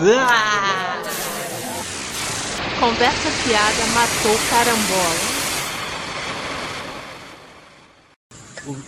Ah! 0.00 1.02
Conversa 2.80 3.30
fiada 3.30 3.86
matou 3.94 4.36
carambola. 4.50 5.38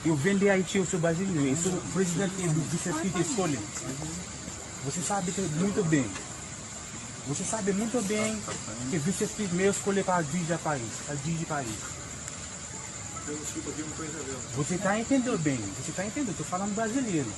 Eu 0.04 0.16
vendi 0.16 0.50
Haiti 0.50 0.78
ao 0.78 0.86
seu 0.86 0.98
brasileiro. 0.98 1.48
Eu 1.48 1.56
sou 1.56 1.80
presidente 1.92 2.48
do 2.48 2.60
vice-presidente 2.70 3.30
escolha. 3.30 3.58
Você 4.84 5.00
sabe 5.00 5.32
muito 5.60 5.84
bem. 5.84 6.10
Você 7.28 7.44
sabe 7.44 7.72
muito 7.72 8.02
bem 8.08 8.42
que 8.90 8.98
vice-presidente 8.98 9.54
meu 9.54 9.70
escolhe 9.70 10.02
para 10.02 10.22
dirigir 10.22 10.56
o 10.56 10.58
país. 10.58 10.82
Para 11.06 11.14
dirigir 11.16 11.44
o 11.44 11.48
país. 11.48 11.76
Você 14.56 14.74
está 14.74 14.98
entendendo 14.98 15.38
bem. 15.38 15.56
Você 15.56 15.90
está 15.90 16.04
entendendo. 16.04 16.30
Estou 16.30 16.46
falando 16.46 16.74
brasileiro. 16.74 17.30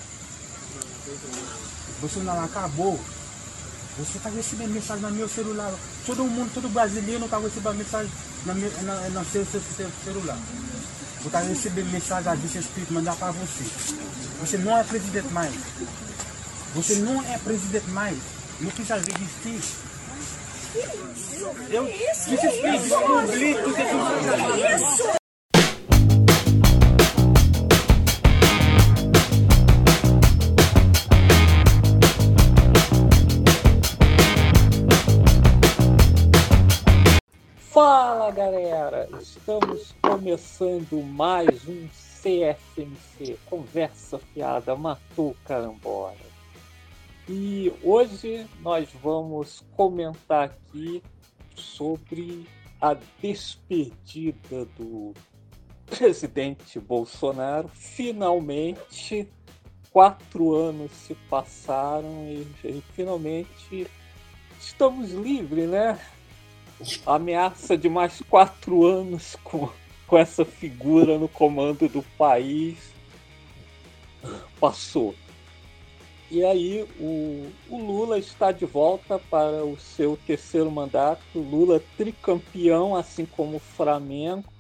Você 2.01 2.21
não 2.21 2.45
acabou. 2.45 2.99
Você 3.99 4.17
está 4.17 4.31
recebendo 4.31 4.73
mensagem 4.73 5.03
no 5.03 5.11
meu 5.11 5.29
celular. 5.29 5.73
Todo 6.07 6.25
mundo, 6.25 6.51
todo 6.55 6.69
brasileiro 6.69 7.25
está 7.25 7.39
recebendo 7.39 7.75
mensagem 7.77 8.11
no, 8.47 8.55
meu, 8.55 8.71
no, 8.71 9.11
no 9.11 9.25
seu, 9.27 9.45
seu, 9.47 9.61
seu 9.77 9.91
celular. 10.05 10.39
Você 11.19 11.27
está 11.27 11.41
recebendo 11.41 11.93
mensagem 11.93 12.33
a 12.33 12.35
Vice 12.35 12.59
Espírito 12.59 12.93
mandar 12.93 13.15
para 13.17 13.31
você. 13.33 13.65
Você 14.41 14.59
não 14.59 14.77
é 14.77 14.83
presidente 14.83 15.29
mais. 15.29 15.55
Você 16.75 16.95
não 16.97 17.23
é 17.23 17.39
presidente 17.39 17.89
mais. 17.91 18.19
Não 18.61 18.71
precisa 18.71 18.97
resistir. 18.97 19.61
Eu, 21.71 21.85
descobri 21.85 23.55
tudo 23.55 23.77
isso. 23.77 25.22
Fala 37.73 38.31
galera, 38.31 39.09
estamos 39.19 39.95
começando 40.03 41.03
mais 41.03 41.67
um 41.67 41.89
CFMC 41.89 43.39
Conversa 43.47 44.19
Fiada 44.19 44.77
Matou 44.77 45.35
Carambola. 45.47 46.15
E 47.27 47.73
hoje 47.83 48.47
nós 48.61 48.91
vamos 49.03 49.65
comentar 49.75 50.51
aqui 50.51 51.03
sobre 51.55 52.47
a 52.79 52.95
despedida 53.23 54.67
do 54.77 55.15
presidente 55.87 56.79
Bolsonaro. 56.79 57.69
Finalmente, 57.69 59.27
quatro 59.91 60.55
anos 60.55 60.93
se 60.93 61.15
passaram 61.31 62.27
e, 62.27 62.47
e 62.67 62.85
finalmente 62.93 63.91
estamos 64.61 65.13
livres, 65.13 65.71
né? 65.71 65.99
Ameaça 67.07 67.77
de 67.77 67.89
mais 67.89 68.21
quatro 68.29 68.85
anos 68.85 69.37
com, 69.43 69.69
com 70.07 70.19
essa 70.19 70.45
figura 70.45 71.19
no 71.19 71.29
comando 71.29 71.89
do 71.89 72.03
país 72.17 72.93
passou. 74.61 75.15
E 76.31 76.43
aí 76.45 76.89
o, 76.99 77.51
o, 77.69 77.77
Lula 77.77 78.19
está 78.19 78.53
de 78.53 78.65
volta 78.65 79.19
para 79.19 79.65
o 79.65 79.79
seu 79.79 80.19
terceiro 80.27 80.71
mandato. 80.71 81.21
Lula 81.35 81.83
tricampeão, 81.99 82.97
assim 82.97 83.27
como 83.27 83.57
o 83.57 83.61
Flamengo. 83.61 84.51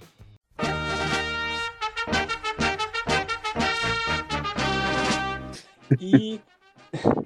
E 5.98 6.40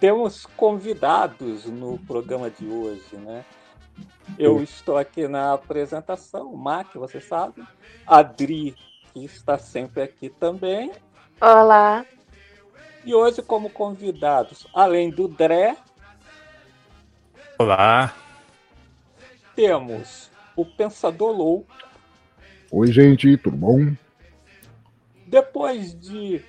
temos 0.00 0.44
convidados 0.56 1.66
no 1.66 1.98
programa 1.98 2.50
de 2.50 2.66
hoje, 2.66 3.16
né? 3.16 3.44
Eu 4.38 4.62
estou 4.62 4.96
aqui 4.96 5.28
na 5.28 5.52
apresentação, 5.52 6.52
o 6.52 6.56
Mac, 6.56 6.94
você 6.94 7.20
sabe. 7.20 7.62
A 8.06 8.18
Adri, 8.18 8.74
que 9.12 9.24
está 9.24 9.58
sempre 9.58 10.02
aqui 10.02 10.28
também. 10.28 10.92
Olá. 11.40 12.04
E 13.04 13.14
hoje, 13.14 13.42
como 13.42 13.70
convidados, 13.70 14.66
além 14.74 15.10
do 15.10 15.28
Dré. 15.28 15.76
Olá. 17.58 18.14
Temos 19.54 20.30
o 20.56 20.64
Pensador 20.64 21.36
Louco. 21.36 21.72
Oi, 22.72 22.90
gente, 22.90 23.36
tudo 23.36 23.56
bom? 23.56 23.94
Depois 25.26 25.94
de 25.94 26.44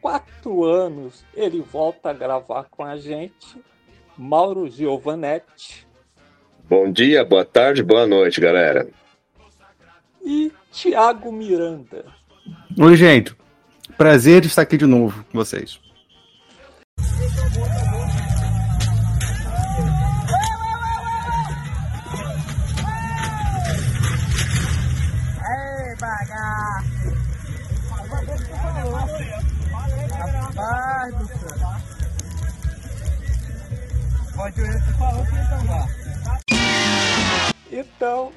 quatro 0.00 0.64
anos, 0.64 1.24
ele 1.34 1.60
volta 1.60 2.10
a 2.10 2.14
gravar 2.14 2.64
com 2.70 2.84
a 2.84 2.96
gente. 2.96 3.62
Mauro 4.16 4.68
Giovanetti. 4.68 5.86
Bom 6.66 6.90
dia, 6.90 7.22
boa 7.24 7.44
tarde, 7.44 7.82
boa 7.82 8.06
noite, 8.06 8.40
galera. 8.40 8.88
E 10.24 10.50
Tiago 10.72 11.30
Miranda. 11.30 12.06
Oi, 12.78 12.96
gente. 12.96 13.36
Prazer 13.98 14.44
estar 14.46 14.62
aqui 14.62 14.78
de 14.78 14.86
novo 14.86 15.24
com 15.30 15.38
vocês. 15.38 15.78
Rapaz 30.32 31.14
do 31.14 31.26
céu! 31.26 31.84
Pode 34.34 34.60
ver 34.60 34.84
que 34.84 34.92
falou 34.98 35.26
que 35.26 35.34
ia 35.34 35.44
tomar. 35.46 36.03
Então, 37.74 38.30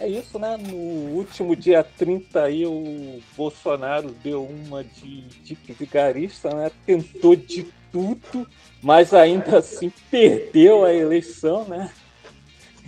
é 0.00 0.08
isso, 0.08 0.36
né? 0.38 0.56
No 0.56 0.74
último 0.76 1.54
dia 1.54 1.84
30 1.96 2.42
aí, 2.42 2.66
o 2.66 3.20
Bolsonaro 3.36 4.10
deu 4.22 4.44
uma 4.44 4.82
de, 4.82 5.20
de 5.22 5.56
vigarista, 5.72 6.50
né? 6.52 6.70
Tentou 6.84 7.36
de 7.36 7.68
tudo, 7.92 8.46
mas 8.82 9.14
ainda 9.14 9.58
assim 9.58 9.92
perdeu 10.10 10.84
a 10.84 10.92
eleição, 10.92 11.64
né? 11.66 11.88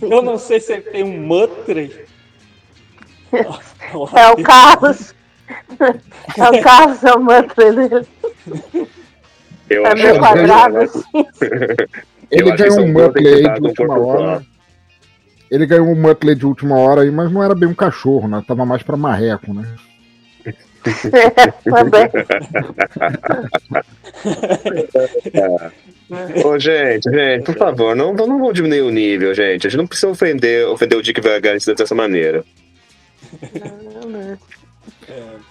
Eu 0.01 0.21
não 0.21 0.37
sei 0.37 0.59
se 0.59 0.73
ele 0.73 0.81
tem 0.83 1.03
um 1.03 1.21
Mutley. 1.25 2.05
É 4.15 4.29
o 4.29 4.43
Carlos. 4.43 5.15
É 6.37 6.49
o 6.49 6.61
Carlos, 6.61 7.03
é 7.03 7.11
o 7.13 7.19
Mutley 7.19 7.71
dele. 7.89 8.07
Eu 9.69 9.85
É 9.85 9.95
meu 9.95 10.13
que- 10.13 10.19
quadrado. 10.19 10.77
Ele 12.31 12.51
um 12.51 12.55
tem 12.55 12.69
que 12.69 12.85
Muttley 12.85 13.43
dar 13.43 13.59
de 13.59 13.67
última 13.67 13.97
hora. 13.99 14.45
Ele 15.49 15.65
ganhou 15.65 15.87
um 15.87 15.95
Muttley 15.95 16.35
de 16.35 16.45
última 16.45 16.77
hora 16.77 17.01
aí, 17.01 17.11
mas 17.11 17.31
não 17.31 17.43
era 17.43 17.55
bem 17.55 17.67
um 17.67 17.73
cachorro, 17.73 18.27
né? 18.27 18.43
Tava 18.47 18.65
mais 18.65 18.83
pra 18.83 18.95
marreco, 18.95 19.53
né? 19.53 19.65
Também. 21.63 22.09
Ô, 26.43 26.57
gente, 26.57 27.09
gente, 27.11 27.43
por 27.43 27.55
favor, 27.55 27.95
não, 27.95 28.13
não 28.13 28.27
vamos 28.27 28.53
diminuir 28.53 28.81
o 28.81 28.89
nível, 28.89 29.33
gente. 29.33 29.67
A 29.67 29.69
gente 29.69 29.77
não 29.77 29.87
precisa 29.87 30.11
ofender, 30.11 30.67
ofender 30.67 30.97
o 30.97 31.01
Dick 31.01 31.21
Vigarista 31.21 31.75
dessa 31.75 31.93
maneira. 31.93 32.43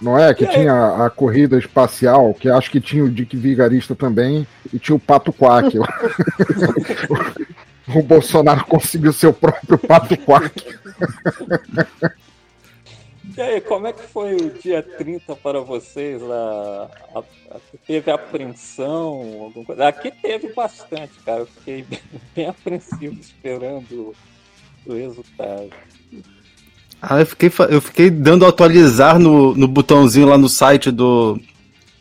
Não 0.00 0.18
é? 0.18 0.32
Que 0.34 0.46
tinha 0.46 1.04
a 1.04 1.10
corrida 1.10 1.58
espacial, 1.58 2.34
que 2.34 2.48
acho 2.48 2.70
que 2.70 2.80
tinha 2.80 3.04
o 3.04 3.10
Dick 3.10 3.36
Vigarista 3.36 3.94
também, 3.94 4.46
e 4.72 4.78
tinha 4.78 4.96
o 4.96 5.00
Pato 5.00 5.32
Quack. 5.32 5.78
o 7.94 8.02
Bolsonaro 8.02 8.64
conseguiu 8.66 9.12
seu 9.12 9.32
próprio 9.32 9.78
Pato 9.78 10.16
Quack. 10.18 10.64
E 13.36 13.40
aí, 13.40 13.60
como 13.60 13.86
é 13.86 13.92
que 13.92 14.02
foi 14.02 14.34
o 14.34 14.50
dia 14.50 14.82
30 14.82 15.36
para 15.36 15.60
vocês 15.60 16.20
lá? 16.20 16.90
A- 17.14 17.18
a- 17.54 17.60
teve 17.86 18.10
apreensão? 18.10 19.42
Alguma 19.44 19.64
coisa? 19.64 19.86
Aqui 19.88 20.10
teve 20.10 20.52
bastante, 20.52 21.12
cara. 21.24 21.40
Eu 21.40 21.46
fiquei 21.46 21.82
bem, 21.82 22.00
bem 22.34 22.48
apreensivo 22.48 23.16
esperando 23.20 24.14
o 24.86 24.92
resultado. 24.92 25.70
Ah, 27.00 27.20
eu 27.20 27.26
fiquei, 27.26 27.50
eu 27.70 27.80
fiquei 27.80 28.10
dando 28.10 28.44
atualizar 28.44 29.18
no, 29.20 29.54
no 29.54 29.68
botãozinho 29.68 30.26
lá 30.26 30.36
no 30.36 30.48
site 30.48 30.90
do, 30.90 31.38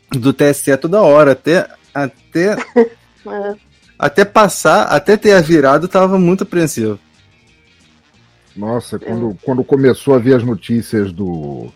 do 0.10 0.34
TSE 0.34 0.76
toda 0.78 1.02
hora, 1.02 1.34
até, 1.34 1.70
até, 1.94 2.56
É. 3.28 3.67
até 3.98 4.24
passar, 4.24 4.84
até 4.84 5.18
ter 5.18 5.34
a 5.34 5.42
virado, 5.42 5.88
tava 5.88 6.20
muito 6.20 6.44
apreensivo. 6.44 7.00
Nossa, 8.56 8.98
quando, 8.98 9.38
quando 9.44 9.64
começou 9.64 10.16
a 10.16 10.20
ver 10.20 10.36
as 10.36 10.44
notícias 10.44 11.12
do 11.12 11.72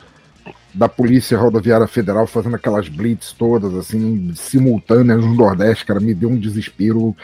da 0.74 0.88
Polícia 0.88 1.38
Rodoviária 1.38 1.86
Federal 1.86 2.26
fazendo 2.26 2.56
aquelas 2.56 2.88
blitz 2.88 3.34
todas, 3.34 3.76
assim, 3.76 4.32
simultâneas 4.34 5.20
no 5.20 5.34
Nordeste, 5.34 5.86
cara, 5.86 6.00
me 6.00 6.14
deu 6.14 6.30
um 6.30 6.38
desespero. 6.38 7.16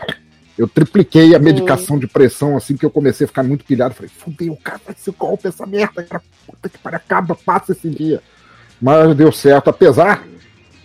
Eu 0.57 0.67
tripliquei 0.67 1.33
a 1.33 1.39
medicação 1.39 1.97
de 1.97 2.07
pressão, 2.07 2.57
assim, 2.57 2.75
que 2.75 2.85
eu 2.85 2.89
comecei 2.89 3.23
a 3.23 3.27
ficar 3.27 3.44
muito 3.44 3.63
pilhado. 3.63 3.94
Falei, 3.94 4.11
fudeu, 4.17 4.57
cara, 4.61 4.81
esse 4.89 5.11
golpe, 5.11 5.47
essa 5.47 5.65
merda, 5.65 6.03
cara, 6.03 6.21
puta 6.45 6.67
que 6.67 6.77
pariu, 6.77 6.97
acaba, 6.97 7.35
passa 7.35 7.71
esse 7.71 7.89
dia. 7.89 8.21
Mas 8.81 9.15
deu 9.15 9.31
certo, 9.31 9.69
apesar 9.69 10.25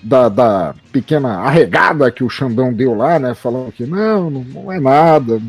da, 0.03 0.29
da 0.29 0.75
pequena 0.91 1.39
arregada 1.39 2.11
que 2.11 2.25
o 2.25 2.29
Xandão 2.29 2.73
deu 2.73 2.95
lá, 2.95 3.19
né? 3.19 3.35
Falando 3.35 3.73
que 3.73 3.87
não, 3.87 4.29
não, 4.31 4.73
é 4.73 4.81
nada, 4.81 5.41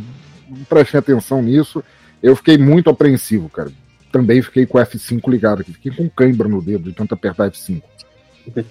não 0.47 0.63
preste 0.69 0.95
atenção 0.95 1.41
nisso. 1.41 1.83
Eu 2.21 2.35
fiquei 2.35 2.57
muito 2.57 2.89
apreensivo, 2.89 3.49
cara. 3.49 3.71
Também 4.11 4.41
fiquei 4.41 4.65
com 4.65 4.77
o 4.77 4.81
F5 4.81 5.29
ligado 5.29 5.61
aqui, 5.61 5.73
fiquei 5.73 5.91
com 5.91 6.07
cãibra 6.09 6.47
no 6.47 6.61
dedo 6.61 6.89
de 6.89 6.95
tanto 6.95 7.15
apertar 7.15 7.49
F5. 7.49 7.81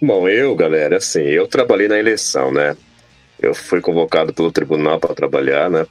Bom, 0.00 0.28
eu, 0.28 0.54
galera, 0.54 0.96
assim, 0.96 1.20
eu 1.20 1.46
trabalhei 1.46 1.88
na 1.88 1.98
eleição, 1.98 2.52
né? 2.52 2.76
Eu 3.38 3.54
fui 3.54 3.80
convocado 3.80 4.32
pelo 4.32 4.52
tribunal 4.52 4.98
para 5.00 5.14
trabalhar, 5.14 5.68
né? 5.68 5.84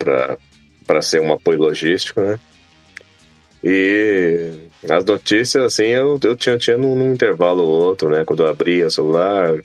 Para 0.86 1.02
ser 1.02 1.22
um 1.22 1.34
apoio 1.34 1.60
logístico, 1.60 2.22
né? 2.22 2.40
E 3.64 4.69
as 4.88 5.04
notícias, 5.04 5.64
assim, 5.64 5.88
eu, 5.88 6.20
eu 6.24 6.36
tinha, 6.36 6.58
tinha 6.58 6.78
num, 6.78 6.96
num 6.96 7.14
intervalo 7.14 7.64
ou 7.64 7.70
outro, 7.70 8.10
né? 8.10 8.24
Quando 8.24 8.44
eu 8.44 8.48
abria 8.48 8.88
o 8.88 8.92
celular 8.92 9.60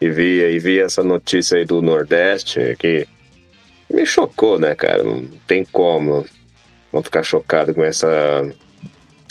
e 0.00 0.10
via, 0.10 0.50
e 0.50 0.58
via 0.58 0.84
essa 0.84 1.02
notícia 1.02 1.56
aí 1.56 1.64
do 1.64 1.80
Nordeste, 1.80 2.76
que 2.78 3.06
me 3.90 4.04
chocou, 4.04 4.58
né, 4.58 4.74
cara? 4.74 5.02
Não 5.02 5.26
tem 5.46 5.64
como 5.64 6.26
não 6.92 7.02
ficar 7.02 7.22
chocado 7.22 7.74
com 7.74 7.82
essa, 7.82 8.08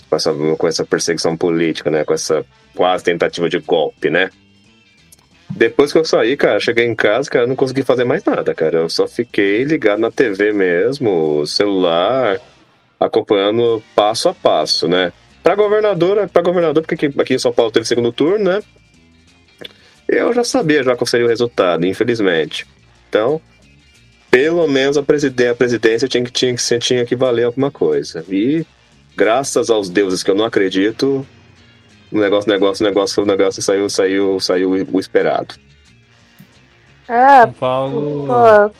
com 0.09 0.15
essa, 0.15 0.33
com 0.33 0.67
essa 0.67 0.85
perseguição 0.85 1.37
política, 1.37 1.91
né? 1.91 2.03
Com 2.03 2.13
essa 2.13 2.43
quase 2.75 3.03
tentativa 3.03 3.47
de 3.47 3.59
golpe, 3.59 4.09
né? 4.09 4.31
Depois 5.49 5.93
que 5.93 5.99
eu 5.99 6.05
saí, 6.05 6.35
cara, 6.35 6.59
cheguei 6.59 6.85
em 6.85 6.95
casa, 6.95 7.29
cara, 7.29 7.47
não 7.47 7.55
consegui 7.55 7.83
fazer 7.83 8.03
mais 8.03 8.23
nada, 8.23 8.53
cara. 8.55 8.79
Eu 8.79 8.89
só 8.89 9.07
fiquei 9.07 9.63
ligado 9.63 9.99
na 9.99 10.11
TV 10.11 10.51
mesmo, 10.51 11.45
celular, 11.45 12.39
acompanhando 12.99 13.81
passo 13.95 14.29
a 14.29 14.33
passo, 14.33 14.87
né? 14.87 15.13
Pra 15.47 15.55
governadora, 15.55 16.27
pra 16.27 16.41
governador, 16.41 16.83
porque 16.83 17.05
aqui, 17.05 17.21
aqui 17.21 17.33
em 17.35 17.39
São 17.39 17.53
Paulo 17.53 17.71
teve 17.71 17.85
segundo 17.85 18.11
turno, 18.11 18.51
né? 18.51 18.61
Eu 20.05 20.33
já 20.33 20.43
sabia 20.43 20.83
já 20.83 20.93
qual 20.93 21.07
seria 21.07 21.25
o 21.25 21.29
resultado, 21.29 21.85
infelizmente. 21.85 22.67
Então, 23.07 23.39
pelo 24.29 24.67
menos 24.67 24.97
a, 24.97 25.03
presiden 25.03 25.47
a 25.47 25.55
presidência 25.55 26.05
tinha 26.05 26.21
que, 26.21 26.31
tinha, 26.31 26.53
que, 26.53 26.79
tinha 26.79 27.05
que 27.05 27.15
valer 27.15 27.45
alguma 27.45 27.71
coisa. 27.71 28.25
E, 28.27 28.65
graças 29.15 29.69
aos 29.69 29.89
deuses 29.89 30.21
que 30.21 30.29
eu 30.29 30.35
não 30.35 30.43
acredito, 30.43 31.25
o 32.11 32.19
negócio, 32.19 32.51
negócio, 32.51 32.85
negócio, 32.85 33.23
o 33.23 33.25
negócio 33.25 33.61
saiu, 33.61 33.89
saiu, 33.89 34.41
saiu 34.41 34.71
o 34.91 34.99
esperado. 34.99 35.55
É, 37.07 37.43
São 37.43 37.53
Paulo. 37.53 38.27
pô. 38.27 38.71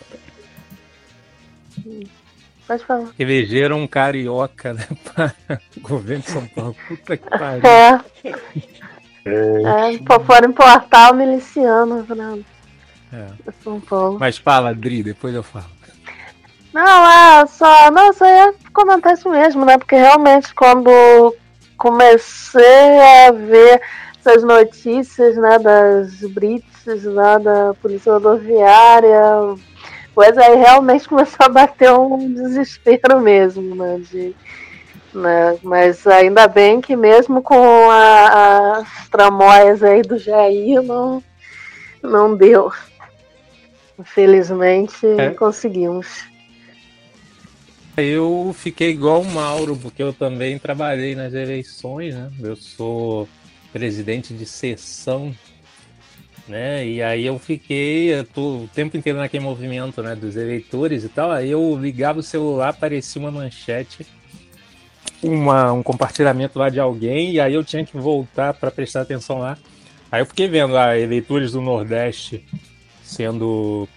Pode 2.68 2.84
falar. 2.84 3.08
Elegeram 3.18 3.80
um 3.80 3.88
carioca, 3.88 4.74
né? 4.74 4.86
Para 5.16 5.34
o 5.78 5.82
governo 5.82 6.24
de 6.24 6.30
São 6.30 6.46
Paulo. 6.48 6.76
Puta 6.88 7.16
que 7.16 7.30
pariu. 7.30 7.66
É. 7.66 8.02
É, 9.26 9.98
pô, 10.06 10.20
foram 10.20 10.50
importar 10.50 11.12
o 11.12 11.16
miliciano, 11.16 12.06
Fernando. 12.06 12.46
É. 13.14 13.28
São 13.64 13.80
Paulo. 13.80 14.20
Mas 14.20 14.38
fala, 14.38 14.74
Dri, 14.74 15.02
depois 15.02 15.34
eu 15.34 15.44
falo. 15.44 15.66
Não, 16.74 17.10
é 17.10 17.48
só. 17.48 17.90
Não, 17.90 18.12
só 18.14 18.26
ia 18.26 18.54
comentar 18.74 19.14
isso 19.14 19.30
mesmo, 19.30 19.66
né? 19.66 19.78
Porque 19.78 19.96
realmente 19.96 20.54
quando 20.54 21.36
comecei 21.78 23.00
a 23.28 23.32
ver 23.32 23.82
essas 24.20 24.44
notícias, 24.44 25.38
né, 25.38 25.58
das 25.60 26.20
blitz 26.32 27.04
lá 27.04 27.38
da 27.38 27.74
Polícia 27.82 28.14
Rodoviária, 28.14 29.56
pois 30.18 30.36
aí 30.36 30.56
realmente 30.56 31.06
começou 31.08 31.46
a 31.46 31.50
bater 31.50 31.92
um 31.94 32.34
desespero 32.34 33.22
mesmo, 33.22 33.76
né? 33.76 34.02
De, 34.12 34.36
né? 35.14 35.60
Mas 35.62 36.08
ainda 36.08 36.48
bem 36.48 36.82
que 36.82 36.96
mesmo 36.96 37.40
com 37.40 37.88
a- 37.92 38.80
as 38.80 39.10
tramóias 39.10 39.84
aí 39.84 40.02
do 40.02 40.18
Jair 40.18 40.82
não, 40.82 41.24
não 42.02 42.36
deu. 42.36 42.72
Infelizmente 44.00 45.06
É. 45.06 45.30
conseguimos. 45.36 46.08
Eu 47.96 48.56
fiquei 48.58 48.90
igual 48.90 49.22
o 49.22 49.32
Mauro, 49.32 49.76
porque 49.76 50.02
eu 50.02 50.12
também 50.14 50.58
trabalhei 50.58 51.14
nas 51.14 51.34
eleições, 51.36 52.16
né? 52.16 52.32
Eu 52.42 52.56
sou 52.56 53.30
presidente 53.72 54.34
de 54.34 54.48
sessão, 54.48 55.32
né? 56.48 56.86
E 56.88 57.02
aí 57.02 57.26
eu 57.26 57.38
fiquei 57.40 58.14
eu 58.14 58.26
tô 58.26 58.64
o 58.64 58.70
tempo 58.74 58.96
inteiro 58.98 59.20
naquele 59.20 59.44
movimento, 59.44 60.02
né? 60.04 60.16
Dos 60.16 60.36
eleitores 60.36 61.04
e 61.04 61.10
tal. 61.10 61.32
Aí 61.32 61.50
eu 61.52 61.78
ligava 61.80 62.20
o 62.20 62.24
celular, 62.24 62.70
aparecia 62.70 63.22
uma 63.22 63.32
manchete, 63.32 64.06
uma, 65.22 65.72
um 65.74 65.82
compartilhamento 65.84 66.60
lá 66.60 66.70
de 66.70 66.80
alguém, 66.80 67.32
e 67.34 67.40
aí 67.40 67.54
eu 67.54 67.64
tinha 67.64 67.86
que 67.86 67.98
voltar 67.98 68.54
para 68.54 68.72
prestar 68.72 69.02
atenção 69.02 69.40
lá. 69.40 69.58
Aí 70.12 70.22
eu 70.22 70.26
fiquei 70.26 70.48
vendo 70.48 70.74
lá 70.74 70.98
eleitores 70.98 71.52
do 71.52 71.62
Nordeste 71.62 72.46
sendo 73.04 73.88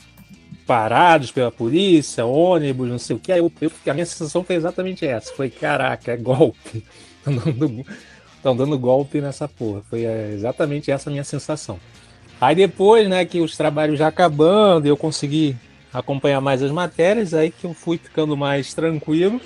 parados 0.67 1.32
pela 1.32 1.50
polícia, 1.53 2.26
ônibus, 2.26 2.88
não 2.88 2.99
sei 2.99 3.17
o 3.17 3.19
que. 3.20 3.32
Aí 3.32 3.41
eu, 3.41 3.53
eu- 3.61 3.73
a 3.88 3.94
minha 3.94 4.06
sensação 4.06 4.44
foi 4.44 4.56
exatamente 4.56 5.06
essa. 5.06 5.32
Foi, 5.35 5.50
caraca, 5.50 6.12
é 6.12 6.17
golpe. 6.17 6.85
Estão 7.26 7.35
dando, 7.37 7.85
dando 8.56 8.79
golpe 8.79 9.20
nessa 9.20 9.49
porra. 9.49 9.82
Foi 9.91 10.05
é, 10.05 10.32
exatamente 10.35 10.91
essa 10.91 11.11
a 11.11 11.12
minha 11.12 11.25
sensação. 11.25 11.79
Aí 12.41 12.55
depois, 12.55 13.09
né, 13.09 13.25
que 13.25 13.41
os 13.41 13.57
trabalhos 13.57 13.99
já 13.99 14.09
acabando, 14.09 14.87
eu 14.87 14.97
consegui 14.97 15.57
acompanhar 15.93 16.41
mais 16.41 16.63
as 16.63 16.71
matérias, 16.71 17.35
aí 17.35 17.51
que 17.51 17.65
eu 17.65 17.75
fui 17.75 17.99
ficando 17.99 18.37
mais 18.37 18.73
tranquilo. 18.73 19.41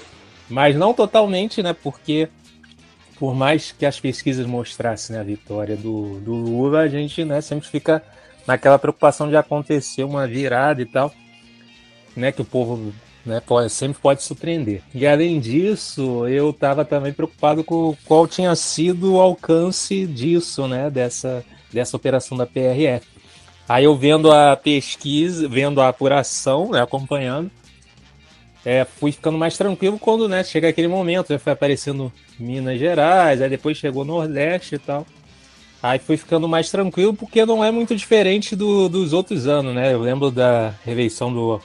Mas 0.48 0.76
não 0.76 0.92
totalmente, 0.94 1.62
né, 1.62 1.72
porque 1.72 2.28
por 3.18 3.34
mais 3.34 3.72
que 3.72 3.86
as 3.86 3.98
pesquisas 3.98 4.46
mostrassem 4.46 5.14
né, 5.14 5.20
a 5.20 5.24
vitória 5.24 5.76
do, 5.76 6.20
do 6.20 6.34
Lula, 6.34 6.80
a 6.80 6.88
gente 6.88 7.24
né, 7.24 7.40
sempre 7.40 7.68
fica 7.68 8.02
naquela 8.46 8.78
preocupação 8.78 9.28
de 9.28 9.36
acontecer 9.36 10.04
uma 10.04 10.26
virada 10.26 10.82
e 10.82 10.86
tal, 10.86 11.12
né, 12.14 12.30
que 12.30 12.42
o 12.42 12.44
povo 12.44 12.92
né, 13.24 13.40
pode, 13.40 13.70
sempre 13.70 14.00
pode 14.00 14.22
surpreender. 14.22 14.82
E 14.94 15.06
além 15.06 15.40
disso, 15.40 16.26
eu 16.28 16.50
estava 16.50 16.84
também 16.84 17.12
preocupado 17.12 17.64
com 17.64 17.96
qual 18.04 18.28
tinha 18.28 18.54
sido 18.54 19.14
o 19.14 19.20
alcance 19.20 20.06
disso, 20.06 20.68
né, 20.68 20.90
dessa, 20.90 21.44
dessa 21.74 21.96
operação 21.96 22.36
da 22.38 22.46
PRF. 22.46 23.06
Aí 23.68 23.84
eu 23.84 23.96
vendo 23.96 24.30
a 24.30 24.56
pesquisa, 24.56 25.48
vendo 25.48 25.80
a 25.80 25.88
apuração, 25.88 26.70
né, 26.70 26.82
acompanhando, 26.82 27.50
é, 28.64 28.84
fui 28.84 29.12
ficando 29.12 29.36
mais 29.36 29.56
tranquilo 29.56 29.98
quando 29.98 30.28
né, 30.28 30.42
chega 30.42 30.68
aquele 30.68 30.88
momento, 30.88 31.28
já 31.32 31.38
foi 31.38 31.52
aparecendo 31.52 32.12
Minas 32.38 32.78
Gerais, 32.78 33.40
aí 33.42 33.48
depois 33.48 33.76
chegou 33.76 34.04
Nordeste 34.04 34.76
e 34.76 34.78
tal. 34.78 35.06
Aí 35.82 35.98
fui 35.98 36.16
ficando 36.16 36.48
mais 36.48 36.70
tranquilo 36.70 37.12
porque 37.12 37.44
não 37.44 37.62
é 37.62 37.70
muito 37.70 37.94
diferente 37.94 38.56
do- 38.56 38.88
dos 38.88 39.12
outros 39.12 39.46
anos, 39.46 39.74
né? 39.74 39.92
Eu 39.92 40.00
lembro 40.00 40.30
da 40.30 40.74
reeleição 40.82 41.30
do, 41.30 41.60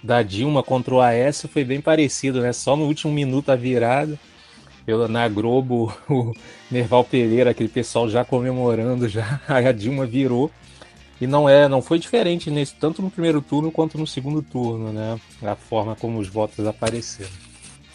da 0.00 0.22
Dilma 0.22 0.62
contra 0.62 0.94
o 0.94 1.00
AS, 1.00 1.46
foi 1.52 1.64
bem 1.64 1.80
parecido, 1.80 2.40
né? 2.40 2.52
Só 2.52 2.76
no 2.76 2.84
último 2.84 3.12
minuto 3.12 3.50
a 3.50 3.56
virada. 3.56 4.16
Eu, 4.86 5.08
na 5.08 5.28
Globo, 5.28 5.96
o 6.08 6.32
Nerval 6.70 7.04
Pereira, 7.04 7.50
aquele 7.50 7.68
pessoal 7.68 8.08
já 8.08 8.24
comemorando, 8.24 9.08
já 9.08 9.40
a 9.48 9.72
Dilma 9.72 10.06
virou. 10.06 10.50
E 11.20 11.26
não 11.26 11.48
é, 11.48 11.68
não 11.68 11.80
foi 11.80 11.98
diferente 11.98 12.50
nesse, 12.50 12.74
tanto 12.74 13.00
no 13.00 13.10
primeiro 13.10 13.40
turno 13.40 13.70
quanto 13.70 13.96
no 13.96 14.06
segundo 14.06 14.42
turno, 14.42 14.92
né? 14.92 15.18
A 15.42 15.54
forma 15.54 15.94
como 15.94 16.18
os 16.18 16.28
votos 16.28 16.66
apareceram. 16.66 17.30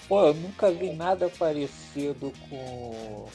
Pô, 0.08 0.28
eu 0.28 0.34
nunca 0.34 0.72
vi 0.72 0.92
nada 0.94 1.30
parecido 1.38 2.34
com, 2.50 3.28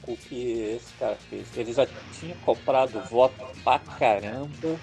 com 0.00 0.12
o 0.12 0.16
que 0.16 0.76
esse 0.76 0.92
cara 0.98 1.16
fez. 1.28 1.46
Ele 1.56 1.72
já 1.72 1.86
tinha 2.18 2.34
comprado 2.46 3.02
voto 3.10 3.34
pra 3.62 3.78
caramba. 3.80 4.78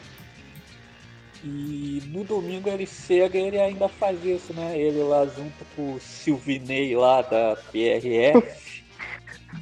E 1.44 2.04
no 2.08 2.24
domingo 2.24 2.68
ele 2.70 2.86
chega 2.86 3.38
e 3.38 3.48
ele 3.48 3.60
ainda 3.60 3.88
faz 3.88 4.24
isso, 4.26 4.54
né? 4.54 4.78
Ele 4.78 5.02
lá 5.04 5.26
junto 5.26 5.64
com 5.76 5.94
o 5.96 6.00
Silvinei 6.00 6.96
lá 6.96 7.22
da 7.22 7.58
PRF. 7.72 8.44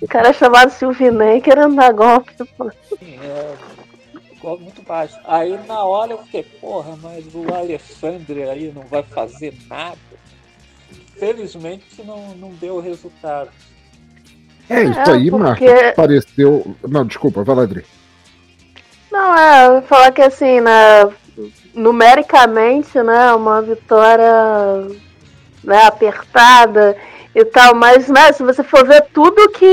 O 0.02 0.08
cara 0.08 0.30
é 0.30 0.34
chamado 0.34 0.70
Silvinei 0.70 1.40
querendo 1.40 1.74
dar 1.78 1.94
golpe. 1.94 2.34
pô. 2.58 2.70
É, 3.02 3.56
igual 4.34 4.60
muito 4.60 4.82
baixo. 4.82 5.18
Aí 5.24 5.58
na 5.66 5.82
hora 5.82 6.12
eu 6.12 6.18
fiquei, 6.24 6.44
porra, 6.44 6.98
mas 7.02 7.24
o 7.34 7.54
Alexandre 7.56 8.44
aí 8.44 8.70
não 8.76 8.82
vai 8.84 9.02
fazer 9.02 9.54
nada. 9.70 9.98
Felizmente 11.18 12.04
não, 12.04 12.36
não 12.36 12.50
deu 12.56 12.82
resultado. 12.82 13.50
É 14.70 14.84
isso 14.84 15.00
É, 15.00 15.10
aí, 15.14 15.32
porque- 15.32 15.44
Marcos. 15.72 15.96
Pareceu. 15.96 16.76
Não, 16.86 17.06
desculpa, 17.06 17.44
vai 17.46 17.56
lá, 17.56 17.64
Adri. 17.64 17.86
Não, 19.10 19.36
é, 19.38 19.82
falar 19.84 20.12
que 20.12 20.22
assim, 20.22 20.60
né, 20.60 21.06
numericamente, 21.78 23.02
né, 23.02 23.32
uma 23.34 23.62
vitória 23.62 24.88
né, 25.64 25.84
apertada 25.86 26.98
e 27.36 27.46
tal, 27.46 27.76
mas 27.76 28.08
né, 28.08 28.32
se 28.32 28.42
você 28.42 28.64
for 28.64 28.84
ver 28.84 29.06
tudo 29.14 29.50
que 29.50 29.66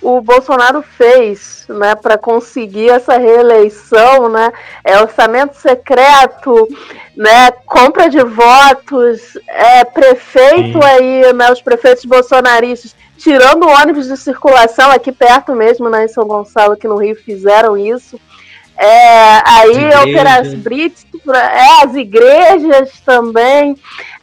o 0.00 0.22
Bolsonaro 0.22 0.80
fez, 0.80 1.66
né, 1.68 1.94
para 1.94 2.16
conseguir 2.16 2.88
essa 2.88 3.18
reeleição, 3.18 4.30
né, 4.30 4.50
é 4.82 4.98
orçamento 4.98 5.54
secreto, 5.56 6.66
né, 7.14 7.50
compra 7.66 8.08
de 8.08 8.24
votos, 8.24 9.36
é 9.46 9.84
prefeito 9.84 10.80
Sim. 10.80 10.84
aí, 10.84 11.32
né, 11.34 11.52
os 11.52 11.60
prefeitos 11.60 12.06
bolsonaristas 12.06 12.96
tirando 13.18 13.68
ônibus 13.68 14.06
de 14.06 14.16
circulação 14.16 14.90
aqui 14.90 15.10
perto 15.10 15.54
mesmo, 15.54 15.88
né, 15.88 16.04
em 16.04 16.08
São 16.08 16.26
Gonçalo, 16.26 16.72
aqui 16.72 16.86
no 16.86 16.96
Rio, 16.96 17.16
fizeram 17.16 17.76
isso. 17.76 18.18
É, 18.78 19.42
aí 19.44 19.92
as 20.38 20.54
Brits, 20.54 21.06
é, 21.28 21.84
as 21.84 21.94
igrejas 21.94 22.90
também 23.04 23.76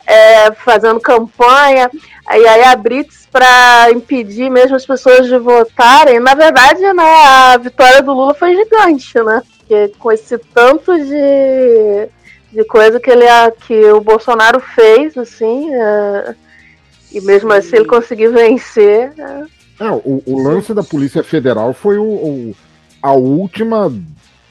é, 0.06 0.52
fazendo 0.52 1.00
campanha, 1.00 1.90
e 2.30 2.48
aí 2.48 2.64
a 2.64 2.76
Brits 2.76 3.28
para 3.32 3.92
impedir 3.92 4.50
mesmo 4.52 4.76
as 4.76 4.86
pessoas 4.86 5.28
de 5.28 5.38
votarem. 5.40 6.20
Na 6.20 6.36
verdade, 6.36 6.82
né, 6.94 7.26
a 7.26 7.58
vitória 7.58 8.02
do 8.04 8.14
Lula 8.14 8.36
foi 8.36 8.56
gigante, 8.56 9.20
né? 9.22 9.42
Porque 9.58 9.88
com 9.98 10.12
esse 10.12 10.38
tanto 10.38 10.96
de, 10.96 12.10
de 12.52 12.64
coisa 12.66 13.00
que, 13.00 13.10
ele, 13.10 13.26
que 13.66 13.86
o 13.92 14.02
Bolsonaro 14.02 14.60
fez, 14.60 15.18
assim, 15.18 15.74
é, 15.74 16.36
e 17.12 17.22
mesmo 17.22 17.52
assim 17.52 17.78
ele 17.78 17.86
conseguiu 17.86 18.32
vencer. 18.32 19.14
É, 19.80 19.90
o, 19.90 20.22
o, 20.26 20.44
lance 20.44 20.74
da 20.74 20.84
Polícia 20.84 21.24
Federal 21.24 21.74
foi 21.74 21.98
o, 21.98 22.04
o, 22.04 22.56
a 23.02 23.14
última 23.14 23.92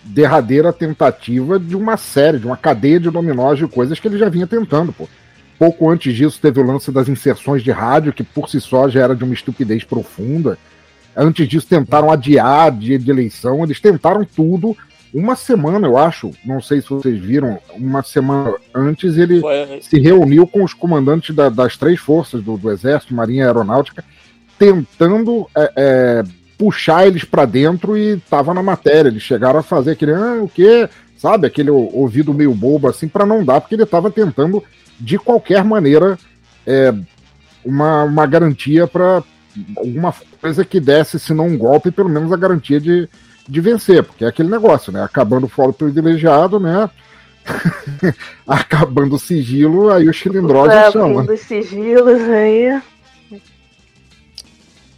derradeira 0.05 0.73
tentativa 0.73 1.59
de 1.59 1.77
uma 1.77 1.97
série, 1.97 2.39
de 2.39 2.47
uma 2.47 2.57
cadeia 2.57 2.99
de 2.99 3.11
dominós 3.11 3.59
de 3.59 3.67
coisas 3.67 3.99
que 4.01 4.09
ele 4.09 4.19
já 4.19 4.29
vinha 4.29 4.47
tentando, 4.47 4.93
pô. 4.93 5.09
Pouco 5.59 5.89
antes 5.89 6.15
disso 6.15 6.41
teve 6.41 6.61
o 6.61 6.67
lance 6.67 6.91
das 6.91 7.09
inserções 7.09 7.63
de 7.63 7.71
rádio, 7.71 8.13
que 8.13 8.25
por 8.25 8.49
si 8.49 8.61
só 8.61 8.89
já 8.89 9.01
era 9.01 9.15
de 9.15 9.23
uma 9.23 9.35
estupidez 9.35 9.85
profunda. 9.85 10.59
Antes 11.17 11.47
disso 11.47 11.67
tentaram 11.69 12.11
adiar 12.11 12.73
dia 12.73 12.99
de 12.99 13.11
eleição, 13.11 13.63
eles 13.63 13.79
tentaram 13.79 14.25
tudo. 14.25 14.77
Uma 15.15 15.37
semana, 15.37 15.87
eu 15.87 15.99
acho, 15.99 16.31
não 16.45 16.61
sei 16.61 16.81
se 16.81 16.89
vocês 16.89 17.21
viram, 17.21 17.61
uma 17.75 18.03
semana 18.03 18.55
antes 18.75 19.19
ele 19.19 19.41
Foi. 19.41 19.79
se 19.83 20.01
reuniu 20.01 20.47
com 20.47 20.65
os 20.65 20.73
comandantes 20.73 21.37
da, 21.37 21.51
das 21.51 21.77
três 21.77 22.01
forças 22.01 22.43
do, 22.43 22.57
do 22.57 22.71
Exército, 22.71 23.15
Marinha 23.15 23.45
e 23.45 23.47
Aeronáutica, 23.47 24.03
tentando 24.59 25.47
é, 25.55 25.73
é, 25.77 26.23
puxar 26.63 27.09
eles 27.09 27.25
para 27.25 27.45
dentro 27.45 27.99
e 27.99 28.19
tava 28.31 28.55
na 28.55 28.63
matéria. 28.63 29.09
Eles 29.09 29.23
chegaram 29.23 29.59
a 29.59 29.65
fazer 29.65 29.91
aquele, 29.91 30.15
ah, 30.15 30.39
o 30.41 30.49
quê? 30.49 30.89
Sabe, 31.17 31.45
aquele 31.45 31.71
ouvido 31.71 32.33
meio 32.33 32.55
bobo 32.55 32.89
assim, 32.89 33.09
para 33.09 33.27
não 33.27 33.45
dar, 33.45 33.61
porque 33.61 33.75
ele 33.75 33.85
tava 33.85 34.13
tentando, 34.13 34.63
de 34.99 35.19
qualquer 35.19 35.65
maneira, 35.65 36.17
é, 36.65 36.95
uma, 37.65 38.05
uma 38.05 38.27
garantia 38.27 38.87
para 38.87 39.25
alguma 39.77 40.15
coisa 40.41 40.65
que 40.65 40.79
desse, 40.79 41.19
se 41.19 41.35
não 41.35 41.49
um 41.49 41.59
golpe, 41.59 41.91
pelo 41.91 42.09
menos 42.09 42.33
a 42.33 42.37
garantia 42.37 42.81
de, 42.81 43.09
de 43.49 43.61
vencer, 43.61 44.05
porque 44.05 44.25
é 44.25 44.29
aquele 44.29 44.49
negócio, 44.49 44.93
né? 44.93 45.03
Acabando 45.03 45.47
o 45.47 45.49
fórum 45.49 45.73
privilegiado, 45.73 46.61
né? 46.61 46.89
Acabando 48.47 49.17
o 49.17 49.19
sigilo, 49.19 49.91
aí 49.91 50.09
o 50.09 50.13
Chilindró 50.13 50.67
já 50.67 50.93
chama. 50.93 51.23
Os 51.23 51.41
sigilos 51.41 52.23
aí. 52.23 52.81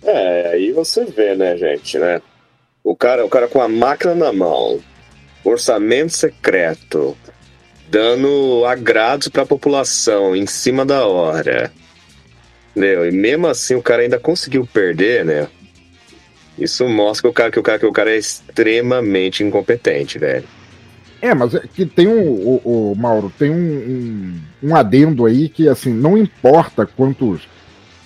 É, 0.04 0.48
aí 0.52 0.72
você 0.72 1.04
vê, 1.04 1.34
né, 1.34 1.56
gente, 1.56 1.98
né? 1.98 2.20
O 2.82 2.94
cara, 2.94 3.24
o 3.24 3.28
cara 3.28 3.48
com 3.48 3.60
a 3.60 3.68
máquina 3.68 4.14
na 4.14 4.32
mão, 4.32 4.78
orçamento 5.42 6.12
secreto, 6.12 7.16
dando 7.88 8.64
agrados 8.66 9.28
para 9.28 9.42
a 9.42 9.46
população 9.46 10.36
em 10.36 10.46
cima 10.46 10.84
da 10.84 11.06
hora. 11.06 11.72
Entendeu? 12.70 13.08
E 13.08 13.12
mesmo 13.12 13.46
assim 13.46 13.74
o 13.74 13.82
cara 13.82 14.02
ainda 14.02 14.18
conseguiu 14.18 14.66
perder, 14.66 15.24
né? 15.24 15.48
Isso 16.58 16.86
mostra 16.88 17.22
que 17.22 17.28
o 17.28 17.32
cara, 17.32 17.50
que 17.50 17.58
o 17.58 17.62
cara, 17.62 17.78
que 17.78 17.86
o 17.86 17.92
cara 17.92 18.10
é 18.12 18.18
extremamente 18.18 19.42
incompetente, 19.42 20.18
velho. 20.18 20.44
É, 21.20 21.34
mas 21.34 21.54
é 21.54 21.62
que 21.72 21.86
tem 21.86 22.06
um, 22.06 22.20
o, 22.28 22.92
o 22.92 22.94
Mauro, 22.94 23.32
tem 23.38 23.50
um, 23.50 23.54
um, 23.54 24.40
um 24.62 24.76
adendo 24.76 25.24
aí 25.24 25.48
que, 25.48 25.68
assim, 25.68 25.92
não 25.92 26.18
importa 26.18 26.86
quantos 26.86 27.48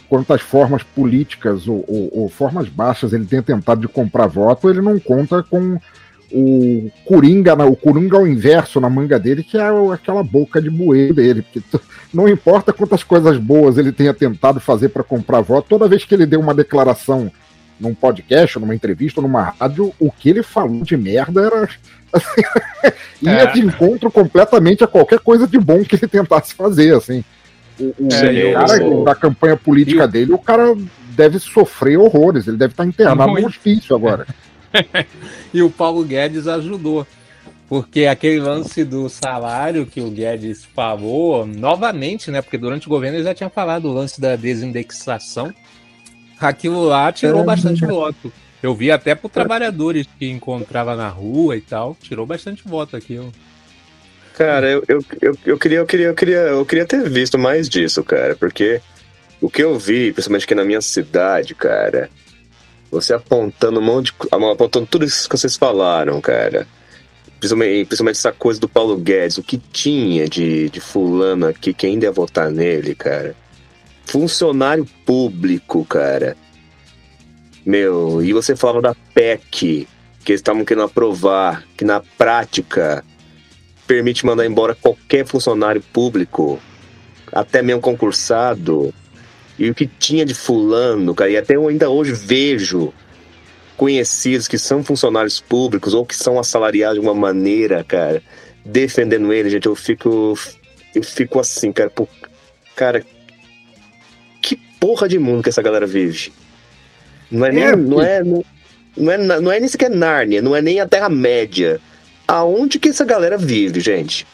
quantas 0.08 0.40
formas 0.40 0.82
políticas 0.82 1.68
ou, 1.68 1.84
ou, 1.86 2.10
ou, 2.12 2.28
formas 2.28 2.68
baixas 2.68 3.12
ele 3.12 3.26
tenha 3.26 3.42
tentado 3.42 3.80
de 3.80 3.88
comprar 3.88 4.26
voto, 4.26 4.70
ele 4.70 4.80
não 4.80 4.98
conta 4.98 5.42
com 5.42 5.78
o 6.30 6.90
Coringa, 7.04 7.54
o 7.64 7.76
Coringa 7.76 8.16
ao 8.16 8.26
inverso 8.26 8.80
na 8.80 8.90
manga 8.90 9.18
dele, 9.18 9.42
que 9.42 9.56
é 9.56 9.62
aquela 9.92 10.22
boca 10.22 10.60
de 10.60 10.68
bueiro 10.68 11.14
dele. 11.14 11.42
Porque 11.42 11.62
não 12.12 12.28
importa 12.28 12.72
quantas 12.72 13.02
coisas 13.02 13.38
boas 13.38 13.78
ele 13.78 13.92
tenha 13.92 14.12
tentado 14.12 14.60
fazer 14.60 14.90
para 14.90 15.02
comprar 15.02 15.40
voto, 15.40 15.68
toda 15.68 15.88
vez 15.88 16.04
que 16.04 16.14
ele 16.14 16.26
deu 16.26 16.40
uma 16.40 16.54
declaração 16.54 17.30
num 17.80 17.94
podcast, 17.94 18.58
numa 18.58 18.74
entrevista, 18.74 19.20
numa 19.20 19.54
rádio, 19.58 19.94
o 19.98 20.10
que 20.10 20.30
ele 20.30 20.42
falou 20.42 20.82
de 20.82 20.96
merda 20.96 21.42
era. 21.42 21.68
Assim, 22.12 22.42
ia 23.22 23.30
é. 23.30 23.46
de 23.52 23.60
encontro 23.60 24.10
completamente 24.10 24.82
a 24.82 24.86
qualquer 24.86 25.20
coisa 25.20 25.46
de 25.46 25.58
bom 25.58 25.84
que 25.84 25.94
ele 25.94 26.08
tentasse 26.08 26.54
fazer, 26.54 26.94
assim. 26.94 27.24
O, 27.78 27.94
o 27.98 28.08
é, 28.12 28.52
cara 28.52 28.82
eu... 28.82 29.04
da 29.04 29.14
campanha 29.14 29.56
política 29.56 30.04
eu... 30.04 30.08
dele, 30.08 30.32
o 30.32 30.38
cara 30.38 30.74
deve 31.10 31.38
sofrer 31.38 31.98
horrores, 31.98 32.46
ele 32.46 32.56
deve 32.56 32.72
estar 32.72 32.86
internado 32.86 33.32
no 33.32 33.46
hospício 33.46 33.94
agora. 33.94 34.26
e 35.52 35.62
o 35.62 35.70
Paulo 35.70 36.04
Guedes 36.04 36.46
ajudou. 36.46 37.06
Porque 37.68 38.06
aquele 38.06 38.40
lance 38.40 38.82
do 38.82 39.10
salário 39.10 39.84
que 39.84 40.00
o 40.00 40.10
Guedes 40.10 40.64
falou, 40.64 41.44
novamente, 41.44 42.30
né? 42.30 42.40
Porque 42.40 42.56
durante 42.56 42.86
o 42.86 42.90
governo 42.90 43.18
ele 43.18 43.24
já 43.24 43.34
tinha 43.34 43.50
falado 43.50 43.86
o 43.86 43.92
lance 43.92 44.18
da 44.18 44.36
desindexação. 44.36 45.52
Aquilo 46.40 46.82
lá 46.84 47.12
tirou 47.12 47.42
é, 47.42 47.44
bastante 47.44 47.84
é. 47.84 47.86
voto. 47.86 48.32
Eu 48.62 48.74
vi 48.74 48.90
até 48.90 49.14
por 49.14 49.30
trabalhadores 49.30 50.08
que 50.18 50.30
encontrava 50.30 50.96
na 50.96 51.08
rua 51.08 51.56
e 51.56 51.60
tal, 51.60 51.96
tirou 52.00 52.24
bastante 52.24 52.66
voto 52.66 52.96
aquilo. 52.96 53.30
Cara, 54.38 54.70
eu, 54.70 54.84
eu, 54.86 55.04
eu, 55.20 55.38
eu, 55.44 55.58
queria, 55.58 55.78
eu, 55.78 55.84
queria, 55.84 56.06
eu, 56.06 56.14
queria, 56.14 56.36
eu 56.36 56.64
queria 56.64 56.86
ter 56.86 57.10
visto 57.10 57.36
mais 57.36 57.68
disso, 57.68 58.04
cara, 58.04 58.36
porque 58.36 58.80
o 59.40 59.50
que 59.50 59.64
eu 59.64 59.76
vi, 59.76 60.12
principalmente 60.12 60.44
aqui 60.44 60.54
na 60.54 60.64
minha 60.64 60.80
cidade, 60.80 61.56
cara, 61.56 62.08
você 62.88 63.12
apontando 63.12 63.80
um 63.80 63.82
monte 63.82 64.12
de. 64.12 64.28
apontando 64.32 64.86
tudo 64.86 65.04
isso 65.04 65.28
que 65.28 65.36
vocês 65.36 65.56
falaram, 65.56 66.20
cara. 66.20 66.68
Principalmente, 67.40 67.86
principalmente 67.86 68.16
essa 68.18 68.30
coisa 68.30 68.60
do 68.60 68.68
Paulo 68.68 68.96
Guedes, 68.96 69.38
o 69.38 69.42
que 69.42 69.58
tinha 69.58 70.28
de, 70.28 70.70
de 70.70 70.80
fulano 70.80 71.48
aqui 71.48 71.74
que 71.74 71.88
ainda 71.88 72.06
ia 72.06 72.12
votar 72.12 72.48
nele, 72.48 72.94
cara. 72.94 73.34
Funcionário 74.06 74.86
público, 75.04 75.84
cara. 75.84 76.36
Meu, 77.66 78.22
e 78.22 78.32
você 78.32 78.54
falava 78.54 78.80
da 78.80 78.96
PEC, 79.12 79.88
que 80.24 80.30
eles 80.30 80.40
estavam 80.40 80.64
querendo 80.64 80.84
aprovar, 80.84 81.64
que 81.76 81.84
na 81.84 82.00
prática 82.16 83.04
permite 83.88 84.26
mandar 84.26 84.44
embora 84.44 84.74
qualquer 84.74 85.26
funcionário 85.26 85.82
público, 85.92 86.60
até 87.32 87.62
mesmo 87.62 87.80
concursado. 87.80 88.94
E 89.58 89.68
o 89.68 89.74
que 89.74 89.86
tinha 89.86 90.24
de 90.24 90.34
fulano, 90.34 91.14
cara, 91.14 91.30
e 91.30 91.36
até 91.36 91.56
eu 91.56 91.66
ainda 91.66 91.90
hoje 91.90 92.12
vejo 92.12 92.92
conhecidos 93.76 94.46
que 94.46 94.58
são 94.58 94.84
funcionários 94.84 95.40
públicos 95.40 95.94
ou 95.94 96.04
que 96.04 96.14
são 96.14 96.38
assalariados 96.38 97.00
de 97.00 97.04
uma 97.04 97.14
maneira, 97.14 97.82
cara, 97.82 98.22
defendendo 98.64 99.32
ele, 99.32 99.50
gente, 99.50 99.66
eu 99.66 99.74
fico 99.74 100.38
eu 100.94 101.02
fico 101.02 101.40
assim, 101.40 101.72
cara, 101.72 101.90
pô, 101.90 102.06
cara, 102.76 103.04
que 104.42 104.56
porra 104.78 105.08
de 105.08 105.18
mundo 105.18 105.42
que 105.42 105.48
essa 105.48 105.62
galera 105.62 105.86
vive. 105.86 106.32
Não 107.30 107.46
é 107.46 107.52
nem, 107.52 107.64
é, 107.64 107.76
não 107.76 108.02
é, 108.02 108.22
não, 108.22 108.44
não 108.96 109.12
é, 109.12 109.18
não 109.40 109.52
é 109.52 109.60
nem 109.60 109.68
sequer 109.68 109.90
Nárnia, 109.90 110.42
não 110.42 110.54
é 110.54 110.62
nem 110.62 110.80
a 110.80 110.86
Terra 110.86 111.08
Média 111.08 111.80
aonde 112.28 112.78
que 112.78 112.90
essa 112.90 113.04
galera 113.04 113.38
vive, 113.38 113.80
gente? 113.80 114.26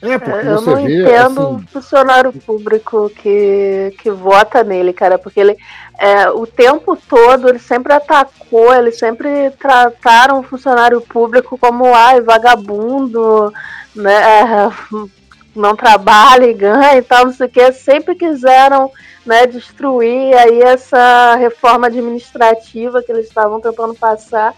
É, 0.00 0.18
porque 0.18 0.48
eu 0.48 0.60
não 0.62 0.76
vê, 0.76 1.02
entendo 1.02 1.40
assim... 1.40 1.54
o 1.54 1.66
funcionário 1.68 2.32
público 2.32 3.08
que, 3.10 3.94
que 4.00 4.10
vota 4.10 4.64
nele, 4.64 4.92
cara, 4.92 5.16
porque 5.16 5.38
ele 5.38 5.56
é, 5.98 6.28
o 6.30 6.44
tempo 6.44 6.96
todo 6.96 7.48
ele 7.48 7.60
sempre 7.60 7.92
atacou, 7.92 8.74
ele 8.74 8.90
sempre 8.90 9.50
trataram 9.50 10.40
o 10.40 10.42
funcionário 10.42 11.00
público 11.00 11.56
como 11.56 11.94
ai, 11.94 12.20
vagabundo, 12.20 13.52
né? 13.94 14.40
É, 14.40 14.70
não 15.54 15.76
trabalha 15.76 16.46
e 16.46 16.54
ganha 16.54 16.96
e 16.96 17.02
tal, 17.02 17.26
não 17.26 17.32
sei 17.32 17.46
o 17.46 17.50
que, 17.50 17.72
sempre 17.72 18.14
quiseram 18.14 18.90
né, 19.24 19.46
destruir 19.46 20.34
aí 20.34 20.62
essa 20.62 21.36
reforma 21.36 21.86
administrativa 21.86 23.02
que 23.02 23.12
eles 23.12 23.28
estavam 23.28 23.60
tentando 23.60 23.94
passar. 23.94 24.54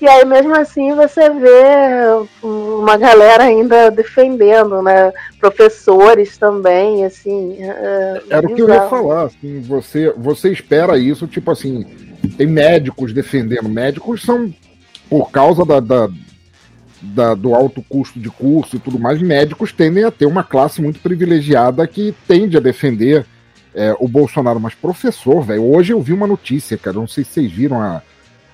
E 0.00 0.08
aí, 0.08 0.24
mesmo 0.24 0.54
assim, 0.54 0.94
você 0.94 1.28
vê 1.28 2.26
uma 2.40 2.96
galera 2.96 3.44
ainda 3.44 3.90
defendendo, 3.90 4.80
né? 4.80 5.12
Professores 5.40 6.38
também, 6.38 7.04
assim. 7.04 7.56
É, 7.58 8.22
Era 8.30 8.46
o 8.46 8.54
que 8.54 8.62
eu 8.62 8.68
ia 8.68 8.88
falar, 8.88 9.24
assim, 9.24 9.60
você, 9.60 10.12
você 10.16 10.52
espera 10.52 10.96
isso, 10.96 11.26
tipo 11.26 11.50
assim, 11.50 11.84
tem 12.36 12.46
médicos 12.46 13.12
defendendo. 13.12 13.68
Médicos 13.68 14.22
são, 14.22 14.54
por 15.10 15.32
causa 15.32 15.64
da, 15.64 15.80
da, 15.80 16.08
da, 17.02 17.34
do 17.34 17.52
alto 17.54 17.84
custo 17.88 18.20
de 18.20 18.30
curso 18.30 18.76
e 18.76 18.78
tudo 18.78 19.00
mais, 19.00 19.20
médicos 19.20 19.72
tendem 19.72 20.04
a 20.04 20.12
ter 20.12 20.26
uma 20.26 20.44
classe 20.44 20.80
muito 20.80 21.00
privilegiada 21.00 21.86
que 21.88 22.14
tende 22.28 22.56
a 22.56 22.60
defender 22.60 23.26
é, 23.74 23.94
o 23.98 24.06
Bolsonaro. 24.06 24.60
Mas 24.60 24.74
professor, 24.74 25.42
velho, 25.42 25.64
hoje 25.64 25.92
eu 25.92 26.00
vi 26.00 26.12
uma 26.12 26.26
notícia, 26.26 26.78
cara, 26.78 26.96
não 26.96 27.08
sei 27.08 27.24
se 27.24 27.30
vocês 27.30 27.50
viram 27.50 27.80
a 27.82 28.00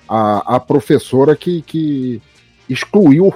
a, 0.07 0.55
a 0.55 0.59
professora 0.59 1.35
que, 1.35 1.61
que 1.61 2.21
excluiu 2.69 3.33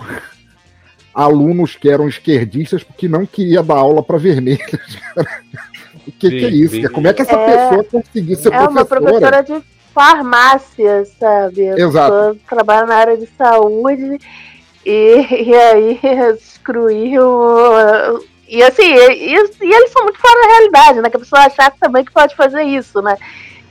alunos 1.13 1.75
que 1.75 1.89
eram 1.89 2.07
esquerdistas 2.07 2.83
porque 2.83 3.07
não 3.07 3.25
queria 3.25 3.61
dar 3.63 3.75
aula 3.75 4.03
para 4.03 4.17
vermelhos. 4.17 4.61
O 6.07 6.11
que, 6.11 6.29
que 6.29 6.45
é 6.45 6.49
isso? 6.49 6.89
Como 6.91 7.07
é 7.07 7.13
que 7.13 7.21
essa 7.21 7.33
É- 7.35 7.45
pessoa 7.69 7.83
conseguiu 7.83 8.35
ser 8.35 8.51
É 8.51 8.59
uma 8.61 8.83
professora? 8.83 9.01
professora 9.19 9.43
de 9.43 9.63
farmácia, 9.93 11.05
sabe? 11.19 11.69
A 11.69 11.77
Exato. 11.77 12.11
pessoa 12.13 12.37
trabalha 12.49 12.87
na 12.87 12.95
área 12.95 13.17
de 13.17 13.27
saúde 13.37 14.17
e, 14.83 15.15
e 15.49 15.53
aí 15.53 15.99
excluiu. 16.33 17.21
E 18.47 18.63
assim, 18.63 18.83
e, 18.91 19.33
e 19.35 19.73
eles 19.73 19.91
são 19.91 20.03
muito 20.03 20.19
fora 20.19 20.41
da 20.41 20.47
realidade, 20.47 21.01
né? 21.01 21.09
Que 21.11 21.17
a 21.17 21.19
pessoa 21.19 21.41
achar 21.43 21.71
também 21.79 22.03
que 22.03 22.11
pode 22.11 22.35
fazer 22.35 22.63
isso, 22.63 23.01
né? 23.03 23.15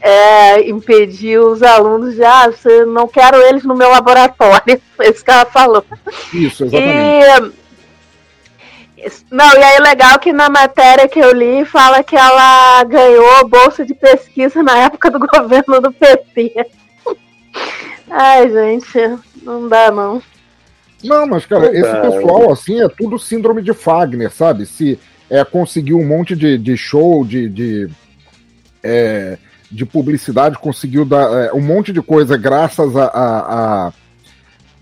É, 0.01 0.69
impedir 0.69 1.39
os 1.41 1.63
alunos 1.63 2.15
de, 2.15 2.23
ah, 2.23 2.51
você 2.51 2.85
não 2.85 3.09
quero 3.09 3.37
eles 3.43 3.65
no 3.65 3.75
meu 3.75 3.91
laboratório. 3.91 4.81
Foi 4.97 5.09
isso 5.09 5.25
que 5.25 5.31
ela 5.31 5.45
falou. 5.45 5.85
Isso, 6.33 6.65
exatamente. 6.65 7.53
E, 8.97 9.11
não, 9.31 9.53
e 9.55 9.63
aí 9.63 9.79
legal 9.81 10.19
que 10.19 10.33
na 10.33 10.49
matéria 10.49 11.09
que 11.09 11.19
eu 11.19 11.33
li 11.33 11.65
fala 11.65 12.03
que 12.03 12.17
ela 12.17 12.83
ganhou 12.85 13.49
bolsa 13.49 13.85
de 13.85 13.95
pesquisa 13.95 14.63
na 14.63 14.79
época 14.79 15.11
do 15.11 15.19
governo 15.27 15.81
do 15.81 15.93
PT. 15.93 16.67
Ai, 18.11 18.51
gente, 18.51 19.19
não 19.43 19.69
dá 19.69 19.91
não. 19.91 20.23
Não, 21.03 21.27
mas, 21.27 21.47
cara, 21.47 21.67
Não 21.67 21.73
esse 21.73 21.93
dá. 21.93 22.01
pessoal, 22.01 22.53
assim, 22.53 22.83
é 22.83 22.89
tudo 22.89 23.19
síndrome 23.19 23.63
de 23.63 23.73
Fagner, 23.73 24.33
sabe? 24.33 24.67
Se 24.67 24.99
é, 25.31 25.45
conseguiu 25.45 25.99
um 25.99 26.07
monte 26.07 26.35
de, 26.35 26.59
de 26.59 26.77
show, 26.77 27.25
de, 27.25 27.49
de, 27.49 27.89
é, 28.83 29.39
de 29.71 29.85
publicidade, 29.85 30.59
conseguiu 30.59 31.05
dar 31.05 31.31
é, 31.47 31.53
um 31.53 31.61
monte 31.61 31.93
de 31.93 32.01
coisa 32.03 32.37
graças 32.37 32.97
a, 32.97 33.05
a, 33.05 33.87
a- 33.87 33.93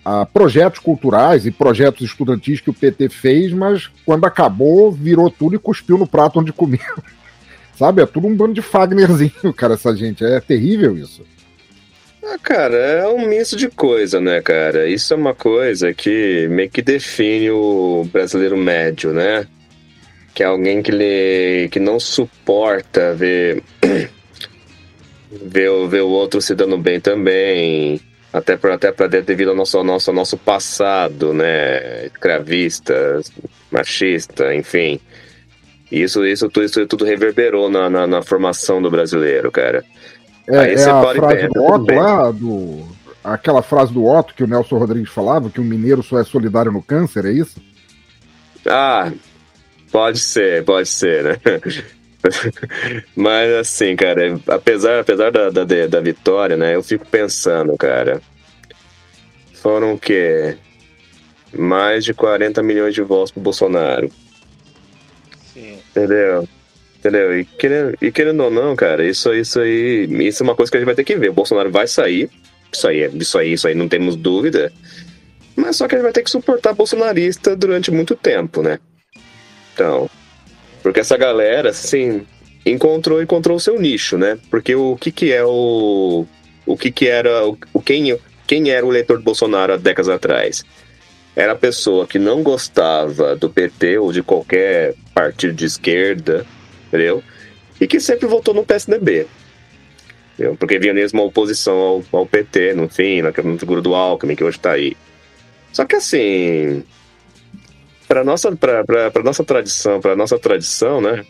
a 0.05 0.25
projetos 0.26 0.78
culturais 0.78 1.47
e 1.47 1.50
projetos 1.50 2.02
estudantis 2.09 2.61
que 2.61 2.71
o 2.71 2.75
PT 2.75 3.09
fez, 3.09 3.52
mas 3.52 3.90
quando 4.05 4.25
acabou, 4.25 4.93
virou 4.93 5.28
tudo 5.31 5.57
e 5.57 5.59
cuspiu 5.59 5.99
no 5.99 6.07
prato 6.07 6.38
onde 6.38 6.52
comeu. 6.52 6.78
Sabe? 7.76 8.00
É 8.02 8.07
tudo 8.07 8.28
um 8.28 8.35
bando 8.37 8.55
de 8.55 8.62
Fagnerzinho, 8.62 9.52
cara, 9.55 9.75
essa 9.75 9.95
gente. 9.97 10.25
É 10.25 10.40
terrível 10.40 10.97
isso. 10.97 11.23
Ah, 12.25 12.38
cara, 12.43 12.76
é 12.76 13.07
um 13.09 13.26
misto 13.28 13.57
de 13.57 13.69
coisa, 13.69 14.21
né, 14.21 14.40
cara? 14.40 14.88
Isso 14.88 15.12
é 15.12 15.16
uma 15.16 15.35
coisa 15.35 15.93
que 15.93 16.47
meio 16.50 16.71
que 16.71 16.81
define 16.83 17.50
o 17.50 18.09
brasileiro 18.12 18.57
médio, 18.57 19.12
né? 19.12 19.47
Que 20.35 20.43
é 20.43 20.47
alguém 20.47 20.83
que, 20.83 20.90
ele, 20.90 21.69
que 21.69 21.78
não 21.81 21.99
suporta 22.00 23.14
ver, 23.14 23.62
ver, 25.30 25.71
o- 25.71 25.88
ver 25.88 26.02
o 26.02 26.09
outro 26.09 26.40
se 26.40 26.54
dando 26.54 26.76
bem 26.78 27.00
também. 27.00 28.00
Até 28.33 28.56
pra, 28.56 28.75
até 28.75 28.92
pra 28.92 29.06
devido 29.06 29.50
ao 29.50 29.56
nosso, 29.56 29.78
ao 29.78 29.85
nosso, 29.85 30.11
ao 30.11 30.14
nosso 30.14 30.37
passado, 30.37 31.33
né? 31.33 32.06
Escravista, 32.06 33.21
machista, 33.71 34.54
enfim. 34.54 35.00
Isso, 35.90 36.25
isso, 36.26 36.49
tudo, 36.49 36.66
isso 36.66 36.87
tudo 36.87 37.04
reverberou 37.04 37.71
na, 37.71 37.88
na, 37.88 38.06
na 38.06 38.23
formação 38.23 38.83
do 38.83 38.90
brasileiro, 38.90 39.50
cara. 39.50 39.85
É, 40.49 40.59
Aí 40.59 40.73
é 40.73 40.76
você 40.76 40.90
a 40.90 41.00
para 41.00 41.12
e 41.16 41.21
frase 41.21 41.37
pensa, 41.37 41.49
do 41.54 41.64
Otto 41.64 41.85
bem. 41.85 41.99
lá, 41.99 42.30
do, 42.30 42.87
aquela 43.25 43.62
frase 43.62 43.92
do 43.92 44.04
Otto 44.04 44.35
que 44.35 44.45
o 44.45 44.47
Nelson 44.47 44.76
Rodrigues 44.78 45.11
falava, 45.11 45.49
que 45.49 45.61
o 45.61 45.64
mineiro 45.64 46.02
só 46.02 46.18
é 46.21 46.25
solidário 46.25 46.71
no 46.73 46.83
câncer, 46.83 47.25
é 47.25 47.33
isso? 47.33 47.61
Ah, 48.66 49.12
pode 49.90 50.18
ser, 50.18 50.64
pode 50.64 50.88
ser, 50.88 51.25
né? 51.25 51.37
Mas 53.14 53.52
assim, 53.52 53.97
cara, 53.97 54.38
apesar, 54.49 55.00
apesar 55.00 55.30
da, 55.30 55.50
da, 55.50 55.64
da 55.64 56.00
vitória, 56.00 56.56
né? 56.56 56.75
Eu 56.75 56.83
fico 56.83 57.06
pensando, 57.06 57.76
cara. 57.76 58.21
Foram 59.54 59.95
o 59.95 59.99
quê? 59.99 60.56
Mais 61.52 62.04
de 62.04 62.12
40 62.12 62.62
milhões 62.62 62.95
de 62.95 63.02
votos 63.02 63.30
pro 63.30 63.40
Bolsonaro. 63.40 64.11
Sim. 65.52 65.78
Entendeu? 65.90 66.49
Entendeu? 66.99 67.38
E 67.38 67.45
querendo, 67.45 67.97
e 68.00 68.11
querendo 68.11 68.42
ou 68.42 68.50
não, 68.50 68.75
cara, 68.75 69.04
isso, 69.04 69.33
isso 69.33 69.61
aí. 69.61 70.06
Isso 70.26 70.42
é 70.42 70.45
uma 70.45 70.54
coisa 70.54 70.71
que 70.71 70.76
a 70.76 70.80
gente 70.80 70.87
vai 70.87 70.95
ter 70.95 71.04
que 71.04 71.16
ver. 71.16 71.30
O 71.30 71.35
Bolsonaro 71.35 71.71
vai 71.71 71.87
sair. 71.87 72.30
Isso 72.73 72.88
aí, 72.88 73.11
isso 73.14 73.38
aí, 73.38 73.52
isso 73.52 73.68
aí 73.68 73.75
não 73.75 73.88
temos 73.88 74.16
dúvida. 74.16 74.73
Mas 75.54 75.76
só 75.76 75.88
que 75.88 75.95
ele 75.95 76.02
vai 76.02 76.12
ter 76.12 76.23
que 76.23 76.30
suportar 76.30 76.75
bolsonarista 76.75 77.56
durante 77.56 77.90
muito 77.90 78.14
tempo, 78.14 78.61
né? 78.62 78.78
Então. 79.73 80.11
Porque 80.87 81.01
essa 81.01 81.16
galera, 81.16 81.70
assim, 81.70 82.25
encontrou 82.64 83.20
encontrou 83.20 83.57
o 83.57 83.61
seu 83.61 83.77
nicho, 83.77 84.16
né? 84.16 84.38
Porque 84.49 84.77
o 84.77 84.96
que 84.96 85.11
que 85.11 85.33
é 85.33 85.44
o. 85.44 86.25
O 86.64 86.77
que 86.77 86.92
que 86.92 87.09
era. 87.09 87.44
O, 87.72 87.83
quem, 87.83 88.16
quem 88.46 88.70
era 88.70 88.87
o 88.87 88.92
eleitor 88.92 89.16
do 89.18 89.25
Bolsonaro 89.25 89.72
há 89.72 89.77
décadas 89.77 90.09
atrás? 90.09 90.64
Era 91.35 91.55
a 91.55 91.57
pessoa 91.57 92.07
que 92.07 92.20
não 92.20 92.40
gostava 92.40 93.35
do 93.35 93.51
PT 93.51 93.99
ou 93.99 94.12
de 94.12 94.22
qualquer 94.22 94.94
partido 95.12 95.55
de 95.55 95.64
esquerda, 95.64 96.46
entendeu? 96.87 97.20
E 97.81 97.88
que 97.88 97.99
sempre 97.99 98.29
votou 98.29 98.55
no 98.55 98.64
PSDB. 98.64 99.27
entendeu? 100.35 100.57
Porque 100.57 100.79
via 100.79 100.94
mesmo 100.94 101.20
uma 101.20 101.27
oposição 101.27 101.77
ao, 101.77 102.05
ao 102.12 102.27
PT, 102.27 102.75
no 102.75 102.88
fim, 102.88 103.22
na 103.22 103.33
figura 103.33 103.83
do 103.83 103.92
Alckmin, 103.92 104.37
que 104.37 104.44
hoje 104.44 104.61
tá 104.61 104.70
aí. 104.70 104.96
Só 105.72 105.85
que 105.85 105.96
assim, 105.96 106.85
para 108.07 108.25
nossa, 108.25 108.55
pra 108.57 109.23
nossa 109.25 109.45
tradição, 109.45 110.01
para 110.01 110.16
nossa 110.16 110.38
tradição, 110.38 111.01
né? 111.01 111.25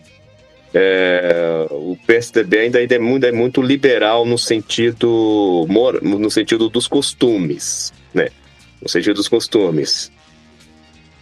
é, 0.78 1.66
o 1.70 1.96
PSDB 2.06 2.58
ainda, 2.58 2.78
ainda 2.78 2.94
é, 2.94 2.98
muito, 2.98 3.24
é 3.24 3.32
muito 3.32 3.62
liberal 3.62 4.26
no 4.26 4.36
sentido 4.36 5.66
no 6.02 6.30
sentido 6.30 6.68
dos 6.68 6.86
costumes, 6.86 7.94
né? 8.12 8.28
No 8.82 8.88
sentido 8.88 9.14
dos 9.14 9.26
costumes. 9.26 10.12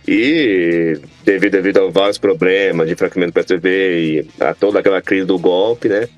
E 0.07 0.99
devido, 1.25 1.53
devido 1.53 1.79
a 1.79 1.91
vários 1.91 2.19
problemas 2.19 2.89
de 2.89 2.95
enfraquecimento 2.95 3.31
do 3.31 3.35
PSDB 3.35 3.69
e 4.01 4.43
a 4.43 4.55
toda 4.55 4.81
aquela 4.81 5.01
crise 5.01 5.25
do 5.25 5.39
golpe, 5.39 5.89
né? 5.89 6.09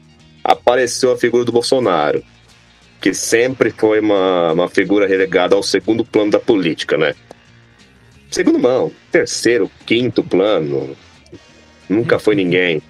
Apareceu 0.42 1.12
a 1.12 1.18
figura 1.18 1.44
do 1.44 1.52
Bolsonaro, 1.52 2.22
que 3.02 3.12
sempre 3.12 3.70
foi 3.70 4.00
uma, 4.00 4.52
uma 4.52 4.68
figura 4.68 5.06
relegada 5.06 5.54
ao 5.54 5.62
segundo 5.62 6.04
plano 6.06 6.30
da 6.30 6.40
política, 6.40 6.96
né? 6.96 7.14
Segundo 8.36 8.58
não, 8.58 8.92
terceiro, 9.10 9.70
quinto 9.86 10.22
plano. 10.22 10.94
Nunca 11.88 12.18
foi 12.18 12.34
ninguém. 12.34 12.82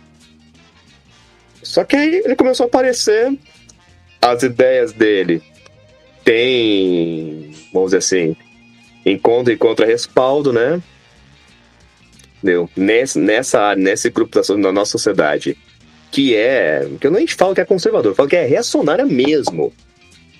Só 1.62 1.84
que 1.84 1.94
aí 1.94 2.20
ele 2.24 2.34
começou 2.34 2.64
a 2.64 2.66
aparecer, 2.66 3.32
as 4.20 4.42
ideias 4.42 4.90
dele 4.92 5.40
tem, 6.24 7.52
vamos 7.72 7.90
dizer 7.92 7.98
assim, 7.98 8.34
encontra 9.04 9.52
e 9.52 9.56
contra 9.56 9.86
respaldo, 9.86 10.52
né? 10.52 10.82
Entendeu? 12.38 12.68
Nesse, 12.74 13.16
nessa 13.16 13.60
área, 13.60 13.80
nesse 13.80 14.10
grupo 14.10 14.34
da, 14.40 14.54
da 14.56 14.72
nossa 14.72 14.90
sociedade, 14.90 15.56
que 16.10 16.34
é, 16.34 16.88
que 17.00 17.06
eu 17.06 17.12
nem 17.12 17.24
falo 17.28 17.54
que 17.54 17.60
é 17.60 17.64
conservador, 17.64 18.10
eu 18.10 18.16
falo 18.16 18.28
que 18.28 18.34
é 18.34 18.44
reacionária 18.46 19.06
mesmo. 19.06 19.72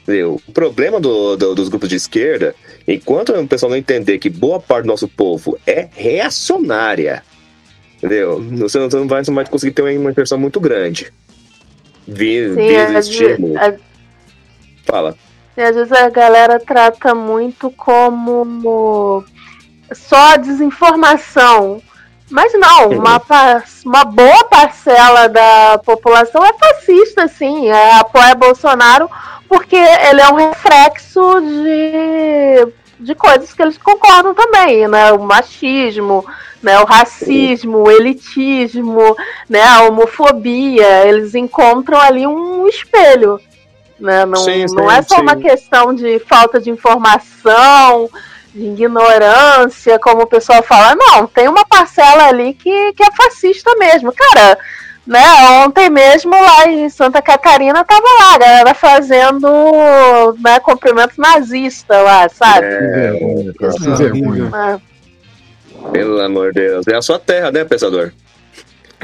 Entendeu? 0.03 0.43
O 0.49 0.53
problema 0.53 0.99
do, 0.99 1.37
do- 1.37 1.55
dos 1.55 1.69
grupos 1.69 1.89
de 1.89 1.95
esquerda, 1.95 2.57
enquanto 2.87 3.33
o 3.33 3.47
pessoal 3.49 3.71
não 3.71 3.77
entender 3.77 4.19
que 4.19 4.29
boa 4.31 4.61
parte 4.61 4.83
do 4.85 4.89
nosso 4.89 5.09
povo 5.09 5.59
é 5.67 5.89
reacionária, 5.93 7.23
entendeu? 7.97 8.41
Você 8.59 8.79
não, 8.79 8.91
você 8.91 8.97
não 8.97 9.09
vai, 9.09 9.25
você 9.25 9.31
não 9.31 9.37
vai 9.37 9.47
conseguir 9.47 9.73
ter 9.73 9.83
uma 9.83 9.93
inversão 10.11 10.39
muito 10.39 10.61
grande. 10.61 11.13
Vi, 12.07 12.49
Sim, 12.51 12.55
vi 12.55 12.77
às, 12.77 13.07
estímulo. 13.07 13.55
ve- 13.55 13.59
às- 13.59 13.75
Fala. 14.85 15.17
e 15.57 15.63
às 15.63 15.75
vezes 15.75 15.93
a 15.93 16.09
galera 16.09 16.61
trata 16.61 17.15
muito 17.15 17.71
como 17.73 19.25
só 19.93 20.37
desinformação. 20.37 21.83
Mas 22.31 22.53
não, 22.55 22.89
Uhum. 22.89 22.99
uma, 22.99 23.23
uma 23.85 24.05
boa 24.05 24.45
parcela 24.45 25.29
da 25.29 25.79
população 25.85 26.45
é 26.45 26.53
fascista, 26.55 27.29
sim, 27.29 27.69
é, 27.69 27.95
apoia 27.95 28.35
Bolsonaro 28.35 29.09
porque 29.49 29.77
ele 29.77 30.21
é 30.21 30.29
um 30.29 30.37
reflexo 30.37 31.41
de, 31.41 32.73
de 33.01 33.15
coisas 33.15 33.53
que 33.53 33.63
eles 33.63 33.79
concordam 33.79 34.35
também, 34.35 34.87
né? 34.89 35.13
O 35.13 35.21
machismo, 35.21 36.25
né? 36.63 36.79
o 36.81 36.85
racismo, 36.85 37.79
o 37.79 37.91
elitismo, 37.91 39.17
né? 39.49 39.63
a 39.63 39.83
homofobia, 39.83 41.07
eles 41.07 41.35
encontram 41.35 42.01
ali 42.01 42.27
um 42.27 42.67
espelho. 42.67 43.41
Né? 43.99 44.27
Não, 44.27 44.37
Sim, 44.37 44.69
sim, 44.69 44.75
não 44.75 44.91
é 44.91 45.01
só 45.03 45.17
sim. 45.17 45.23
uma 45.23 45.37
questão 45.37 45.95
de 45.95 46.19
falta 46.19 46.61
de 46.61 46.69
informação, 46.69 48.11
de 48.55 48.67
ignorância, 48.67 49.99
como 49.99 50.23
o 50.23 50.27
pessoal 50.27 50.63
fala. 50.63 50.95
Não, 50.95 51.27
tem 51.27 51.49
uma 51.49 51.65
parcela 51.65 52.29
ali 52.29 52.53
que, 52.55 52.93
que 52.93 53.03
é 53.03 53.11
fascista 53.13 53.75
mesmo. 53.77 54.13
Cara, 54.13 54.59
né, 55.07 55.23
ontem 55.65 55.89
mesmo 55.89 56.33
lá 56.33 56.67
em 56.69 56.89
Santa 56.89 57.23
Catarina 57.23 57.85
tava 57.85 58.07
lá, 58.21 58.35
a 58.35 58.39
galera 58.39 58.75
fazendo 58.75 59.47
né, 60.41 60.59
cumprimento 60.61 61.15
nazista 61.19 62.01
lá, 62.01 62.29
sabe? 62.29 62.67
É, 62.67 63.13
vergonha. 63.97 64.51
É. 64.83 64.97
Pelo 65.93 66.21
amor 66.21 66.53
de 66.53 66.61
Deus. 66.61 66.87
É 66.89 66.97
a 66.97 67.03
sua 67.03 67.19
terra, 67.19 67.53
né, 67.53 67.65
pensador? 67.65 68.13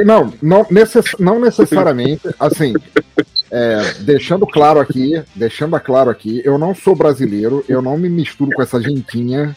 Não, 0.04 0.32
não, 0.42 0.66
necess- 0.70 1.16
não 1.18 1.38
necessariamente, 1.38 2.22
assim, 2.40 2.72
é, 3.50 3.94
deixando 4.00 4.46
claro 4.46 4.80
aqui, 4.80 5.22
deixando 5.34 5.78
claro 5.78 6.08
aqui, 6.10 6.40
eu 6.44 6.56
não 6.56 6.74
sou 6.74 6.96
brasileiro, 6.96 7.62
eu 7.68 7.82
não 7.82 7.98
me 7.98 8.08
misturo 8.08 8.50
com 8.52 8.62
essa 8.62 8.80
gentinha. 8.80 9.54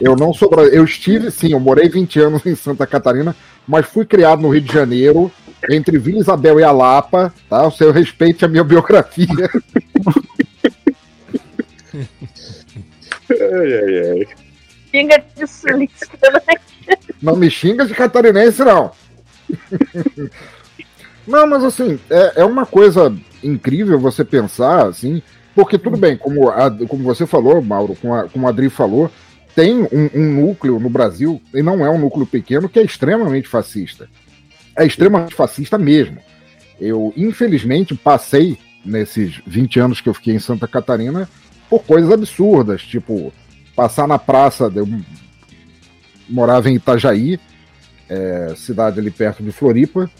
Eu 0.00 0.16
não 0.16 0.32
sou 0.34 0.50
eu 0.72 0.84
estive, 0.84 1.30
sim, 1.30 1.52
eu 1.52 1.60
morei 1.60 1.88
20 1.88 2.18
anos 2.20 2.46
em 2.46 2.54
Santa 2.54 2.86
Catarina, 2.86 3.34
mas 3.70 3.86
fui 3.86 4.04
criado 4.04 4.42
no 4.42 4.48
Rio 4.50 4.60
de 4.60 4.72
Janeiro 4.72 5.30
entre 5.70 5.98
Vila 5.98 6.18
Isabel 6.20 6.58
e 6.58 6.64
a 6.64 6.72
Lapa, 6.72 7.32
tá? 7.48 7.66
O 7.66 7.70
seu 7.70 7.92
respeite 7.92 8.44
a 8.44 8.48
minha 8.48 8.64
biografia. 8.64 9.26
Ai, 13.30 13.74
ai, 13.74 13.98
ai. 14.10 14.26
Xinga 14.90 15.24
de 15.36 15.46
sulista, 15.46 16.08
né? 16.48 16.56
Não 17.22 17.36
me 17.36 17.48
xinga 17.50 17.86
de 17.86 17.94
catarinense, 17.94 18.64
não. 18.64 18.90
Não, 21.26 21.46
mas 21.46 21.62
assim, 21.62 21.98
é, 22.10 22.40
é 22.40 22.44
uma 22.44 22.66
coisa 22.66 23.14
incrível 23.42 23.98
você 24.00 24.24
pensar, 24.24 24.86
assim, 24.88 25.22
porque 25.54 25.78
tudo 25.78 25.96
bem, 25.96 26.16
como, 26.16 26.48
a- 26.48 26.70
como 26.88 27.04
você 27.04 27.24
falou, 27.26 27.62
Mauro, 27.62 27.94
como 28.00 28.14
a, 28.14 28.28
como 28.28 28.46
a 28.46 28.50
Adri 28.50 28.68
falou, 28.68 29.10
tem 29.54 29.82
um, 29.82 30.10
um 30.14 30.34
núcleo 30.40 30.78
no 30.78 30.90
Brasil, 30.90 31.40
e 31.54 31.62
não 31.62 31.84
é 31.84 31.90
um 31.90 31.98
núcleo 31.98 32.26
pequeno, 32.26 32.68
que 32.68 32.78
é 32.78 32.82
extremamente 32.82 33.48
fascista. 33.48 34.08
É 34.76 34.86
extremamente 34.86 35.34
fascista 35.34 35.76
mesmo. 35.76 36.18
Eu, 36.80 37.12
infelizmente, 37.16 37.94
passei, 37.94 38.56
nesses 38.84 39.40
20 39.46 39.80
anos 39.80 40.00
que 40.00 40.08
eu 40.08 40.14
fiquei 40.14 40.34
em 40.34 40.38
Santa 40.38 40.66
Catarina, 40.66 41.28
por 41.68 41.84
coisas 41.84 42.10
absurdas, 42.10 42.82
tipo, 42.82 43.32
passar 43.76 44.08
na 44.08 44.18
praça, 44.18 44.72
eu 44.74 44.88
morava 46.28 46.70
em 46.70 46.74
Itajaí, 46.74 47.38
é, 48.08 48.54
cidade 48.56 48.98
ali 48.98 49.10
perto 49.10 49.42
de 49.42 49.52
Floripa, 49.52 50.10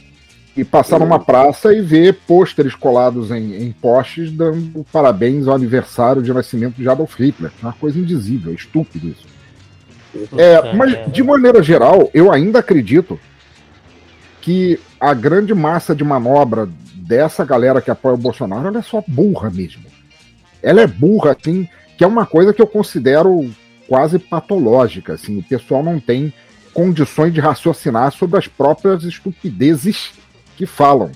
e 0.56 0.64
passar 0.64 0.98
numa 0.98 1.18
praça 1.18 1.72
e 1.72 1.80
ver 1.80 2.14
pôsteres 2.26 2.74
colados 2.74 3.30
em, 3.30 3.62
em 3.62 3.72
postes 3.72 4.30
dando 4.30 4.84
parabéns 4.92 5.46
ao 5.46 5.54
aniversário 5.54 6.22
de 6.22 6.32
nascimento 6.32 6.76
de 6.76 6.88
Adolf 6.88 7.18
Hitler. 7.18 7.52
É 7.62 7.66
Uma 7.66 7.72
coisa 7.72 7.98
indizível, 7.98 8.52
é 8.52 8.54
estúpido 8.54 9.08
isso. 9.08 9.26
É, 10.36 10.72
mas, 10.74 11.12
de 11.12 11.22
maneira 11.22 11.62
geral, 11.62 12.10
eu 12.12 12.32
ainda 12.32 12.58
acredito 12.58 13.18
que 14.40 14.78
a 14.98 15.14
grande 15.14 15.54
massa 15.54 15.94
de 15.94 16.02
manobra 16.02 16.68
dessa 16.94 17.44
galera 17.44 17.80
que 17.80 17.90
apoia 17.90 18.14
o 18.14 18.18
Bolsonaro 18.18 18.68
ela 18.68 18.78
é 18.78 18.82
só 18.82 19.02
burra 19.06 19.50
mesmo. 19.50 19.84
Ela 20.62 20.82
é 20.82 20.86
burra, 20.86 21.36
assim, 21.38 21.68
que 21.96 22.02
é 22.02 22.06
uma 22.06 22.26
coisa 22.26 22.52
que 22.52 22.60
eu 22.60 22.66
considero 22.66 23.48
quase 23.88 24.18
patológica. 24.18 25.14
Assim, 25.14 25.38
o 25.38 25.42
pessoal 25.42 25.82
não 25.82 26.00
tem 26.00 26.32
condições 26.72 27.32
de 27.32 27.40
raciocinar 27.40 28.12
sobre 28.12 28.38
as 28.38 28.46
próprias 28.46 29.04
estupidezes 29.04 30.12
que 30.60 30.66
falam. 30.66 31.10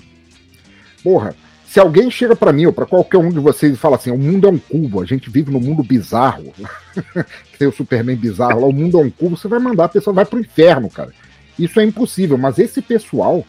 Porra, 1.03 1.35
se 1.67 1.79
alguém 1.79 2.09
chega 2.09 2.35
pra 2.35 2.51
mim 2.51 2.65
ou 2.65 2.73
pra 2.73 2.87
qualquer 2.87 3.19
um 3.19 3.29
de 3.29 3.37
vocês 3.39 3.73
e 3.73 3.77
fala 3.77 3.95
assim: 3.95 4.09
o 4.09 4.17
mundo 4.17 4.47
é 4.47 4.49
um 4.49 4.57
cubo, 4.57 5.01
a 5.03 5.05
gente 5.05 5.29
vive 5.29 5.51
num 5.51 5.59
mundo 5.59 5.83
bizarro, 5.83 6.51
tem 7.59 7.67
o 7.67 7.71
Superman 7.71 8.15
bizarro 8.15 8.61
lá, 8.61 8.67
o 8.67 8.73
mundo 8.73 8.99
é 8.99 9.03
um 9.03 9.09
cubo, 9.11 9.37
você 9.37 9.47
vai 9.47 9.59
mandar 9.59 9.85
a 9.85 9.89
pessoa 9.89 10.15
vai 10.15 10.25
pro 10.25 10.39
inferno, 10.39 10.89
cara. 10.89 11.11
Isso 11.59 11.79
é 11.79 11.83
impossível, 11.83 12.39
mas 12.39 12.57
esse 12.57 12.81
pessoal, 12.81 13.45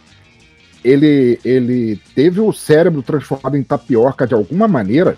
ele, 0.85 1.41
ele 1.43 1.99
teve 2.15 2.41
o 2.41 2.53
cérebro 2.53 3.03
transformado 3.03 3.57
em 3.57 3.63
tapioca 3.63 4.27
de 4.27 4.35
alguma 4.35 4.69
maneira, 4.69 5.17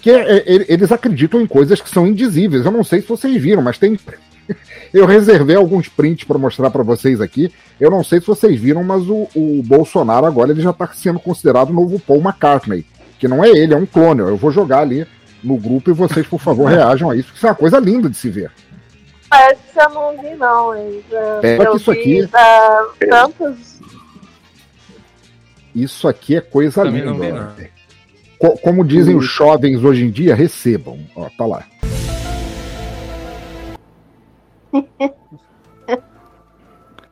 que 0.00 0.08
é- 0.08 0.36
é- 0.38 0.66
eles 0.72 0.92
acreditam 0.92 1.40
em 1.40 1.46
coisas 1.48 1.80
que 1.80 1.90
são 1.90 2.06
indizíveis. 2.06 2.64
Eu 2.64 2.70
não 2.70 2.84
sei 2.84 3.00
se 3.00 3.08
vocês 3.08 3.42
viram, 3.42 3.60
mas 3.60 3.76
tem. 3.76 3.98
Eu 4.92 5.06
reservei 5.06 5.56
alguns 5.56 5.88
prints 5.88 6.24
para 6.24 6.38
mostrar 6.38 6.70
para 6.70 6.82
vocês 6.82 7.20
aqui. 7.20 7.52
Eu 7.80 7.90
não 7.90 8.02
sei 8.04 8.20
se 8.20 8.26
vocês 8.26 8.58
viram, 8.60 8.82
mas 8.84 9.02
o, 9.08 9.28
o 9.34 9.62
Bolsonaro 9.64 10.26
agora 10.26 10.50
ele 10.52 10.60
já 10.62 10.70
está 10.70 10.86
sendo 10.88 11.18
considerado 11.18 11.70
o 11.70 11.74
novo 11.74 11.98
Paul 11.98 12.20
McCartney, 12.20 12.84
que 13.18 13.26
não 13.28 13.44
é 13.44 13.48
ele, 13.50 13.74
é 13.74 13.76
um 13.76 13.86
clone. 13.86 14.20
Eu 14.20 14.36
vou 14.36 14.50
jogar 14.50 14.80
ali 14.80 15.06
no 15.42 15.56
grupo 15.56 15.90
e 15.90 15.92
vocês, 15.92 16.26
por 16.26 16.40
favor, 16.40 16.66
reajam 16.70 17.10
a 17.10 17.16
isso. 17.16 17.32
Isso 17.34 17.46
é 17.46 17.50
uma 17.50 17.54
coisa 17.56 17.78
linda 17.78 18.08
de 18.08 18.16
se 18.16 18.28
ver. 18.30 18.50
Parece 19.28 19.60
que 19.72 19.80
eu 19.80 19.90
não 19.90 20.12
vi, 20.22 20.34
não. 20.36 21.40
Pega 21.40 21.64
eu 21.64 21.76
isso 21.76 21.92
vi 21.92 21.98
aqui. 22.00 22.26
da- 22.26 22.86
tantos. 23.10 23.76
Isso 25.74 26.08
aqui 26.08 26.36
é 26.36 26.40
coisa 26.40 26.82
Também 26.84 27.00
linda. 27.02 27.10
não 27.12 27.18
vi, 27.18 27.32
ó. 27.32 27.34
não. 27.34 27.52
Co- 28.38 28.58
Como 28.58 28.84
dizem 28.84 29.16
os 29.16 29.24
jovens 29.26 29.82
hoje 29.82 30.04
em 30.04 30.10
dia, 30.10 30.34
recebam. 30.34 30.98
Ó, 31.14 31.28
tá 31.36 31.44
lá. 31.44 31.64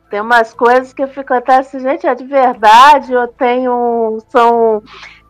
Tem 0.09 0.21
umas 0.21 0.53
coisas 0.53 0.93
que 0.93 1.03
eu 1.03 1.07
fico 1.07 1.33
até 1.33 1.57
assim, 1.57 1.79
gente, 1.79 2.05
é 2.05 2.15
de 2.15 2.25
verdade, 2.25 3.11
tem 3.37 3.67
um. 3.67 4.19
São. 4.29 4.81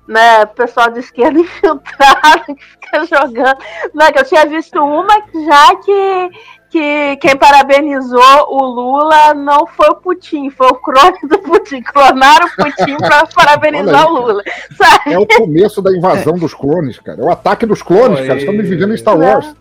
Né, 0.08 0.45
pessoal 0.45 0.91
de 0.91 1.00
esquerda 1.00 1.39
infiltrado 1.41 2.45
que 2.45 2.63
fica 2.63 3.06
jogando. 3.06 3.58
Não, 3.91 4.12
que 4.12 4.19
eu 4.19 4.24
tinha 4.24 4.45
visto 4.45 4.80
uma 4.80 5.19
que 5.24 5.43
já 5.43 5.76
que, 5.78 6.30
que 6.69 7.17
quem 7.17 7.36
parabenizou 7.36 8.21
o 8.50 8.63
Lula 8.63 9.34
não 9.34 9.65
foi 9.65 9.89
o 9.89 9.95
Putin, 9.95 10.52
foi 10.52 10.67
o 10.67 10.76
crone 10.76 11.17
do 11.24 11.39
Putin. 11.39 11.82
Clonaram 11.82 12.45
o 12.45 12.56
Putin 12.56 12.98
para 12.98 13.26
parabenizar 13.34 14.06
o 14.06 14.13
Lula. 14.13 14.43
Sabe? 14.78 15.13
É 15.13 15.17
o 15.17 15.26
começo 15.26 15.82
da 15.82 15.91
invasão 15.91 16.38
dos 16.38 16.54
clones, 16.54 17.00
cara. 17.00 17.19
É 17.19 17.26
o 17.26 17.32
ataque 17.32 17.65
dos 17.65 17.82
clones, 17.82 18.28
cara. 18.28 18.38
Estamos 18.38 18.69
vivendo 18.69 18.93
em 18.93 18.98
Star 18.98 19.17
Wars. 19.17 19.56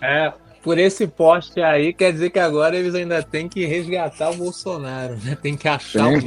É, 0.00 0.32
por 0.62 0.78
esse 0.78 1.06
poste 1.06 1.60
aí, 1.60 1.92
quer 1.92 2.12
dizer 2.12 2.30
que 2.30 2.38
agora 2.38 2.76
eles 2.76 2.94
ainda 2.94 3.22
têm 3.22 3.48
que 3.48 3.64
resgatar 3.66 4.30
o 4.30 4.36
Bolsonaro, 4.36 5.16
né? 5.24 5.36
Tem 5.40 5.56
que 5.56 5.68
achar 5.68 6.08
o. 6.08 6.12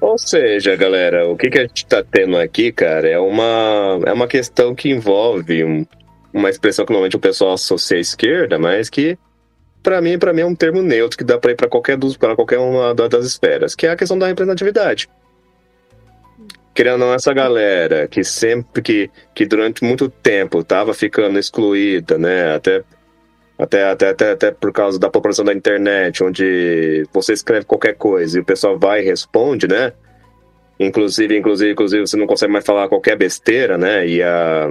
Ou 0.00 0.18
seja, 0.18 0.76
galera, 0.76 1.26
o 1.28 1.36
que, 1.36 1.48
que 1.48 1.58
a 1.58 1.62
gente 1.62 1.86
tá 1.86 2.04
tendo 2.04 2.36
aqui, 2.36 2.70
cara, 2.70 3.08
é 3.08 3.18
uma, 3.18 4.00
é 4.06 4.12
uma 4.12 4.28
questão 4.28 4.74
que 4.74 4.90
envolve 4.90 5.64
um- 5.64 5.86
uma 6.32 6.50
expressão 6.50 6.84
que 6.84 6.92
normalmente 6.92 7.16
o 7.16 7.20
pessoal 7.20 7.54
associa 7.54 7.96
à 7.96 8.00
esquerda, 8.00 8.58
mas 8.58 8.90
que, 8.90 9.16
pra 9.82 10.02
mim, 10.02 10.18
para 10.18 10.32
mim 10.32 10.42
é 10.42 10.46
um 10.46 10.54
termo 10.54 10.82
neutro 10.82 11.16
que 11.16 11.24
dá 11.24 11.38
pra 11.38 11.52
ir 11.52 11.56
pra 11.56 11.68
qualquer, 11.68 11.96
dos, 11.96 12.16
pra 12.16 12.34
qualquer 12.36 12.58
uma 12.58 12.94
da- 12.94 13.08
das 13.08 13.24
esferas, 13.24 13.74
que 13.74 13.86
é 13.86 13.90
a 13.90 13.96
questão 13.96 14.18
da 14.18 14.26
representatividade. 14.26 15.08
Não, 16.98 17.14
essa 17.14 17.32
galera 17.32 18.08
que 18.08 18.24
sempre, 18.24 18.82
que, 18.82 19.10
que 19.34 19.46
durante 19.46 19.84
muito 19.84 20.08
tempo 20.08 20.64
tava 20.64 20.92
ficando 20.92 21.38
excluída, 21.38 22.18
né, 22.18 22.54
até 22.54 22.82
até, 23.56 23.84
até, 23.88 24.08
até, 24.08 24.30
até 24.32 24.50
por 24.50 24.72
causa 24.72 24.98
da 24.98 25.08
população 25.08 25.44
da 25.44 25.52
internet, 25.52 26.24
onde 26.24 27.06
você 27.12 27.32
escreve 27.32 27.64
qualquer 27.64 27.94
coisa 27.94 28.36
e 28.36 28.40
o 28.40 28.44
pessoal 28.44 28.76
vai 28.76 29.00
e 29.00 29.04
responde, 29.04 29.68
né? 29.68 29.92
Inclusive, 30.78 31.38
inclusive, 31.38 31.70
inclusive, 31.70 32.04
você 32.04 32.16
não 32.16 32.26
consegue 32.26 32.52
mais 32.52 32.64
falar 32.64 32.88
qualquer 32.88 33.16
besteira, 33.16 33.78
né? 33.78 34.06
E 34.08 34.20
a... 34.20 34.68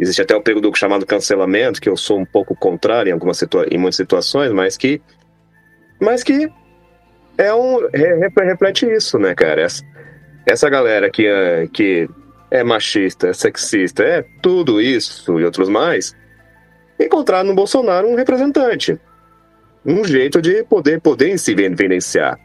existe 0.00 0.20
até 0.20 0.34
o 0.34 0.42
período 0.42 0.74
chamado 0.74 1.06
cancelamento, 1.06 1.80
que 1.80 1.88
eu 1.88 1.96
sou 1.96 2.18
um 2.18 2.26
pouco 2.26 2.56
contrário 2.56 3.10
em 3.10 3.12
algumas 3.12 3.38
situa... 3.38 3.64
em 3.70 3.78
muitas 3.78 3.96
situações, 3.96 4.50
mas 4.50 4.76
que 4.76 5.00
mas 6.00 6.24
que 6.24 6.50
é 7.38 7.54
um 7.54 7.88
re- 7.88 8.16
re- 8.16 8.44
reflete 8.44 8.84
isso, 8.84 9.16
né, 9.16 9.32
cara? 9.32 9.62
Essa, 9.62 9.84
essa 10.46 10.68
galera 10.68 11.10
que, 11.10 11.26
é- 11.26 11.68
que 11.72 12.08
é 12.50 12.64
machista, 12.64 13.28
é 13.28 13.32
sexista, 13.32 14.02
é 14.02 14.24
tudo 14.42 14.80
isso 14.80 15.38
e 15.38 15.44
outros 15.44 15.68
mais, 15.68 16.14
encontrar 16.98 17.44
no 17.44 17.54
Bolsonaro 17.54 18.08
um 18.08 18.14
representante. 18.16 18.98
Um 19.84 20.04
jeito 20.04 20.42
de 20.42 20.62
poder, 20.64 21.00
poder 21.00 21.38
se 21.38 21.52
evidenciar. 21.52 22.38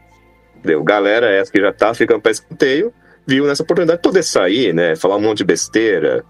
Entendeu? 0.56 0.82
Galera 0.82 1.30
essa 1.30 1.52
que 1.52 1.60
já 1.60 1.72
tá 1.72 1.92
ficando 1.92 2.20
para 2.20 2.32
escanteio, 2.32 2.92
viu 3.26 3.46
nessa 3.46 3.62
oportunidade 3.62 3.98
de 3.98 4.08
poder 4.08 4.22
sair, 4.22 4.72
né? 4.72 4.96
Falar 4.96 5.16
um 5.16 5.20
monte 5.20 5.38
de 5.38 5.44
besteira. 5.44 6.24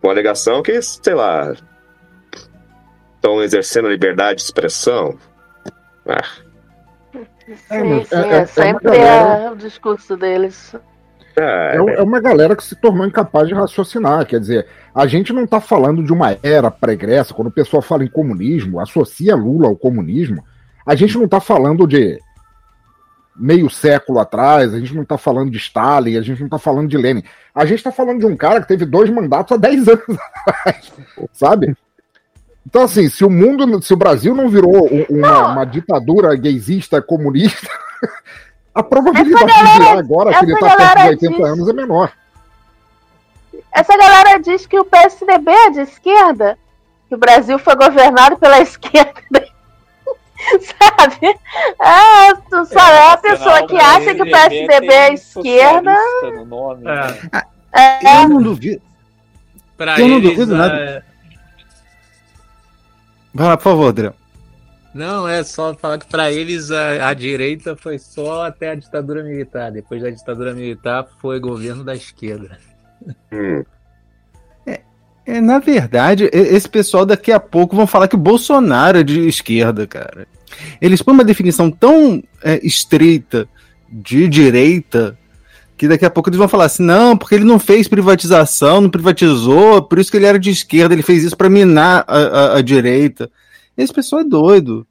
Com 0.00 0.10
alegação 0.10 0.62
que, 0.62 0.82
sei 0.82 1.14
lá, 1.14 1.54
estão 3.14 3.42
exercendo 3.42 3.86
a 3.86 3.90
liberdade 3.90 4.38
de 4.38 4.42
expressão. 4.42 5.16
Ah, 6.06 6.28
Sim, 7.56 8.04
sim, 8.04 8.14
é- 8.16 8.18
é, 8.18 8.32
é- 8.32 8.34
é 8.34 8.38
uma 8.38 8.46
sempre 8.46 8.90
galera- 8.90 9.42
é 9.44 9.50
o 9.50 9.56
discurso 9.56 10.16
deles. 10.16 10.74
ah, 11.38 11.40
É, 11.74 11.80
um- 11.80 11.88
é 11.88 12.02
uma 12.02 12.20
galera 12.20 12.54
que 12.56 12.62
se 12.64 12.76
tornou 12.76 13.06
incapaz 13.06 13.48
de 13.48 13.54
raciocinar. 13.54 14.26
Quer 14.26 14.40
dizer, 14.40 14.66
a 14.94 15.06
gente 15.06 15.32
não 15.32 15.44
está 15.44 15.60
falando 15.60 16.02
de 16.04 16.12
uma 16.12 16.36
era 16.42 16.70
pregressa. 16.70 17.32
Quando 17.34 17.48
o 17.48 17.52
pessoal 17.52 17.82
fala 17.82 18.04
em 18.04 18.08
comunismo, 18.10 18.80
associa 18.80 19.34
Lula 19.34 19.68
ao 19.68 19.76
comunismo. 19.76 20.44
A 20.86 20.94
gente 20.94 21.16
não 21.16 21.24
está 21.24 21.40
falando 21.40 21.86
de 21.86 22.18
meio 23.34 23.70
século 23.70 24.18
atrás, 24.18 24.74
a 24.74 24.78
gente 24.78 24.94
não 24.94 25.02
está 25.04 25.16
falando 25.16 25.50
de 25.50 25.56
Stalin, 25.56 26.16
a 26.18 26.22
gente 26.22 26.40
não 26.40 26.46
está 26.48 26.58
falando 26.58 26.88
de 26.88 26.98
Lenin. 26.98 27.22
A 27.54 27.64
gente 27.64 27.78
está 27.78 27.90
falando 27.90 28.18
de 28.20 28.26
um 28.26 28.36
cara 28.36 28.60
que 28.60 28.68
teve 28.68 28.84
dois 28.84 29.08
mandatos 29.08 29.52
há 29.52 29.56
10 29.56 29.88
anos 29.88 30.04
atrás, 30.46 30.92
sabe? 31.32 31.74
Então, 32.66 32.82
assim, 32.82 33.08
se 33.08 33.24
o 33.24 33.30
mundo, 33.30 33.82
se 33.82 33.92
o 33.92 33.96
Brasil 33.96 34.34
não 34.34 34.48
virou 34.48 34.86
um- 34.92 35.06
uma, 35.10 35.48
uma 35.52 35.64
ditadura 35.64 36.34
gaysista 36.36 37.02
comunista, 37.02 37.68
a 38.74 38.82
probabilidade 38.82 39.46
de 39.46 39.72
virar 39.78 39.98
agora, 39.98 40.38
que 40.38 40.44
ele 40.44 40.54
está 40.54 40.66
perto 40.66 40.78
de 40.78 40.84
galera 40.94 41.10
80 41.10 41.36
diz- 41.36 41.44
anos, 41.46 41.68
é 41.68 41.72
menor. 41.72 42.12
Essa 43.74 43.96
galera 43.96 44.38
diz 44.38 44.66
que 44.66 44.78
o 44.78 44.84
PSDB 44.84 45.50
é 45.50 45.70
de 45.70 45.80
esquerda, 45.80 46.58
que 47.08 47.14
o 47.14 47.18
Brasil 47.18 47.58
foi 47.58 47.74
governado 47.74 48.36
pela 48.38 48.60
esquerda. 48.62 49.12
Sabe? 50.60 51.26
É, 51.80 52.34
tu 52.50 52.64
só 52.66 52.80
é, 52.80 53.12
a 53.12 53.16
pessoa 53.16 53.66
que 53.66 53.76
acha 53.76 54.14
que 54.14 54.22
o 54.22 54.30
PSDB 54.30 54.92
é 54.92 55.14
esquerda. 55.14 55.94
No 56.34 56.44
nome, 56.44 56.82
É. 56.82 56.94
né? 56.94 57.42
É, 57.74 58.24
Eu 58.24 58.28
não 58.28 58.42
duvido. 58.42 58.82
Pra 59.76 59.98
Eu 59.98 60.08
não 60.08 60.16
eles, 60.18 60.30
duvido 60.30 60.56
nada. 60.56 61.04
Vai 63.34 63.48
lá, 63.48 63.56
por 63.56 63.64
favor, 63.64 63.88
Adriano. 63.88 64.16
Não, 64.94 65.26
é 65.26 65.42
só 65.42 65.74
falar 65.74 65.98
que 65.98 66.06
para 66.06 66.30
eles 66.30 66.70
a, 66.70 67.08
a, 67.08 67.14
direita 67.14 67.74
foi 67.74 67.98
só 67.98 68.44
até 68.44 68.70
a 68.70 68.74
ditadura 68.74 69.22
militar. 69.22 69.72
Depois 69.72 70.02
da 70.02 70.10
ditadura 70.10 70.52
militar 70.52 71.06
foi 71.20 71.40
governo 71.40 71.82
da 71.82 71.94
esquerda. 71.94 72.58
Hum. 73.32 73.64
É, 74.66 74.80
é, 75.24 75.40
na 75.40 75.58
verdade, 75.58 76.28
esse 76.32 76.68
pessoal 76.68 77.06
daqui 77.06 77.32
a 77.32 77.40
pouco 77.40 77.74
vão 77.74 77.86
falar 77.86 78.06
que 78.06 78.14
o 78.14 78.18
Bolsonaro 78.18 78.98
é 78.98 79.02
de 79.02 79.26
esquerda, 79.26 79.86
cara. 79.86 80.26
Eles 80.78 81.00
põem 81.00 81.14
uma 81.14 81.24
definição 81.24 81.70
tão 81.70 82.22
é, 82.42 82.60
estreita 82.64 83.48
de 83.90 84.28
direita 84.28 85.18
que 85.82 85.88
daqui 85.88 86.04
a 86.04 86.10
pouco 86.10 86.28
eles 86.28 86.38
vão 86.38 86.46
falar 86.46 86.66
assim, 86.66 86.84
não, 86.84 87.16
porque 87.16 87.34
ele 87.34 87.44
não 87.44 87.58
fez 87.58 87.88
privatização, 87.88 88.82
não 88.82 88.88
privatizou, 88.88 89.82
por 89.82 89.98
isso 89.98 90.12
que 90.12 90.16
ele 90.16 90.26
era 90.26 90.38
de 90.38 90.48
esquerda, 90.48 90.94
ele 90.94 91.02
fez 91.02 91.24
isso 91.24 91.36
para 91.36 91.50
minar 91.50 92.04
a, 92.06 92.18
a, 92.18 92.58
a 92.58 92.62
direita. 92.62 93.28
Esse 93.76 93.92
pessoal 93.92 94.22
é 94.22 94.24
doido, 94.24 94.86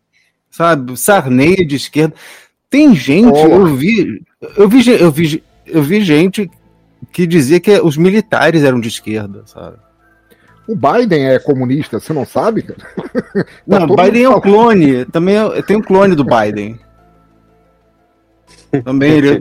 sabe? 0.50 1.00
Sarneia 1.00 1.66
de 1.66 1.78
esquerda. 1.78 2.14
Tem 2.70 2.94
gente, 2.94 3.40
oh. 3.40 3.54
eu 3.54 3.68
vi, 3.68 4.22
eu 4.58 4.68
vi, 4.68 4.90
eu 4.90 5.12
vi, 5.14 5.44
eu 5.66 5.82
vi 5.82 6.02
gente 6.04 6.52
que 7.10 7.26
dizia 7.26 7.62
que 7.62 7.80
os 7.80 7.96
militares 7.96 8.62
eram 8.62 8.82
de 8.82 8.90
esquerda, 8.90 9.44
sabe? 9.46 9.78
O 10.68 10.76
Biden 10.76 11.26
é 11.26 11.40
comunista, 11.40 12.02
você 12.02 12.12
não 12.12 12.26
sabe? 12.26 12.66
Não, 13.66 13.86
o 13.86 13.96
Biden 13.96 14.24
é 14.26 14.30
um 14.30 14.42
clone. 14.42 15.06
Também 15.06 15.38
é, 15.38 15.62
tem 15.62 15.78
um 15.78 15.82
clone 15.82 16.16
do 16.16 16.26
Biden. 16.26 16.78
Também 18.84 19.14
ele, 19.14 19.40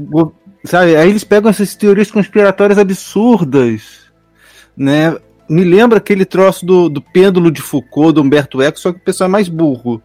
sabe? 0.65 0.97
Aí 0.97 1.11
eles 1.11 1.25
pegam 1.25 1.51
essas 1.51 1.75
teorias 1.75 2.11
conspiratórias 2.11 2.79
absurdas, 2.79 4.11
né? 4.77 5.17
me 5.51 5.65
lembra 5.65 5.99
aquele 5.99 6.25
troço 6.25 6.65
do, 6.65 6.89
do 6.89 7.03
pêndulo 7.03 7.51
de 7.51 7.61
Foucault, 7.61 8.13
do 8.15 8.23
Humberto 8.23 8.63
Eco, 8.63 8.79
só 8.79 8.93
que 8.93 8.99
o 8.99 9.03
pessoal 9.03 9.27
é 9.27 9.33
mais 9.33 9.49
burro. 9.49 10.01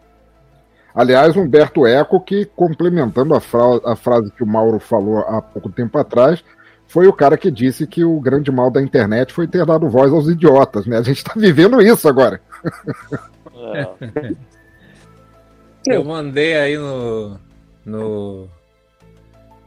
Aliás, 0.93 1.37
Humberto 1.37 1.85
Eco, 1.85 2.19
que 2.19 2.45
complementando 2.45 3.35
a, 3.35 3.39
fra 3.39 3.79
a 3.85 3.95
frase 3.95 4.31
que 4.31 4.43
o 4.43 4.47
Mauro 4.47 4.79
falou 4.79 5.19
há 5.19 5.43
pouco 5.43 5.69
tempo 5.69 5.99
atrás, 5.99 6.43
foi 6.87 7.05
o 7.05 7.13
cara 7.13 7.37
que 7.37 7.51
disse 7.51 7.85
que 7.85 8.03
o 8.03 8.19
grande 8.19 8.51
mal 8.51 8.71
da 8.71 8.81
internet 8.81 9.31
foi 9.31 9.47
ter 9.47 9.63
dado 9.67 9.87
voz 9.87 10.11
aos 10.11 10.27
idiotas, 10.27 10.87
né? 10.87 10.97
A 10.97 11.03
gente 11.03 11.17
está 11.17 11.33
vivendo 11.37 11.79
isso 11.79 12.07
agora. 12.09 12.41
É. 13.75 14.33
Eu 15.87 16.03
mandei 16.03 16.55
aí 16.55 16.77
no, 16.77 17.39
no, 17.85 18.47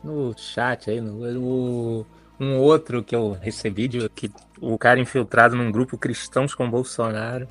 no 0.08 0.34
chat 0.36 0.90
aí, 0.90 1.00
no, 1.00 1.32
no 1.32 2.06
um 2.40 2.56
outro 2.58 3.02
que 3.02 3.14
eu 3.14 3.32
recebi 3.40 3.88
de 3.88 4.08
que 4.10 4.30
o 4.60 4.78
cara 4.78 5.00
infiltrado 5.00 5.56
num 5.56 5.72
grupo 5.72 5.98
cristãos 5.98 6.54
com 6.54 6.70
Bolsonaro. 6.70 7.48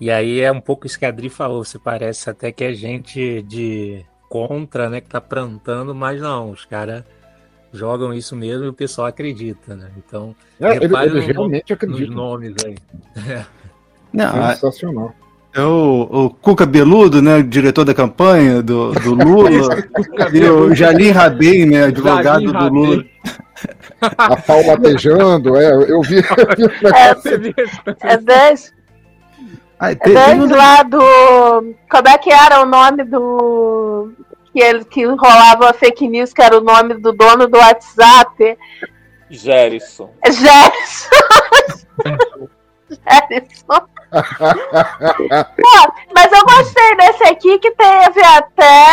E 0.00 0.10
aí 0.10 0.40
é 0.40 0.50
um 0.50 0.60
pouco 0.60 0.86
isso 0.86 0.98
que 0.98 1.04
a 1.04 1.08
Adri 1.08 1.28
falou, 1.28 1.64
se 1.64 1.78
parece 1.78 2.28
até 2.28 2.50
que 2.50 2.64
é 2.64 2.72
gente 2.72 3.42
de 3.42 4.04
contra, 4.28 4.90
né, 4.90 5.00
que 5.00 5.08
tá 5.08 5.20
plantando, 5.20 5.94
mas 5.94 6.20
não, 6.20 6.50
os 6.50 6.64
caras 6.64 7.04
jogam 7.72 8.12
isso 8.12 8.34
mesmo 8.34 8.64
e 8.64 8.68
o 8.68 8.72
pessoal 8.72 9.06
acredita, 9.06 9.74
né? 9.76 9.90
Então, 9.96 10.34
é, 10.60 10.76
ele, 10.76 10.96
ele 10.96 11.20
realmente 11.20 11.72
acredita. 11.72 12.06
Nos 12.06 12.14
nomes 12.14 12.54
aí. 12.64 12.76
Não, 14.12 14.32
Sensacional. 14.52 15.12
É 15.54 15.62
o, 15.62 16.08
o 16.10 16.30
Cuca 16.30 16.66
Beludo, 16.66 17.22
né, 17.22 17.40
diretor 17.40 17.84
da 17.84 17.94
campanha 17.94 18.60
do, 18.60 18.90
do 18.92 19.14
Lula, 19.14 19.76
e 20.34 20.44
o 20.48 20.74
Jalim 20.74 21.10
Rabin, 21.10 21.66
né, 21.66 21.84
advogado 21.84 22.52
do 22.52 22.68
Lula. 22.68 23.04
A 24.18 24.36
pau 24.36 24.66
latejando, 24.66 25.56
é, 25.56 25.70
eu 25.90 26.02
vi. 26.02 26.16
Eu 26.16 27.20
vi 27.38 27.54
é, 28.04 28.14
é 28.14 28.16
10. 28.16 28.72
é 29.80 29.94
10 29.94 30.50
lá 30.50 30.82
do. 30.82 30.98
Como 31.88 32.08
é 32.08 32.18
que 32.18 32.32
era 32.32 32.60
o 32.60 32.66
nome 32.66 33.04
do. 33.04 34.12
Que, 34.52 34.60
ele, 34.60 34.84
que 34.84 35.04
rolava 35.04 35.72
fake 35.72 36.08
news, 36.08 36.32
que 36.32 36.42
era 36.42 36.58
o 36.58 36.60
nome 36.60 36.94
do 36.94 37.12
dono 37.12 37.46
do 37.46 37.58
WhatsApp? 37.58 38.58
Gerson. 39.30 40.10
Gerson. 40.26 41.10
Gerson. 43.30 43.86
mas 46.14 46.32
eu 46.32 46.44
gostei 46.44 46.96
desse 46.96 47.24
aqui 47.24 47.58
que 47.58 47.70
teve 47.72 48.20
até 48.22 48.86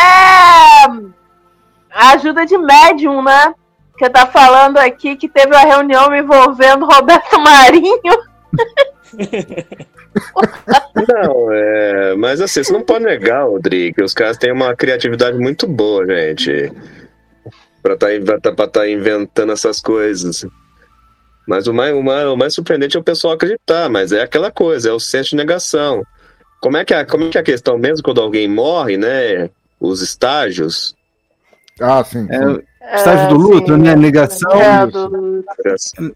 a 1.91 2.11
ajuda 2.13 2.45
de 2.45 2.57
médium, 2.57 3.21
né? 3.23 3.53
Que 3.97 4.09
tá 4.09 4.25
falando 4.25 4.77
aqui 4.77 5.15
que 5.15 5.29
teve 5.29 5.53
uma 5.53 5.63
reunião 5.63 6.13
envolvendo 6.15 6.85
Roberto 6.85 7.39
Marinho. 7.39 8.31
Não, 11.07 11.51
é, 11.53 12.15
mas 12.15 12.41
assim, 12.41 12.63
você 12.63 12.73
não 12.73 12.81
pode 12.81 13.05
negar, 13.05 13.45
Rodrigo, 13.45 13.95
que 13.95 14.03
os 14.03 14.13
caras 14.13 14.37
têm 14.37 14.51
uma 14.51 14.75
criatividade 14.75 15.37
muito 15.37 15.67
boa, 15.67 16.05
gente. 16.05 16.71
Pra 17.81 17.95
tá, 17.95 18.07
pra 18.55 18.67
tá 18.67 18.89
inventando 18.89 19.51
essas 19.51 19.79
coisas. 19.79 20.45
Mas 21.47 21.67
o 21.67 21.73
mais, 21.73 21.93
o, 21.93 22.03
mais, 22.03 22.27
o 22.27 22.37
mais 22.37 22.53
surpreendente 22.53 22.95
é 22.95 22.99
o 22.99 23.03
pessoal 23.03 23.33
acreditar, 23.33 23.89
mas 23.89 24.11
é 24.11 24.21
aquela 24.21 24.51
coisa, 24.51 24.89
é 24.89 24.93
o 24.93 24.99
senso 24.99 25.31
de 25.31 25.35
negação. 25.35 26.03
Como 26.61 26.77
é 26.77 26.85
que 26.85 26.93
é, 26.93 27.03
como 27.03 27.25
é, 27.25 27.29
que 27.29 27.37
é 27.37 27.41
a 27.41 27.43
questão 27.43 27.77
mesmo 27.77 28.03
quando 28.03 28.21
alguém 28.21 28.47
morre, 28.47 28.95
né? 28.95 29.49
Os 29.79 30.01
estágios. 30.01 30.95
Ah, 31.81 32.03
sim. 32.03 32.27
sim. 32.27 32.61
É, 32.81 32.95
estágio 32.95 33.29
do 33.29 33.35
luto, 33.35 33.73
sim. 33.73 33.81
né? 33.81 33.95
Negação. 33.95 34.61
É, 34.61 34.85
do... 34.85 35.43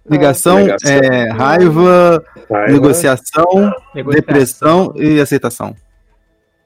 Negação, 0.07 0.57
negação. 0.57 0.91
É, 0.91 1.29
raiva, 1.31 2.23
raiva, 2.49 2.71
negociação, 2.71 3.45
negociação, 3.93 4.11
depressão 4.13 4.93
e 4.95 5.19
aceitação. 5.19 5.75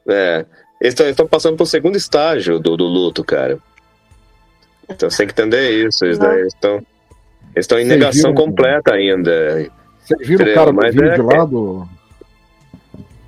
É. 0.09 0.45
Eles 0.81 0.97
estão 0.97 1.27
passando 1.27 1.57
pro 1.57 1.65
segundo 1.65 1.97
estágio 1.97 2.59
do, 2.59 2.75
do 2.77 2.85
luto, 2.85 3.23
cara. 3.23 3.57
Então 4.89 5.09
você 5.09 5.17
tem 5.17 5.27
que 5.27 5.33
entender 5.33 5.87
isso. 5.87 6.05
Eles 6.05 6.19
estão. 6.47 6.81
Eles 7.55 7.65
estão 7.65 7.79
em 7.79 7.85
negação 7.85 8.31
viram, 8.31 8.45
completa 8.45 8.93
ainda. 8.93 9.69
Vocês 9.99 10.27
viram 10.27 10.45
o 10.45 10.53
cara 10.53 10.71
do 10.71 10.81
vídeo 10.81 11.31
é... 11.31 11.37
lá 11.37 11.45
do 11.45 11.87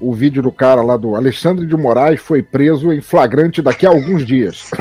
o 0.02 0.14
vídeo 0.14 0.42
do 0.42 0.52
cara 0.52 0.82
lá 0.82 0.98
do 0.98 1.16
Alexandre 1.16 1.66
de 1.68 1.78
Moraes 1.78 2.20
foi 2.20 2.42
preso 2.42 2.92
em 2.92 3.00
flagrante 3.00 3.62
daqui 3.62 3.86
a 3.86 3.90
alguns 3.90 4.26
dias. 4.26 4.72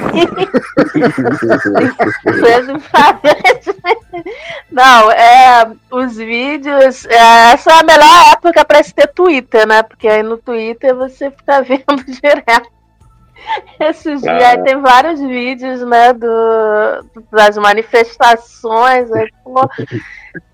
preso 2.22 2.70
em 2.72 2.80
flagrante. 2.80 3.70
Não, 4.72 5.12
é, 5.12 5.70
os 5.90 6.16
vídeos. 6.16 7.04
É, 7.04 7.52
essa 7.52 7.70
é 7.70 7.80
a 7.80 7.82
melhor 7.82 8.32
época 8.32 8.64
para 8.64 8.82
se 8.82 8.94
ter 8.94 9.08
Twitter, 9.08 9.66
né? 9.66 9.82
Porque 9.82 10.08
aí 10.08 10.22
no 10.22 10.38
Twitter 10.38 10.94
você 10.94 11.30
fica 11.30 11.60
vendo 11.62 12.02
direto. 12.08 12.79
Esses 13.80 14.24
ah. 14.24 14.38
dias 14.38 14.64
tem 14.64 14.80
vários 14.80 15.20
vídeos, 15.20 15.80
né, 15.82 16.12
do, 16.12 16.26
das 17.30 17.56
manifestações. 17.56 19.10
Aí, 19.12 19.28
pô, 19.44 19.68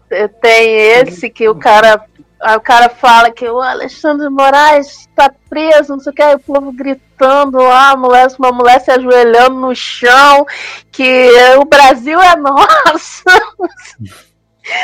tem 0.41 0.77
esse 1.01 1.29
que 1.31 1.49
o 1.49 1.55
cara 1.55 2.05
Aí 2.41 2.57
o 2.57 2.61
cara 2.61 2.89
fala 2.89 3.31
que 3.31 3.49
o 3.49 3.61
Alexandre 3.61 4.29
Moraes 4.29 4.89
está 4.89 5.33
preso, 5.49 5.95
não 5.95 6.01
sei 6.01 6.13
o 6.13 6.15
que, 6.15 6.23
aí 6.23 6.35
o 6.35 6.41
povo 6.41 6.71
gritando 6.71 7.59
lá, 7.59 7.97
mulher, 7.97 8.29
uma 8.39 8.53
mulher 8.53 8.79
se 8.81 8.91
ajoelhando 8.91 9.59
no 9.59 9.75
chão, 9.75 10.45
que 10.93 11.31
o 11.59 11.65
Brasil 11.65 12.21
é 12.21 12.37
nosso. 12.39 13.25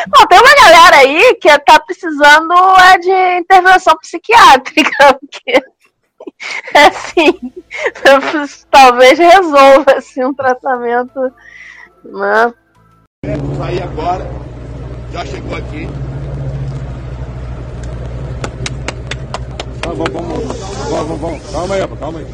Bom, 0.09 0.27
tem 0.27 0.41
uma 0.41 0.55
galera 0.55 0.97
aí 0.97 1.35
que 1.35 1.59
tá 1.61 1.79
precisando 1.79 2.55
é, 2.81 2.99
de 2.99 3.39
intervenção 3.41 3.97
psiquiátrica, 3.99 5.19
porque 5.21 5.63
assim, 6.75 7.53
talvez 8.71 9.19
resolva 9.19 9.93
assim, 9.97 10.25
um 10.25 10.35
tratamento. 10.35 11.21
Né? 12.05 12.55
Aí 13.61 13.83
agora, 13.83 14.27
já 15.13 15.25
chegou 15.25 15.57
aqui. 15.57 15.89
Vamos, 19.85 20.09
vamos, 20.11 20.29
vamos, 20.29 20.91
vamos, 20.91 21.21
vamos, 21.21 21.51
calma 21.51 21.75
aí, 21.75 21.89
calma 21.99 22.19
aí. 22.19 22.27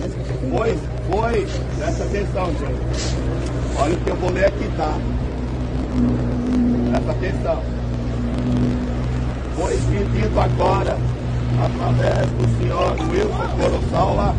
Foi, 0.50 0.78
foi, 1.10 1.46
presta 1.78 2.04
atenção, 2.04 2.46
gente. 2.46 3.28
Olha 3.80 3.94
o 3.94 4.00
que 4.00 4.10
eu 4.10 4.16
vou 4.16 4.30
ler 4.30 4.44
aqui, 4.46 4.70
tá? 4.76 4.92
Presta 6.90 7.10
atenção. 7.12 7.62
Foi 9.56 9.76
pedido 9.76 10.40
agora, 10.40 10.96
através 11.56 12.26
do 12.30 12.58
senhor 12.58 12.96
Wilson 13.10 13.48
Corossaula, 13.56 14.34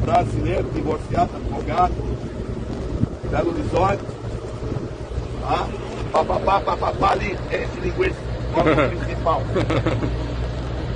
brasileiro, 0.00 0.70
divorciado, 0.74 1.30
advogado, 1.36 1.94
Belo 3.30 3.50
Horizonte, 3.50 4.04
tá? 5.40 5.66
Papapá, 6.12 6.60
papapá, 6.60 7.12
ali, 7.12 7.36
esse 7.50 7.80
linguiça, 7.80 8.14
principal. 8.88 9.42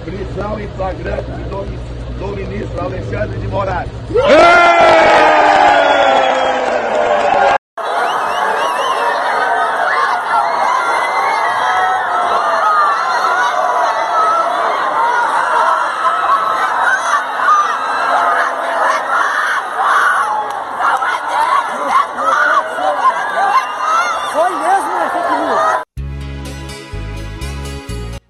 prisão 0.05 0.61
em 0.61 0.69
flagrante 0.69 1.31
do, 1.51 2.19
do 2.19 2.37
ministro 2.37 2.81
Alexandre 2.81 3.39
de 3.39 3.49
Moraes. 3.49 3.91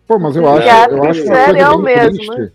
Pô, 0.09 0.19
mas 0.19 0.35
eu 0.35 0.49
acho, 0.49 0.91
eu 0.91 1.05
acho 1.05 1.25
coisa 1.25 1.53
bem 1.77 1.83
mesmo, 1.83 2.17
triste. 2.17 2.53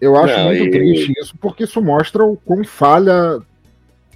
Eu 0.00 0.16
acho 0.16 0.38
Não, 0.38 0.44
muito 0.46 0.64
e- 0.64 0.70
triste 0.70 1.12
isso, 1.20 1.34
porque 1.40 1.64
isso 1.64 1.82
mostra 1.82 2.24
o 2.24 2.36
quão 2.36 2.62
falha 2.64 3.40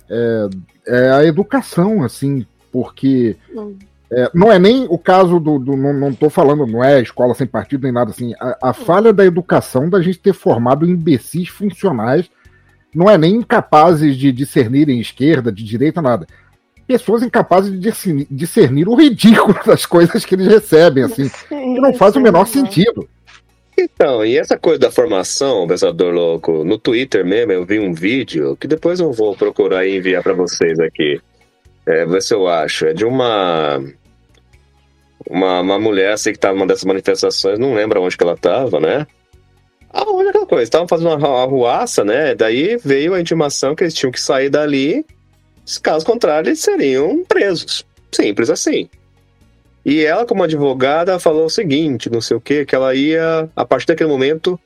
é, 0.08 0.48
é 0.86 1.10
a 1.10 1.24
educação, 1.24 2.02
assim, 2.04 2.46
porque 2.72 3.36
Hum. 3.54 3.76
é, 4.12 4.30
não 4.32 4.52
é 4.52 4.58
nem 4.58 4.86
o 4.88 4.96
caso 4.96 5.40
do. 5.40 5.58
do- 5.58 5.76
não, 5.76 5.92
não 5.92 6.14
tô 6.14 6.30
falando, 6.30 6.66
não 6.66 6.82
é 6.84 7.00
escola 7.02 7.34
sem 7.34 7.46
partido 7.46 7.82
nem 7.82 7.92
nada 7.92 8.10
assim. 8.12 8.32
A, 8.40 8.70
a 8.70 8.72
falha 8.72 9.12
da 9.12 9.24
educação 9.26 9.90
da 9.90 10.00
gente 10.00 10.20
ter 10.20 10.32
formado 10.32 10.88
imbecis 10.88 11.48
funcionais 11.48 12.30
não 12.94 13.10
é 13.10 13.18
nem 13.18 13.34
incapazes 13.36 14.16
de 14.16 14.30
discernirem 14.32 15.00
esquerda, 15.00 15.50
de 15.52 15.64
direita, 15.64 16.00
nada. 16.00 16.26
Pessoas 16.88 17.22
incapazes 17.22 17.70
de 17.70 18.26
discernir, 18.30 18.88
o 18.88 18.94
ridículo 18.94 19.54
das 19.64 19.84
coisas 19.84 20.24
que 20.24 20.34
eles 20.34 20.48
recebem, 20.48 21.04
assim, 21.04 21.28
que 21.28 21.80
não 21.80 21.92
faz 21.92 22.16
o 22.16 22.20
menor 22.20 22.46
sentido. 22.46 23.06
Então, 23.78 24.24
e 24.24 24.36
essa 24.36 24.58
coisa 24.58 24.80
da 24.80 24.90
formação, 24.90 25.68
pensador 25.68 26.12
louco, 26.12 26.64
no 26.64 26.78
Twitter 26.78 27.24
mesmo 27.24 27.52
eu 27.52 27.64
vi 27.64 27.78
um 27.78 27.92
vídeo 27.92 28.56
que 28.56 28.66
depois 28.66 28.98
eu 28.98 29.12
vou 29.12 29.36
procurar 29.36 29.86
e 29.86 29.98
enviar 29.98 30.22
pra 30.22 30.32
vocês 30.32 30.80
aqui. 30.80 31.20
É, 31.86 32.04
ver 32.04 32.20
se 32.20 32.34
eu 32.34 32.48
acho. 32.48 32.86
É 32.86 32.92
de 32.92 33.04
uma. 33.04 33.80
Uma, 35.28 35.60
uma 35.60 35.78
mulher 35.78 36.12
assim 36.12 36.32
que 36.32 36.38
tava 36.38 36.54
numa 36.54 36.66
dessas 36.66 36.84
manifestações, 36.84 37.58
não 37.58 37.74
lembro 37.74 38.02
onde 38.02 38.16
que 38.16 38.24
ela 38.24 38.36
tava, 38.36 38.80
né? 38.80 39.06
Aonde 39.90 40.26
é 40.26 40.30
aquela 40.30 40.46
coisa? 40.46 40.64
Estavam 40.64 40.88
fazendo 40.88 41.08
uma 41.08 41.16
uma 41.16 41.42
arruaça, 41.42 42.04
né? 42.04 42.34
Daí 42.34 42.78
veio 42.82 43.14
a 43.14 43.20
intimação 43.20 43.74
que 43.74 43.84
eles 43.84 43.94
tinham 43.94 44.10
que 44.10 44.20
sair 44.20 44.48
dali, 44.48 45.04
caso 45.76 46.06
contrário, 46.06 46.48
eles 46.48 46.60
seriam 46.60 47.24
presos. 47.24 47.84
Simples 48.12 48.48
assim. 48.48 48.88
E 49.84 50.04
ela, 50.04 50.24
como 50.24 50.42
advogada, 50.42 51.18
falou 51.18 51.46
o 51.46 51.50
seguinte, 51.50 52.10
não 52.10 52.20
sei 52.20 52.36
o 52.36 52.40
que, 52.40 52.64
que 52.64 52.74
ela 52.74 52.94
ia, 52.94 53.48
a 53.54 53.64
partir 53.64 53.86
daquele 53.86 54.10
momento, 54.10 54.58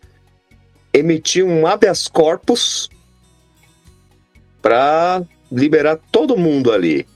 emitir 0.92 1.44
um 1.44 1.66
habeas 1.66 2.08
corpus 2.08 2.88
para 4.60 5.22
liberar 5.50 5.98
todo 6.10 6.36
mundo 6.36 6.72
ali. 6.72 7.06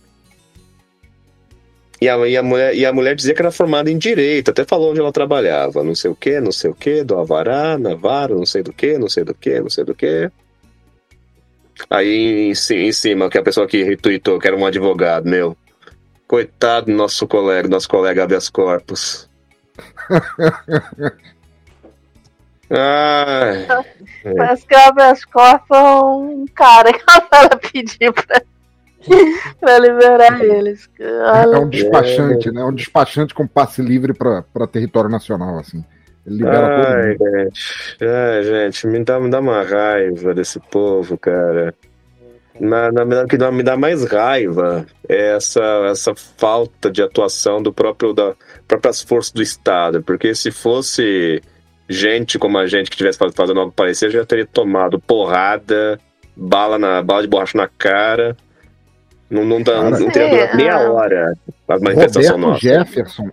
E 2.01 2.09
a, 2.09 2.29
e, 2.29 2.37
a 2.37 2.43
mulher, 2.43 2.75
e 2.75 2.85
a 2.85 2.93
mulher 2.93 3.15
dizia 3.15 3.35
que 3.35 3.41
era 3.41 3.51
formada 3.51 3.91
em 3.91 3.97
direito, 3.97 4.51
até 4.51 4.65
falou 4.65 4.91
onde 4.91 5.01
ela 5.01 5.13
trabalhava, 5.13 5.83
não 5.83 5.95
sei 5.95 6.11
o 6.11 6.15
que, 6.15 6.39
não 6.41 6.53
sei 6.53 6.71
o 6.71 6.75
que, 6.75 7.03
do 7.03 7.19
Avará, 7.19 7.79
Navarro, 7.79 8.37
não 8.37 8.45
sei 8.45 8.63
do 8.63 8.73
que, 8.73 8.99
não 8.99 9.09
sei 9.09 9.25
do 9.25 9.35
que, 9.35 9.59
não 9.61 9.71
sei 9.71 9.85
do 9.85 9.95
que. 9.95 10.31
Aí 11.91 12.49
em, 12.51 12.55
ci- 12.55 12.75
em 12.77 12.93
cima, 12.93 13.29
que 13.29 13.39
a 13.39 13.43
pessoa 13.43 13.67
que 13.67 13.83
retweetou, 13.83 14.39
que 14.39 14.47
era 14.49 14.57
um 14.57 14.65
advogado, 14.67 15.29
meu. 15.29 15.57
Coitado 16.27 16.87
do 16.87 16.93
nosso 16.93 17.27
colega, 17.27 17.69
nosso 17.69 17.89
colega 17.89 18.25
habeas 18.25 18.49
corpus. 18.49 19.29
Ai, 22.69 23.67
Parece 24.37 24.67
que 24.67 24.75
o 24.75 24.79
habeas 24.79 25.25
corpus 25.25 25.77
é 25.77 25.83
um 26.05 26.45
cara 26.55 26.93
que 26.93 27.03
ela 27.33 27.57
pediu 27.57 28.13
pra, 28.13 28.43
pra 29.61 29.79
liberar 29.79 30.41
eles. 30.45 30.89
É 30.99 31.23
Olha, 31.23 31.61
um 31.61 31.69
despachante, 31.69 32.51
né? 32.51 32.61
É 32.61 32.65
um 32.65 32.75
despachante 32.75 33.33
com 33.35 33.47
passe 33.47 33.81
livre 33.83 34.13
para 34.13 34.43
território 34.67 35.09
nacional, 35.09 35.59
assim. 35.61 35.85
Ele 36.27 36.37
libera 36.37 36.69
todo 36.75 36.87
ai, 36.87 37.17
mundo. 37.19 37.39
gente. 37.39 37.61
Ai, 38.03 38.43
gente, 38.43 38.87
me 38.87 39.05
dá, 39.05 39.21
me 39.21 39.31
dá 39.31 39.41
uma 39.41 39.63
raiva 39.63 40.35
desse 40.35 40.59
povo, 40.59 41.17
cara. 41.17 41.75
Na, 42.59 42.91
na 42.91 43.05
verdade, 43.05 43.27
o 43.27 43.29
que 43.39 43.51
me 43.53 43.63
dá 43.63 43.77
mais 43.77 44.03
raiva 44.05 44.87
é 45.09 45.37
essa, 45.37 45.63
essa 45.91 46.15
falta 46.15 46.91
de 46.91 47.03
atuação 47.03 47.63
do 47.63 47.71
próprio 47.73 48.15
da 48.15 48.35
próprias 48.67 49.03
forças 49.03 49.33
do 49.33 49.43
Estado. 49.43 50.03
Porque 50.03 50.35
se 50.35 50.51
fosse 50.51 51.43
gente 51.89 52.39
como 52.39 52.57
a 52.59 52.67
gente 52.67 52.91
que 52.91 52.97
tivesse 52.97 53.19
faz- 53.19 53.35
fazendo 53.35 53.61
algo 53.61 53.73
parecido, 53.73 54.11
já 54.13 54.25
teria 54.25 54.47
tomado 54.47 54.99
porrada, 54.99 56.01
bala, 56.35 56.79
na, 56.79 57.03
bala 57.03 57.23
de 57.23 57.29
borracha 57.29 57.59
na 57.59 57.69
cara. 57.69 58.35
Não, 59.29 59.45
não, 59.45 59.61
dá, 59.63 59.83
não, 59.83 59.91
Cara, 59.99 60.11
teria 60.13 60.31
durado 60.31 60.51
Sim, 60.53 60.57
meia 60.57 60.77
ah. 60.77 60.93
hora 60.93 61.33
a 61.69 61.79
manifestação 61.81 62.37
Roberto 62.37 62.49
nossa. 62.49 62.61
Jefferson, 62.61 63.31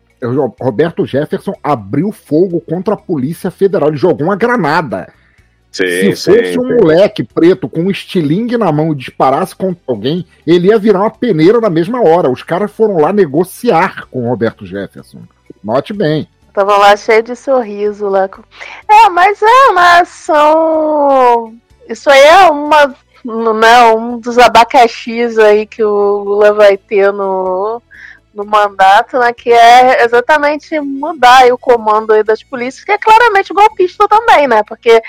Roberto 0.60 1.06
Jefferson 1.06 1.54
abriu 1.64 2.12
fogo 2.12 2.60
contra 2.62 2.96
a 2.96 2.98
Polícia 2.98 3.52
Federal. 3.52 3.90
Ele 3.90 3.98
jogou 3.98 4.28
uma 4.28 4.36
granada. 4.36 5.12
Sim, 5.72 6.14
Se 6.16 6.32
fosse 6.32 6.54
sim, 6.54 6.60
um 6.60 6.68
sim. 6.68 6.76
moleque 6.76 7.24
preto 7.24 7.68
com 7.68 7.82
um 7.82 7.92
estilingue 7.92 8.58
na 8.58 8.72
mão 8.72 8.92
e 8.92 8.96
disparasse 8.96 9.56
contra 9.56 9.82
alguém, 9.88 10.26
ele 10.46 10.68
ia 10.68 10.78
virar 10.78 11.00
uma 11.02 11.10
peneira 11.12 11.60
na 11.60 11.70
mesma 11.70 12.00
hora. 12.02 12.30
Os 12.30 12.44
caras 12.44 12.72
foram 12.72 12.98
lá 12.98 13.12
negociar 13.12 14.06
com 14.10 14.26
o 14.26 14.30
Roberto 14.30 14.66
Jefferson. 14.66 15.22
Note 15.64 15.92
bem. 15.94 16.28
Tava 16.54 16.78
lá 16.78 16.96
cheio 16.96 17.24
de 17.24 17.36
sorriso 17.36 18.08
lá. 18.08 18.28
com- 18.28 18.44
É, 18.88 19.10
mas 19.10 19.42
é 19.42 19.72
uma 19.72 20.00
ação. 20.02 21.56
Isso 21.90 22.10
aí 22.10 22.22
é 22.22 22.50
uma. 22.52 22.96
Né, 23.26 23.94
um 23.94 24.20
dos 24.20 24.38
abacaxis 24.38 25.38
aí 25.40 25.66
que 25.66 25.82
o 25.82 26.18
Lula 26.18 26.52
vai 26.52 26.76
ter 26.76 27.12
no, 27.14 27.82
no 28.34 28.46
mandato, 28.46 29.18
né? 29.18 29.32
Que 29.32 29.52
é 29.52 30.04
exatamente 30.04 30.78
mudar 30.80 31.46
o 31.54 31.58
comando 31.58 32.22
das 32.24 32.44
polícias, 32.44 32.84
que 32.84 32.92
é 32.92 32.98
claramente 32.98 33.54
golpista 33.54 34.08
também, 34.10 34.46
né? 34.48 34.62
Porque 34.64 35.02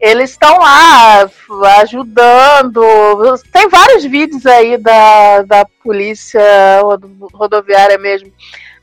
eles 0.00 0.30
estão 0.30 0.58
lá 0.58 1.30
ajudando. 1.80 2.82
Tem 3.52 3.68
vários 3.68 4.04
vídeos 4.04 4.46
aí 4.46 4.76
da, 4.76 5.42
da 5.42 5.64
polícia 5.84 6.42
rodo- 6.82 7.28
rodoviária 7.32 7.98
mesmo 7.98 8.32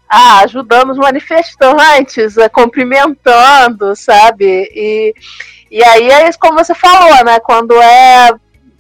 ah, 0.10 0.40
ajudando 0.40 0.92
os 0.92 0.98
manifestantes, 0.98 2.38
é, 2.38 2.48
cumprimentando, 2.48 3.96
sabe? 3.96 4.46
E, 4.74 5.14
e 5.70 5.84
aí 5.84 6.10
é 6.10 6.30
isso 6.30 6.40
como 6.40 6.58
você 6.58 6.74
falou, 6.74 7.26
né? 7.26 7.40
Quando 7.42 7.74
é 7.82 8.32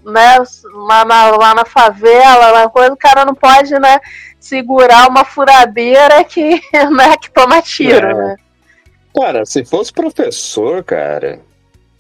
né, 0.08 0.38
lá, 0.74 1.06
na, 1.06 1.32
lá 1.38 1.54
na 1.56 1.65
favela, 1.65 2.52
lá 2.52 2.70
coisa, 2.70 2.93
o 2.93 2.98
cara 2.98 3.26
não 3.26 3.36
pode 3.36 3.74
né, 3.80 4.00
segurar 4.39 5.10
uma 5.10 5.26
furadeira 5.26 6.24
que, 6.24 6.62
né, 6.96 7.17
que 7.22 7.30
toma 7.32 7.62
tiro, 7.62 8.08
É. 8.08 8.13
né? 8.13 8.36
Cara, 9.20 9.46
se 9.46 9.65
fosse 9.65 9.91
professor, 9.91 10.84
cara, 10.84 11.39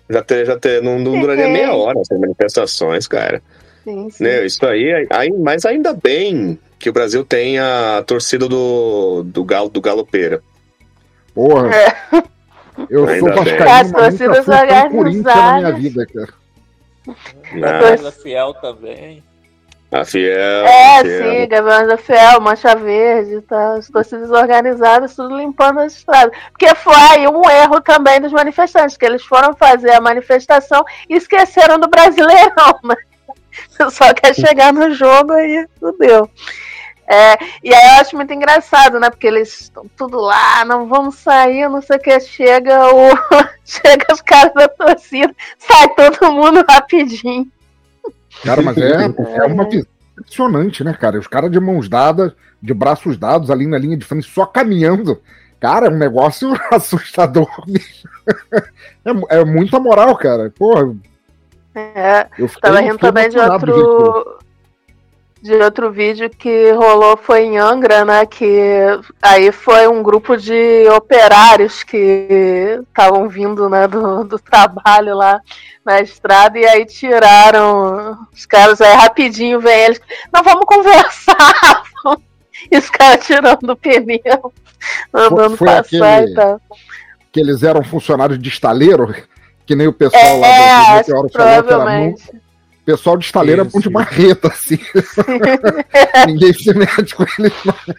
já, 0.09 0.21
ter, 0.21 0.45
já 0.45 0.57
ter, 0.57 0.81
não, 0.81 0.99
não 0.99 1.19
duraria 1.19 1.47
meia 1.49 1.73
hora 1.73 1.99
essas 1.99 2.19
manifestações, 2.19 3.07
cara. 3.07 3.41
Sim, 3.83 4.09
sim. 4.09 4.23
Né, 4.23 4.45
isso 4.45 4.65
aí, 4.65 5.07
aí, 5.09 5.31
mas 5.31 5.65
ainda 5.65 5.93
bem 5.93 6.59
que 6.77 6.89
o 6.89 6.93
Brasil 6.93 7.25
tem 7.25 7.57
a 7.57 8.03
torcida 8.05 8.47
do, 8.47 9.23
do 9.23 9.43
Galo 9.43 9.69
do 9.69 9.81
Galopeira. 9.81 10.41
Porra. 11.33 11.75
É. 11.75 11.95
Eu 12.89 13.05
sou 13.05 13.09
Ainda 13.09 13.43
bem. 13.43 13.57
vascaíno, 13.57 13.69
As 13.71 13.91
mas 13.91 14.19
nunca 14.19 14.43
fui 14.43 14.67
tão 14.67 14.89
Corinthians 14.91 15.23
na 15.35 15.57
minha 15.57 15.71
vida, 15.73 16.05
cara. 16.05 16.33
Mas 17.53 18.21
fiel 18.21 18.53
também. 18.55 19.23
A 19.89 20.03
Fiel. 20.03 20.65
É, 20.65 20.99
a 20.99 21.01
Fiel. 21.01 21.31
sim, 21.31 21.47
Gaviões 21.47 21.87
da 21.87 21.97
Fiel, 21.97 22.41
Mancha 22.41 22.75
Verde, 22.75 23.41
tá, 23.41 23.75
as 23.75 23.87
torcidas 23.87 24.29
organizadas, 24.31 25.15
tudo 25.15 25.37
limpando 25.37 25.79
as 25.79 25.93
estradas. 25.93 26.37
Porque 26.51 26.75
foi 26.75 26.93
aí 26.93 27.27
um 27.27 27.49
erro 27.49 27.79
também 27.79 28.19
dos 28.19 28.33
manifestantes, 28.33 28.97
que 28.97 29.05
eles 29.05 29.23
foram 29.23 29.55
fazer 29.55 29.91
a 29.91 30.01
manifestação 30.01 30.83
e 31.09 31.15
esqueceram 31.15 31.79
do 31.79 31.87
Brasileirão, 31.87 32.79
né? 32.83 32.95
Só 33.89 34.13
quer 34.13 34.35
chegar 34.35 34.73
no 34.73 34.93
jogo 34.93 35.31
aí, 35.31 35.65
fudeu. 35.79 36.29
É, 37.09 37.37
e 37.63 37.73
aí 37.73 37.95
eu 37.95 38.01
acho 38.01 38.15
muito 38.17 38.33
engraçado, 38.33 38.99
né? 38.99 39.09
Porque 39.09 39.27
eles 39.27 39.61
estão 39.61 39.85
tudo 39.95 40.19
lá, 40.19 40.65
não 40.65 40.87
vamos 40.87 41.15
sair, 41.15 41.69
não 41.69 41.81
sei 41.81 41.95
o 41.95 41.99
que. 41.99 42.19
Chega 42.19 42.93
o. 42.93 43.09
chega 43.63 44.05
os 44.11 44.21
caras 44.21 44.53
da 44.53 44.67
torcida, 44.67 45.33
sai 45.57 45.87
todo 45.95 46.33
mundo 46.33 46.65
rapidinho. 46.67 47.47
Cara, 48.43 48.61
mas 48.61 48.75
é, 48.77 49.05
é 49.37 49.43
uma 49.45 49.63
visão 49.65 49.87
impressionante, 50.17 50.83
né, 50.83 50.93
cara? 50.93 51.17
Os 51.17 51.27
caras 51.27 51.49
de 51.49 51.59
mãos 51.59 51.87
dadas, 51.87 52.33
de 52.61 52.73
braços 52.73 53.17
dados, 53.17 53.49
ali 53.49 53.65
na 53.65 53.77
linha 53.77 53.95
de 53.95 54.05
frente, 54.05 54.29
só 54.29 54.45
caminhando. 54.45 55.21
Cara, 55.59 55.87
é 55.87 55.89
um 55.89 55.97
negócio 55.97 56.53
assustador. 56.71 57.47
É, 59.05 59.39
é 59.39 59.45
muita 59.45 59.79
moral, 59.79 60.15
cara. 60.17 60.51
Porra, 60.51 60.93
É, 61.73 62.27
eu 62.37 62.47
fiquei, 62.47 62.61
Tava 62.61 62.81
eu 62.81 62.85
rindo 62.85 62.97
também 62.97 63.29
de 63.29 63.39
outro. 63.39 64.36
De 65.47 65.55
outro 65.63 65.89
vídeo 65.89 66.29
que 66.29 66.71
rolou 66.73 67.15
foi 67.15 67.43
em 67.45 67.57
Angra, 67.57 68.03
né? 68.03 68.25
Que 68.25 68.99
aí 69.21 69.49
foi 69.49 69.87
um 69.87 70.03
grupo 70.03 70.35
de 70.35 70.85
operários 70.89 71.83
que 71.83 72.81
estavam 72.89 73.29
vindo 73.29 73.69
né, 73.69 73.87
do, 73.87 74.25
do 74.25 74.37
trabalho 74.37 75.15
lá 75.15 75.39
na 75.85 76.01
estrada 76.01 76.59
e 76.59 76.65
aí 76.65 76.85
tiraram 76.85 78.17
os 78.33 78.45
caras 78.45 78.81
aí 78.81 78.93
rapidinho 78.93 79.61
vem 79.61 79.79
eles. 79.85 80.01
Não, 80.33 80.43
vamos 80.43 80.65
conversar. 80.65 81.83
e 82.69 82.77
os 82.77 82.89
caras 82.89 83.25
tirando 83.25 83.69
o 83.69 83.75
pneu, 83.77 84.51
mandando 85.13 85.55
foi 85.55 85.65
passar 85.67 85.79
aquele- 86.17 86.31
e 86.31 86.35
tal. 86.35 86.61
que 87.31 87.39
eles 87.39 87.63
eram 87.63 87.85
funcionários 87.85 88.37
de 88.37 88.49
estaleiro, 88.49 89.15
que 89.65 89.77
nem 89.77 89.87
o 89.87 89.93
pessoal 89.93 90.21
É, 90.25 90.33
lá 90.33 90.47
do 90.47 90.81
acho 90.81 90.93
Meteoro 90.95 91.29
falou, 91.29 91.63
que 91.63 91.73
era 91.73 91.85
muito- 91.85 92.46
pessoal 92.87 93.17
de 93.17 93.25
estaleiro 93.25 93.61
é 93.61 93.63
bom 93.65 93.79
de 93.79 93.87
Isso. 93.87 93.91
marreta, 93.91 94.47
assim. 94.47 94.79
Ninguém 96.25 96.53
se 96.53 96.73
mete 96.73 97.13
com 97.15 97.23
eles, 97.37 97.53
não. 97.65 97.95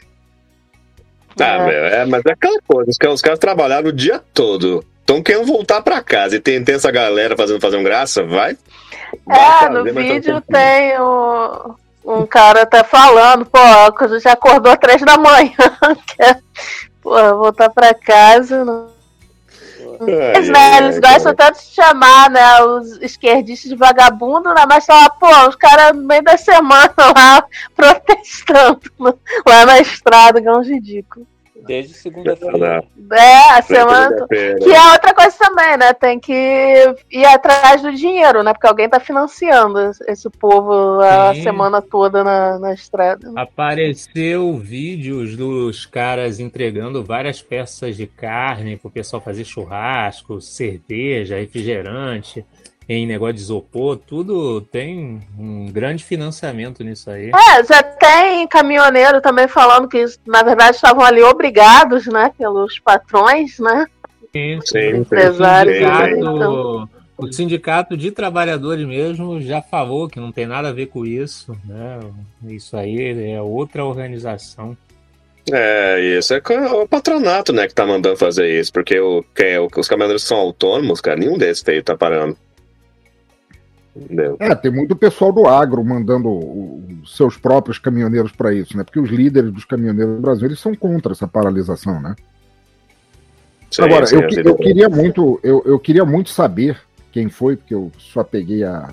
Tá, 1.37 1.59
meu, 1.59 1.69
é, 1.85 2.07
mas 2.07 2.23
é 2.27 2.33
aquela 2.33 2.59
coisa, 2.67 2.91
os 2.91 2.97
caras, 2.97 3.15
os 3.17 3.23
caras 3.23 3.39
trabalharam 3.39 3.89
o 3.91 3.93
dia 3.93 4.21
todo. 4.33 4.83
Então 5.05 5.23
querendo 5.23 5.47
voltar 5.47 5.83
pra 5.83 6.03
casa 6.03 6.37
e 6.37 6.41
tem, 6.41 6.65
tem 6.65 6.75
essa 6.75 6.91
galera 6.91 7.37
fazendo, 7.37 7.61
fazendo 7.61 7.85
graça, 7.85 8.25
vai. 8.25 8.57
vai 9.27 9.39
É, 9.39 9.59
fazer, 9.61 9.71
no 9.79 9.85
tá 9.85 10.01
vídeo 10.01 10.41
tem 10.51 10.99
o- 10.99 11.75
um 12.05 12.27
cara 12.27 12.63
até 12.63 12.83
falando, 12.83 13.45
pô, 13.45 13.93
que 13.93 14.05
a 14.05 14.09
gente 14.09 14.27
acordou 14.27 14.73
às 14.73 14.79
três 14.79 15.01
da 15.03 15.17
manhã. 15.19 15.53
quer, 16.17 16.41
pô, 17.03 17.11
voltar 17.37 17.69
pra 17.71 17.93
casa. 17.95 18.65
Não. 18.65 18.98
Ai, 20.01 20.37
Eles, 20.37 20.51
ai, 20.51 20.79
eles 20.79 21.01
ai, 21.03 21.13
gostam 21.13 21.35
tanto 21.35 21.59
de 21.59 21.75
chamar, 21.75 22.31
né, 22.31 22.63
os 22.63 22.99
esquerdistas 23.01 23.71
de 23.71 23.77
vagabundo, 23.77 24.55
né, 24.55 24.65
mas 24.69 24.87
falar, 24.87 25.11
pô, 25.11 25.49
os 25.49 25.57
caras 25.57 25.97
no 25.97 26.05
meio 26.05 26.23
da 26.23 26.37
semana 26.37 26.95
lá 27.17 27.45
protestando 27.75 28.81
lá 29.47 29.67
na 29.67 29.79
estrada, 29.81 30.41
que 30.41 30.49
é 30.49 30.53
um 30.53 30.63
ridículo. 30.63 31.27
Desde 31.67 31.95
segunda-feira. 31.95 32.85
É, 33.13 33.51
a 33.53 33.63
semana. 33.63 34.27
Que 34.29 34.73
é 34.73 34.93
outra 34.93 35.15
coisa 35.15 35.37
também, 35.39 35.77
né? 35.77 35.93
Tem 35.93 36.19
que 36.19 36.33
ir 37.11 37.25
atrás 37.25 37.83
do 37.83 37.93
dinheiro, 37.93 38.43
né? 38.43 38.53
Porque 38.53 38.67
alguém 38.67 38.89
tá 38.89 39.01
financiando 39.01 39.79
esse 40.07 40.29
povo 40.31 41.01
a 41.01 41.35
Sim. 41.35 41.43
semana 41.43 41.83
toda 41.83 42.23
na, 42.23 42.59
na 42.59 42.73
estrada. 42.73 43.33
Apareceu 43.37 44.57
vídeos 44.57 45.37
dos 45.37 45.87
caras 45.87 46.41
entregando 46.41 47.05
várias 47.05 47.43
peças 47.43 47.97
de 47.97 48.07
carne 48.07 48.77
pro 48.77 48.91
pessoal 48.91 49.23
fazer 49.23 49.45
churrasco, 49.45 50.41
cerveja, 50.41 51.37
refrigerante, 51.37 52.45
em 52.89 53.07
negócio 53.07 53.35
de 53.35 53.41
isopor, 53.43 53.99
tudo 53.99 54.63
tem 54.63 55.21
um 55.39 55.71
grande 55.71 56.03
financiamento 56.03 56.83
nisso 56.83 57.11
aí. 57.11 57.31
É, 57.31 57.63
já 57.63 57.83
tem 57.83 58.49
caminhoneiro 58.49 59.21
também 59.21 59.47
falando 59.47 59.87
que, 59.87 60.03
na 60.27 60.43
verdade, 60.43 60.77
estavam 60.77 61.05
ali 61.05 61.23
obrigados, 61.23 62.07
né? 62.07 62.33
Pelos 62.39 62.79
patrões, 62.79 63.59
né? 63.59 63.85
Sim, 64.33 64.59
Sim, 64.65 64.97
Empresários. 65.01 65.77
Então, 65.77 66.89
O 67.19 67.33
sindicato 67.33 67.95
de 67.95 68.11
trabalhadores 68.11 68.87
mesmo 68.87 69.41
já 69.41 69.61
falou 69.61 70.09
que 70.09 70.19
não 70.19 70.33
tem 70.33 70.47
nada 70.47 70.69
a 70.69 70.73
ver 70.73 70.87
com 70.87 71.05
isso, 71.05 71.55
né? 71.67 72.01
Isso 72.47 72.75
aí 72.75 73.33
é 73.33 73.43
outra 73.43 73.85
organização. 73.85 74.75
É, 75.53 76.01
isso 76.19 76.33
é 76.35 76.41
o 76.73 76.87
patronato, 76.87 77.55
né, 77.55 77.67
que 77.67 77.75
tá 77.75 77.87
mandando 77.87 78.19
fazer 78.19 78.61
isso, 78.61 78.71
porque 78.71 79.01
o, 79.01 79.25
quem, 79.35 79.47
é 79.47 79.61
os 79.61 79.89
caminhoneiros 79.89 80.23
que 80.23 80.29
são 80.29 80.37
autônomos, 80.37 81.01
cara, 81.01 81.19
nenhum 81.19 81.39
desses 81.39 81.67
aí 81.67 81.83
tá 81.83 81.97
parando. 81.97 82.37
É, 84.39 84.55
tem 84.55 84.71
muito 84.71 84.95
pessoal 84.95 85.33
do 85.33 85.47
agro 85.47 85.85
mandando 85.85 86.83
seus 87.07 87.37
próprios 87.37 87.79
caminhoneiros 87.79 88.33
para 88.33 88.53
isso, 88.53 88.77
né? 88.77 88.85
Porque 88.85 89.01
os 89.01 89.11
líderes 89.11 89.53
dos 89.53 89.65
caminhoneiros 89.65 90.17
do 90.17 90.21
Brasil 90.23 90.47
eles 90.47 90.61
são 90.61 90.75
contra 90.75 91.13
essa 91.13 91.27
paralisação, 91.27 92.01
né? 92.01 92.15
Sim, 93.71 93.83
Agora, 93.83 94.07
sim, 94.07 94.17
eu, 94.17 94.45
eu 94.45 94.57
queria 94.57 94.89
muito, 94.89 95.41
eu, 95.43 95.63
eu 95.65 95.79
queria 95.79 96.05
muito 96.05 96.31
saber 96.31 96.81
quem 97.13 97.29
foi, 97.29 97.57
porque 97.57 97.75
eu 97.75 97.91
só 97.99 98.23
peguei 98.23 98.65
a, 98.65 98.91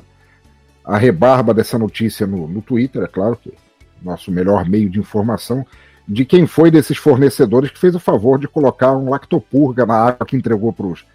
a 0.84 0.98
rebarba 0.98 1.54
dessa 1.54 1.78
notícia 1.78 2.28
no, 2.28 2.48
no 2.48 2.62
Twitter, 2.62 3.04
é 3.04 3.08
claro 3.08 3.38
que 3.38 3.54
nosso 4.02 4.32
melhor 4.32 4.68
meio 4.68 4.90
de 4.90 5.00
informação, 5.00 5.66
de 6.08 6.26
quem 6.26 6.46
foi 6.46 6.70
desses 6.70 6.98
fornecedores 6.98 7.72
que 7.72 7.80
fez 7.80 7.96
o 7.96 8.00
favor 8.00 8.38
de 8.38 8.48
colocar 8.48 8.96
um 8.96 9.10
lactopurga 9.10 9.86
na 9.86 9.96
água 9.96 10.26
que 10.26 10.36
entregou 10.36 10.72
para 10.72 10.86
os 10.86 11.06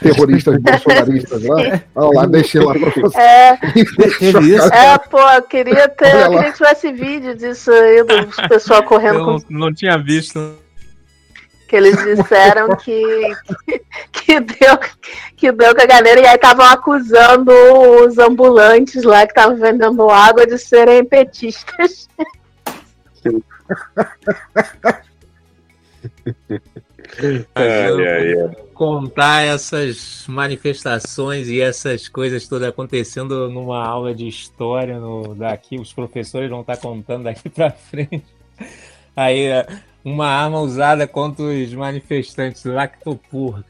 terroristas 0.00 0.58
bolsonaristas 0.60 1.42
lá. 1.44 1.82
Olha 1.94 2.20
lá, 2.20 2.26
deixei 2.26 2.60
lá 2.60 2.74
para 2.74 2.90
você. 2.90 3.18
é, 3.18 3.58
é, 4.72 4.98
pô, 4.98 5.20
eu 5.20 5.42
queria 5.42 5.88
ter, 5.88 6.14
eu 6.14 6.30
queria 6.30 6.50
que 6.50 6.56
tivesse 6.56 6.92
vídeo 6.92 7.34
disso 7.34 7.70
aí, 7.70 8.02
do 8.02 8.48
pessoal 8.48 8.82
correndo 8.82 9.24
com 9.24 9.38
não 9.50 9.72
tinha 9.72 9.98
visto. 9.98 10.56
que 11.68 11.76
eles 11.76 11.96
disseram 12.02 12.74
que, 12.76 13.02
que, 13.64 13.82
que 14.12 14.40
deu 14.40 14.78
que 15.36 15.52
deu 15.52 15.74
com 15.74 15.82
a 15.82 15.86
galera 15.86 16.20
e 16.20 16.26
aí 16.26 16.36
estavam 16.36 16.64
acusando 16.64 17.52
os 18.02 18.18
ambulantes 18.18 19.02
lá 19.02 19.26
que 19.26 19.32
estavam 19.32 19.56
vendendo 19.56 20.10
água 20.10 20.46
de 20.46 20.58
serem 20.58 21.04
petistas. 21.04 22.08
Ai, 27.54 27.54
ai, 27.54 28.40
ai. 28.40 28.56
contar 28.74 29.42
essas 29.42 30.24
manifestações 30.28 31.48
e 31.48 31.60
essas 31.60 32.08
coisas 32.08 32.46
todas 32.46 32.68
acontecendo 32.68 33.48
numa 33.48 33.84
aula 33.84 34.14
de 34.14 34.28
história 34.28 34.98
no, 34.98 35.34
daqui, 35.34 35.78
os 35.78 35.92
professores 35.92 36.50
vão 36.50 36.60
estar 36.60 36.76
contando 36.76 37.24
daqui 37.24 37.48
para 37.48 37.70
frente. 37.70 38.24
Aí, 39.14 39.46
é, 39.46 39.66
uma 40.04 40.28
arma 40.28 40.60
usada 40.60 41.06
contra 41.06 41.44
os 41.44 41.72
manifestantes, 41.74 42.64
lactopurga. 42.64 43.64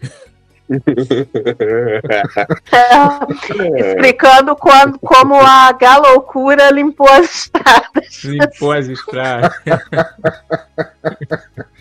explicando 3.79 4.57
quando, 4.57 4.99
como 4.99 5.37
a 5.37 5.71
galoucura 5.73 6.71
limpou 6.71 7.09
as 7.09 7.35
estradas. 7.35 8.25
Limpou 8.25 8.73
as 8.73 8.89
estradas. 8.89 9.53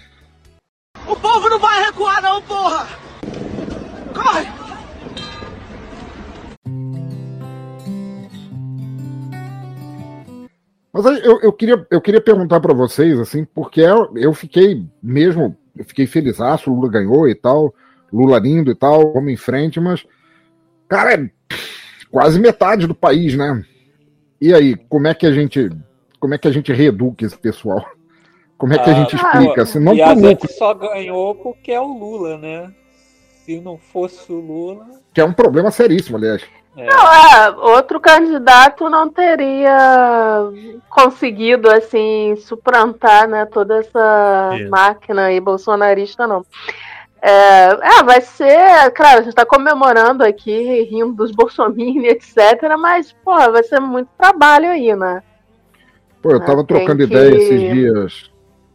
O 1.08 1.16
povo 1.16 1.50
não 1.50 1.60
vai 1.60 1.86
recuar 1.86 2.22
não, 2.22 2.42
porra! 2.42 2.88
Corre! 4.14 4.66
Mas 10.92 11.06
aí 11.06 11.22
eu, 11.26 11.42
eu, 11.42 11.52
queria, 11.52 11.86
eu 11.92 12.00
queria 12.00 12.22
perguntar 12.22 12.62
para 12.62 12.74
vocês, 12.74 13.20
assim, 13.20 13.44
porque 13.44 13.82
eu, 13.82 14.14
eu 14.16 14.34
fiquei 14.34 14.86
mesmo, 15.04 15.56
eu 15.76 15.84
fiquei 15.84 16.08
feliz, 16.08 16.40
o 16.40 16.72
Lula 16.72 16.90
ganhou 16.90 17.28
e 17.28 17.36
tal, 17.36 17.76
Lula 18.14 18.40
lindo 18.40 18.72
e 18.72 18.76
tal, 18.76 19.12
vamos 19.12 19.32
em 19.32 19.36
frente, 19.36 19.78
mas, 19.78 20.06
cara, 20.88 21.16
é 21.16 21.30
quase 22.10 22.40
metade 22.40 22.88
do 22.88 22.96
país, 22.96 23.36
né? 23.36 23.62
E 24.40 24.54
aí, 24.54 24.76
como 24.88 25.08
é 25.08 25.14
que 25.14 25.26
a 25.26 25.34
gente, 25.34 25.70
como 26.18 26.34
é 26.34 26.38
que 26.38 26.48
a 26.48 26.52
gente 26.52 26.72
reeduca 26.72 27.26
esse 27.26 27.38
pessoal? 27.38 27.86
Como 28.58 28.74
é 28.74 28.78
que 28.80 28.90
a 28.90 28.94
Ah, 28.94 28.96
gente 28.96 29.18
pô, 29.18 29.24
explica? 29.40 29.80
não 29.80 29.94
e 29.94 30.02
a 30.02 30.10
lucro, 30.14 30.30
gente 30.30 30.54
só 30.54 30.74
ganhou 30.74 31.36
porque 31.36 31.72
é 31.72 31.80
o 31.80 31.86
Lula, 31.88 32.38
né? 32.38 32.72
Se 33.44 33.60
não 33.60 33.78
fosse 33.78 34.32
o 34.32 34.40
Lula. 34.40 34.86
que 35.14 35.22
é 35.22 35.26
um 35.26 35.34
problema 35.34 35.70
seríssimo, 35.72 36.18
aliás. 36.18 36.42
É, 36.78 36.86
Não, 36.88 37.14
é, 37.14 37.50
outro 37.74 38.00
candidato 38.02 38.90
não 38.90 39.10
teria 39.10 40.50
conseguido 40.90 41.70
assim 41.72 42.36
suplantar, 42.38 43.28
né, 43.30 43.46
toda 43.46 43.78
essa 43.80 44.58
Isso. 44.60 44.70
máquina 44.70 45.26
aí 45.28 45.40
bolsonarista, 45.40 46.28
não. 46.28 46.46
É, 47.22 47.68
é, 48.00 48.04
vai 48.04 48.20
ser, 48.22 48.92
claro, 48.92 49.20
a 49.20 49.22
gente 49.22 49.30
está 49.30 49.46
comemorando 49.46 50.24
aqui, 50.24 50.84
rindo 50.84 51.14
dos 51.14 51.32
bolsominions, 51.32 52.06
etc, 52.38 52.76
mas, 52.78 53.14
porra, 53.24 53.52
vai 53.52 53.64
ser 53.64 53.80
muito 53.80 54.10
trabalho 54.18 54.70
aí, 54.70 54.94
né? 54.96 55.24
Pô, 56.22 56.32
eu 56.32 56.38
Ah, 56.38 56.46
tava 56.46 56.64
tem 56.66 56.76
trocando 56.76 56.98
que- 56.98 57.04
ideia 57.04 57.36
esses 57.36 57.62
dias. 57.62 58.32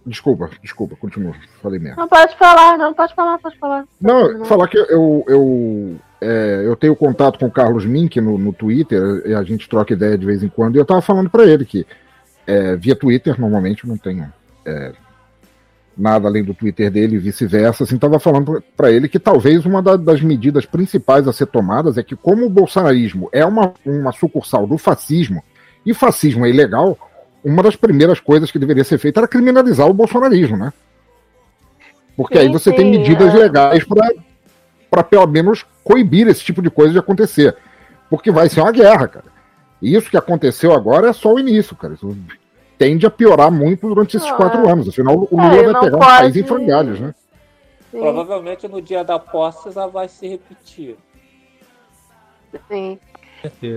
Desculpa, 0.07 0.49
desculpa, 0.63 0.97
continua, 0.97 1.35
falei 1.63 1.79
mesmo. 1.79 1.97
Não 1.99 2.09
pode 2.09 2.37
falar, 2.37 2.79
não 2.79 2.95
pode 2.95 3.15
falar, 3.15 3.39
pode 3.39 3.59
falar. 3.59 3.85
Não, 4.01 4.45
falar 4.47 4.67
que 4.67 4.79
eu, 4.79 5.25
eu, 5.29 5.97
é, 6.21 6.63
eu 6.65 6.75
tenho 6.75 6.97
contato 6.97 7.39
com 7.39 7.47
o 7.47 7.51
Carlos 7.51 7.85
Mink 7.85 8.19
no, 8.21 8.39
no 8.39 8.53
Twitter, 8.53 9.23
e 9.27 9.35
a 9.35 9.43
gente 9.43 9.69
troca 9.69 9.93
ideia 9.93 10.17
de 10.17 10.25
vez 10.25 10.43
em 10.43 10.49
quando, 10.49 10.77
e 10.77 10.79
eu 10.79 10.87
tava 10.87 11.03
falando 11.03 11.29
para 11.29 11.45
ele 11.45 11.65
que 11.65 11.87
é, 12.47 12.77
via 12.77 12.97
Twitter, 12.97 13.39
normalmente 13.39 13.85
eu 13.85 13.89
não 13.89 13.99
tenho 13.99 14.33
é, 14.65 14.93
nada 15.97 16.27
além 16.29 16.43
do 16.43 16.55
Twitter 16.55 16.91
dele 16.91 17.17
e 17.17 17.19
vice-versa, 17.19 17.85
assim, 17.85 17.99
tava 17.99 18.19
falando 18.19 18.63
para 18.75 18.91
ele 18.91 19.07
que 19.07 19.19
talvez 19.19 19.67
uma 19.67 19.83
da- 19.83 19.97
das 19.97 20.23
medidas 20.23 20.65
principais 20.65 21.29
a 21.29 21.33
ser 21.33 21.47
tomadas 21.47 21.99
é 21.99 22.03
que 22.03 22.17
como 22.17 22.47
o 22.47 22.51
bolsonarismo 22.51 23.29
é 23.33 23.45
uma, 23.45 23.75
uma 23.85 24.13
sucursal 24.13 24.67
do 24.67 24.79
fascismo, 24.79 25.45
e 25.85 25.93
fascismo 25.93 26.47
é 26.47 26.51
ilegal, 26.51 26.97
uma 27.45 27.63
das 27.63 27.77
primeiras 27.77 28.21
coisas 28.21 28.51
que 28.51 28.59
deveria 28.59 28.85
ser 28.85 28.99
feita 28.99 29.21
era 29.21 29.29
criminalizar 29.29 29.89
o 29.89 29.95
bolsonarismo, 29.95 30.57
né? 30.57 30.73
Porque 32.17 32.39
aí 32.39 32.47
Sim, 32.47 32.53
você 32.53 32.73
tem 32.73 32.93
sim, 32.93 32.99
medidas 32.99 33.35
é. 33.35 33.39
legais 33.39 33.85
para 34.91 35.03
pelo 35.03 35.27
menos 35.27 35.65
coibir 35.83 36.27
esse 36.29 36.43
tipo 36.45 36.61
de 36.61 36.71
coisa 36.71 36.93
de 36.93 36.99
acontecer. 36.99 37.57
Porque 38.11 38.31
vai 38.31 38.49
ser 38.49 38.61
uma 38.61 38.73
guerra, 38.73 39.09
cara. 39.09 39.27
E 39.81 39.95
isso 39.95 40.11
que 40.11 40.17
aconteceu 40.17 40.73
agora 40.75 41.09
é 41.09 41.13
só 41.13 41.33
o 41.33 41.39
início, 41.39 41.75
cara. 41.77 41.95
Isso 41.95 42.15
tende 42.77 43.07
a 43.07 43.11
piorar 43.11 43.51
muito 43.51 43.89
durante 43.89 44.17
esses 44.17 44.29
Ah. 44.29 44.35
quatro 44.35 44.69
anos. 44.69 44.89
Afinal, 44.89 45.27
o 45.31 45.41
É, 45.41 45.45
Lula 45.49 45.57
e 45.63 45.73
vai 45.73 45.81
pegar 45.81 45.97
um 45.97 46.01
pode- 46.01 46.13
país 46.13 46.37
em 46.37 46.43
frangalhos, 46.45 47.01
né? 47.01 47.15
Sim, 47.91 48.01
provavelmente 48.01 48.69
no 48.69 48.81
dia 48.83 49.03
da 49.03 49.19
posse 49.19 49.71
já 49.71 49.87
vai 49.87 50.09
se 50.09 50.29
repetir. 50.29 50.97
sim. 52.69 52.99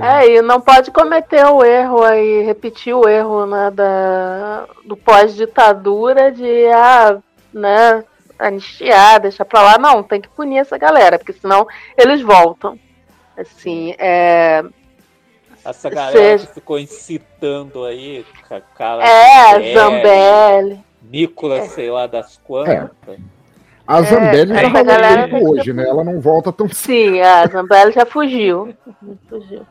É, 0.02 0.28
e 0.30 0.42
não 0.42 0.60
pode 0.60 0.92
cometer 0.92 1.46
o 1.46 1.64
erro 1.64 2.04
aí, 2.04 2.42
repetir 2.44 2.94
o 2.94 3.08
erro 3.08 3.46
né, 3.46 3.72
da, 3.72 4.66
do 4.86 4.96
pós-ditadura 4.98 6.32
de 6.32 6.66
ah, 6.68 7.18
né, 7.54 8.04
anistiar, 8.38 9.20
deixar 9.20 9.46
pra 9.46 9.62
lá. 9.62 9.78
Não, 9.78 10.04
tem 10.04 10.20
que 10.22 10.30
punir 10.30 10.58
essa 10.58 10.78
galera, 10.78 11.18
porque 11.18 11.34
senão 11.34 11.68
eles 11.98 12.22
voltam. 12.22 12.78
Assim, 13.38 13.96
é. 13.98 14.64
Essa 15.66 15.90
galera 15.90 16.12
Seja- 16.12 16.48
que 16.48 16.54
ficou 16.56 16.78
incitando 16.78 17.86
aí, 17.86 18.26
ca- 18.50 18.62
cara. 18.76 19.04
É, 19.04 19.52
Zambelli, 19.54 19.74
Zambelli. 19.74 20.80
Nicolas, 21.02 21.72
sei 21.72 21.90
lá 21.90 22.06
das 22.06 22.38
quantas. 22.44 22.90
A 23.86 24.02
Zambelli 24.02 24.54
É, 24.54 24.62
já 24.62 24.68
rolou 24.68 24.86
galera 24.86 25.28
tempo 25.28 25.50
hoje, 25.50 25.74
né? 25.74 25.88
Ela 25.88 26.04
não 26.04 26.20
volta 26.20 26.52
tão 26.52 26.68
cedo. 26.70 26.76
Sim, 26.78 27.22
a 27.22 27.46
Zambelli 27.48 27.92
já 27.92 28.06
fugiu. 28.06 28.74
fugiu. 29.30 29.62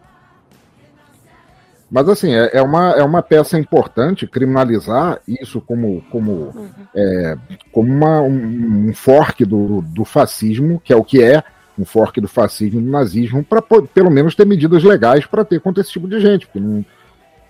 Mas 1.91 2.09
assim, 2.09 2.35
é, 2.35 2.51
é 2.55 2.63
uma, 2.63 2.93
é 2.93 3.03
uma 3.03 3.23
peça 3.23 3.59
importante 3.59 4.27
criminalizar 4.27 5.21
isso 5.29 5.61
como, 5.61 6.03
como, 6.11 6.71
é, 6.95 7.37
como 7.71 7.93
uma, 7.93 8.23
um, 8.23 8.89
um 8.89 8.95
fork 8.95 9.45
do, 9.45 9.83
do 9.83 10.05
fascismo, 10.05 10.81
que 10.83 10.93
é 10.93 10.97
o 10.97 11.05
que 11.05 11.23
é 11.23 11.45
um 11.79 11.85
fork 11.85 12.19
do 12.21 12.29
fascismo 12.29 12.81
e 12.81 12.83
do 12.83 12.91
nazismo, 12.91 13.45
para 13.45 13.61
pelo 13.61 14.11
menos 14.11 14.35
ter 14.35 14.47
medidas 14.47 14.83
legais 14.83 15.27
para 15.27 15.45
ter 15.45 15.61
contra 15.61 15.83
esse 15.83 15.93
tipo 15.93 16.09
de 16.09 16.19
gente. 16.19 16.47
Porque 16.47 16.61
não, 16.61 16.83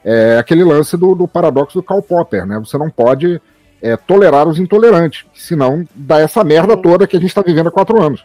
é 0.05 0.39
aquele 0.39 0.65
lance 0.65 0.97
do, 0.97 1.15
do 1.15 1.29
paradoxo 1.29 1.79
do 1.79 1.83
Karl 1.83 2.03
Popper, 2.03 2.45
né? 2.45 2.59
Você 2.59 2.77
não 2.77 2.91
pode 2.91 3.41
é, 3.83 3.97
tolerar 3.97 4.47
os 4.47 4.59
intolerantes, 4.59 5.27
senão 5.35 5.85
dá 5.93 6.21
essa 6.21 6.45
merda 6.45 6.77
toda 6.77 7.07
que 7.07 7.17
a 7.17 7.21
gente 7.21 7.31
está 7.31 7.43
vivendo 7.43 7.67
há 7.67 7.73
quatro 7.73 8.01
anos. 8.01 8.25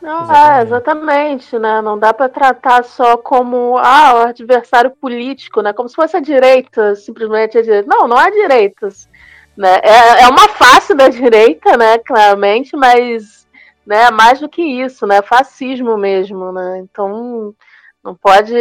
Não, 0.00 0.22
Exatamente. 0.24 0.58
é, 0.58 0.62
exatamente, 0.62 1.58
né? 1.58 1.80
Não 1.80 1.96
dá 1.96 2.12
para 2.12 2.28
tratar 2.28 2.82
só 2.82 3.16
como 3.16 3.78
ah, 3.78 4.14
o 4.14 4.28
adversário 4.28 4.90
político, 4.90 5.60
né? 5.60 5.72
Como 5.72 5.88
se 5.88 5.94
fosse 5.94 6.16
a 6.16 6.20
direita, 6.20 6.96
simplesmente 6.96 7.56
a 7.56 7.62
direita. 7.62 7.88
Não, 7.88 8.08
não 8.08 8.16
há 8.16 8.28
direitas. 8.28 9.08
Né? 9.56 9.76
É, 9.80 10.22
é 10.24 10.28
uma 10.28 10.48
face 10.48 10.92
da 10.92 11.06
direita, 11.08 11.76
né? 11.76 11.98
Claramente, 11.98 12.76
mas 12.76 13.46
né, 13.86 14.10
mais 14.10 14.40
do 14.40 14.48
que 14.48 14.62
isso, 14.62 15.06
né? 15.06 15.22
Fascismo 15.22 15.96
mesmo, 15.96 16.50
né? 16.50 16.78
Então 16.78 17.54
não 18.02 18.14
pode 18.14 18.54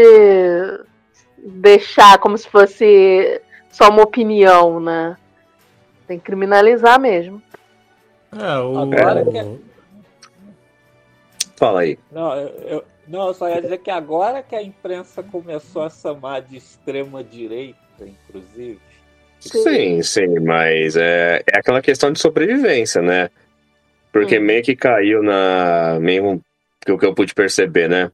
deixar 1.37 2.19
como 2.19 2.37
se 2.37 2.47
fosse 2.47 3.41
só 3.71 3.89
uma 3.89 4.03
opinião, 4.03 4.79
né? 4.79 5.17
Tem 6.11 6.19
que 6.19 6.25
criminalizar 6.25 6.99
mesmo. 6.99 7.41
É, 8.33 8.59
o, 8.59 8.77
Agora 8.79 9.23
que 9.23 9.37
é- 9.37 9.57
Fala 11.55 11.81
aí. 11.81 11.97
Não, 12.11 12.35
eu, 12.35 12.83
não, 13.07 13.27
eu 13.27 13.33
só 13.33 13.47
ia 13.47 13.61
dizer 13.61 13.77
que 13.77 13.89
agora 13.89 14.43
que 14.43 14.53
a 14.53 14.61
imprensa 14.61 15.23
começou 15.23 15.83
a 15.83 15.89
chamar 15.89 16.41
de 16.41 16.57
extrema 16.57 17.23
direita, 17.23 17.77
inclusive. 18.01 18.77
Sim, 19.39 20.03
sim, 20.03 20.37
mas 20.41 20.97
é, 20.97 21.41
é 21.49 21.59
aquela 21.59 21.81
questão 21.81 22.11
de 22.11 22.19
sobrevivência, 22.19 23.01
né? 23.01 23.29
Porque 24.11 24.37
Hum. 24.37 24.43
meio 24.43 24.61
que 24.63 24.75
caiu 24.75 25.23
na. 25.23 25.97
Mesmo 26.01 26.43
que 26.85 26.91
o 26.91 26.97
que 26.97 27.05
eu 27.05 27.15
pude 27.15 27.33
perceber, 27.33 27.87
né? 27.87 28.11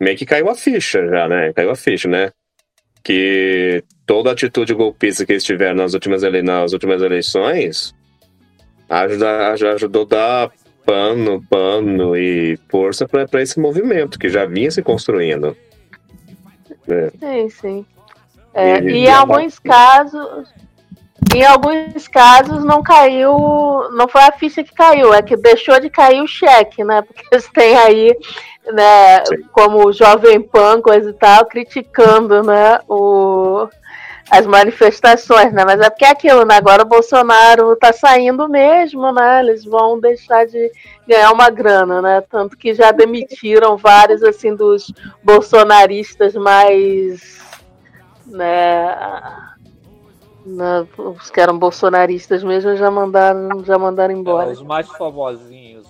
Meio 0.00 0.16
que 0.18 0.26
caiu 0.26 0.50
a 0.50 0.56
ficha 0.56 1.06
já, 1.06 1.28
né? 1.28 1.52
Caiu 1.52 1.70
a 1.70 1.76
ficha, 1.76 2.08
né? 2.08 2.32
Que 3.02 3.82
toda 4.06 4.32
atitude 4.32 4.74
golpista 4.74 5.24
que 5.24 5.32
eles 5.32 5.44
tiveram 5.44 5.76
nas 5.76 5.94
últimas, 5.94 6.22
ele... 6.22 6.42
nas 6.42 6.72
últimas 6.72 7.00
eleições 7.02 7.94
ajuda, 8.88 9.52
ajudou 9.52 10.02
a 10.02 10.06
dar 10.06 10.50
pano, 10.84 11.42
pano 11.50 12.16
e 12.16 12.58
força 12.70 13.06
para 13.06 13.42
esse 13.42 13.60
movimento 13.60 14.18
que 14.18 14.28
já 14.28 14.46
vinha 14.46 14.70
se 14.70 14.82
construindo. 14.82 15.56
É. 16.88 17.10
Sim, 17.18 17.50
sim. 17.50 17.86
É, 18.54 18.78
E- 18.80 18.90
e 18.90 18.96
em 19.06 19.10
alguns 19.10 19.58
casos, 19.58 20.48
em 21.34 21.44
alguns 21.44 22.08
casos 22.08 22.64
não 22.64 22.82
caiu, 22.82 23.36
não 23.92 24.08
foi 24.08 24.22
a 24.22 24.32
ficha 24.32 24.62
que 24.62 24.74
caiu, 24.74 25.12
é 25.12 25.22
que 25.22 25.36
deixou 25.36 25.78
de 25.80 25.90
cair 25.90 26.22
o 26.22 26.26
cheque, 26.26 26.84
né? 26.84 27.02
Porque 27.06 27.22
eles 27.30 27.48
têm 27.48 27.76
aí, 27.76 28.16
né, 28.72 29.24
Sim. 29.24 29.42
como 29.52 29.86
o 29.86 29.92
Jovem 29.92 30.40
Pan, 30.40 30.80
coisa 30.80 31.10
e 31.10 31.14
tal, 31.14 31.46
criticando, 31.46 32.42
né, 32.42 32.80
o, 32.88 33.68
as 34.30 34.46
manifestações, 34.46 35.52
né? 35.52 35.64
Mas 35.64 35.80
é 35.80 35.88
porque 35.88 36.04
é 36.04 36.10
aquilo, 36.10 36.44
né? 36.44 36.56
Agora 36.56 36.82
o 36.82 36.88
Bolsonaro 36.88 37.74
tá 37.76 37.92
saindo 37.92 38.48
mesmo, 38.48 39.10
né? 39.12 39.40
Eles 39.40 39.64
vão 39.64 39.98
deixar 39.98 40.46
de 40.46 40.70
ganhar 41.06 41.32
uma 41.32 41.48
grana, 41.48 42.02
né? 42.02 42.22
Tanto 42.30 42.56
que 42.56 42.74
já 42.74 42.92
demitiram 42.92 43.76
vários 43.76 44.22
assim 44.22 44.54
dos 44.54 44.92
bolsonaristas 45.24 46.34
mais 46.34 47.38
né, 48.28 48.94
né, 50.48 50.86
os 50.96 51.30
que 51.30 51.40
eram 51.40 51.58
bolsonaristas 51.58 52.42
mesmo 52.42 52.76
já 52.76 52.90
mandaram, 52.90 53.64
já 53.64 53.78
mandaram 53.78 54.14
embora. 54.14 54.48
É, 54.48 54.52
os 54.52 54.62
mais 54.62 54.88
famosinhos. 54.88 55.84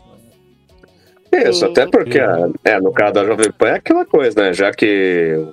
Né? 1.33 1.43
Isso, 1.49 1.61
Sim. 1.61 1.67
até 1.67 1.87
porque, 1.87 2.19
é, 2.65 2.81
no 2.81 2.93
caso 2.93 3.15
da 3.15 3.25
Jovem 3.25 3.51
Pan 3.53 3.69
é 3.69 3.75
aquela 3.77 4.05
coisa, 4.05 4.43
né? 4.43 4.53
Já 4.53 4.73
que 4.73 5.47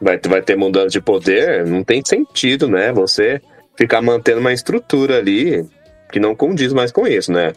vai, 0.00 0.18
vai 0.18 0.42
ter 0.42 0.56
mudança 0.56 0.88
de 0.88 1.00
poder, 1.00 1.64
não 1.66 1.82
tem 1.84 2.02
sentido, 2.04 2.68
né? 2.68 2.92
Você 2.92 3.40
ficar 3.76 4.02
mantendo 4.02 4.40
uma 4.40 4.52
estrutura 4.52 5.18
ali 5.18 5.64
que 6.10 6.20
não 6.20 6.34
condiz 6.34 6.72
mais 6.72 6.92
com 6.92 7.06
isso, 7.06 7.32
né? 7.32 7.52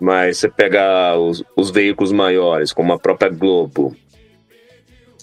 Mas 0.00 0.38
você 0.38 0.48
pegar 0.48 1.16
os, 1.18 1.44
os 1.56 1.70
veículos 1.70 2.10
maiores, 2.10 2.72
como 2.72 2.92
a 2.92 2.98
própria 2.98 3.30
Globo, 3.30 3.94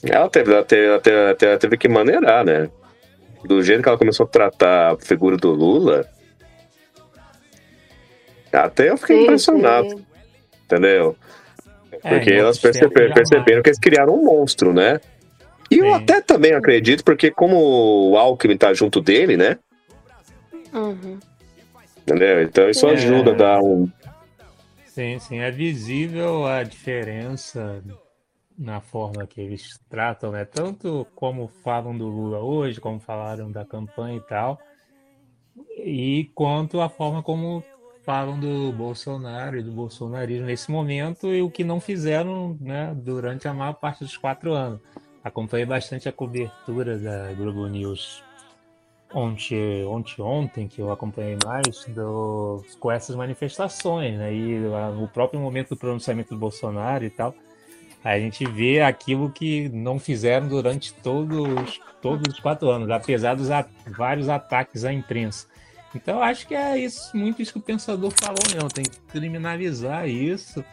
ela 0.03 0.30
teve, 0.30 0.53
ela 0.53 0.63
teve, 0.63 0.86
ela 0.88 0.99
teve, 0.99 1.17
ela 1.17 1.36
teve- 1.36 1.51
ela 1.51 1.59
teve 1.59 1.77
que 1.77 1.89
maneirar, 1.89 2.45
né? 2.45 2.69
Do 3.43 3.63
jeito 3.63 3.81
que 3.81 3.89
ela 3.89 3.97
começou 3.97 4.25
a 4.25 4.29
tratar 4.29 4.93
a 4.93 4.97
figura 4.97 5.37
do 5.37 5.51
Lula, 5.51 6.05
até 8.51 8.89
eu 8.89 8.97
fiquei 8.97 9.17
Sim, 9.17 9.23
impressionado, 9.23 9.89
sim. 9.89 10.05
entendeu? 10.65 11.15
É, 11.91 12.09
Porque 12.09 12.31
em 12.31 12.37
elas 12.37 12.57
perceberam, 12.59 13.13
perceberam 13.13 13.61
que 13.61 13.69
eles 13.69 13.79
criaram 13.79 14.13
um 14.15 14.23
monstro, 14.23 14.73
né? 14.73 14.99
E 15.71 15.77
eu 15.77 15.85
Sim. 15.85 15.93
até 15.93 16.21
também 16.21 16.53
acredito, 16.53 17.03
porque 17.03 17.29
como 17.31 18.11
o 18.11 18.17
Alckmin 18.17 18.57
tá 18.57 18.73
junto 18.73 19.01
dele, 19.01 19.37
né? 19.37 19.57
Uhum. 20.73 21.19
Entendeu? 21.99 22.41
Então 22.43 22.69
isso 22.69 22.87
É. 22.87 22.93
ajuda 22.93 23.31
a 23.31 23.35
dar 23.35 23.59
um. 23.61 23.87
Sim, 24.85 25.19
sim, 25.19 25.39
é 25.39 25.51
visível 25.51 26.45
a 26.45 26.63
diferença 26.63 27.81
na 28.60 28.82
forma 28.82 29.26
que 29.26 29.39
eles 29.39 29.80
tratam, 29.89 30.32
né? 30.32 30.43
Tanto 30.43 31.07
como 31.16 31.47
falam 31.64 31.97
do 31.97 32.07
Lula 32.07 32.39
hoje, 32.39 32.82
como 32.82 32.99
falaram 32.99 33.49
da 33.49 33.64
campanha 33.64 34.18
e 34.18 34.22
tal, 34.22 34.60
e 35.78 36.30
quanto 36.36 36.82
a 36.82 36.89
forma 36.89 37.24
como 37.24 37.64
falam 38.03 38.38
do 38.38 38.72
Bolsonaro 38.74 39.57
e 39.57 39.64
do 39.64 39.72
bolsonarismo 39.72 40.45
nesse 40.45 40.70
momento 40.70 41.34
e 41.34 41.41
o 41.41 41.49
que 41.49 41.64
não 41.64 41.80
fizeram, 41.80 42.57
né, 42.60 42.93
durante 42.95 43.47
a 43.47 43.53
maior 43.53 43.74
parte 43.74 44.03
dos 44.03 44.18
quatro 44.18 44.53
anos. 44.53 44.82
Acompanhei 45.24 45.66
bastante 45.66 46.10
a 46.10 46.12
cobertura 46.12 46.97
da 46.97 47.32
Globo 47.34 47.68
News 47.68 48.24
ontem, 49.14 49.86
ontem, 49.86 50.22
ontem 50.22 50.68
que 50.68 50.82
eu 50.82 50.91
acompanhei 50.91 51.38
mais 51.45 51.86
do, 51.86 52.64
com 52.80 52.91
essas 52.91 53.16
manifestações, 53.16 54.18
né? 54.18 54.34
E 54.34 54.60
o 55.01 55.07
próprio 55.07 55.39
momento 55.39 55.70
do 55.70 55.78
pronunciamento 55.78 56.34
do 56.34 56.39
Bolsonaro 56.39 57.03
e 57.03 57.10
tal, 57.10 57.34
a 58.03 58.17
gente 58.19 58.45
vê 58.45 58.81
aquilo 58.81 59.29
que 59.29 59.67
não 59.69 59.99
fizeram 59.99 60.47
durante 60.47 60.93
todos, 60.93 61.79
todos 62.01 62.33
os 62.33 62.39
quatro 62.39 62.69
anos, 62.69 62.89
apesar 62.89 63.35
dos 63.35 63.51
a- 63.51 63.65
vários 63.87 64.29
ataques 64.29 64.85
à 64.85 64.93
imprensa. 64.93 65.47
Então, 65.93 66.21
acho 66.21 66.47
que 66.47 66.53
é 66.55 66.77
isso, 66.77 67.15
muito 67.17 67.41
isso 67.41 67.51
que 67.53 67.59
o 67.59 67.61
pensador 67.61 68.11
falou 68.19 68.37
mesmo, 68.53 68.69
tem 68.69 68.83
que 68.85 68.99
criminalizar 69.11 70.07
isso. 70.07 70.63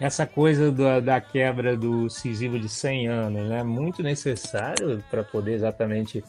Essa 0.00 0.26
coisa 0.26 0.72
da, 0.72 0.98
da 0.98 1.20
quebra 1.20 1.76
do 1.76 2.10
sigilo 2.10 2.58
de 2.58 2.68
100 2.68 3.06
anos, 3.06 3.48
né? 3.48 3.62
Muito 3.62 4.02
necessário 4.02 5.02
para 5.08 5.22
poder 5.22 5.52
exatamente 5.52 6.22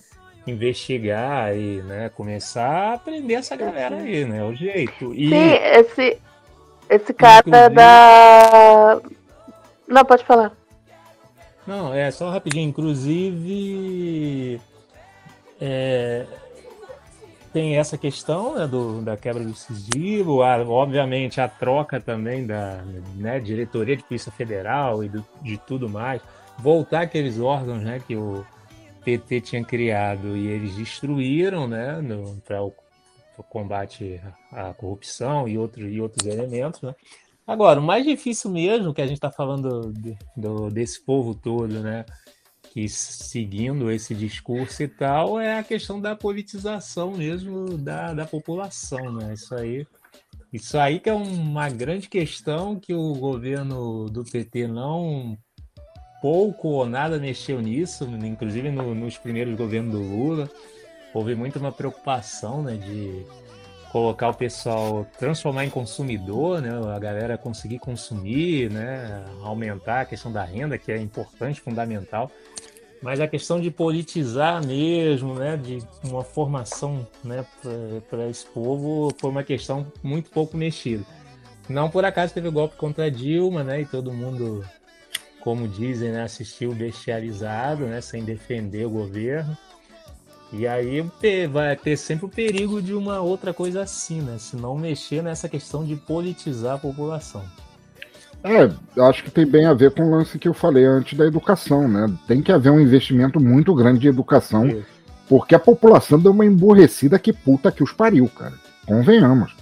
investigar 0.45 1.55
e 1.57 1.81
né, 1.81 2.09
começar 2.09 2.93
a 2.93 2.97
prender 2.99 3.39
essa 3.39 3.55
galera 3.55 3.97
aí, 3.97 4.23
né? 4.25 4.43
O 4.43 4.53
jeito. 4.53 5.11
E 5.15 5.29
Sim, 5.29 5.53
esse, 5.79 6.17
esse 6.89 7.13
cara 7.13 7.43
Inclusive- 7.47 7.75
da. 7.75 9.01
Não, 9.87 10.03
pode 10.05 10.23
falar. 10.25 10.51
Não, 11.65 11.93
é 11.93 12.09
só 12.11 12.29
rapidinho. 12.29 12.69
Inclusive, 12.69 14.59
é, 15.59 16.25
tem 17.53 17.77
essa 17.77 17.97
questão 17.97 18.55
né, 18.55 18.67
do, 18.67 19.01
da 19.01 19.15
quebra 19.17 19.43
do 19.43 19.53
sigilo, 19.55 20.43
a- 20.43 20.57
obviamente 20.63 21.39
a 21.39 21.47
troca 21.47 21.99
também 21.99 22.45
da 22.45 22.83
né, 23.15 23.39
diretoria 23.39 23.95
de 23.97 24.03
Polícia 24.03 24.31
Federal 24.31 25.03
e 25.03 25.09
do- 25.09 25.25
de 25.41 25.57
tudo 25.57 25.87
mais. 25.89 26.21
Voltar 26.59 27.01
aqueles 27.01 27.39
órgãos 27.39 27.81
né, 27.81 28.01
que 28.05 28.15
o 28.15 28.45
PT 29.03 29.41
tinha 29.41 29.63
criado 29.63 30.35
e 30.35 30.47
eles 30.47 30.75
destruíram 30.75 31.67
né, 31.67 31.97
para 32.45 32.61
o, 32.63 32.73
combate 33.49 34.21
à 34.51 34.73
corrupção 34.73 35.47
e, 35.47 35.57
outro, 35.57 35.87
e 35.87 35.99
outros 35.99 36.25
elementos. 36.27 36.81
Né? 36.81 36.93
Agora, 37.47 37.79
o 37.79 37.83
mais 37.83 38.03
difícil 38.05 38.49
mesmo 38.49 38.93
que 38.93 39.01
a 39.01 39.05
gente 39.07 39.17
está 39.17 39.31
falando 39.31 39.93
de- 39.93 40.17
do- 40.35 40.69
desse 40.69 41.03
povo 41.03 41.35
todo, 41.35 41.79
né? 41.81 42.05
Que 42.73 42.89
seguindo 42.89 43.89
esse 43.91 44.13
discurso 44.15 44.81
e 44.83 44.87
tal, 44.87 45.39
é 45.39 45.59
a 45.59 45.63
questão 45.63 46.01
da 46.01 46.15
politização 46.15 47.11
mesmo 47.11 47.77
da, 47.77 48.13
da 48.13 48.25
população, 48.25 49.11
né? 49.13 49.33
Isso 49.33 49.53
aí, 49.55 49.85
isso 50.51 50.77
aí 50.77 50.99
que 50.99 51.09
é 51.09 51.13
uma 51.13 51.69
grande 51.69 52.09
questão 52.09 52.79
que 52.79 52.93
o 52.93 53.13
governo 53.13 54.05
do 54.09 54.23
PT 54.25 54.67
não 54.67 55.37
pouco 56.21 56.69
ou 56.69 56.85
nada 56.89 57.19
mexeu 57.19 57.61
nisso, 57.61 58.05
inclusive 58.25 58.71
no- 58.71 58.95
nos 58.95 59.17
primeiros 59.17 59.55
governos 59.55 59.91
do 59.93 60.01
Lula. 60.01 60.49
Houve 61.13 61.35
muito 61.35 61.59
uma 61.59 61.71
preocupação, 61.71 62.61
né? 62.63 62.75
De 62.75 63.23
colocar 63.95 64.27
o 64.27 64.33
pessoal, 64.33 65.07
transformar 65.17 65.63
em 65.63 65.69
consumidor, 65.69 66.61
né? 66.61 66.69
A 66.93 66.99
galera 66.99 67.37
conseguir 67.37 67.79
consumir, 67.79 68.69
né? 68.69 69.23
Aumentar 69.41 70.01
a 70.01 70.05
questão 70.05 70.29
da 70.33 70.43
renda, 70.43 70.77
que 70.77 70.91
é 70.91 70.97
importante, 70.97 71.61
fundamental. 71.61 72.29
Mas 73.01 73.21
a 73.21 73.27
questão 73.27 73.57
de 73.57 73.71
politizar 73.71 74.61
mesmo, 74.67 75.35
né? 75.35 75.55
De 75.55 75.81
uma 76.03 76.25
formação, 76.25 77.07
né? 77.23 77.45
Para 78.09 78.27
esse 78.27 78.45
povo 78.47 79.15
foi 79.17 79.29
uma 79.29 79.45
questão 79.45 79.87
muito 80.03 80.29
pouco 80.29 80.57
mexida. 80.57 81.05
Não 81.69 81.89
por 81.89 82.03
acaso 82.03 82.33
teve 82.33 82.49
golpe 82.49 82.75
contra 82.75 83.09
Dilma, 83.09 83.63
né? 83.63 83.79
E 83.79 83.85
todo 83.85 84.11
mundo, 84.11 84.65
como 85.39 85.69
dizem, 85.69 86.11
né? 86.11 86.23
Assistiu 86.23 86.75
bestializado, 86.75 87.85
né? 87.85 88.01
Sem 88.01 88.25
defender 88.25 88.85
o 88.85 88.89
governo. 88.89 89.57
E 90.53 90.67
aí 90.67 91.03
vai 91.51 91.75
ter 91.75 91.97
sempre 91.97 92.25
o 92.25 92.29
perigo 92.29 92.81
de 92.81 92.93
uma 92.93 93.19
outra 93.19 93.53
coisa 93.53 93.81
assim, 93.81 94.21
né? 94.21 94.37
Se 94.37 94.55
não 94.55 94.77
mexer 94.77 95.21
nessa 95.21 95.49
questão 95.49 95.83
de 95.83 95.95
politizar 95.95 96.75
a 96.75 96.77
população. 96.77 97.43
É, 98.43 98.69
acho 99.01 99.23
que 99.23 99.31
tem 99.31 99.45
bem 99.45 99.65
a 99.65 99.73
ver 99.73 99.91
com 99.91 100.03
o 100.03 100.11
lance 100.11 100.37
que 100.37 100.47
eu 100.47 100.53
falei 100.53 100.85
antes 100.85 101.17
da 101.17 101.25
educação, 101.25 101.87
né? 101.87 102.13
Tem 102.27 102.43
que 102.43 102.51
haver 102.51 102.69
um 102.69 102.79
investimento 102.79 103.39
muito 103.39 103.73
grande 103.73 103.99
de 103.99 104.07
educação, 104.07 104.67
Isso. 104.67 104.85
porque 105.27 105.55
a 105.55 105.59
população 105.59 106.19
deu 106.19 106.31
uma 106.31 106.45
emborrecida 106.45 107.17
que 107.17 107.33
puta 107.33 107.71
que 107.71 107.83
os 107.83 107.91
pariu, 107.91 108.29
cara. 108.29 108.53
Convenhamos. 108.85 109.55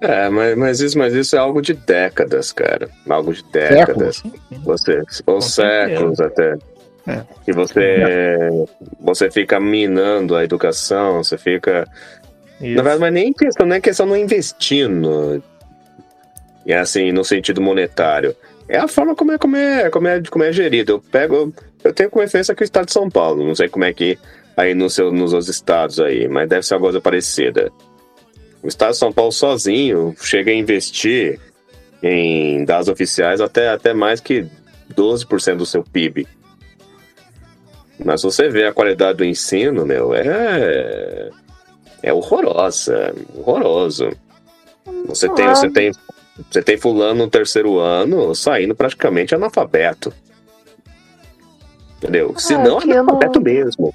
É, 0.00 0.28
mas, 0.28 0.56
mas, 0.56 0.80
isso, 0.80 0.96
mas 0.96 1.12
isso 1.12 1.34
é 1.34 1.40
algo 1.40 1.60
de 1.60 1.74
décadas, 1.74 2.52
cara. 2.52 2.88
Algo 3.08 3.34
de 3.34 3.42
décadas. 3.50 4.16
Séculos. 4.18 4.64
Você, 4.64 5.02
ou 5.26 5.40
séculos 5.40 6.20
até. 6.20 6.56
É. 7.08 7.22
Que 7.44 7.52
você, 7.52 8.66
você 9.00 9.30
fica 9.30 9.58
minando 9.58 10.36
a 10.36 10.44
educação, 10.44 11.24
você 11.24 11.38
fica. 11.38 11.88
Isso. 12.60 12.74
Na 12.74 12.82
verdade, 12.82 13.00
mas 13.00 13.12
nem 13.12 13.32
questão, 13.32 13.66
não 13.66 13.76
é 13.76 13.80
questão 13.80 14.06
não 14.06 14.16
investindo. 14.16 15.42
E 16.66 16.74
assim, 16.74 17.10
no 17.12 17.24
sentido 17.24 17.60
monetário. 17.60 18.36
É 18.68 18.76
a 18.76 18.86
forma 18.86 19.16
como 19.16 19.32
é, 19.32 19.38
como 19.38 19.56
é, 19.56 19.88
como 19.88 20.06
é, 20.06 20.22
como 20.22 20.44
é 20.44 20.52
gerido. 20.52 20.92
Eu 20.92 21.00
pego. 21.00 21.54
Eu 21.82 21.94
tenho 21.94 22.10
como 22.10 22.22
referência 22.22 22.52
aqui 22.52 22.62
o 22.62 22.64
estado 22.64 22.86
de 22.86 22.92
São 22.92 23.08
Paulo. 23.08 23.42
Não 23.42 23.54
sei 23.54 23.68
como 23.68 23.84
é 23.84 23.92
que 23.94 24.18
aí 24.54 24.74
no 24.74 24.90
seu, 24.90 25.10
nos 25.10 25.32
outros 25.32 25.48
estados 25.48 25.98
aí, 26.00 26.28
mas 26.28 26.48
deve 26.48 26.66
ser 26.66 26.74
uma 26.74 26.80
coisa 26.80 27.00
parecida. 27.00 27.72
O 28.62 28.68
estado 28.68 28.90
de 28.90 28.98
São 28.98 29.12
Paulo 29.12 29.32
sozinho 29.32 30.14
chega 30.20 30.50
a 30.50 30.54
investir 30.54 31.40
em 32.02 32.64
dados 32.64 32.88
oficiais 32.88 33.40
até, 33.40 33.70
até 33.70 33.94
mais 33.94 34.20
que 34.20 34.46
12% 34.94 35.56
do 35.56 35.64
seu 35.64 35.82
PIB. 35.82 36.26
Mas 38.04 38.22
você 38.22 38.48
vê 38.48 38.66
a 38.66 38.72
qualidade 38.72 39.18
do 39.18 39.24
ensino, 39.24 39.84
meu, 39.84 40.14
é. 40.14 41.30
É 42.02 42.12
horrorosa. 42.12 43.12
Horroroso. 43.34 44.10
Você 45.06 45.28
tem, 45.28 45.48
você 45.48 45.70
tem, 45.70 45.92
você 46.50 46.62
tem 46.62 46.76
fulano 46.76 47.24
no 47.24 47.30
terceiro 47.30 47.78
ano 47.78 48.34
saindo 48.34 48.74
praticamente 48.74 49.34
analfabeto. 49.34 50.12
Entendeu? 51.96 52.34
Se 52.38 52.54
ah, 52.54 52.58
não, 52.58 52.78
é 52.80 52.96
analfabeto 52.96 53.40
não... 53.40 53.44
mesmo. 53.44 53.94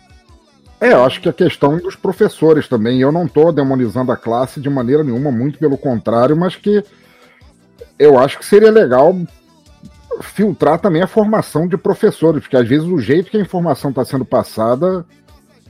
É, 0.81 0.91
eu 0.91 1.03
acho 1.05 1.21
que 1.21 1.29
a 1.29 1.33
questão 1.33 1.77
dos 1.77 1.95
professores 1.95 2.67
também. 2.67 2.99
Eu 2.99 3.11
não 3.11 3.25
estou 3.25 3.53
demonizando 3.53 4.11
a 4.11 4.17
classe 4.17 4.59
de 4.59 4.69
maneira 4.69 5.03
nenhuma, 5.03 5.31
muito 5.31 5.57
pelo 5.57 5.77
contrário, 5.77 6.35
mas 6.35 6.57
que 6.57 6.83
eu 7.97 8.19
acho 8.19 8.37
que 8.37 8.45
seria 8.45 8.69
legal 8.69 9.15
filtrar 10.21 10.79
também 10.79 11.01
a 11.01 11.07
formação 11.07 11.67
de 11.67 11.77
professores, 11.77 12.41
porque 12.41 12.57
às 12.57 12.67
vezes 12.67 12.87
o 12.87 12.99
jeito 12.99 13.31
que 13.31 13.37
a 13.37 13.41
informação 13.41 13.89
está 13.89 14.03
sendo 14.05 14.25
passada 14.25 15.05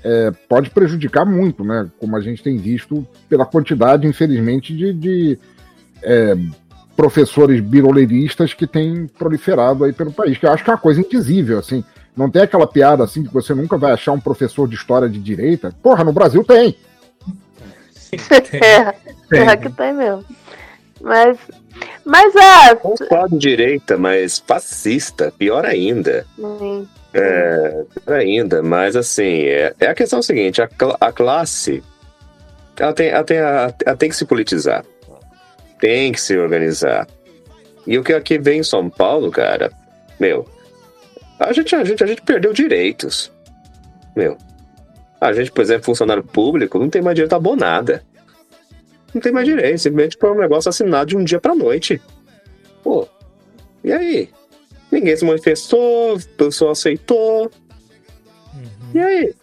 é, 0.04 0.32
pode 0.50 0.70
prejudicar 0.70 1.26
muito, 1.26 1.64
né? 1.64 1.90
Como 2.00 2.16
a 2.16 2.22
gente 2.22 2.44
tem 2.44 2.58
visto 2.58 3.08
pela 3.30 3.46
quantidade, 3.46 4.06
infelizmente, 4.06 4.76
de, 4.76 4.94
de 4.94 5.40
é, 6.02 6.36
professores 6.96 7.62
biroleiristas 7.62 8.54
que 8.54 8.68
têm 8.68 9.08
proliferado 9.08 9.84
aí 9.84 9.94
pelo 9.94 10.12
país, 10.12 10.38
que 10.38 10.46
eu 10.46 10.52
acho 10.52 10.64
que 10.64 10.70
é 10.70 10.74
uma 10.74 10.80
coisa 10.80 11.00
inquisível, 11.00 11.60
assim. 11.60 11.84
Não 12.16 12.30
tem 12.30 12.44
aquela 12.44 12.68
piada 12.68 13.04
assim 13.04 13.24
que 13.24 13.34
você 13.34 13.56
nunca 13.56 13.78
vai 13.78 13.92
achar 13.92 14.12
um 14.12 14.20
professor 14.20 14.68
de 14.68 14.76
história 14.76 15.10
de 15.10 15.20
direita. 15.20 15.74
Porra, 15.82 16.04
no 16.04 16.14
Brasil 16.14 16.44
tem. 16.44 16.78
é, 19.32 19.40
é 19.40 19.58
que 19.58 19.70
tem 19.70 19.94
mesmo. 19.94 20.24
Mas 21.02 21.38
mas 22.06 22.36
é. 22.36 22.80
Não 22.84 23.38
direita, 23.38 23.98
mas 23.98 24.40
fascista, 24.40 25.34
pior 25.38 25.66
ainda. 25.66 26.26
É, 27.14 27.84
pior 27.94 28.18
ainda, 28.18 28.62
mas 28.62 28.96
assim, 28.96 29.44
é, 29.44 29.74
é 29.80 29.88
a 29.88 29.96
questão 29.96 30.22
seguinte: 30.22 30.62
a, 30.62 30.70
a 31.00 31.12
classe 31.12 31.84
ela 32.78 32.94
tem, 32.94 33.10
ela, 33.10 33.24
tem, 33.24 33.38
ela 33.38 33.72
tem 33.98 34.10
que 34.10 34.16
se 34.16 34.26
politizar, 34.26 34.84
tem 35.80 36.12
que 36.12 36.20
se 36.20 36.38
organizar. 36.38 37.08
E 37.86 37.98
o 37.98 38.04
que 38.04 38.14
aqui 38.14 38.38
vem 38.38 38.60
em 38.60 38.64
São 38.64 38.90
Paulo, 38.90 39.30
cara, 39.30 39.72
meu, 40.20 40.48
a 41.40 41.52
gente, 41.54 41.76
a 41.76 41.84
gente, 41.84 42.04
a 42.04 42.08
gente 42.08 42.22
perdeu 42.22 42.54
direitos. 42.54 43.32
Meu, 44.16 44.38
a 45.20 45.34
gente, 45.34 45.52
por 45.52 45.62
exemplo, 45.62 45.84
funcionário 45.84 46.24
público, 46.24 46.80
não 46.80 46.90
tem 46.90 47.02
mais 47.02 47.16
direito 47.16 47.34
a 47.34 47.38
abonada 47.38 48.04
não 49.14 49.22
tem 49.22 49.32
mais 49.32 49.46
direito. 49.46 49.80
Simplesmente 49.80 50.18
foi 50.20 50.32
um 50.32 50.40
negócio 50.40 50.70
assinado 50.70 51.08
de 51.08 51.18
um 51.18 51.24
dia 51.24 51.40
pra 51.40 51.56
noite. 51.56 52.02
Pô, 52.84 53.08
e 53.84 53.92
aí? 53.92 54.30
Ninguém 54.92 55.16
se 55.16 55.26
manifestou, 55.26 56.16
o 56.16 56.26
pessoal 56.38 56.72
aceitou. 56.72 57.52
Uhum. 58.54 58.92
E 58.94 59.00
aí? 59.00 59.36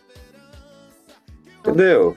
Entendeu? 1.60 2.16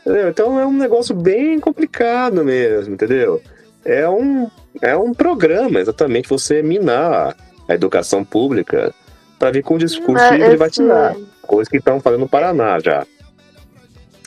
entendeu? 0.00 0.28
Então 0.28 0.58
é 0.58 0.66
um 0.66 0.72
negócio 0.72 1.14
bem 1.14 1.58
complicado 1.58 2.44
mesmo, 2.44 2.94
entendeu? 2.94 3.40
É 3.84 4.08
um, 4.08 4.48
é 4.80 4.96
um 4.96 5.12
programa, 5.12 5.80
exatamente, 5.80 6.28
você 6.28 6.62
minar 6.62 7.36
a 7.68 7.74
educação 7.74 8.24
pública 8.24 8.94
para 9.38 9.50
vir 9.50 9.62
com 9.62 9.74
um 9.74 9.78
discurso 9.78 10.24
de 10.32 10.44
privatizar. 10.44 11.16
Coisa 11.42 11.68
que 11.68 11.78
estão 11.78 12.00
fazendo 12.00 12.20
no 12.20 12.28
Paraná 12.28 12.78
já. 12.78 13.06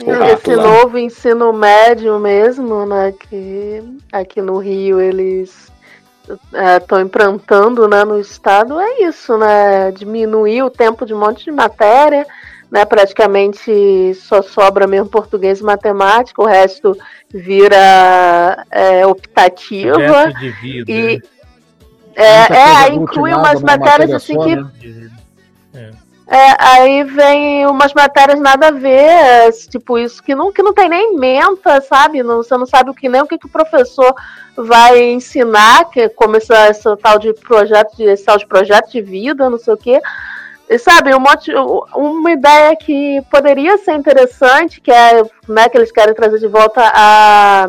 Esse 0.02 0.56
novo 0.56 0.98
ensino 0.98 1.54
médio 1.54 2.20
mesmo, 2.20 2.86
né? 2.86 3.14
Que 3.14 3.82
aqui 4.12 4.42
no 4.42 4.58
Rio 4.58 5.00
eles 5.00 5.72
estão 6.82 6.98
é, 6.98 7.02
implantando 7.02 7.88
né, 7.88 8.04
no 8.04 8.20
estado, 8.20 8.80
é 8.80 9.04
isso, 9.04 9.38
né? 9.38 9.92
Diminuir 9.92 10.64
o 10.64 10.70
tempo 10.70 11.06
de 11.06 11.14
um 11.14 11.20
monte 11.20 11.46
de 11.46 11.52
matéria, 11.52 12.26
né? 12.70 12.84
Praticamente 12.84 14.14
só 14.16 14.42
sobra 14.42 14.88
mesmo 14.88 15.08
português 15.08 15.60
e 15.60 15.64
matemática, 15.64 16.42
o 16.42 16.46
resto 16.46 16.98
vira 17.30 18.66
é, 18.72 19.06
optativa. 19.06 20.34
De 20.34 20.50
vida, 20.50 20.92
e, 20.92 21.22
é, 22.16 22.88
é, 22.88 22.94
inclui 22.94 23.34
umas 23.34 23.62
matérias 23.62 24.12
assim 24.12 24.34
só, 24.34 24.44
que. 24.44 24.56
Né? 24.56 25.12
É. 25.74 26.05
É, 26.28 26.56
aí 26.60 27.04
vem 27.04 27.68
umas 27.68 27.94
matérias 27.94 28.40
nada 28.40 28.70
a 28.70 28.72
ver, 28.72 29.52
tipo 29.70 29.98
isso, 30.00 30.24
que 30.24 30.34
não, 30.34 30.52
que 30.52 30.64
não 30.64 30.74
tem 30.74 30.90
nem 30.90 31.16
menta, 31.16 31.80
sabe? 31.82 32.24
Não, 32.24 32.38
você 32.38 32.58
não 32.58 32.66
sabe 32.66 32.90
o 32.90 32.96
que 32.96 33.08
nem 33.08 33.22
o 33.22 33.28
que, 33.28 33.38
que 33.38 33.46
o 33.46 33.50
professor 33.50 34.14
vai 34.58 35.12
ensinar, 35.12 35.86
que 35.92 36.02
é 36.02 36.10
como 36.10 36.36
esse, 36.38 36.52
esse 36.70 36.96
tal 36.98 37.20
de 37.20 37.32
projeto, 37.34 37.96
de, 37.96 38.18
tal 38.18 38.38
de 38.38 38.48
projeto 38.48 38.92
de 38.92 39.02
vida, 39.02 39.50
não 39.50 39.60
sei 39.60 39.74
o 39.74 39.78
quê. 39.78 40.02
E 40.68 40.80
sabe, 40.80 41.14
um 41.14 41.20
monte, 41.20 41.54
uma 41.94 42.32
ideia 42.32 42.76
que 42.76 43.22
poderia 43.30 43.78
ser 43.78 43.94
interessante, 43.94 44.82
que 44.82 44.92
é 44.92 45.24
né, 45.48 45.70
que 45.70 45.78
eles 45.78 45.92
querem 45.92 46.16
trazer 46.16 46.40
de 46.40 46.48
volta 46.48 46.82
a 46.92 47.68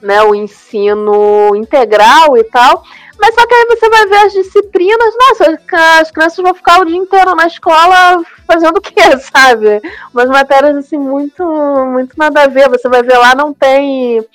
né, 0.00 0.22
o 0.22 0.34
ensino 0.34 1.54
integral 1.54 2.34
e 2.38 2.44
tal, 2.44 2.82
mas 3.20 3.34
só 3.34 3.46
que 3.46 3.54
aí 3.54 3.66
você 3.66 3.88
vai 3.90 4.06
ver 4.06 4.16
as 4.16 4.32
disciplinas, 4.32 5.14
nossa, 5.18 5.58
as 6.00 6.10
crianças 6.10 6.42
vão 6.42 6.54
ficar 6.54 6.80
o 6.80 6.86
dia 6.86 6.96
inteiro 6.96 7.34
na 7.34 7.46
escola 7.46 8.24
fazendo 8.46 8.78
o 8.78 8.80
quê, 8.80 8.94
sabe? 9.32 9.82
Umas 10.12 10.28
matérias 10.28 10.76
assim 10.76 10.96
muito, 10.96 11.44
muito 11.86 12.16
nada 12.16 12.44
a 12.44 12.46
ver. 12.46 12.70
Você 12.70 12.88
vai 12.88 13.02
ver 13.02 13.18
lá, 13.18 13.34
não 13.34 13.52
tem, 13.52 14.26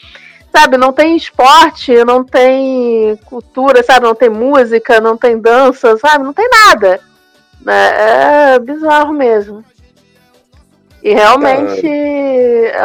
sabe, 0.52 0.78
não 0.78 0.94
tem 0.94 1.18
esporte, 1.18 2.06
não 2.06 2.24
tem 2.24 3.18
cultura, 3.26 3.82
sabe? 3.84 4.06
Não 4.06 4.16
tem 4.16 4.30
música, 4.30 5.02
não 5.02 5.18
tem 5.18 5.40
dança, 5.40 5.98
sabe? 5.98 6.24
Não 6.24 6.34
tem 6.34 6.48
nada. 6.48 7.00
É, 7.68 8.54
é 8.54 8.60
bizarro 8.60 9.14
mesmo. 9.14 9.66
E 11.02 11.14
realmente, 11.14 11.88
é, 11.88 12.82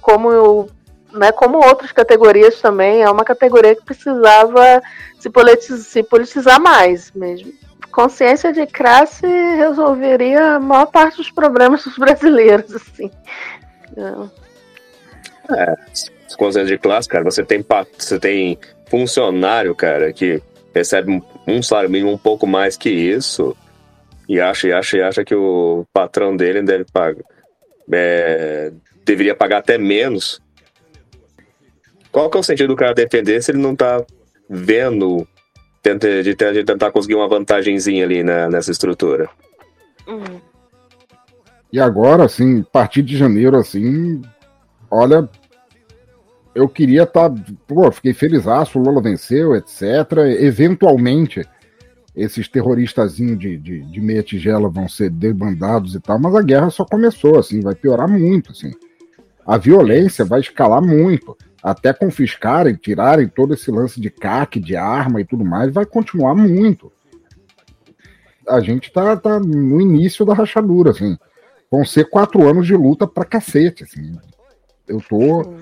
como 0.00 0.32
eu 0.32 0.70
né, 1.14 1.32
como 1.32 1.64
outras 1.64 1.92
categorias 1.92 2.60
também, 2.60 3.02
é 3.02 3.10
uma 3.10 3.24
categoria 3.24 3.74
que 3.74 3.84
precisava 3.84 4.82
se 5.18 5.30
politizar, 5.30 5.78
se 5.78 6.02
politizar 6.02 6.60
mais 6.60 7.12
mesmo. 7.12 7.52
Consciência 7.90 8.52
de 8.52 8.66
classe 8.66 9.26
resolveria 9.26 10.56
a 10.56 10.60
maior 10.60 10.86
parte 10.86 11.16
dos 11.16 11.30
problemas 11.30 11.84
dos 11.84 11.96
brasileiros, 11.98 12.74
assim. 12.74 13.10
É, 15.50 15.76
consciência 16.36 16.76
de 16.76 16.78
classe, 16.78 17.08
cara, 17.08 17.24
você 17.24 17.44
tem, 17.44 17.64
você 17.96 18.18
tem 18.18 18.58
funcionário, 18.86 19.74
cara, 19.74 20.12
que 20.12 20.42
recebe 20.74 21.22
um 21.46 21.62
salário 21.62 21.90
mínimo 21.90 22.12
um 22.12 22.18
pouco 22.18 22.46
mais 22.46 22.76
que 22.76 22.90
isso 22.90 23.56
e 24.28 24.40
acha, 24.40 24.68
e 24.68 24.72
acha, 24.72 24.96
e 24.96 25.02
acha 25.02 25.24
que 25.24 25.34
o 25.34 25.86
patrão 25.92 26.36
dele 26.36 26.62
deve 26.62 26.84
pagar. 26.84 27.24
É, 27.92 28.72
deveria 29.04 29.34
pagar 29.34 29.58
até 29.58 29.76
menos. 29.76 30.40
Qual 32.14 32.30
que 32.30 32.36
é 32.36 32.40
o 32.40 32.44
sentido 32.44 32.68
do 32.68 32.76
cara 32.76 32.94
defender 32.94 33.42
se 33.42 33.50
ele 33.50 33.58
não 33.58 33.74
tá 33.74 34.00
vendo 34.48 35.26
tenta- 35.82 36.22
de, 36.22 36.32
de 36.32 36.64
tentar 36.64 36.92
conseguir 36.92 37.16
uma 37.16 37.26
vantagenzinha 37.28 38.04
ali 38.04 38.22
na- 38.22 38.48
nessa 38.48 38.70
estrutura? 38.70 39.28
Hum. 40.06 40.22
E 41.72 41.80
agora, 41.80 42.24
assim, 42.24 42.60
a 42.60 42.70
partir 42.70 43.02
de 43.02 43.16
janeiro, 43.16 43.56
assim, 43.56 44.22
olha, 44.88 45.28
eu 46.54 46.68
queria 46.68 47.02
estar. 47.02 47.28
pô, 47.66 47.90
fiquei 47.90 48.14
feliz, 48.14 48.46
o 48.46 48.78
Lula 48.78 49.02
venceu, 49.02 49.56
etc. 49.56 49.82
Eventualmente, 50.38 51.44
esses 52.14 52.46
terroristazinhos 52.46 53.40
de, 53.40 53.56
de, 53.56 53.80
de 53.80 54.00
meia 54.00 54.22
tigela 54.22 54.68
vão 54.68 54.88
ser 54.88 55.10
debandados 55.10 55.96
e 55.96 56.00
tal, 56.00 56.16
mas 56.20 56.32
a 56.36 56.42
guerra 56.42 56.70
só 56.70 56.84
começou, 56.84 57.40
assim, 57.40 57.60
vai 57.60 57.74
piorar 57.74 58.08
muito, 58.08 58.52
assim. 58.52 58.70
A 59.44 59.58
violência 59.58 60.24
vai 60.24 60.38
escalar 60.38 60.80
muito. 60.80 61.36
Até 61.64 61.94
confiscarem, 61.94 62.74
tirarem 62.74 63.26
todo 63.26 63.54
esse 63.54 63.70
lance 63.70 63.98
de 63.98 64.10
CAC, 64.10 64.60
de 64.60 64.76
arma 64.76 65.22
e 65.22 65.24
tudo 65.24 65.42
mais, 65.42 65.72
vai 65.72 65.86
continuar 65.86 66.34
muito. 66.34 66.92
A 68.46 68.60
gente 68.60 68.92
tá, 68.92 69.16
tá 69.16 69.40
no 69.40 69.80
início 69.80 70.26
da 70.26 70.34
rachadura, 70.34 70.90
assim. 70.90 71.16
Vão 71.70 71.82
ser 71.82 72.10
quatro 72.10 72.46
anos 72.46 72.66
de 72.66 72.76
luta 72.76 73.06
pra 73.06 73.24
cacete, 73.24 73.82
assim. 73.82 74.14
Eu 74.86 75.00
tô 75.00 75.54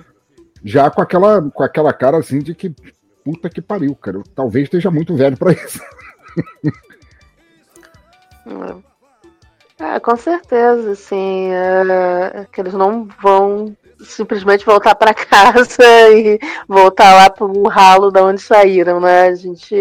já 0.61 0.91
com 0.91 1.01
aquela, 1.01 1.41
com 1.49 1.63
aquela 1.63 1.93
cara 1.93 2.17
assim 2.17 2.39
de 2.39 2.53
que 2.53 2.75
puta 3.23 3.49
que 3.49 3.61
pariu, 3.61 3.95
cara. 3.95 4.17
Eu 4.17 4.23
talvez 4.35 4.65
esteja 4.65 4.91
muito 4.91 5.15
velho 5.15 5.37
pra 5.37 5.53
isso. 5.53 5.79
É, 9.79 9.99
com 9.99 10.15
certeza, 10.15 10.91
assim, 10.91 11.49
é, 11.51 12.45
que 12.51 12.61
eles 12.61 12.73
não 12.73 13.05
vão 13.21 13.75
simplesmente 14.03 14.65
voltar 14.65 14.95
para 14.95 15.13
casa 15.15 16.11
e 16.11 16.39
voltar 16.67 17.13
lá 17.15 17.29
pro 17.29 17.67
ralo 17.67 18.11
da 18.11 18.23
onde 18.23 18.41
saíram, 18.41 18.99
né? 18.99 19.27
A 19.27 19.35
gente 19.35 19.75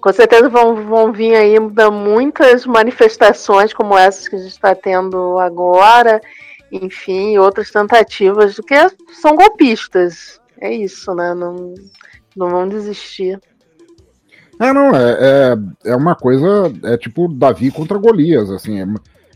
com 0.00 0.12
certeza 0.12 0.50
vão, 0.50 0.76
vão 0.84 1.12
vir 1.12 1.34
aí 1.34 1.56
muitas 1.90 2.66
manifestações 2.66 3.72
como 3.72 3.96
essas 3.96 4.28
que 4.28 4.36
a 4.36 4.38
gente 4.38 4.50
está 4.50 4.74
tendo 4.74 5.38
agora, 5.38 6.20
enfim, 6.70 7.38
outras 7.38 7.70
tentativas, 7.70 8.56
que 8.56 8.74
são 9.14 9.34
golpistas. 9.34 10.38
É 10.60 10.70
isso, 10.70 11.14
né? 11.14 11.32
Não, 11.32 11.74
não 12.36 12.50
vão 12.50 12.68
desistir. 12.68 13.40
É, 14.60 14.72
não, 14.72 14.94
é, 14.94 15.16
é, 15.20 15.90
é 15.92 15.96
uma 15.96 16.14
coisa, 16.14 16.70
é 16.84 16.96
tipo 16.96 17.26
Davi 17.26 17.70
contra 17.70 17.98
Golias, 17.98 18.50
assim, 18.50 18.80
é, 18.80 18.86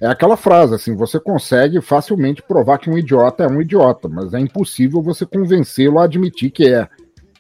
é 0.00 0.06
aquela 0.06 0.36
frase, 0.36 0.74
assim, 0.74 0.94
você 0.94 1.18
consegue 1.18 1.80
facilmente 1.80 2.42
provar 2.42 2.78
que 2.78 2.88
um 2.88 2.96
idiota 2.96 3.44
é 3.44 3.48
um 3.48 3.60
idiota, 3.60 4.08
mas 4.08 4.32
é 4.32 4.38
impossível 4.38 5.02
você 5.02 5.26
convencê-lo 5.26 5.98
a 5.98 6.04
admitir 6.04 6.50
que 6.50 6.72
é, 6.72 6.88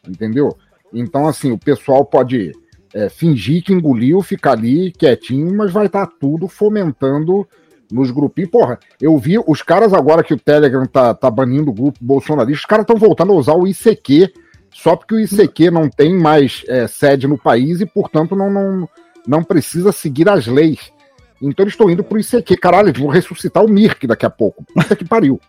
entendeu? 0.06 0.56
Então, 0.92 1.28
assim, 1.28 1.52
o 1.52 1.58
pessoal 1.58 2.04
pode 2.04 2.52
é, 2.92 3.08
fingir 3.08 3.62
que 3.62 3.72
engoliu, 3.72 4.22
ficar 4.22 4.52
ali 4.52 4.90
quietinho, 4.90 5.54
mas 5.56 5.70
vai 5.70 5.86
estar 5.86 6.06
tá 6.06 6.12
tudo 6.18 6.48
fomentando 6.48 7.46
nos 7.92 8.10
grupinhos. 8.10 8.50
Porra, 8.50 8.78
eu 9.00 9.16
vi 9.18 9.38
os 9.38 9.62
caras 9.62 9.92
agora 9.92 10.24
que 10.24 10.34
o 10.34 10.38
Telegram 10.38 10.84
tá, 10.86 11.14
tá 11.14 11.30
banindo 11.30 11.70
o 11.70 11.74
grupo 11.74 11.98
bolsonarista, 12.00 12.60
os 12.60 12.66
caras 12.66 12.84
estão 12.84 12.96
voltando 12.96 13.32
a 13.32 13.36
usar 13.36 13.54
o 13.54 13.66
ICQ 13.66 14.32
só 14.72 14.96
porque 14.96 15.14
o 15.14 15.20
ICQ 15.20 15.70
não 15.70 15.88
tem 15.88 16.14
mais 16.14 16.64
é, 16.68 16.86
sede 16.86 17.26
no 17.26 17.38
país 17.38 17.80
e, 17.80 17.86
portanto, 17.86 18.36
não, 18.36 18.50
não, 18.50 18.88
não 19.26 19.42
precisa 19.42 19.92
seguir 19.92 20.28
as 20.28 20.46
leis. 20.46 20.92
Então 21.40 21.64
eles 21.64 21.74
estão 21.74 21.90
indo 21.90 22.02
pro 22.02 22.18
ICQ. 22.18 22.56
Caralho, 22.56 22.88
eles 22.88 23.00
vão 23.00 23.10
ressuscitar 23.10 23.64
o 23.64 23.68
Mirk 23.68 24.06
daqui 24.06 24.26
a 24.26 24.30
pouco. 24.30 24.64
Puta 24.74 24.96
que 24.96 25.04
pariu. 25.04 25.40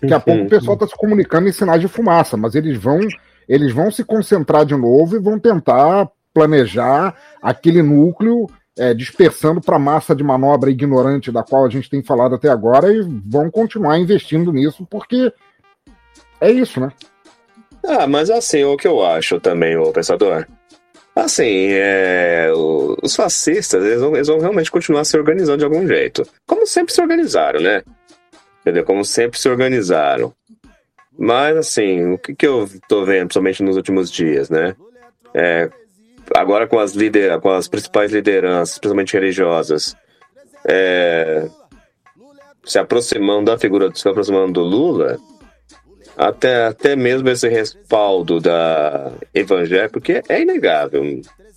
Daqui 0.00 0.14
a 0.14 0.20
pouco 0.20 0.44
o 0.44 0.48
pessoal 0.48 0.74
está 0.74 0.86
se 0.86 0.96
comunicando 0.96 1.48
em 1.48 1.52
sinais 1.52 1.80
de 1.80 1.88
fumaça, 1.88 2.36
mas 2.36 2.54
eles 2.54 2.76
vão, 2.76 3.00
eles 3.48 3.72
vão 3.72 3.90
se 3.90 4.04
concentrar 4.04 4.64
de 4.64 4.76
novo 4.76 5.16
e 5.16 5.20
vão 5.20 5.38
tentar 5.38 6.08
planejar 6.34 7.16
aquele 7.40 7.82
núcleo 7.82 8.46
é, 8.78 8.92
dispersando 8.92 9.60
para 9.60 9.76
a 9.76 9.80
massa 9.80 10.14
de 10.14 10.22
manobra 10.22 10.70
ignorante 10.70 11.32
da 11.32 11.42
qual 11.42 11.64
a 11.64 11.70
gente 11.70 11.88
tem 11.88 12.02
falado 12.02 12.34
até 12.34 12.50
agora 12.50 12.92
e 12.92 13.00
vão 13.00 13.50
continuar 13.50 13.98
investindo 13.98 14.52
nisso 14.52 14.86
porque 14.90 15.32
é 16.40 16.50
isso, 16.50 16.78
né? 16.78 16.90
Ah, 17.86 18.06
mas 18.06 18.28
assim, 18.28 18.64
o 18.64 18.76
que 18.76 18.86
eu 18.86 19.04
acho 19.04 19.40
também, 19.40 19.76
o 19.76 19.92
pensador. 19.92 20.46
Assim, 21.16 21.68
é, 21.70 22.52
os 22.54 23.16
fascistas, 23.16 23.82
eles 23.82 24.00
vão, 24.00 24.14
eles 24.14 24.28
vão 24.28 24.38
realmente 24.38 24.70
continuar 24.70 25.02
se 25.04 25.16
organizando 25.16 25.56
de 25.56 25.64
algum 25.64 25.86
jeito. 25.86 26.28
Como 26.46 26.66
sempre 26.66 26.92
se 26.92 27.00
organizaram, 27.00 27.58
né? 27.58 27.82
Entendeu? 28.60 28.84
Como 28.84 29.02
sempre 29.02 29.38
se 29.38 29.48
organizaram. 29.48 30.34
Mas, 31.18 31.56
assim, 31.56 32.12
o 32.12 32.18
que, 32.18 32.34
que 32.34 32.46
eu 32.46 32.68
tô 32.86 33.06
vendo, 33.06 33.28
principalmente 33.28 33.62
nos 33.62 33.76
últimos 33.76 34.12
dias, 34.12 34.50
né? 34.50 34.76
É, 35.32 35.70
agora 36.34 36.66
com 36.66 36.78
as, 36.78 36.92
lider, 36.92 37.40
com 37.40 37.50
as 37.50 37.66
principais 37.66 38.12
lideranças, 38.12 38.78
principalmente 38.78 39.14
religiosas, 39.14 39.96
é, 40.68 41.48
se 42.62 42.78
aproximando 42.78 43.46
da 43.46 43.58
figura, 43.58 43.90
se 43.94 44.06
aproximando 44.06 44.52
do 44.52 44.62
Lula, 44.62 45.16
até, 46.16 46.66
até 46.66 46.96
mesmo 46.96 47.28
esse 47.28 47.48
respaldo 47.48 48.40
da 48.40 49.12
evangélica, 49.34 49.90
porque 49.90 50.22
é 50.28 50.40
inegável, 50.40 51.04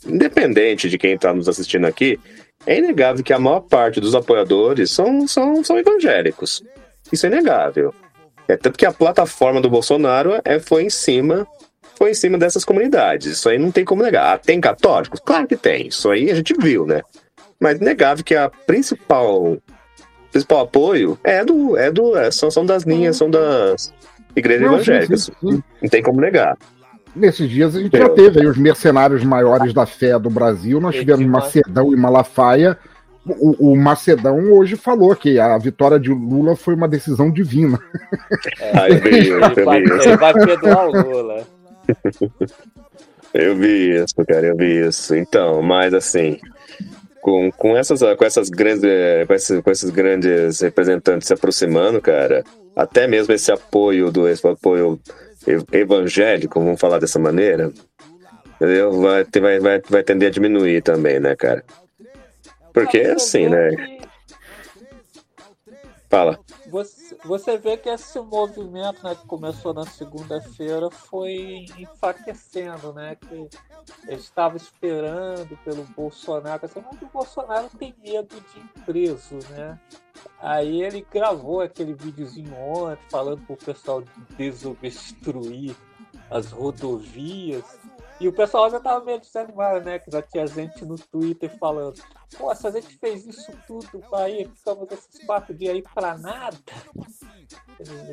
independente 0.05 0.89
de 0.89 0.97
quem 0.97 1.13
está 1.13 1.33
nos 1.33 1.47
assistindo 1.47 1.85
aqui, 1.85 2.19
é 2.65 2.77
inegável 2.77 3.23
que 3.23 3.33
a 3.33 3.39
maior 3.39 3.61
parte 3.61 3.99
dos 3.99 4.13
apoiadores 4.13 4.91
são, 4.91 5.27
são, 5.27 5.63
são 5.63 5.77
evangélicos. 5.77 6.61
Isso 7.11 7.25
é 7.25 7.29
inegável. 7.29 7.93
É 8.47 8.57
tanto 8.57 8.77
que 8.77 8.85
a 8.85 8.91
plataforma 8.91 9.61
do 9.61 9.69
Bolsonaro 9.69 10.39
é, 10.43 10.59
foi 10.59 10.83
em 10.83 10.89
cima 10.89 11.47
foi 11.95 12.11
em 12.11 12.13
cima 12.13 12.37
dessas 12.37 12.63
comunidades. 12.63 13.27
Isso 13.27 13.49
aí 13.49 13.57
não 13.57 13.71
tem 13.71 13.83
como 13.83 14.01
negar. 14.01 14.33
Ah, 14.33 14.37
tem 14.37 14.61
católicos? 14.61 15.19
Claro 15.19 15.45
que 15.45 15.57
tem. 15.57 15.87
Isso 15.87 16.09
aí 16.09 16.31
a 16.31 16.35
gente 16.35 16.53
viu, 16.53 16.85
né? 16.85 17.01
Mas 17.59 17.77
inegável 17.77 18.23
que 18.23 18.35
a 18.35 18.49
principal 18.49 19.57
principal 20.31 20.61
apoio 20.61 21.19
é 21.23 21.43
do 21.43 21.75
é 21.75 21.91
do 21.91 22.15
é, 22.17 22.31
são, 22.31 22.49
são 22.49 22.65
das 22.65 22.83
linhas, 22.83 23.17
são 23.17 23.29
das 23.29 23.93
igrejas 24.39 24.61
Não, 24.71 24.77
sim, 24.77 24.91
evangélicas. 24.91 25.23
sim, 25.23 25.33
sim. 25.39 25.63
Não 25.81 25.89
tem 25.89 26.01
como 26.01 26.19
negar. 26.21 26.57
Nesses 27.15 27.49
dias 27.49 27.75
a 27.75 27.79
gente 27.81 27.93
Eu- 27.95 28.01
já 28.03 28.09
teve 28.09 28.39
aí 28.41 28.47
os 28.47 28.57
mercenários 28.57 29.23
maiores 29.23 29.73
da 29.73 29.85
fé 29.85 30.17
do 30.19 30.29
Brasil. 30.29 30.79
Nós 30.79 30.95
tivemos 30.95 31.25
Macedão 31.25 31.91
e 31.93 31.95
Malafaia. 31.95 32.77
O, 33.25 33.73
o 33.73 33.77
Macedão 33.77 34.39
hoje 34.53 34.75
falou 34.75 35.15
que 35.15 35.39
a 35.39 35.57
vitória 35.57 35.99
de 35.99 36.09
Lula 36.09 36.55
foi 36.55 36.73
uma 36.73 36.87
decisão 36.87 37.29
divina. 37.31 37.79
Ah, 38.73 38.87
eu 38.89 38.95
vi, 39.01 39.27
eu 39.29 39.39
vi 39.39 39.83
isso. 39.83 40.09
ele 40.09 40.17
vai 40.17 40.33
perdoar 40.33 40.87
o 40.87 40.91
Lula. 41.01 41.43
Eu 43.33 43.55
vi 43.55 43.95
isso, 43.95 44.15
cara, 44.27 44.47
eu 44.47 44.57
vi 44.57 44.87
isso. 44.87 45.15
Então, 45.15 45.61
mas 45.61 45.93
assim, 45.93 46.39
com, 47.21 47.51
com, 47.51 47.77
essas, 47.77 47.99
com, 47.99 48.25
essas 48.25 48.49
grandes, 48.49 48.83
eh, 48.83 49.25
com, 49.25 49.33
esses, 49.33 49.61
com 49.61 49.71
esses 49.71 49.89
grandes 49.89 50.61
representantes 50.61 51.27
se 51.27 51.33
aproximando, 51.33 52.01
cara, 52.01 52.43
até 52.75 53.07
mesmo 53.07 53.33
esse 53.33 53.51
apoio 53.51 54.11
do 54.11 54.27
esse 54.27 54.45
apoio 54.47 54.99
ev- 55.47 55.65
evangélico, 55.71 56.59
vamos 56.59 56.79
falar 56.79 56.99
dessa 56.99 57.19
maneira, 57.19 57.71
entendeu? 58.55 58.91
Vai, 59.01 59.25
vai, 59.39 59.59
vai, 59.59 59.81
vai 59.89 60.03
tender 60.03 60.29
a 60.29 60.31
diminuir 60.31 60.81
também, 60.81 61.19
né, 61.19 61.35
cara? 61.35 61.63
Porque 62.73 62.99
assim, 62.99 63.47
né? 63.49 63.98
Fala. 66.09 66.39
Você, 66.67 67.15
você 67.23 67.57
vê 67.57 67.77
que 67.77 67.87
esse 67.87 68.19
movimento 68.19 69.03
né, 69.03 69.13
que 69.13 69.27
começou 69.27 69.75
na 69.75 69.85
segunda-feira 69.85 70.89
foi 70.89 71.67
enfraquecendo, 71.77 72.91
né? 72.93 73.15
Que 73.15 73.47
eles 74.07 74.31
esperando 74.55 75.55
pelo 75.63 75.83
Bolsonaro, 75.95 76.65
assim, 76.65 76.83
mas 76.83 76.99
o 76.99 77.05
Bolsonaro 77.05 77.69
tem 77.77 77.93
medo 78.03 78.35
de 78.41 78.59
ir 78.59 78.85
preso, 78.85 79.37
né? 79.51 79.79
Aí 80.39 80.81
ele 80.81 81.05
gravou 81.11 81.61
aquele 81.61 81.93
videozinho 81.93 82.55
ontem 82.55 83.03
falando 83.09 83.45
pro 83.45 83.55
pessoal 83.55 84.03
desobstruir 84.35 85.75
as 86.31 86.51
rodovias. 86.51 87.79
E 88.19 88.27
o 88.27 88.33
pessoal 88.33 88.69
já 88.69 88.79
tava 88.81 89.03
meio 89.05 89.19
desanimado, 89.19 89.85
né? 89.85 89.97
Que 89.97 90.11
já 90.11 90.21
tinha 90.21 90.45
gente 90.45 90.83
no 90.83 90.95
Twitter 90.97 91.49
falando, 91.57 91.93
pô, 92.37 92.53
se 92.53 92.67
a 92.67 92.71
gente 92.71 92.97
fez 92.97 93.25
isso 93.25 93.49
tudo 93.65 94.03
aí, 94.13 94.49
ficamos 94.55 94.91
esses 94.91 95.25
quatro 95.25 95.53
dias 95.53 95.73
aí 95.75 95.81
pra 95.93 96.17
nada. 96.17 96.57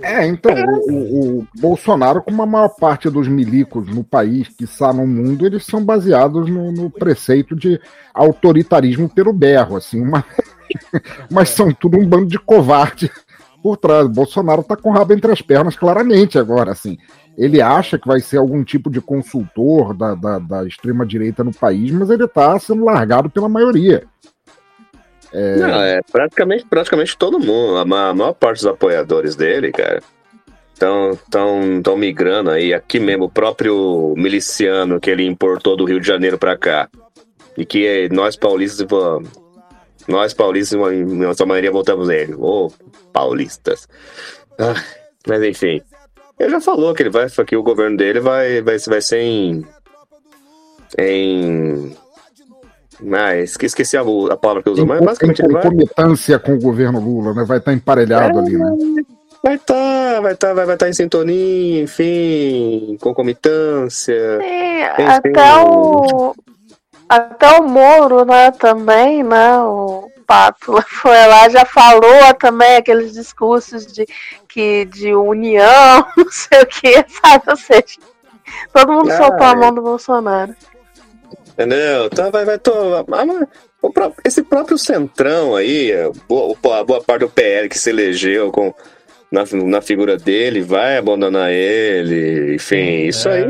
É, 0.02 0.24
então, 0.26 0.52
o, 0.88 1.40
o- 1.40 1.48
Bolsonaro, 1.59 2.22
como 2.22 2.40
a 2.42 2.46
maior 2.46 2.68
parte 2.68 3.11
dos 3.11 3.26
milicos 3.26 3.88
no 3.88 4.04
país, 4.04 4.48
que 4.48 4.64
está 4.64 4.92
no 4.92 5.07
mundo, 5.07 5.44
eles 5.44 5.66
são 5.66 5.84
baseados 5.84 6.48
no, 6.48 6.70
no 6.70 6.88
preceito 6.88 7.57
de 7.57 7.80
autoritarismo 8.14 9.09
pelo 9.09 9.32
berro, 9.32 9.76
assim, 9.76 10.00
uma... 10.00 10.24
mas 11.30 11.48
são 11.50 11.72
tudo 11.72 11.98
um 11.98 12.07
bando 12.09 12.26
de 12.26 12.38
covarde 12.38 13.11
por 13.62 13.76
trás. 13.76 14.07
O 14.07 14.11
Bolsonaro 14.11 14.62
tá 14.62 14.76
com 14.76 14.90
o 14.90 14.92
rabo 14.92 15.12
entre 15.12 15.32
as 15.32 15.42
pernas, 15.42 15.76
claramente, 15.76 16.38
agora, 16.38 16.70
assim. 16.70 16.96
Ele 17.37 17.61
acha 17.61 17.99
que 17.99 18.09
vai 18.09 18.20
ser 18.20 18.39
algum 18.39 18.64
tipo 18.64 18.91
de 18.91 19.01
consultor 19.01 19.93
da, 19.95 20.14
da, 20.14 20.39
da 20.39 20.64
extrema-direita 20.66 21.45
no 21.45 21.53
país, 21.53 21.91
mas 21.91 22.09
ele 22.09 22.26
tá 22.26 22.59
sendo 22.59 22.84
largado 22.84 23.28
pela 23.28 23.49
maioria. 23.49 24.05
É, 25.32 25.57
Não, 25.57 25.82
é 25.82 26.01
praticamente, 26.11 26.64
praticamente 26.64 27.16
todo 27.16 27.39
mundo. 27.39 27.76
A 27.76 27.84
ma- 27.84 28.09
a 28.09 28.14
maior 28.14 28.32
parte 28.32 28.59
dos 28.59 28.66
apoiadores 28.66 29.37
dele, 29.37 29.70
cara, 29.70 30.01
estão 30.72 31.18
tão, 31.30 31.82
tão 31.82 31.97
migrando 31.97 32.51
aí. 32.51 32.72
Aqui 32.72 32.99
mesmo, 32.99 33.24
o 33.24 33.30
próprio 33.30 34.14
miliciano 34.16 34.99
que 34.99 35.11
ele 35.11 35.26
importou 35.26 35.76
do 35.76 35.84
Rio 35.84 36.01
de 36.01 36.07
Janeiro 36.07 36.39
pra 36.39 36.57
cá. 36.57 36.89
E 37.59 37.66
que 37.66 37.87
é, 37.87 38.09
nós 38.09 38.34
paulistas, 38.37 38.87
nós 40.09 40.32
paulistas, 40.32 40.78
em 40.93 41.05
nossa 41.05 41.45
maioria, 41.45 41.70
votamos 41.72 42.09
nele. 42.09 42.34
Ô, 42.34 42.70
paulistas. 43.12 43.87
Ah, 44.59 44.74
mas 45.26 45.43
enfim. 45.43 45.82
Ele 46.39 46.51
já 46.51 46.61
falou 46.61 46.93
que 46.95 47.03
ele 47.03 47.11
vai, 47.11 47.26
que 47.47 47.57
o 47.57 47.62
governo 47.62 47.97
dele 47.97 48.20
vai, 48.20 48.61
vai, 48.62 48.76
vai 48.78 49.01
ser 49.01 49.20
em. 49.20 49.64
Em. 50.99 51.97
Ah, 53.12 53.37
esque- 53.37 53.66
esqueci 53.66 53.97
a, 53.97 54.01
a 54.03 54.37
palavra 54.37 54.62
que 54.62 54.68
eu 54.68 54.72
usou, 54.72 54.87
mas 54.87 54.99
co- 54.99 55.05
em 55.05 55.07
basicamente 55.07 55.43
ele 55.43 55.53
vai, 55.53 55.62
concomitância 55.62 56.39
com 56.39 56.55
o 56.55 56.61
governo 56.61 56.99
Lula, 57.01 57.34
né? 57.34 57.45
Vai 57.45 57.59
estar 57.59 57.72
emparelhado 57.72 58.39
ali, 58.39 58.57
né? 58.57 58.72
Vai 59.43 59.55
estar, 59.57 60.20
vai 60.22 60.32
estar, 60.32 60.55
vai 60.55 60.72
estar 60.72 60.89
em 60.89 60.93
sintonia, 60.95 61.82
enfim, 61.82 62.97
concomitância. 63.01 64.39
Sim, 64.41 64.97
Tem- 64.97 65.07
até 65.09 65.57
o. 65.64 66.34
Até 67.09 67.61
o 67.61 67.68
Moro, 67.68 68.24
né, 68.24 68.51
também, 68.51 69.22
né? 69.22 69.59
O 69.61 70.09
Pato 70.27 70.83
foi 70.89 71.27
lá, 71.27 71.49
já 71.49 71.64
falou 71.64 72.35
também 72.39 72.77
aqueles 72.77 73.12
discursos 73.12 73.87
de, 73.87 74.07
que, 74.49 74.85
de 74.87 75.14
união, 75.14 76.07
não 76.16 76.31
sei 76.31 76.62
o 76.62 76.66
que, 76.66 77.05
sabe? 77.22 77.45
Ou 77.49 77.57
seja, 77.57 77.85
todo 78.72 78.93
mundo 78.93 79.11
Ah, 79.12 79.16
soltou 79.16 79.47
a 79.47 79.51
é. 79.53 79.55
mão 79.55 79.74
do 79.74 79.83
Bolsonaro. 79.83 80.55
Entendeu? 81.51 82.07
Então 82.07 82.31
vai, 82.31 82.45
vai, 82.45 82.59
pró- 83.91 84.12
esse 84.24 84.43
próprio 84.43 84.77
centrão 84.77 85.57
aí, 85.57 85.91
é, 85.91 86.11
boa, 86.29 86.55
a 86.81 86.85
boa 86.85 87.03
parte 87.03 87.20
do 87.20 87.31
PL 87.31 87.68
que 87.68 87.79
se 87.79 87.89
elegeu 87.91 88.51
com, 88.53 88.74
na, 89.33 89.45
na 89.64 89.81
figura 89.81 90.16
dele, 90.18 90.61
vai 90.61 90.99
abandonar 90.99 91.51
ele, 91.51 92.57
enfim, 92.57 93.07
isso 93.07 93.29
aí. 93.29 93.45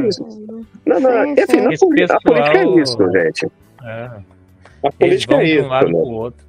Não, 0.87 1.01
não, 1.01 1.11
Sim, 1.24 1.33
enfim, 1.33 1.47
sim. 1.51 1.61
na 1.62 1.72
Esse 1.72 1.81
poli- 1.85 2.03
a 2.05 2.07
pessoal- 2.07 2.20
política 2.22 2.59
é 2.59 2.81
isso, 2.81 2.97
gente. 3.12 3.47
É. 3.83 3.89
A 4.85 4.93
Eles 5.01 5.27
política 5.27 5.35
vão 5.35 5.41
é 5.41 5.45
de 5.45 5.51
isso, 5.57 5.64
um 5.64 5.68
lado 5.68 5.87
né? 5.87 5.93
pro 5.93 6.01
outro. 6.11 6.47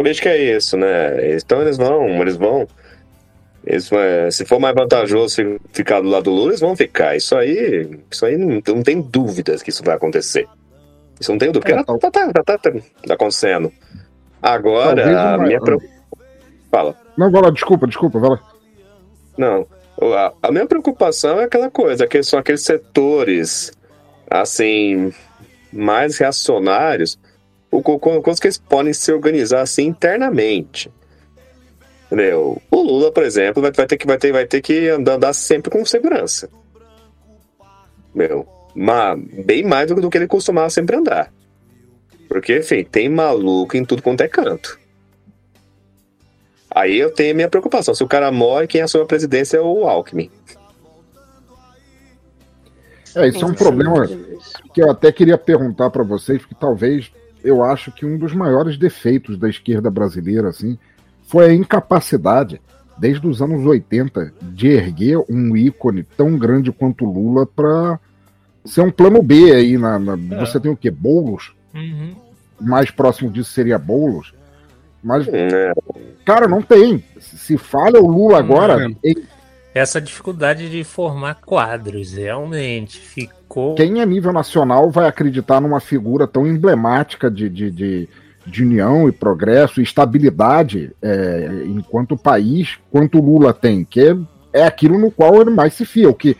Política 0.00 0.30
é 0.30 0.56
isso, 0.56 0.78
né? 0.78 1.36
Então 1.36 1.60
eles 1.60 1.76
vão, 1.76 2.08
eles 2.22 2.36
vão. 2.36 2.66
Eles, 3.66 3.92
é, 3.92 4.30
se 4.30 4.46
for 4.46 4.58
mais 4.58 4.74
vantajoso 4.74 5.36
fi- 5.36 5.60
ficar 5.74 6.00
do 6.00 6.08
lado 6.08 6.24
do 6.24 6.30
Lula, 6.30 6.48
eles 6.48 6.60
vão 6.60 6.74
ficar. 6.74 7.14
Isso 7.14 7.36
aí, 7.36 8.00
isso 8.10 8.24
aí 8.24 8.38
não, 8.38 8.62
não 8.66 8.82
tem 8.82 9.02
dúvidas 9.02 9.62
que 9.62 9.68
isso 9.68 9.84
vai 9.84 9.94
acontecer. 9.94 10.48
Isso 11.20 11.30
não 11.30 11.38
tem 11.38 11.52
dúvida, 11.52 11.72
É, 11.72 11.84
porque 11.84 11.98
tá, 12.00 12.10
tá, 12.10 12.32
tá, 12.32 12.42
tá, 12.42 12.58
tá, 12.58 12.72
tá 13.06 13.14
acontecendo. 13.14 13.70
Agora, 14.40 15.34
a 15.34 15.36
minha 15.36 15.60
preocupação. 15.60 16.00
Fala. 16.70 16.96
Não, 17.18 17.30
vai 17.30 17.42
lá, 17.42 17.50
desculpa, 17.50 17.86
desculpa, 17.86 18.18
vai 18.18 18.30
lá. 18.30 18.40
Não. 19.36 19.66
A, 20.16 20.32
a 20.44 20.50
minha 20.50 20.64
preocupação 20.66 21.38
é 21.38 21.44
aquela 21.44 21.70
coisa, 21.70 22.06
que 22.06 22.22
são 22.22 22.38
aqueles 22.38 22.62
setores, 22.62 23.70
assim, 24.30 25.12
mais 25.70 26.16
reacionários, 26.16 27.18
o 27.70 27.82
co- 27.82 27.98
co- 27.98 28.22
coisas 28.22 28.40
que 28.40 28.46
eles 28.46 28.58
podem 28.58 28.92
se 28.92 29.12
organizar 29.12 29.62
assim 29.62 29.86
internamente. 29.86 30.90
Entendeu? 32.06 32.60
O 32.70 32.82
Lula, 32.82 33.12
por 33.12 33.22
exemplo, 33.22 33.62
vai, 33.62 33.70
vai 33.70 33.86
ter 33.86 33.96
que 33.96 34.06
vai 34.06 34.18
ter, 34.18 34.32
vai 34.32 34.46
ter 34.46 34.60
que 34.60 34.88
andar, 34.88 35.14
andar 35.14 35.32
sempre 35.32 35.70
com 35.70 35.84
segurança. 35.84 36.48
Meu, 38.12 38.46
bem 39.44 39.62
mais 39.62 39.86
do, 39.86 39.94
do 39.94 40.10
que 40.10 40.18
ele 40.18 40.26
costumava 40.26 40.68
sempre 40.70 40.96
andar. 40.96 41.32
Porque, 42.28 42.58
enfim, 42.58 42.84
tem 42.84 43.08
maluco 43.08 43.76
em 43.76 43.84
tudo 43.84 44.02
quanto 44.02 44.22
é 44.22 44.28
canto. 44.28 44.78
Aí 46.70 46.98
eu 46.98 47.10
tenho 47.12 47.32
a 47.32 47.34
minha 47.34 47.48
preocupação. 47.48 47.94
Se 47.94 48.02
o 48.02 48.08
cara 48.08 48.30
morre, 48.30 48.66
quem 48.66 48.80
assume 48.80 49.04
a 49.04 49.06
presidência 49.06 49.56
é 49.56 49.60
o 49.60 49.88
Alckmin. 49.88 50.30
É, 53.16 53.26
isso 53.26 53.44
é 53.44 53.48
um 53.48 53.54
problema 53.54 54.06
que 54.72 54.80
eu 54.80 54.88
até 54.88 55.10
queria 55.10 55.36
perguntar 55.36 55.90
para 55.90 56.04
vocês, 56.04 56.38
porque 56.40 56.54
talvez 56.58 57.10
eu 57.44 57.62
acho 57.62 57.90
que 57.92 58.04
um 58.06 58.16
dos 58.18 58.32
maiores 58.34 58.76
defeitos 58.76 59.38
da 59.38 59.48
esquerda 59.48 59.90
brasileira, 59.90 60.48
assim, 60.48 60.78
foi 61.22 61.46
a 61.46 61.54
incapacidade, 61.54 62.60
desde 62.98 63.26
os 63.26 63.40
anos 63.40 63.64
80, 63.66 64.32
de 64.42 64.68
erguer 64.68 65.18
um 65.28 65.56
ícone 65.56 66.02
tão 66.02 66.36
grande 66.38 66.70
quanto 66.72 67.04
o 67.06 67.12
Lula 67.12 67.46
para 67.46 67.98
ser 68.64 68.82
um 68.82 68.90
plano 68.90 69.22
B 69.22 69.52
aí. 69.52 69.78
Na, 69.78 69.98
na- 69.98 70.36
É. 70.36 70.40
Você 70.40 70.60
tem 70.60 70.70
o 70.70 70.76
quê? 70.76 70.90
Boulos? 70.90 71.54
Uhum. 71.74 72.14
Mais 72.60 72.90
próximo 72.90 73.30
disso 73.30 73.50
seria 73.52 73.78
Boulos. 73.78 74.34
Mas, 75.02 75.26
É, 75.28 75.72
cara, 76.26 76.46
não 76.46 76.60
tem. 76.60 77.02
Se 77.18 77.56
falha 77.56 77.98
o 78.00 78.06
Lula 78.06 78.38
agora, 78.38 78.86
Hum. 78.86 78.94
ele- 79.02 79.24
Essa 79.72 80.00
dificuldade 80.00 80.68
de 80.68 80.82
formar 80.82 81.36
quadros, 81.36 82.14
realmente, 82.14 82.98
ficou. 82.98 83.76
quem 83.76 84.00
a 84.00 84.06
nível 84.06 84.32
nacional 84.32 84.90
vai 84.90 85.06
acreditar 85.06 85.60
numa 85.60 85.78
figura 85.78 86.26
tão 86.26 86.44
emblemática 86.44 87.30
de, 87.30 87.48
de, 87.48 87.70
de, 87.70 88.08
de 88.44 88.64
união 88.64 89.08
e 89.08 89.12
progresso 89.12 89.80
e 89.80 89.84
estabilidade 89.84 90.90
é, 91.00 91.62
enquanto 91.66 92.16
país, 92.16 92.78
quanto 92.90 93.20
Lula 93.20 93.54
tem, 93.54 93.84
que 93.84 94.00
é, 94.00 94.16
é 94.52 94.64
aquilo 94.64 94.98
no 94.98 95.10
qual 95.10 95.40
ele 95.40 95.50
mais 95.50 95.74
se 95.74 95.84
fia. 95.84 96.10
O 96.10 96.14
que, 96.14 96.36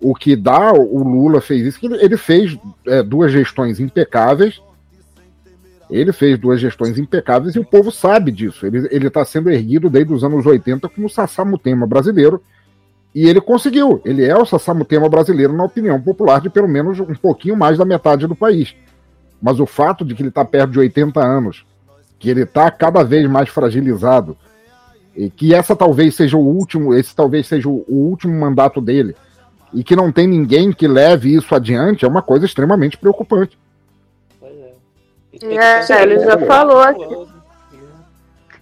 o 0.00 0.12
que 0.12 0.34
dá, 0.34 0.72
o 0.72 1.02
Lula 1.04 1.40
fez 1.40 1.64
isso, 1.66 1.78
ele, 1.82 2.16
fez 2.16 2.58
é, 2.86 3.04
duas 3.04 3.30
gestões 3.30 3.78
impecáveis. 3.78 4.60
Ele 5.88 6.12
fez 6.12 6.38
duas 6.38 6.60
gestões 6.60 6.98
impecáveis 6.98 7.54
e 7.54 7.60
o 7.60 7.64
povo 7.64 7.92
sabe 7.92 8.32
disso. 8.32 8.66
Ele 8.66 9.06
está 9.06 9.24
sendo 9.24 9.50
erguido 9.50 9.88
desde 9.88 10.12
os 10.12 10.24
anos 10.24 10.44
80 10.44 10.88
como 10.88 11.06
o 11.06 11.10
Sassamutema 11.10 11.86
brasileiro. 11.86 12.42
E 13.14 13.28
ele 13.28 13.40
conseguiu. 13.40 14.02
Ele 14.04 14.24
é 14.24 14.36
o 14.36 14.44
Sassamutema 14.44 15.08
brasileiro, 15.08 15.52
na 15.52 15.64
opinião 15.64 16.00
popular, 16.00 16.40
de 16.40 16.50
pelo 16.50 16.68
menos 16.68 16.98
um 16.98 17.14
pouquinho 17.14 17.56
mais 17.56 17.78
da 17.78 17.84
metade 17.84 18.26
do 18.26 18.34
país. 18.34 18.74
Mas 19.40 19.60
o 19.60 19.66
fato 19.66 20.04
de 20.04 20.14
que 20.14 20.22
ele 20.22 20.30
está 20.30 20.44
perto 20.44 20.72
de 20.72 20.78
80 20.80 21.20
anos, 21.20 21.64
que 22.18 22.28
ele 22.28 22.42
está 22.42 22.70
cada 22.70 23.04
vez 23.04 23.28
mais 23.28 23.48
fragilizado, 23.48 24.36
e 25.14 25.30
que 25.30 25.54
essa 25.54 25.76
talvez 25.76 26.16
seja 26.16 26.36
o 26.36 26.40
último, 26.40 26.92
esse 26.92 27.14
talvez 27.14 27.46
seja 27.46 27.68
o, 27.68 27.84
último 27.88 28.34
mandato 28.38 28.80
dele, 28.80 29.14
e 29.72 29.84
que 29.84 29.94
não 29.94 30.10
tem 30.10 30.26
ninguém 30.26 30.72
que 30.72 30.88
leve 30.88 31.34
isso 31.34 31.54
adiante, 31.54 32.04
é 32.04 32.08
uma 32.08 32.22
coisa 32.22 32.46
extremamente 32.46 32.96
preocupante. 32.96 33.56
Pois 34.40 34.52
é. 35.42 35.92
É, 35.92 36.02
ele 36.02 36.18
já 36.18 36.38
falou 36.38 36.80
aqui. 36.80 37.33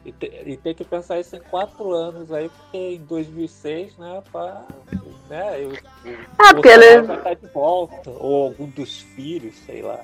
E, 0.04 0.10
te- 0.12 0.42
e 0.46 0.56
tem 0.56 0.74
que 0.74 0.84
pensar 0.84 1.20
isso 1.20 1.36
em 1.36 1.40
quatro 1.40 1.92
anos 1.92 2.32
aí, 2.32 2.48
porque 2.48 2.76
em 2.76 2.98
2006, 3.04 3.96
né, 3.98 4.20
pra, 4.32 4.62
né, 5.30 5.62
eu, 5.62 5.72
Ah, 6.38 6.52
porque 6.52 6.68
ele- 6.68 7.02
vai 7.02 7.16
estar 7.18 7.34
de 7.34 7.46
volta, 7.54 8.10
ou 8.10 8.46
algum 8.46 8.66
dos 8.66 9.00
filhos, 9.00 9.54
sei 9.64 9.80
lá. 9.82 10.00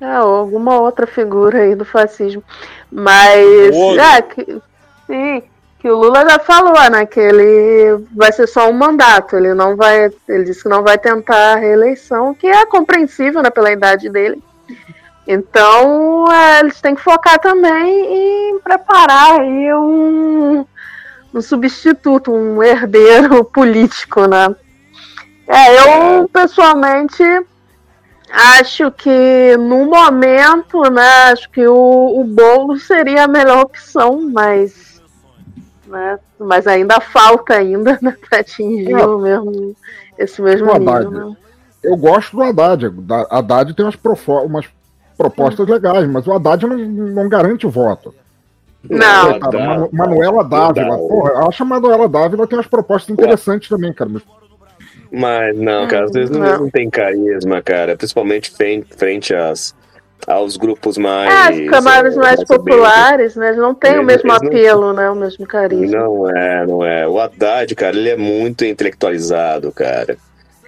É, 0.00 0.20
ou 0.20 0.34
alguma 0.34 0.80
outra 0.80 1.06
figura 1.06 1.60
aí 1.60 1.74
do 1.76 1.84
fascismo. 1.84 2.42
Mas. 2.90 3.74
É, 3.96 4.22
que, 4.22 4.60
sim, 5.06 5.42
que 5.78 5.88
o 5.88 5.96
Lula 5.96 6.28
já 6.28 6.38
falou, 6.40 6.90
né? 6.90 7.06
Que 7.06 7.20
ele 7.20 8.04
vai 8.14 8.32
ser 8.32 8.48
só 8.48 8.68
um 8.68 8.72
mandato. 8.72 9.36
Ele 9.36 9.54
não 9.54 9.76
vai. 9.76 10.10
Ele 10.28 10.44
disse 10.44 10.64
que 10.64 10.68
não 10.68 10.82
vai 10.82 10.98
tentar 10.98 11.52
a 11.54 11.56
reeleição, 11.56 12.30
o 12.30 12.34
que 12.34 12.46
é 12.46 12.66
compreensível, 12.66 13.40
né, 13.40 13.50
pela 13.50 13.70
idade 13.70 14.10
dele. 14.10 14.42
Então, 15.26 16.30
é, 16.30 16.60
eles 16.60 16.80
têm 16.80 16.94
que 16.94 17.00
focar 17.02 17.38
também 17.38 18.52
em 18.52 18.58
preparar 18.60 19.40
aí 19.40 19.72
um, 19.74 20.66
um 21.32 21.40
substituto, 21.40 22.30
um 22.32 22.62
herdeiro 22.62 23.42
político, 23.44 24.26
né? 24.26 24.54
É, 25.46 25.80
eu 26.20 26.28
pessoalmente 26.28 27.22
acho 28.30 28.90
que 28.92 29.56
no 29.58 29.86
momento, 29.86 30.80
né, 30.90 31.30
acho 31.32 31.50
que 31.50 31.66
o, 31.66 32.20
o 32.20 32.24
bolo 32.24 32.78
seria 32.78 33.24
a 33.24 33.28
melhor 33.28 33.62
opção, 33.62 34.28
mas 34.32 35.02
né, 35.86 36.18
mas 36.38 36.66
ainda 36.66 36.98
falta 37.00 37.54
ainda 37.54 37.98
né, 38.02 38.16
para 38.28 38.40
atingir 38.40 38.92
É. 38.92 39.06
o 39.06 39.18
mesmo 39.18 39.76
esse 40.18 40.40
mesmo 40.40 40.70
O 40.70 40.78
nível, 40.78 41.10
né? 41.10 41.36
Eu 41.82 41.96
gosto 41.96 42.34
do 42.36 42.42
Haddad. 42.42 42.88
Da- 42.90 43.26
Haddad 43.30 43.74
tem 43.74 43.84
umas, 43.84 43.98
umas 44.46 44.66
propostas 45.16 45.66
legais, 45.68 46.06
mas 46.08 46.26
o 46.26 46.32
Haddad 46.32 46.66
não, 46.66 46.76
não 46.76 47.28
garante 47.28 47.66
voto. 47.66 48.14
Não. 48.88 49.30
Coitado, 49.30 49.58
Manu- 49.58 49.88
Manuela 49.92 50.44
Dávila. 50.44 50.98
Porra, 50.98 51.30
eu 51.30 51.48
acho 51.48 51.56
que 51.56 51.62
a 51.62 51.66
Manuela 51.66 52.08
Dávila 52.08 52.46
tem 52.46 52.58
umas 52.58 52.66
propostas 52.66 53.10
interessantes 53.10 53.68
também, 53.68 53.92
cara. 53.92 54.10
Mas 54.10 54.22
Mas 55.10 55.56
não, 55.56 55.86
cara, 55.88 56.04
às 56.06 56.10
vezes 56.12 56.30
não, 56.36 56.60
Não. 56.60 56.70
tem 56.70 56.90
carisma, 56.90 57.62
cara. 57.62 57.96
Principalmente 57.96 58.50
frente, 58.50 58.88
frente 58.96 59.34
às, 59.34 59.74
aos 60.26 60.56
grupos 60.56 60.98
mais. 60.98 61.32
É, 61.32 61.64
as 61.64 61.70
camadas 61.70 62.16
mais 62.16 62.42
populares, 62.44 63.36
né, 63.36 63.52
não 63.52 63.74
tem 63.74 63.98
o 63.98 64.02
mesmo 64.04 64.28
eles 64.30 64.42
não- 64.42 64.48
apelo, 64.48 64.92
né, 64.92 65.10
o 65.10 65.14
mesmo 65.14 65.46
carisma. 65.46 65.98
Não 66.00 66.30
é, 66.30 66.66
não 66.66 66.84
é. 66.84 67.06
O 67.08 67.18
Haddad, 67.20 67.74
cara, 67.76 67.96
ele 67.96 68.10
é 68.10 68.16
muito 68.16 68.64
intelectualizado, 68.64 69.70
cara. 69.72 70.16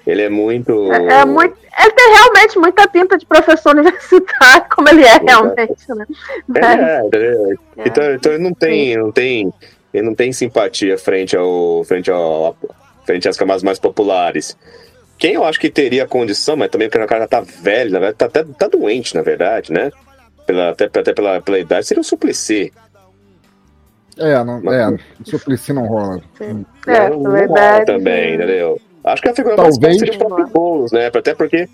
Ele 0.07 0.23
é 0.23 0.29
muito. 0.29 0.93
É, 0.93 1.21
é 1.21 1.25
muito. 1.25 1.57
Ele 1.79 1.93
tem 1.93 2.13
realmente 2.13 2.59
muita 2.59 2.89
pinta 2.89 3.19
de 3.19 3.27
professor 3.27 3.75
universitário, 3.75 4.67
como 4.75 4.89
ele 4.89 5.05
é 5.05 5.19
realmente, 5.19 5.89
né? 5.89 6.07
É, 6.55 7.01
é, 7.13 7.55
Então, 7.85 8.15
então 8.15 8.33
ele 8.33 8.43
não 8.43 8.55
tem, 8.55 8.97
não 8.97 9.11
tem, 9.11 9.53
ele 9.93 10.07
não 10.07 10.15
tem 10.15 10.33
simpatia 10.33 10.97
frente 10.97 11.37
ao, 11.37 11.83
frente 11.85 12.11
ao, 12.11 12.57
frente 13.05 13.29
às 13.29 13.37
camadas 13.37 13.65
mais 13.65 13.81
populares. 13.81 14.57
Quem 15.19 15.35
eu 15.35 15.45
acho 15.45 15.59
que 15.59 15.71
teria 15.71 16.07
condição, 16.07 16.57
mas 16.57 16.71
também 16.71 16.89
porque 16.89 17.03
o 17.03 17.09
cara 17.09 17.23
já 17.23 17.29
tá 17.29 17.41
velho, 17.41 17.91
na 17.91 17.99
verdade, 17.99 18.19
tá 18.19 18.27
até 18.27 18.45
tá 18.45 18.69
doente, 18.69 19.15
na 19.15 19.23
verdade, 19.23 19.73
né? 19.73 19.91
Pela, 20.47 20.71
até 20.71 20.85
até 20.85 21.13
pela, 21.13 21.41
pela 21.41 21.59
idade, 21.59 21.87
seria 21.87 22.01
o 22.01 22.05
Suplicy. 22.05 22.73
É, 24.19 24.45
não, 24.45 24.73
é, 24.73 24.89
o 24.89 24.99
Suplicy 25.25 25.73
não 25.73 25.87
rola. 25.87 26.23
É, 26.39 26.53
não, 26.53 26.65
na 26.87 27.11
não 27.11 27.33
verdade. 27.33 27.73
rola 27.73 27.85
também, 27.85 28.35
entendeu? 28.35 28.81
Acho 29.07 29.23
que 29.23 29.29
a 29.29 29.35
figura 29.35 29.57
Talvez- 29.57 29.79
mais 29.79 29.99
seria 29.99 30.15
o 30.15 30.19
próprio 30.19 30.47
Boulos, 30.49 30.93
né? 30.93 31.07
Até 31.07 31.35
porque 31.35 31.69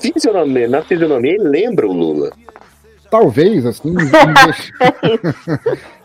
fisionomia, 0.00 0.68
na 0.68 0.82
fisionomia 0.82 1.32
ele 1.34 1.48
lembra 1.48 1.86
o 1.86 1.92
Lula. 1.92 2.32
Talvez, 3.10 3.64
assim. 3.64 3.94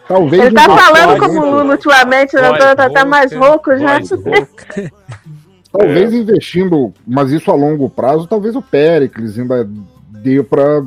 Talvez 0.08 0.44
Ele 0.46 0.56
tá 0.56 0.64
falando 0.64 1.20
como 1.20 1.46
Lula 1.46 1.72
ultimamente, 1.74 2.36
né? 2.36 2.48
Voz 2.50 2.60
Tá, 2.60 2.76
tá 2.76 2.86
até 2.86 3.04
mais 3.04 3.32
rouco 3.34 3.76
já. 3.78 4.00
Talvez 5.72 6.14
investindo, 6.14 6.94
mas 7.06 7.32
isso 7.32 7.52
a 7.52 7.56
longo 7.56 7.90
prazo, 7.92 8.26
talvez 8.28 8.56
o 8.56 8.62
Pericles 8.62 9.38
ainda 9.38 9.70
dê 10.10 10.42
para 10.42 10.84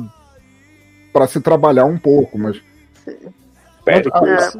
para 1.13 1.25
se 1.25 1.39
trabalhar 1.39 1.85
um 1.85 1.97
pouco, 1.97 2.37
mas 2.37 2.61
Péricles. 3.85 4.57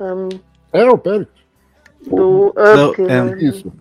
Um, 0.00 0.28
é 0.72 0.84
o 0.84 0.96
Pericles, 0.96 1.44
do 2.06 2.54
Não, 2.54 2.90
Up, 2.90 3.02
é. 3.02 3.22
né? 3.22 3.38
isso. 3.42 3.72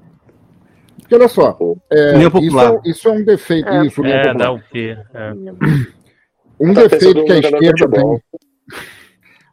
Porque 1.07 1.15
olha 1.15 1.29
só, 1.29 1.57
é, 1.89 2.15
União 2.15 2.31
isso, 2.41 2.59
é, 2.59 2.81
isso 2.83 3.07
é 3.07 3.11
um 3.13 3.23
defeito, 3.23 3.69
É. 3.69 3.85
isso, 3.85 4.05
É, 4.05 4.33
dá 4.33 4.51
o 4.51 4.59
quê? 4.59 4.97
É. 5.13 5.33
um 6.59 6.73
Tá 6.73 6.81
defeito 6.83 7.23
que 7.23 7.31
a 7.31 7.35
no 7.35 7.41
esquerda 7.41 7.87
tem 7.89 8.21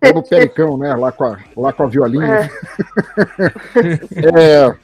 é 0.01 0.13
do 0.13 0.23
Pericão, 0.23 0.77
né? 0.77 0.95
Lá 0.97 1.13
com 1.13 1.25
a, 1.25 1.39
lá 1.57 1.73
com 1.73 1.85
a 1.85 1.87
violinha. 1.87 2.27
É. 2.27 2.51
É, 4.37 4.75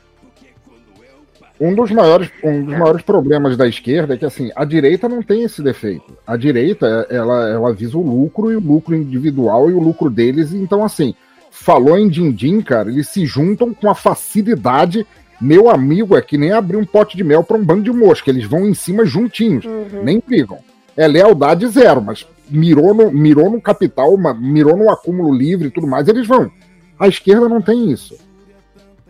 um 1.60 1.74
dos 1.74 1.90
maiores 1.90 2.30
um 2.42 2.64
dos 2.64 2.76
maiores 2.76 3.02
problemas 3.02 3.56
da 3.56 3.66
esquerda 3.66 4.14
é 4.14 4.16
que 4.16 4.24
assim 4.24 4.50
a 4.56 4.64
direita 4.64 5.08
não 5.08 5.22
tem 5.22 5.42
esse 5.42 5.62
defeito 5.62 6.16
a 6.26 6.36
direita 6.36 7.06
ela 7.10 7.48
ela 7.48 7.72
visa 7.72 7.98
o 7.98 8.02
lucro 8.02 8.50
e 8.50 8.56
o 8.56 8.60
lucro 8.60 8.96
individual 8.96 9.70
e 9.70 9.74
o 9.74 9.80
lucro 9.80 10.08
deles 10.08 10.52
então 10.54 10.82
assim 10.82 11.14
falou 11.50 11.98
em 11.98 12.08
din-din 12.08 12.62
cara 12.62 12.90
eles 12.90 13.08
se 13.08 13.26
juntam 13.26 13.74
com 13.74 13.90
a 13.90 13.94
facilidade 13.94 15.06
meu 15.40 15.70
amigo 15.70 16.16
é 16.16 16.22
que 16.22 16.36
nem 16.36 16.52
abrir 16.52 16.76
um 16.76 16.84
pote 16.84 17.16
de 17.16 17.24
mel 17.24 17.42
para 17.42 17.56
um 17.56 17.64
bando 17.64 17.82
de 17.82 17.92
mosca. 17.92 18.30
Eles 18.30 18.44
vão 18.44 18.66
em 18.66 18.74
cima 18.74 19.04
juntinhos. 19.04 19.64
Uhum. 19.64 20.02
nem 20.02 20.22
brigam. 20.24 20.58
É 20.96 21.06
lealdade 21.06 21.66
zero 21.68 22.02
mas 22.02 22.26
mirou 22.48 22.92
no 22.92 23.12
mirou 23.12 23.48
no 23.48 23.60
capital 23.60 24.18
mirou 24.34 24.76
no 24.76 24.90
acúmulo 24.90 25.32
livre 25.32 25.68
e 25.68 25.70
tudo 25.70 25.86
mais 25.86 26.08
eles 26.08 26.26
vão. 26.26 26.50
A 26.98 27.08
esquerda 27.08 27.48
não 27.48 27.62
tem 27.62 27.90
isso. 27.90 28.16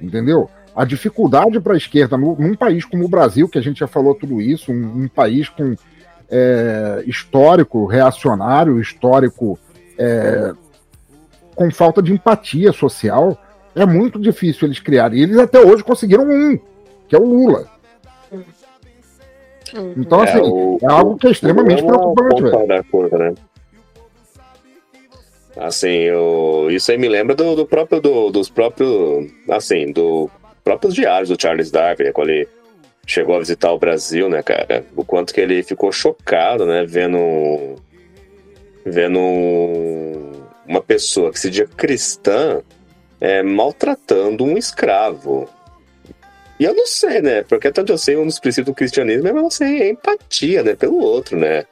Entendeu? 0.00 0.48
A 0.74 0.84
dificuldade 0.84 1.58
para 1.58 1.74
a 1.74 1.76
esquerda 1.76 2.16
num 2.16 2.54
país 2.54 2.84
como 2.84 3.04
o 3.04 3.08
Brasil, 3.08 3.48
que 3.48 3.58
a 3.58 3.62
gente 3.62 3.80
já 3.80 3.86
falou 3.86 4.14
tudo 4.14 4.40
isso, 4.40 4.70
um, 4.70 5.02
um 5.02 5.08
país 5.08 5.48
com 5.48 5.74
é, 6.30 7.02
histórico 7.06 7.86
reacionário, 7.86 8.80
histórico 8.80 9.58
é, 9.98 10.52
com 11.54 11.70
falta 11.70 12.00
de 12.00 12.12
empatia 12.12 12.72
social, 12.72 13.36
é 13.74 13.86
muito 13.86 14.18
difícil 14.18 14.66
eles 14.68 14.78
criarem. 14.80 15.18
E 15.18 15.22
eles 15.22 15.38
até 15.38 15.60
hoje 15.60 15.82
conseguiram 15.84 16.24
um, 16.24 16.58
que 17.08 17.14
é 17.14 17.18
o 17.18 17.24
Lula. 17.24 17.68
Uhum. 19.74 19.94
Então, 19.96 20.20
assim, 20.20 20.38
o- 20.40 20.78
é 20.82 20.86
algo 20.86 21.16
que 21.16 21.28
é 21.28 21.30
extremamente 21.30 21.80
é 21.82 21.84
o 21.84 21.86
preocupante, 22.14 22.42
velho. 22.42 22.66
da 22.66 22.82
curva, 22.82 23.18
né? 23.18 23.34
Assim, 25.56 26.10
o, 26.10 26.70
isso 26.70 26.90
aí 26.90 26.98
me 26.98 27.08
lembra 27.08 27.34
do, 27.34 27.54
do 27.54 27.66
próprio, 27.66 28.00
do- 28.00 28.30
dos 28.30 28.48
próprios, 28.48 29.30
assim, 29.48 29.92
do 29.92 30.30
próprios 30.64 30.94
diários 30.94 31.28
do 31.28 31.40
Charles 31.40 31.70
Darwin, 31.70 32.04
né, 32.04 32.12
quando 32.12 32.30
ele 32.30 32.48
chegou 33.06 33.34
a 33.34 33.40
visitar 33.40 33.72
o 33.72 33.78
Brasil, 33.78 34.28
né, 34.28 34.42
cara? 34.42 34.84
O 34.96 35.04
quanto 35.04 35.34
que 35.34 35.40
ele 35.40 35.62
ficou 35.62 35.90
chocado, 35.90 36.64
né, 36.64 36.84
vendo, 36.86 37.76
vendo 38.84 39.18
uma 40.66 40.80
pessoa 40.80 41.32
que 41.32 41.40
se 41.40 41.50
dizia 41.50 41.66
cristã 41.66 42.62
é, 43.20 43.42
maltratando 43.42 44.44
um 44.44 44.56
escravo. 44.56 45.48
E 46.58 46.64
eu 46.64 46.74
não 46.74 46.86
sei, 46.86 47.22
né? 47.22 47.42
Porque 47.42 47.68
onde 47.68 47.92
eu 47.92 47.98
sei, 47.98 48.16
um 48.16 48.26
dos 48.26 48.38
princípios 48.38 48.72
do 48.72 48.76
cristianismo 48.76 49.28
é 49.28 49.32
você 49.32 49.64
é 49.64 49.90
empatia, 49.90 50.62
né? 50.62 50.74
Pelo 50.74 50.98
outro, 50.98 51.38
né? 51.38 51.64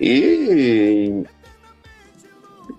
E. 0.00 1.22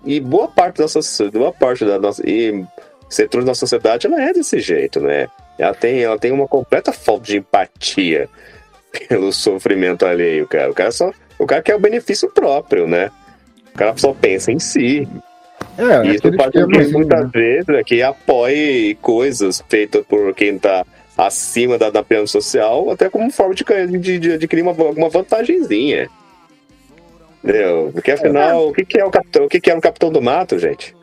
E 0.04 0.20
boa 0.20 0.48
parte 0.48 0.78
da 0.78 0.82
nossa, 0.82 1.30
boa 1.30 1.52
parte 1.52 1.84
da 1.84 1.98
nossa. 1.98 2.22
E 2.28 2.64
setores 3.08 3.46
da 3.46 3.54
sociedade, 3.54 4.06
ela 4.06 4.20
é 4.22 4.32
desse 4.32 4.60
jeito, 4.60 5.00
né? 5.00 5.28
Ela 5.58 5.74
tem, 5.74 6.02
ela 6.02 6.18
tem 6.18 6.32
uma 6.32 6.48
completa 6.48 6.92
falta 6.92 7.24
de 7.24 7.38
empatia 7.38 8.28
pelo 9.08 9.32
sofrimento 9.32 10.04
alheio, 10.04 10.46
cara. 10.46 10.70
O 10.70 10.74
cara 10.74 10.90
só. 10.90 11.12
O 11.38 11.46
cara 11.46 11.62
quer 11.62 11.74
o 11.74 11.80
benefício 11.80 12.28
próprio, 12.30 12.86
né? 12.86 13.10
O 13.74 13.78
cara 13.78 13.96
só 13.96 14.12
pensa 14.12 14.52
em 14.52 14.58
si. 14.58 15.08
É, 15.78 16.06
E 16.06 16.14
isso 16.14 16.26
aquele 16.26 16.36
faz 16.36 16.52
com 16.52 16.66
que 16.66 16.92
muitas 16.92 17.24
né? 17.24 17.30
vezes 17.32 17.68
é 17.68 17.82
que 17.82 18.02
apoie 18.02 18.96
coisas 19.00 19.62
feitas 19.68 20.04
por 20.06 20.34
quem 20.34 20.58
tá 20.58 20.84
acima 21.16 21.78
da, 21.78 21.90
da 21.90 22.02
pirâmide 22.02 22.30
social, 22.30 22.90
até 22.90 23.08
como 23.08 23.30
forma 23.30 23.54
de, 23.54 23.64
de, 23.98 24.18
de 24.18 24.32
adquirir 24.32 24.62
uma, 24.62 24.70
alguma 24.70 25.08
vantagenzinha. 25.08 26.08
Entendeu? 27.42 27.90
Porque 27.92 28.12
afinal, 28.12 28.68
o 28.68 28.72
que, 28.72 28.84
que 28.84 29.00
é 29.00 29.04
o 29.04 29.10
capitão? 29.10 29.44
O 29.44 29.48
que, 29.48 29.60
que 29.60 29.70
é 29.70 29.74
um 29.74 29.80
capitão 29.80 30.10
do 30.10 30.22
mato, 30.22 30.58
gente? 30.58 30.94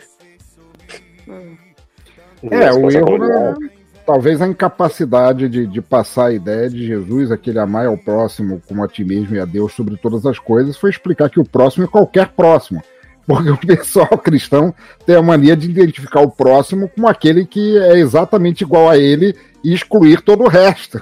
É, 2.50 2.72
o 2.72 2.80
Nossa, 2.80 2.98
erro, 2.98 3.58
talvez 4.06 4.42
a 4.42 4.48
incapacidade 4.48 5.50
de, 5.50 5.68
de 5.68 5.82
passar 5.82 6.28
a 6.28 6.34
ideia 6.34 6.70
de 6.70 6.88
Jesus, 6.88 7.32
aquele 7.32 7.60
amar 7.60 7.86
ao 7.88 7.98
próximo 7.98 8.62
como 8.68 8.84
a 8.84 8.88
ti 8.88 9.04
mesmo 9.04 9.36
e 9.36 9.40
a 9.40 9.46
Deus 9.46 9.74
sobre 9.74 9.98
todas 9.98 10.26
as 10.26 10.40
coisas, 10.40 10.78
foi 10.78 10.90
explicar 10.90 11.30
que 11.30 11.40
o 11.40 11.44
próximo 11.44 11.84
é 11.84 11.88
qualquer 11.88 12.30
próximo. 12.30 12.82
Porque 13.30 13.52
o 13.52 13.58
pessoal 13.58 14.08
cristão 14.18 14.74
tem 15.06 15.16
a 15.16 15.22
mania 15.22 15.56
de 15.56 15.70
identificar 15.70 16.22
o 16.22 16.32
próximo 16.32 16.90
como 16.90 17.08
aquele 17.08 17.46
que 17.46 17.78
é 17.78 18.00
exatamente 18.00 18.64
igual 18.64 18.90
a 18.90 18.98
ele 18.98 19.36
e 19.64 19.72
excluir 19.72 20.22
todo 20.22 20.46
o 20.46 20.48
resto. 20.48 21.00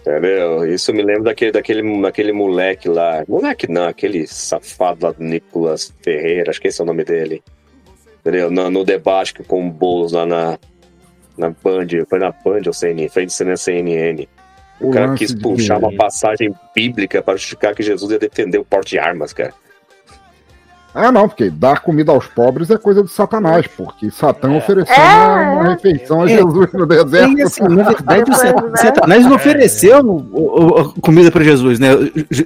Entendeu? 0.00 0.70
Isso 0.70 0.92
me 0.92 1.02
lembra 1.02 1.24
daquele, 1.24 1.52
daquele, 1.52 2.02
daquele 2.02 2.32
moleque 2.32 2.86
lá. 2.86 3.24
Moleque 3.26 3.66
não, 3.66 3.88
aquele 3.88 4.26
safado 4.26 5.06
lá 5.06 5.12
do 5.12 5.24
Nicolas 5.24 5.90
Ferreira, 6.02 6.50
acho 6.50 6.60
que 6.60 6.68
esse 6.68 6.82
é 6.82 6.84
o 6.84 6.86
nome 6.86 7.02
dele. 7.02 7.42
Entendeu? 8.20 8.50
No, 8.50 8.70
no 8.70 8.84
debate 8.84 9.32
com 9.42 9.66
o 9.66 9.70
Boulos 9.70 10.12
lá 10.12 10.26
na, 10.26 10.58
na 11.38 11.48
Band, 11.48 11.86
foi 12.10 12.18
na 12.18 12.30
Band 12.30 12.60
ou 12.66 12.74
CNN, 12.74 13.08
foi 13.08 13.26
na 13.46 13.56
CNN. 13.56 14.28
O, 14.80 14.88
O 14.88 14.92
cara 14.92 15.14
quis 15.14 15.34
de- 15.34 15.40
puxar 15.40 15.78
uma 15.78 15.94
passagem 15.96 16.54
bíblica 16.74 17.22
para 17.22 17.36
justificar 17.38 17.74
que 17.74 17.82
Jesus 17.82 18.12
ia 18.12 18.18
defender 18.18 18.58
o 18.58 18.64
porte 18.66 18.90
de 18.90 18.98
armas, 18.98 19.32
cara. 19.32 19.54
Ah, 20.98 21.12
não, 21.12 21.28
porque 21.28 21.50
dar 21.50 21.80
comida 21.80 22.10
aos 22.10 22.26
pobres 22.26 22.70
é 22.70 22.78
coisa 22.78 23.02
de 23.02 23.10
Satanás, 23.10 23.66
porque 23.66 24.10
Satã 24.10 24.50
ofereceu 24.56 24.94
É, 24.94 24.98
uma, 25.26 25.52
uma 25.52 25.66
é. 25.66 25.68
refeição 25.74 26.22
a 26.22 26.24
É. 26.24 26.28
Jesus 26.38 26.72
no 26.72 26.86
deserto. 26.86 27.38
E, 27.38 27.42
assim, 27.42 27.62
na 27.64 27.82
verdade, 27.82 28.22
o 28.22 28.24
Pois 28.24 28.38
Sat- 28.38 28.64
é. 28.64 28.76
Satanás 28.78 29.24
não 29.26 29.34
ofereceu 29.36 30.00
o- 30.00 30.30
o- 30.32 30.78
a 30.78 31.00
comida 31.02 31.30
para 31.30 31.44
Jesus, 31.44 31.78
né? 31.78 31.88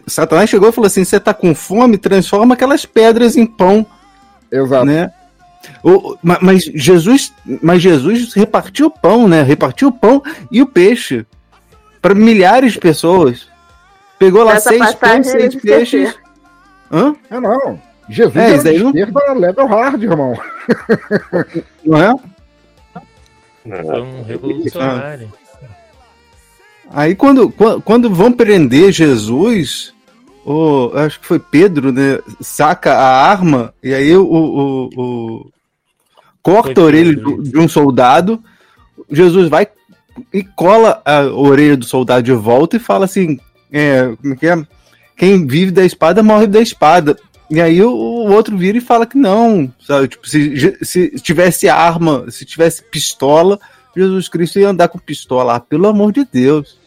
Satanás 0.04 0.50
chegou 0.50 0.68
e 0.68 0.72
falou 0.72 0.86
assim: 0.88 1.04
você 1.04 1.20
tá 1.20 1.32
com 1.32 1.54
fome, 1.54 1.96
transforma 1.96 2.54
aquelas 2.54 2.84
pedras 2.84 3.36
em 3.36 3.46
pão, 3.46 3.86
Exato. 4.50 4.84
né? 4.84 5.12
O- 5.84 6.16
ma- 6.20 6.38
mas 6.42 6.64
Jesus, 6.64 7.32
mas 7.62 7.80
Jesus 7.80 8.34
repartiu 8.34 8.86
o 8.86 8.90
pão, 8.90 9.28
né? 9.28 9.42
Repartiu 9.42 9.88
o 9.88 9.92
pão 9.92 10.20
e 10.50 10.60
o 10.60 10.66
peixe 10.66 11.24
para 12.02 12.14
milhares 12.16 12.72
de 12.72 12.80
pessoas. 12.80 13.46
Pegou 14.18 14.42
lá 14.42 14.54
Essa 14.54 14.70
seis 14.70 14.94
pães, 14.94 15.26
seis 15.28 15.54
peixes. 15.54 16.14
Hã? 16.90 17.14
Ah, 17.30 17.40
não. 17.40 17.78
Jesus 18.10 18.36
É, 18.66 18.68
aí 18.70 18.76
de 18.78 18.82
não- 18.84 18.90
esquerda 18.90 19.32
level 19.32 19.66
hard, 19.66 20.02
irmão. 20.02 20.38
Não 21.84 21.98
é? 22.02 22.14
Foi 23.62 24.00
um 24.02 24.22
revolucionário. 24.24 25.32
Aí 26.90 27.14
quando, 27.14 27.50
quan- 27.50 27.80
quando 27.80 28.12
vão 28.12 28.32
prender 28.32 28.90
Jesus, 28.92 29.94
o, 30.44 30.90
acho 30.94 31.20
que 31.20 31.26
foi 31.26 31.38
Pedro, 31.38 31.92
né? 31.92 32.18
Saca 32.40 32.94
a 32.94 33.30
arma 33.30 33.72
e 33.82 33.94
aí 33.94 34.16
o, 34.16 34.24
o, 34.24 34.88
o- 34.96 35.50
corta 36.42 36.74
Foi 36.74 36.82
a 36.82 36.86
orelha 36.86 37.14
Pedro, 37.14 37.42
de, 37.42 37.50
de 37.50 37.58
um 37.58 37.68
soldado. 37.68 38.42
Jesus 39.10 39.48
vai 39.48 39.68
e 40.34 40.42
cola 40.42 41.00
a 41.04 41.20
orelha 41.26 41.76
do 41.76 41.84
soldado 41.84 42.22
de 42.24 42.32
volta 42.32 42.76
e 42.76 42.80
fala 42.80 43.04
assim: 43.04 43.38
é, 43.72 44.12
como 44.20 44.34
é 44.34 44.36
que 44.36 44.46
é? 44.48 44.66
Quem 45.16 45.46
vive 45.46 45.70
da 45.70 45.84
espada 45.84 46.22
morre 46.22 46.46
da 46.46 46.60
espada. 46.60 47.16
E 47.50 47.60
aí 47.60 47.82
o, 47.82 47.90
o 47.90 48.32
outro 48.32 48.56
vira 48.56 48.78
e 48.78 48.80
fala 48.80 49.04
que 49.04 49.18
não, 49.18 49.72
sabe? 49.84 50.06
Tipo, 50.06 50.28
se, 50.28 50.78
se 50.82 51.10
tivesse 51.16 51.68
arma, 51.68 52.30
se 52.30 52.44
tivesse 52.44 52.82
pistola, 52.84 53.58
Jesus 53.96 54.28
Cristo 54.28 54.60
ia 54.60 54.68
andar 54.68 54.88
com 54.88 54.98
pistola 54.98 55.42
lá, 55.42 55.60
pelo 55.60 55.88
amor 55.88 56.12
de 56.12 56.24
Deus. 56.24 56.78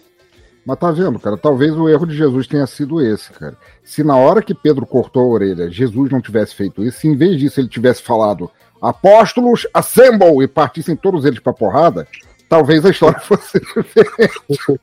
Mas 0.66 0.80
tá 0.80 0.90
vendo, 0.92 1.20
cara? 1.20 1.36
Talvez 1.36 1.76
o 1.76 1.90
erro 1.90 2.06
de 2.06 2.16
Jesus 2.16 2.48
tenha 2.48 2.66
sido 2.66 3.02
esse, 3.02 3.32
cara. 3.34 3.58
Se 3.84 4.02
na 4.02 4.16
hora 4.16 4.42
que 4.42 4.56
Pedro 4.56 4.86
cortou 4.86 5.24
a 5.24 5.34
orelha, 5.34 5.70
Jesus 5.70 6.10
não 6.10 6.22
tivesse 6.22 6.56
feito 6.56 6.84
isso, 6.84 7.00
se 7.00 7.08
em 7.10 7.16
vez 7.18 7.38
disso 7.38 7.60
ele 7.60 7.68
tivesse 7.68 8.02
falado 8.02 8.50
apóstolos, 8.82 9.68
assemble, 9.74 10.44
e 10.44 10.48
partissem 10.48 10.96
todos 10.96 11.26
eles 11.26 11.40
pra 11.40 11.52
porrada, 11.52 12.08
talvez 12.48 12.86
a 12.86 12.90
história 12.90 13.20
fosse 13.22 13.60
diferente. 13.60 14.80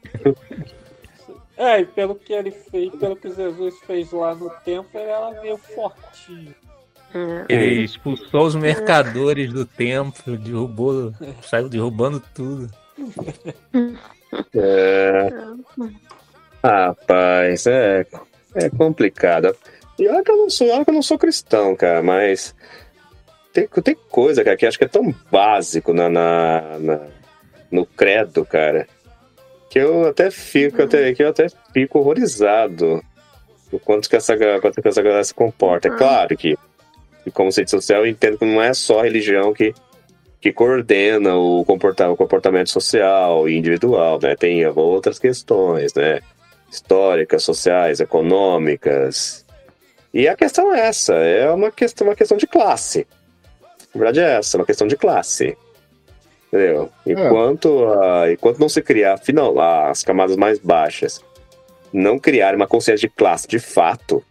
É, 1.63 1.81
e 1.81 1.85
pelo 1.85 2.15
que 2.15 2.33
ele 2.33 2.51
fez, 2.51 2.91
pelo 2.97 3.15
que 3.15 3.31
Jesus 3.31 3.79
fez 3.87 4.11
lá 4.13 4.35
no 4.35 4.49
templo, 4.65 4.99
ele 4.99 5.11
era 5.11 5.43
meio 5.43 5.59
fortinho. 5.59 6.55
Ele 7.49 7.83
expulsou 7.83 8.47
os 8.47 8.55
mercadores 8.55 9.53
do 9.53 9.67
templo, 9.67 10.39
derrubou, 10.39 11.13
saiu 11.43 11.69
derrubando 11.69 12.23
tudo. 12.33 12.71
É. 14.55 15.29
Rapaz, 16.63 17.67
é, 17.67 18.07
é 18.55 18.71
complicado. 18.71 19.55
E 19.99 20.09
olha 20.09 20.23
que 20.23 20.31
eu 20.31 20.37
não 20.37 20.49
sou, 20.51 20.69
olha 20.71 20.85
que 20.85 20.91
eu 20.91 20.95
não 20.95 21.03
sou 21.03 21.19
cristão, 21.19 21.75
cara, 21.77 22.03
mas 22.03 22.55
tem, 23.53 23.67
tem 23.83 23.97
coisa, 24.09 24.43
cara, 24.45 24.57
que 24.57 24.65
acho 24.67 24.79
que 24.79 24.85
é 24.85 24.89
tão 24.89 25.15
básico 25.31 25.93
na, 25.93 26.09
na, 26.09 26.79
na- 26.79 27.07
no 27.71 27.85
credo, 27.85 28.45
cara, 28.47 28.87
que 29.71 29.79
eu 29.79 30.09
até 30.09 30.33
fico, 30.33 30.83
até, 30.83 31.15
que 31.15 31.23
eu 31.23 31.29
até 31.29 31.47
fico 31.73 32.01
horrorizado 32.01 33.03
o 33.71 33.79
quanto 33.79 34.11
que 34.11 34.17
essa, 34.17 34.37
quanto 34.61 34.83
que 34.83 34.89
essa 34.89 35.01
galera 35.01 35.23
se 35.23 35.33
comporta. 35.33 35.87
É 35.87 35.93
claro 35.93 36.37
que, 36.37 36.59
como 37.33 37.53
ciência 37.53 37.79
social, 37.79 38.05
eu 38.05 38.11
entendo 38.11 38.37
que 38.37 38.45
não 38.45 38.61
é 38.61 38.75
só 38.75 38.99
a 38.99 39.05
religião 39.05 39.55
que, 39.55 39.73
que 40.41 40.53
coordena 40.53 41.37
o, 41.37 41.65
comporta, 41.65 42.11
o 42.11 42.17
comportamento 42.17 42.69
social 42.69 43.49
e 43.49 43.57
individual, 43.57 44.19
né? 44.21 44.35
Tem 44.35 44.67
outras 44.67 45.21
questões, 45.21 45.95
né? 45.95 46.21
Históricas, 46.69 47.45
sociais, 47.45 48.01
econômicas. 48.01 49.47
E 50.13 50.27
a 50.27 50.37
questão 50.37 50.75
é 50.75 50.81
essa, 50.89 51.15
é 51.15 51.49
uma 51.49 51.71
questão, 51.71 52.09
uma 52.09 52.17
questão 52.17 52.37
de 52.37 52.49
classe. 52.49 53.07
Na 53.95 54.01
verdade 54.01 54.19
é 54.19 54.39
essa, 54.39 54.57
uma 54.57 54.67
questão 54.67 54.89
de 54.89 54.97
classe. 54.97 55.57
Entendeu? 56.53 56.91
Enquanto, 57.07 57.85
a- 57.87 58.33
enquanto 58.33 58.59
não 58.59 58.69
se 58.69 58.83
criar, 58.83 59.15
afinal, 59.15 59.55
lá, 59.55 59.89
as 59.91 60.03
camadas 60.03 60.37
mais 60.37 60.59
baixas, 60.59 61.23
não 61.93 62.19
criar 62.19 62.55
uma 62.57 62.67
consciência 62.67 63.09
de 63.09 63.15
classe 63.15 63.47
de 63.47 63.59
fato, 63.61 64.23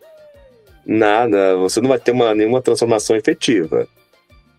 nada, 0.85 1.55
você 1.57 1.79
não 1.81 1.89
vai 1.89 1.99
ter 1.99 2.11
uma, 2.11 2.33
nenhuma 2.33 2.61
transformação 2.61 3.15
efetiva. 3.15 3.87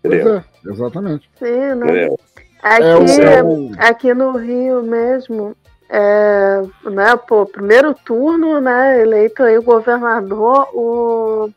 Pois 0.01 0.13
Entendeu? 0.15 0.37
é, 0.37 0.43
exatamente. 0.71 1.29
Sim, 1.37 1.75
né? 1.75 1.85
Entendeu? 1.85 2.19
Aqui, 2.63 2.83
É 3.21 3.33
é 3.37 3.43
o- 3.43 3.71
aqui 3.77 4.13
no 4.13 4.37
Rio 4.37 4.83
mesmo, 4.83 5.55
é, 5.89 6.61
né, 6.89 7.15
pô, 7.27 7.45
primeiro 7.45 7.93
turno, 7.93 8.61
né, 8.61 9.01
eleito 9.01 9.43
aí 9.43 9.57
o 9.57 9.63
governador, 9.63 10.67
o, 10.73 11.49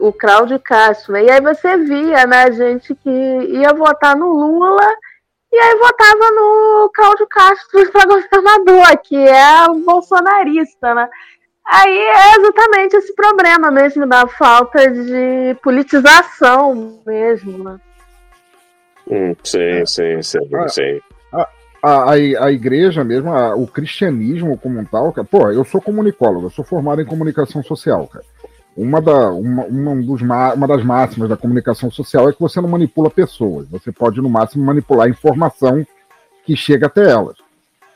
o 0.00 0.12
Cláudio 0.12 0.58
Castro, 0.58 1.12
né, 1.14 1.24
e 1.24 1.30
aí 1.30 1.40
você 1.40 1.76
via, 1.78 2.26
né, 2.26 2.50
gente 2.52 2.92
que 2.94 3.08
ia 3.08 3.72
votar 3.72 4.16
no 4.16 4.32
Lula 4.32 4.86
e 5.52 5.58
aí 5.58 5.78
votava 5.78 6.30
no 6.30 6.90
Cláudio 6.94 7.26
Castro 7.28 7.90
para 7.92 8.06
governador, 8.06 8.98
que 9.04 9.16
é 9.16 9.66
o 9.70 9.74
bolsonarista, 9.80 10.94
né. 10.94 11.08
Aí 11.64 11.96
é 11.96 12.36
exatamente 12.38 12.96
esse 12.96 13.14
problema 13.14 13.70
mesmo 13.70 14.06
da 14.06 14.26
falta 14.26 14.90
de 14.90 15.54
politização 15.62 17.00
mesmo, 17.06 17.62
né. 17.64 17.80
Hum, 19.08 19.34
sim, 19.44 19.84
sim, 19.86 20.22
sim, 20.22 20.38
Ah. 20.56 20.68
sim. 20.68 21.00
A, 21.32 21.48
a, 21.82 22.10
a 22.12 22.52
igreja 22.52 23.02
mesmo, 23.04 23.32
a- 23.32 23.54
o 23.56 23.66
cristianismo 23.66 24.56
como 24.58 24.78
um 24.78 24.84
tal, 24.84 25.12
cara, 25.12 25.26
pô, 25.28 25.50
eu 25.50 25.64
sou 25.64 25.80
comunicólogo, 25.80 26.46
eu 26.46 26.50
sou 26.50 26.64
formado 26.64 27.00
em 27.02 27.06
comunicação 27.06 27.62
social, 27.62 28.06
cara. 28.06 28.24
Uma, 28.76 29.02
da, 29.02 29.30
uma, 29.30 29.64
uma, 29.64 29.96
dos, 29.96 30.22
ma- 30.22 30.54
uma 30.54 30.66
das 30.66 30.82
máximas 30.82 31.28
da 31.28 31.36
comunicação 31.36 31.90
social 31.90 32.28
é 32.28 32.32
que 32.32 32.40
você 32.40 32.60
não 32.60 32.68
manipula 32.68 33.10
pessoas, 33.10 33.68
você 33.68 33.92
pode, 33.92 34.20
no 34.20 34.30
máximo, 34.30 34.64
manipular 34.64 35.06
a 35.06 35.10
informação 35.10 35.86
que 36.44 36.56
chega 36.56 36.86
até 36.86 37.10
elas. 37.10 37.36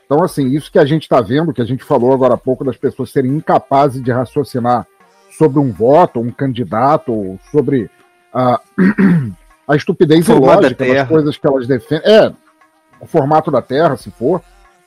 Então, 0.05 0.22
assim, 0.22 0.49
isso 0.49 0.70
que 0.70 0.79
a 0.79 0.85
gente 0.85 1.03
está 1.03 1.20
vendo, 1.20 1.53
que 1.53 1.62
a 1.62 1.64
gente 1.64 1.83
falou 1.83 2.12
agora 2.12 2.35
há 2.35 2.39
pouco, 2.39 2.64
das 2.64 2.77
pessoas 2.77 3.11
serem 3.11 3.33
incapazes 3.33 4.03
de 4.03 4.12
raciocinar 4.12 4.87
sobre 5.37 5.59
um 5.59 5.72
voto, 5.72 6.20
um 6.20 6.31
candidato, 6.31 7.12
ou 7.12 7.41
sobre 7.51 7.91
a, 8.33 8.61
a 9.66 9.77
estupidez 9.77 10.29
lógica 10.29 10.85
das 10.85 11.09
coisas 11.09 11.37
que 11.37 11.47
elas 11.47 11.66
defendem. 11.66 12.09
É, 12.11 12.33
o 13.01 13.07
formato 13.07 13.51
da 13.51 13.61
Terra, 13.61 13.97
se 13.97 14.11
for, 14.11 14.41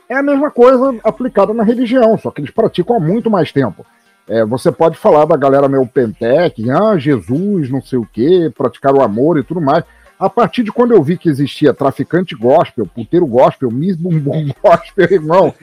é 0.08 0.16
a 0.16 0.24
mesma 0.24 0.50
coisa 0.50 0.96
aplicada 1.04 1.54
na 1.54 1.64
religião, 1.64 2.18
só 2.18 2.32
que 2.32 2.42
eles 2.42 2.52
praticam 2.52 2.96
há 2.96 3.00
muito 3.00 3.30
mais 3.30 3.52
tempo. 3.52 3.86
É, 4.30 4.46
você 4.46 4.72
pode 4.72 4.96
falar 4.96 5.26
da 5.26 5.36
galera 5.36 5.68
meio 5.68 5.88
pentec, 5.88 6.70
ah, 6.70 6.96
Jesus, 6.98 7.68
não 7.72 7.82
sei 7.82 7.98
o 7.98 8.06
quê, 8.06 8.52
praticar 8.56 8.94
o 8.94 9.02
amor 9.02 9.40
e 9.40 9.44
tudo 9.44 9.60
mais. 9.60 9.84
A 10.20 10.30
partir 10.30 10.62
de 10.62 10.72
quando 10.72 10.92
eu 10.92 11.02
vi 11.02 11.18
que 11.18 11.28
existia 11.28 11.74
traficante 11.74 12.36
gospel, 12.36 12.86
puteiro 12.86 13.26
gospel, 13.26 13.72
miss 13.72 13.96
bumbum 13.96 14.50
gospel, 14.62 15.08
irmão, 15.12 15.54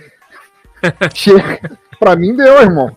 chega. 1.14 1.78
Pra 1.96 2.16
mim 2.16 2.34
deu, 2.34 2.60
irmão. 2.60 2.94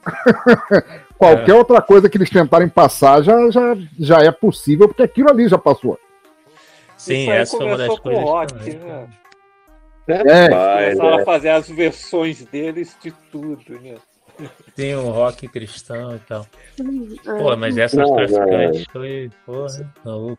Qualquer 1.17 1.53
outra 1.53 1.81
coisa 1.81 2.09
que 2.09 2.17
eles 2.17 2.29
tentarem 2.29 2.67
passar 2.67 3.21
já, 3.21 3.49
já, 3.51 3.77
já 3.99 4.17
é 4.19 4.31
possível, 4.31 4.87
porque 4.87 5.03
aquilo 5.03 5.29
ali 5.29 5.47
já 5.47 5.57
passou. 5.57 5.99
Sim, 6.97 7.29
essa 7.29 7.57
foi 7.57 7.65
uma 7.67 7.77
das 7.77 7.99
coisas. 7.99 8.23
rock, 8.23 8.53
também. 8.53 8.75
né? 8.75 9.07
É, 10.07 10.49
Começaram 10.49 11.19
é. 11.19 11.21
a 11.21 11.25
fazer 11.25 11.49
as 11.49 11.69
versões 11.69 12.43
deles 12.45 12.97
de 13.01 13.11
tudo, 13.31 13.79
né? 13.81 13.95
Tem 14.75 14.95
o 14.95 15.09
rock 15.09 15.47
cristão 15.47 16.15
e 16.15 16.19
tal. 16.19 16.45
É. 16.79 17.37
Pô, 17.37 17.55
mas 17.57 17.77
essas 17.77 17.99
Não, 17.99 18.15
traficantes 18.15 18.85
foi, 18.91 19.29
porra, 19.45 19.65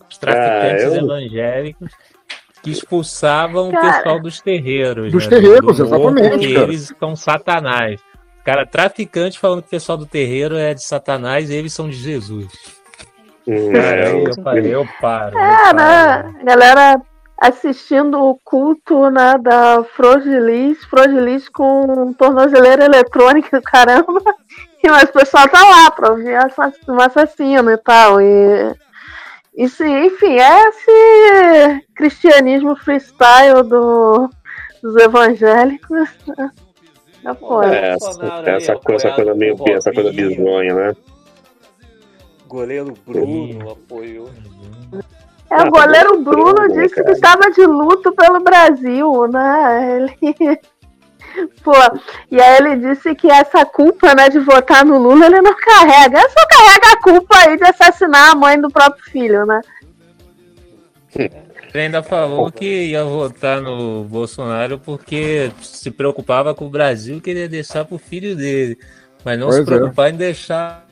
os 0.08 0.18
traficantes 0.18 0.84
Ah, 0.84 0.96
eu- 0.96 1.04
evangélicos 1.04 1.92
que 2.62 2.70
expulsavam 2.70 3.68
o 3.68 3.72
Cara. 3.72 3.92
pessoal 3.98 4.20
dos 4.20 4.40
terreiros. 4.40 5.12
Dos 5.12 5.24
né, 5.26 5.30
terreiros, 5.36 5.76
do 5.76 5.82
exatamente, 5.84 6.38
Que 6.46 6.54
cara. 6.54 6.66
eles 6.66 6.94
são 6.98 7.16
satanás. 7.16 8.00
Cara, 8.44 8.66
traficante 8.66 9.38
falando 9.38 9.60
que 9.62 9.68
o 9.68 9.70
pessoal 9.70 9.98
do 9.98 10.06
terreiro 10.06 10.56
é 10.56 10.72
de 10.74 10.82
satanás 10.82 11.50
e 11.50 11.54
eles 11.54 11.72
são 11.72 11.88
de 11.88 11.96
Jesus. 11.96 12.46
Hum, 13.46 13.74
é, 13.76 14.12
eu, 14.12 14.42
paro, 14.42 14.58
eu 14.66 14.86
paro. 15.00 15.34
eu 15.38 15.42
É, 15.42 15.74
paro. 15.74 15.76
né? 15.76 16.34
Galera 16.44 17.00
assistindo 17.40 18.22
o 18.22 18.38
culto 18.44 19.10
né, 19.10 19.38
da 19.38 19.82
Frogilis, 19.82 20.84
Frogilis 20.84 21.48
com 21.48 22.12
tornozeleira 22.12 22.84
eletrônica, 22.84 23.60
caramba. 23.64 24.20
E, 24.84 24.88
mas 24.90 25.08
o 25.08 25.12
pessoal 25.12 25.48
tá 25.48 25.64
lá 25.64 25.90
pra 25.90 26.10
ouvir 26.10 26.36
um 26.86 27.00
assassino 27.00 27.70
e 27.70 27.78
tal. 27.78 28.20
E, 28.20 28.74
e 29.56 29.68
sim, 29.68 30.06
enfim, 30.06 30.38
é 30.38 30.68
esse 30.68 31.86
cristianismo 31.94 32.76
freestyle 32.76 33.62
do, 33.62 34.28
dos 34.82 34.96
evangélicos. 34.96 36.08
É 37.22 37.34
foda. 37.34 37.76
É, 37.76 37.90
essa, 37.90 38.08
essa 38.46 38.76
coisa, 38.76 39.08
essa 39.08 39.14
coisa 39.14 39.34
meio 39.34 39.54
essa 39.68 39.92
coisa 39.92 40.10
bizonha, 40.10 40.74
né? 40.74 40.96
Goleiro 42.48 42.94
Bruno 43.06 43.72
apoiou. 43.72 44.30
É, 45.50 45.54
Ah, 45.56 45.64
o 45.66 45.70
goleiro 45.70 46.12
tá 46.24 46.30
Bruno 46.30 46.68
bom, 46.68 46.74
disse 46.80 46.94
cara. 46.94 47.06
que 47.06 47.12
estava 47.12 47.50
de 47.50 47.66
luto 47.66 48.12
pelo 48.12 48.40
Brasil, 48.40 49.26
né? 49.28 49.96
Ele. 49.96 50.60
Pô, 51.62 51.72
e 52.30 52.40
aí 52.40 52.56
ele 52.56 52.76
disse 52.88 53.14
que 53.14 53.30
essa 53.30 53.64
culpa, 53.64 54.14
né, 54.16 54.28
de 54.28 54.40
votar 54.40 54.84
no 54.84 54.98
Lula, 54.98 55.26
ele 55.26 55.40
não 55.40 55.54
carrega. 55.54 56.18
Ele 56.18 56.28
só 56.28 56.46
carrega 56.48 56.92
a 56.92 57.00
culpa 57.02 57.36
aí 57.38 57.56
de 57.56 57.64
assassinar 57.64 58.32
a 58.32 58.34
mãe 58.34 58.60
do 58.60 58.68
próprio 58.68 59.04
filho, 59.04 59.46
né? 59.46 59.60
Ele 61.16 61.30
ainda 61.84 62.02
falou 62.02 62.50
que 62.50 62.86
ia 62.88 63.04
votar 63.04 63.60
no 63.60 64.02
Bolsonaro 64.04 64.78
porque 64.78 65.52
se 65.62 65.90
preocupava 65.90 66.52
com 66.54 66.66
o 66.66 66.70
Brasil 66.70 67.16
e 67.18 67.20
queria 67.20 67.48
deixar 67.48 67.84
pro 67.84 67.98
filho 67.98 68.34
dele. 68.36 68.76
Mas 69.24 69.38
não 69.38 69.50
se 69.52 69.58
Pois 69.58 69.68
é. 69.68 69.76
preocupar 69.78 70.10
em 70.10 70.16
deixar. 70.16 70.86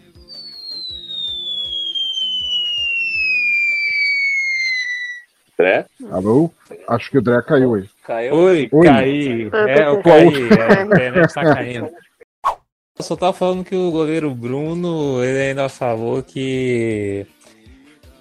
É? 5.60 5.84
Alô? 6.12 6.50
Acho 6.86 7.10
que 7.10 7.18
o 7.18 7.22
Dré 7.22 7.42
caiu 7.42 7.74
aí. 7.74 7.90
Caiu. 8.04 8.34
Oi, 8.34 8.68
Oi. 8.70 8.86
caí. 8.86 9.50
É, 9.66 9.88
eu 9.88 10.02
caí. 10.02 10.48
É, 10.50 10.78
a 10.78 10.82
internet 10.84 11.34
tá 11.34 11.42
caindo. 11.42 11.90
Eu 12.96 13.04
só 13.04 13.16
tava 13.16 13.32
falando 13.32 13.64
que 13.64 13.74
o 13.74 13.90
goleiro 13.90 14.32
Bruno, 14.32 15.22
ele 15.22 15.50
ainda 15.50 15.68
falou 15.68 16.22
que 16.22 17.26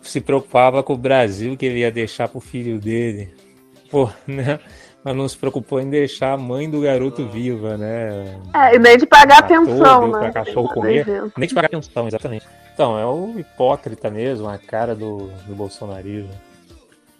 se 0.02 0.20
preocupava 0.20 0.82
com 0.82 0.94
o 0.94 0.98
Brasil, 0.98 1.56
que 1.56 1.66
ele 1.66 1.80
ia 1.80 1.92
deixar 1.92 2.28
pro 2.28 2.40
filho 2.40 2.80
dele. 2.80 3.32
Pô, 3.92 4.10
né? 4.26 4.60
Mas 5.04 5.16
não 5.16 5.30
se 5.30 5.38
preocupou 5.38 5.80
em 5.80 5.90
deixar 5.90 6.34
a 6.34 6.38
mãe 6.38 6.68
do 6.70 6.82
garoto 6.82 7.26
viva, 7.28 7.78
né? 7.78 8.40
É, 8.54 8.76
e 8.76 8.80
nem 8.80 8.98
de 8.98 9.06
pagar 9.06 9.44
Matou, 9.44 9.66
pensão, 9.66 10.10
deu 10.10 10.20
né? 10.20 10.32
pra 10.32 10.44
cachorro 10.44 10.68
Tá 10.70 10.74
comer. 10.74 11.06
Nem 11.38 11.48
de 11.48 11.54
pagar 11.54 11.70
pensão, 11.70 12.08
exatamente. 12.08 12.48
Então, 12.74 12.98
é 12.98 13.06
o 13.06 13.40
hipócrita 13.40 14.10
mesmo, 14.10 14.50
a 14.50 14.58
cara 14.58 14.96
do, 14.96 15.28
do 15.46 15.56
bolsonarismo. 15.56 16.47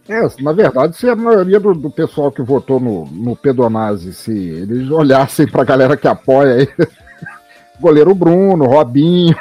É, 0.10 0.22
na 0.42 0.54
verdade, 0.54 0.96
se 0.96 1.10
a 1.10 1.16
maioria 1.16 1.60
do, 1.60 1.74
do 1.74 1.90
pessoal 1.90 2.32
que 2.32 2.42
votou 2.42 2.80
no, 2.80 3.06
no 3.08 3.36
Pedonazzi, 3.36 4.14
se 4.14 4.32
eles 4.32 4.90
olhassem 4.90 5.48
pra 5.48 5.64
galera 5.66 5.98
que 5.98 6.08
apoia 6.08 6.56
aí, 6.56 6.68
goleiro 7.80 8.16
Bruno, 8.16 8.66
Robinho, 8.66 9.36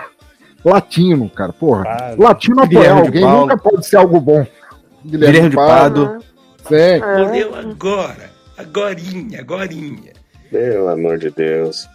Latino, 0.64 1.30
cara, 1.30 1.52
porra. 1.52 1.84
Claro. 1.84 2.22
Latino 2.22 2.62
apoiar 2.62 2.68
Guilherme 2.68 3.00
alguém 3.06 3.24
nunca 3.24 3.56
pode 3.56 3.86
ser 3.86 3.96
algo 3.96 4.20
bom. 4.20 4.44
Guilherme 5.04 5.50
de 5.50 5.56
Pado. 5.56 6.18
Sim. 6.66 6.74
É. 6.74 6.98
Morreu 7.18 7.54
agora. 7.54 8.30
Agorinha, 8.58 9.40
agorinha. 9.40 10.12
Pelo 10.50 10.88
amor 10.88 11.18
de 11.18 11.30
Deus. 11.30 11.88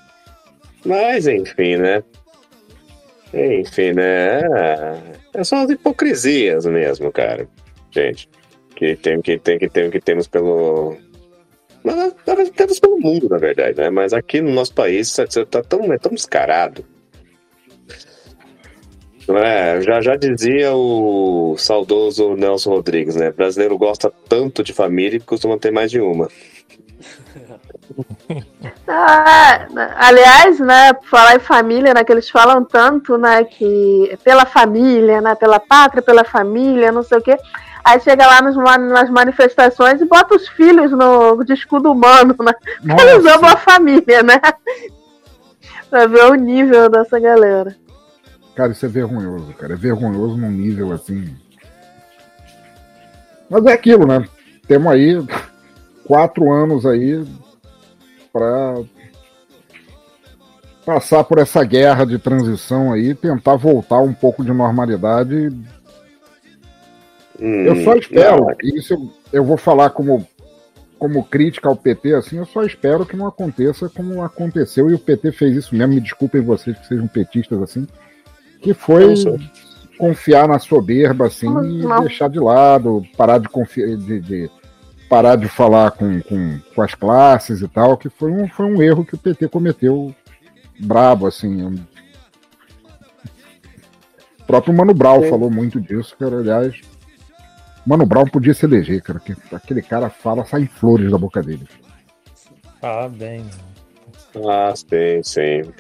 Mas, 0.86 1.28
enfim, 1.28 1.76
né? 1.76 2.02
Enfim, 3.34 3.94
né? 3.94 4.40
É- 4.42 4.98
É 5.34 5.44
só 5.44 5.64
as 5.64 5.70
hipocrisias 5.70 6.66
mesmo, 6.66 7.12
cara. 7.12 7.48
Gente. 7.92 8.30
Que 8.82 8.96
tem 8.96 9.22
que 9.22 9.38
tem 9.38 9.60
que 9.60 9.70
tem 9.70 9.92
que 9.92 10.02
temos 10.02 10.28
pelo. 10.28 10.98
Verdade, 12.26 12.50
temos 12.50 12.80
pelo 12.80 13.00
mundo, 13.00 13.30
na 13.30 13.38
verdade, 13.38 13.78
né? 13.78 13.92
Mas 13.92 14.12
aqui 14.12 14.42
no 14.42 14.52
nosso 14.52 14.74
país 14.74 15.16
tá 15.52 15.62
tão, 15.62 15.94
é 15.94 16.00
tão 16.00 16.12
descarado. 16.12 16.84
É? 19.30 19.80
Já, 19.82 20.02
já 20.02 20.16
dizia 20.16 20.74
o 20.74 21.56
saudoso 21.60 22.36
Nelson 22.36 22.72
Rodrigues, 22.72 23.16
né? 23.16 23.32
Brasileiro 23.32 23.78
gosta 23.78 24.12
tanto 24.28 24.64
de 24.64 24.74
família 24.74 25.20
que 25.20 25.28
costuma 25.28 25.60
ter 25.60 25.70
mais 25.70 25.92
de 25.92 26.02
uma. 26.02 26.28
Ah, 28.88 29.68
aliás, 29.98 30.60
né, 30.60 30.92
falar 31.10 31.36
em 31.36 31.40
família, 31.40 31.94
né, 31.94 32.04
que 32.04 32.12
eles 32.12 32.30
falam 32.30 32.64
tanto, 32.64 33.18
né, 33.18 33.44
que 33.44 34.18
pela 34.24 34.46
família, 34.46 35.22
né, 35.22 35.36
pela 35.36 35.60
pátria, 35.60 36.02
pela 36.02 36.24
família, 36.24 36.92
não 36.92 37.04
sei 37.04 37.18
o 37.18 37.22
quê. 37.22 37.38
Aí 37.84 38.00
chega 38.00 38.28
lá 38.28 38.42
nos 38.42 38.56
nas 38.56 39.10
manifestações 39.10 40.02
e 40.02 40.06
bota 40.06 40.36
os 40.36 40.48
filhos 40.50 40.92
no 40.92 41.44
de 41.44 41.54
escudo 41.54 41.92
humano, 41.92 42.36
né? 42.40 42.54
Porque 42.82 43.02
Eles 43.02 43.26
amam 43.26 43.50
a 43.50 43.58
família, 43.58 44.24
né? 44.24 44.40
pra 45.92 46.08
ver 46.08 46.24
o 46.32 46.36
nível 46.36 46.90
dessa 46.90 47.20
galera. 47.20 47.76
Cara, 48.56 48.72
isso 48.72 48.86
é 48.86 48.90
vergonhoso, 48.90 49.54
cara. 49.54 49.74
É 49.74 49.76
vergonhoso 49.76 50.38
num 50.38 50.52
nível 50.52 50.94
assim. 50.94 51.36
Mas 53.50 53.66
é 53.66 53.74
aquilo, 53.74 54.08
né? 54.08 54.26
Temos 54.66 54.92
aí 54.92 55.22
quatro 56.06 56.52
anos 56.52 56.86
aí 56.86 57.26
pra 58.32 58.76
passar 60.86 61.24
por 61.26 61.38
essa 61.38 61.64
guerra 61.64 62.06
de 62.06 62.18
transição 62.18 62.94
aí, 62.94 63.14
tentar 63.14 63.56
voltar 63.56 64.00
um 64.00 64.14
pouco 64.14 64.44
de 64.44 64.54
normalidade. 64.54 65.50
Hum, 67.42 67.64
Eu 67.66 67.76
só 67.84 67.96
espero, 67.96 68.42
não, 68.46 68.56
e 68.64 68.78
isso 68.78 68.94
eu, 68.94 69.12
eu 69.34 69.44
vou 69.44 69.58
falar 69.58 69.90
como, 69.90 70.28
como 71.00 71.24
crítica 71.24 71.68
ao 71.68 71.76
PT, 71.76 72.14
assim, 72.14 72.38
eu 72.38 72.46
só 72.46 72.62
espero 72.64 73.06
que 73.06 73.18
não 73.18 73.26
aconteça 73.28 73.90
como 73.90 74.22
aconteceu, 74.24 74.90
e 74.90 74.94
o 74.94 75.00
PT 75.00 75.32
fez 75.32 75.56
isso 75.56 75.76
mesmo, 75.76 75.94
me 75.96 76.00
desculpem 76.02 76.42
vocês 76.42 76.78
que 76.78 76.86
sejam 76.88 77.08
petistas 77.08 77.60
assim, 77.62 77.88
que 78.62 78.74
foi 78.76 79.16
confiar 79.98 80.48
na 80.48 80.60
soberba, 80.60 81.28
assim, 81.28 81.48
Não, 81.52 81.64
e 81.66 81.82
não. 81.82 82.02
deixar 82.02 82.30
de 82.30 82.40
lado, 82.40 83.04
parar 83.18 83.40
de 83.40 83.50
confiar, 83.50 83.88
de, 83.98 84.20
de- 84.20 84.50
parar 85.10 85.36
de 85.36 85.48
falar 85.50 85.92
com, 85.92 86.22
com, 86.22 86.60
com 86.74 86.82
as 86.82 86.94
classes 86.96 87.62
e 87.62 87.68
tal, 87.68 87.98
que 87.98 88.08
foi 88.10 88.32
um, 88.32 88.48
foi 88.48 88.66
um 88.68 88.82
erro 88.82 89.04
que 89.04 89.16
o 89.16 89.18
PT 89.18 89.48
cometeu 89.50 90.16
brabo, 90.80 91.28
assim. 91.28 91.64
O 91.66 91.74
próprio 94.48 94.74
Mano 94.74 94.94
Brown 94.94 95.24
Sim. 95.24 95.30
falou 95.30 95.52
muito 95.52 95.80
disso, 95.82 96.16
cara, 96.18 96.38
aliás. 96.40 96.80
Mano 97.86 98.06
Brown 98.06 98.26
podia 98.26 98.54
se 98.54 98.66
eleger, 98.66 99.02
cara, 99.02 99.20
que 99.20 99.34
aquele 99.52 99.82
cara 99.82 100.10
fala, 100.10 100.46
sai 100.46 100.68
flores 100.68 101.12
da 101.12 101.18
boca 101.18 101.42
dele. 101.42 101.68
Fala 102.80 103.10
bem. 103.10 103.46
Ah, 104.48 104.74
sim, 104.76 105.24
sim. 105.24 105.74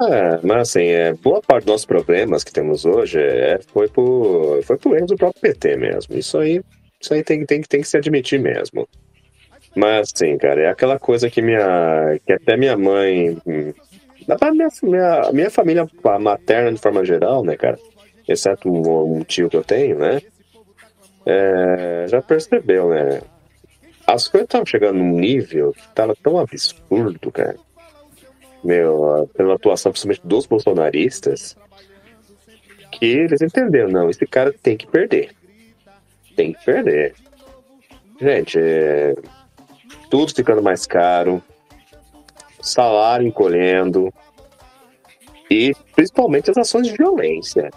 É, 0.00 0.38
mas 0.42 0.68
assim, 0.68 0.84
é, 0.84 1.12
boa 1.14 1.40
parte 1.40 1.64
dos 1.64 1.72
nossos 1.72 1.86
problemas 1.86 2.44
que 2.44 2.52
temos 2.52 2.84
hoje 2.84 3.18
é, 3.18 3.58
foi, 3.72 3.88
por, 3.88 4.62
foi 4.62 4.76
por 4.76 4.96
erro 4.96 5.06
do 5.06 5.16
próprio 5.16 5.40
PT 5.40 5.76
mesmo. 5.76 6.16
Isso 6.16 6.38
aí, 6.38 6.62
isso 7.00 7.14
aí 7.14 7.24
tem, 7.24 7.44
tem, 7.44 7.62
tem 7.62 7.80
que 7.80 7.88
se 7.88 7.96
admitir 7.96 8.38
mesmo. 8.38 8.88
Mas 9.74 10.12
assim, 10.14 10.38
cara, 10.38 10.62
é 10.62 10.68
aquela 10.68 10.98
coisa 10.98 11.28
que 11.28 11.42
minha. 11.42 12.18
que 12.24 12.32
até 12.32 12.56
minha 12.56 12.76
mãe. 12.76 13.36
hum, 13.46 13.72
dá 14.26 14.36
pra 14.36 14.52
minha, 14.52 14.68
minha, 14.82 15.30
minha 15.32 15.50
família 15.50 15.86
materna 16.20 16.72
de 16.72 16.80
forma 16.80 17.04
geral, 17.04 17.44
né, 17.44 17.56
cara? 17.56 17.78
Exceto 18.28 18.70
um, 18.70 19.18
um 19.18 19.24
tio 19.24 19.50
que 19.50 19.56
eu 19.56 19.64
tenho, 19.64 19.98
né? 19.98 20.20
É, 21.26 22.06
já 22.08 22.22
percebeu, 22.22 22.88
né? 22.90 23.20
As 24.06 24.28
coisas 24.28 24.46
estavam 24.46 24.66
chegando 24.66 24.98
num 24.98 25.18
nível 25.18 25.72
que 25.72 25.88
tava 25.88 26.14
tão 26.22 26.38
absurdo, 26.38 27.32
cara 27.32 27.56
meu, 28.66 29.30
pela 29.34 29.54
atuação 29.54 29.92
principalmente 29.92 30.26
dos 30.26 30.44
bolsonaristas, 30.46 31.56
que 32.90 33.06
eles 33.06 33.40
entenderam, 33.40 33.88
não, 33.88 34.10
esse 34.10 34.26
cara 34.26 34.52
tem 34.52 34.76
que 34.76 34.86
perder. 34.86 35.30
Tem 36.34 36.52
que 36.52 36.64
perder. 36.64 37.14
Gente, 38.20 38.58
é, 38.58 39.14
tudo 40.10 40.34
ficando 40.34 40.62
mais 40.62 40.84
caro, 40.84 41.42
salário 42.60 43.26
encolhendo, 43.26 44.12
e 45.48 45.72
principalmente 45.94 46.50
as 46.50 46.56
ações 46.56 46.88
de 46.88 46.96
violência. 46.96 47.70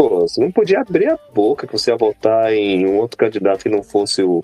Pô, 0.00 0.20
você 0.20 0.40
não 0.40 0.50
podia 0.50 0.80
abrir 0.80 1.10
a 1.10 1.18
boca 1.34 1.66
que 1.66 1.74
você 1.74 1.90
ia 1.90 1.96
votar 1.96 2.50
em 2.54 2.86
um 2.86 2.96
outro 2.96 3.18
candidato 3.18 3.64
que 3.64 3.68
não 3.68 3.82
fosse 3.82 4.22
o, 4.22 4.42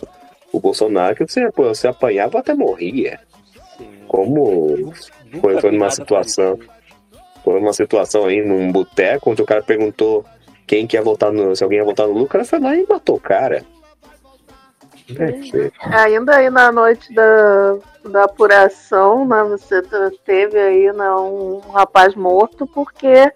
o 0.52 0.60
Bolsonaro, 0.60 1.16
que 1.16 1.26
você, 1.26 1.50
pô, 1.50 1.64
você 1.64 1.88
apanhava 1.88 2.40
até 2.40 2.52
morria. 2.52 3.18
Como 4.06 4.92
foi, 5.40 5.58
foi 5.58 5.70
numa 5.70 5.90
situação. 5.90 6.58
Foi 7.42 7.58
uma 7.58 7.72
situação 7.72 8.26
aí 8.26 8.44
num 8.44 8.70
boteco 8.70 9.30
onde 9.30 9.40
o 9.40 9.46
cara 9.46 9.62
perguntou 9.62 10.26
quem 10.66 10.86
que 10.86 10.94
ia 10.94 11.02
votar 11.02 11.32
no. 11.32 11.56
Se 11.56 11.64
alguém 11.64 11.78
ia 11.78 11.84
votar 11.86 12.06
no 12.06 12.12
Lula, 12.12 12.26
o 12.26 12.28
cara 12.28 12.44
foi 12.44 12.60
lá 12.60 12.76
e 12.76 12.86
matou 12.86 13.16
o 13.16 13.20
cara. 13.20 13.64
Gente, 15.06 15.72
Ainda 15.80 16.36
aí 16.36 16.50
na 16.50 16.70
noite 16.70 17.14
da, 17.14 17.78
da 18.10 18.24
apuração, 18.24 19.26
né, 19.26 19.42
você 19.44 19.80
teve 20.22 20.58
aí 20.58 20.92
né, 20.92 21.10
um 21.12 21.60
rapaz 21.60 22.14
morto 22.14 22.66
porque 22.66 23.32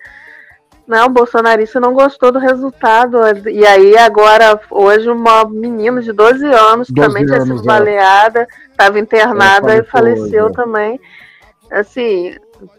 né, 0.91 1.05
o 1.05 1.09
bolsonarista 1.09 1.79
não 1.79 1.95
gostou 1.95 2.33
do 2.33 2.41
resultado. 2.41 3.19
E 3.49 3.65
aí 3.65 3.97
agora, 3.97 4.61
hoje, 4.69 5.09
uma 5.09 5.45
menina 5.45 6.03
de 6.03 6.13
12 6.13 6.45
anos 6.47 6.91
12 6.91 6.95
também 6.95 7.25
tinha 7.25 7.41
sido 7.43 7.61
é. 7.61 7.65
baleada, 7.65 8.49
estava 8.69 8.99
internada 8.99 9.77
e 9.77 9.85
faleceu 9.85 10.47
hoje, 10.47 10.53
é. 10.53 10.57
também. 10.57 11.01
Assim, 11.71 12.35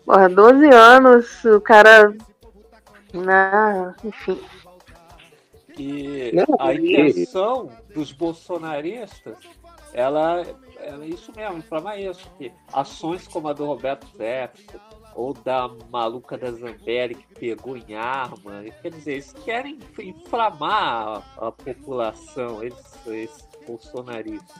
porra, 0.05 0.27
12 0.27 0.65
anos, 0.73 1.45
o 1.45 1.61
cara. 1.61 2.13
Né, 3.13 3.95
enfim. 4.03 4.41
E 5.77 6.33
Não, 6.33 6.57
a 6.59 6.73
intenção 6.73 7.69
dos 7.95 8.11
bolsonaristas, 8.11 9.37
ela, 9.93 10.43
ela 10.81 11.05
é 11.05 11.07
isso 11.07 11.31
mesmo, 11.33 11.59
inflamar 11.59 11.97
isso. 11.97 12.29
Que 12.37 12.51
ações 12.73 13.25
como 13.25 13.47
a 13.47 13.53
do 13.53 13.65
Roberto 13.65 14.05
Jefferson, 14.17 14.79
ou 15.15 15.33
da 15.33 15.69
maluca 15.91 16.37
da 16.37 16.51
Zambelli 16.51 17.15
que 17.15 17.39
pegou 17.39 17.77
em 17.77 17.95
arma, 17.95 18.63
quer 18.81 18.91
dizer, 18.91 19.13
eles 19.13 19.33
querem 19.45 19.79
inflamar 19.99 21.23
a, 21.37 21.47
a 21.47 21.51
população, 21.51 22.63
eles, 22.63 22.77
esses 23.07 23.47
bolsonaristas. 23.67 24.55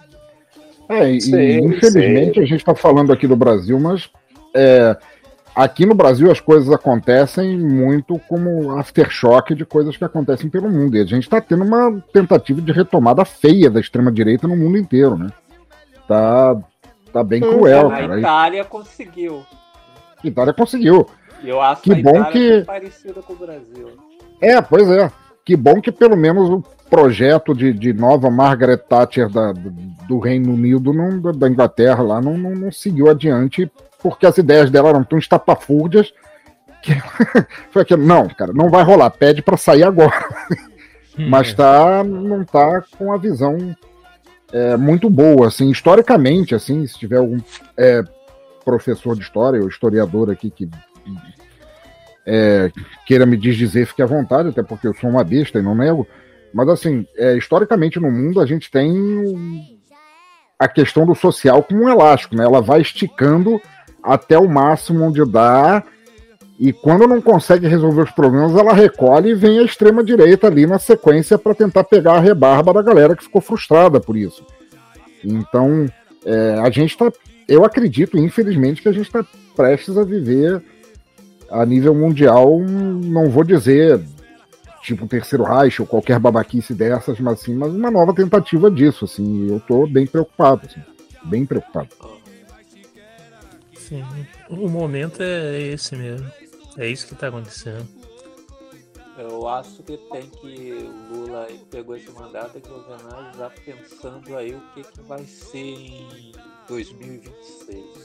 É, 0.90 1.10
e, 1.10 1.22
Sim, 1.22 1.66
infelizmente 1.66 2.40
a 2.40 2.46
gente 2.46 2.60
está 2.60 2.76
falando 2.76 3.14
aqui 3.14 3.28
do 3.28 3.36
Brasil, 3.36 3.80
mas 3.80 4.10
é, 4.54 4.98
aqui 5.56 5.86
no 5.86 5.96
Brasil 5.96 6.32
as 6.32 6.40
coisas 6.40 6.72
acontecem 6.72 7.58
muito 7.58 8.20
como 8.28 8.78
aftershock 8.78 9.56
de 9.56 9.66
coisas 9.66 9.96
que 9.96 10.04
acontecem 10.04 10.50
pelo 10.50 10.70
mundo. 10.70 10.98
E 10.98 11.02
a 11.02 11.06
gente 11.06 11.24
está 11.24 11.40
tendo 11.40 11.64
uma 11.64 12.02
tentativa 12.12 12.62
de 12.62 12.72
retomada 12.72 13.24
feia 13.24 13.70
da 13.70 13.80
extrema-direita 13.80 14.48
no 14.48 14.56
mundo 14.56 14.78
inteiro, 14.78 15.18
né? 15.18 15.30
Tá, 16.08 16.58
tá 17.14 17.24
bem 17.24 17.40
cruel, 17.40 17.88
a 17.88 17.92
cara. 17.92 18.20
Itália 18.20 18.66
conseguiu. 18.66 19.46
A 20.24 20.28
Itália 20.28 20.54
conseguiu. 20.54 21.08
E 21.44 21.50
eu 21.50 21.60
acho 21.62 21.82
Que 21.82 21.92
a 21.94 21.96
bom 21.96 22.24
que- 22.26 22.52
muito 22.52 22.66
parecida 22.66 23.22
com 23.22 23.34
o 23.34 23.36
Brasil. 23.36 23.88
É, 24.40 24.62
pois 24.62 24.90
é. 24.90 25.12
Que 25.44 25.56
bom 25.56 25.82
que 25.82 25.92
pelo 25.92 26.16
menos 26.16 26.50
o 26.50 26.64
projeto 26.90 27.56
de, 27.56 27.74
de 27.74 27.94
nova 27.94 28.30
Margaret 28.30 28.78
Thatcher 28.78 29.30
da- 29.30 29.52
do, 29.52 29.72
do 30.08 30.20
Reino 30.20 30.54
Unido, 30.54 30.94
não, 30.94 31.20
da- 31.20 31.32
da 31.32 31.50
Inglaterra 31.50 32.04
lá, 32.04 32.22
não, 32.22 32.38
não, 32.38 32.52
não 32.52 32.72
seguiu 32.72 33.10
adiante, 33.10 33.72
porque 34.04 34.26
as 34.26 34.38
ideias 34.38 34.70
dela 34.70 34.90
eram 34.90 35.04
tão 35.04 35.18
estapafúrdias 35.18 36.14
que 36.84 36.92
foi 37.72 37.82
aquilo, 37.84 38.06
não, 38.06 38.28
cara, 38.28 38.52
não 38.54 38.70
vai 38.70 38.84
rolar, 38.84 39.10
pede 39.12 39.42
para 39.42 39.58
sair 39.58 39.84
agora. 39.84 40.26
Mas 41.18 41.54
tá, 41.54 42.04
não 42.04 42.44
tá 42.46 42.84
com 42.98 43.12
a 43.14 43.18
visão 43.18 43.76
é, 44.52 44.76
muito 44.78 45.10
boa, 45.10 45.48
assim, 45.48 45.70
historicamente, 45.70 46.54
assim, 46.56 46.86
se 46.88 46.98
tiver 46.98 47.18
algum 47.18 47.38
é, 47.78 48.02
professor 48.64 49.16
de 49.16 49.22
história 49.22 49.62
ou 49.62 49.68
historiador 49.68 50.30
aqui 50.30 50.50
que 50.50 50.70
é, 52.26 52.72
queira 53.06 53.26
me 53.26 53.36
desdizer, 53.36 53.88
fique 53.88 54.02
à 54.02 54.06
vontade, 54.06 54.50
até 54.50 54.62
porque 54.62 54.88
eu 54.88 54.94
sou 54.94 55.10
uma 55.10 55.24
besta 55.24 55.60
e 55.60 55.62
não 55.62 55.76
nego. 55.76 56.08
Mas 56.54 56.70
assim, 56.70 57.06
é, 57.18 57.38
historicamente 57.38 58.00
no 58.00 58.12
mundo 58.12 58.40
a 58.40 58.46
gente 58.46 58.70
tem 58.70 59.78
a 60.60 60.68
questão 60.68 61.06
do 61.06 61.16
social 61.16 61.64
como 61.64 61.86
um 61.86 61.90
elástico, 61.90 62.36
né? 62.36 62.44
Ela 62.44 62.62
vai 62.62 62.82
esticando 62.82 63.60
até 64.04 64.38
o 64.38 64.50
máximo 64.50 65.04
onde 65.04 65.24
dá. 65.26 65.84
E 66.60 66.72
quando 66.72 67.08
não 67.08 67.20
consegue 67.20 67.68
resolver 67.68 68.04
os 68.04 68.12
problemas, 68.12 68.56
ela 68.56 68.74
recolhe 68.74 69.32
e 69.32 69.34
vem 69.34 69.58
a 69.58 69.64
extrema 69.64 70.04
direita 70.04 70.46
ali 70.46 70.68
na 70.68 70.78
sequência 70.78 71.38
para 71.38 71.56
tentar 71.56 71.84
pegar 71.86 72.14
a 72.14 72.20
rebarba 72.20 72.72
da 72.72 72.84
galera 72.84 73.16
que 73.16 73.24
ficou 73.24 73.42
frustrada 73.42 74.00
por 74.00 74.16
isso. 74.16 74.46
Então, 75.24 75.88
é, 76.24 76.60
a 76.60 76.70
gente 76.70 76.96
tá. 76.96 77.12
Eu 77.52 77.66
acredito, 77.66 78.18
infelizmente, 78.18 78.82
que 78.82 78.88
a 78.88 78.94
gente 78.94 79.08
está 79.08 79.26
prestes 79.58 79.98
a 79.98 80.06
viver 80.06 80.64
a 81.50 81.66
nível 81.66 81.94
mundial, 81.94 82.62
não 82.62 83.30
vou 83.30 83.44
dizer 83.44 84.00
tipo 84.82 85.06
terceiro 85.06 85.44
Reich 85.44 85.82
ou 85.82 85.86
qualquer 85.86 86.18
babaquice 86.18 86.74
dessas, 86.74 87.20
mas 87.20 87.42
assim, 87.42 87.54
mas 87.54 87.74
uma 87.74 87.92
nova 87.92 88.16
tentativa 88.16 88.72
disso, 88.72 89.04
assim, 89.04 89.48
e 89.48 89.50
eu 89.50 89.60
tô 89.60 89.86
bem 89.86 90.08
preocupado, 90.08 90.66
assim, 90.66 90.82
bem 91.26 91.46
preocupado. 91.46 91.90
Sim, 93.76 94.02
o 94.50 94.70
momento 94.70 95.22
é 95.22 95.62
esse 95.62 95.94
mesmo. 95.98 96.32
É 96.78 96.88
isso 96.88 97.06
que 97.06 97.16
tá 97.16 97.28
acontecendo. 97.28 97.86
Eu 99.18 99.46
acho 99.50 99.84
que 99.84 99.98
tem 99.98 100.22
que 100.22 100.90
o 100.90 101.14
Lula 101.14 101.48
aí 101.50 101.60
pegou 101.70 101.98
esse 101.98 102.10
mandato 102.12 102.54
tem 102.54 102.62
que 102.62 102.70
governar 102.70 103.34
já 103.38 103.50
pensando 103.50 104.38
aí 104.38 104.56
o 104.56 104.62
que, 104.74 104.84
que 104.84 105.02
vai 105.02 105.26
ser 105.26 105.58
em 105.58 106.32
2026. 106.68 108.02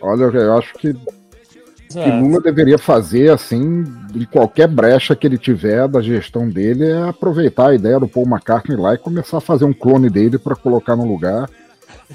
Olha, 0.00 0.24
eu 0.24 0.56
acho 0.56 0.74
que, 0.74 0.92
que 0.92 1.98
Exato. 1.98 2.24
Lula 2.24 2.40
deveria 2.40 2.78
fazer, 2.78 3.30
assim, 3.30 3.84
em 4.14 4.24
qualquer 4.24 4.68
brecha 4.68 5.16
que 5.16 5.26
ele 5.26 5.38
tiver 5.38 5.88
da 5.88 6.00
gestão 6.00 6.48
dele, 6.48 6.90
é 6.90 7.08
aproveitar 7.08 7.70
a 7.70 7.74
ideia 7.74 7.98
do 7.98 8.08
Paul 8.08 8.26
McCartney 8.26 8.76
lá 8.76 8.94
e 8.94 8.98
começar 8.98 9.38
a 9.38 9.42
fazer 9.42 9.64
um 9.64 9.72
clone 9.72 10.08
dele 10.08 10.38
para 10.38 10.54
colocar 10.54 10.94
no 10.94 11.06
lugar. 11.06 11.48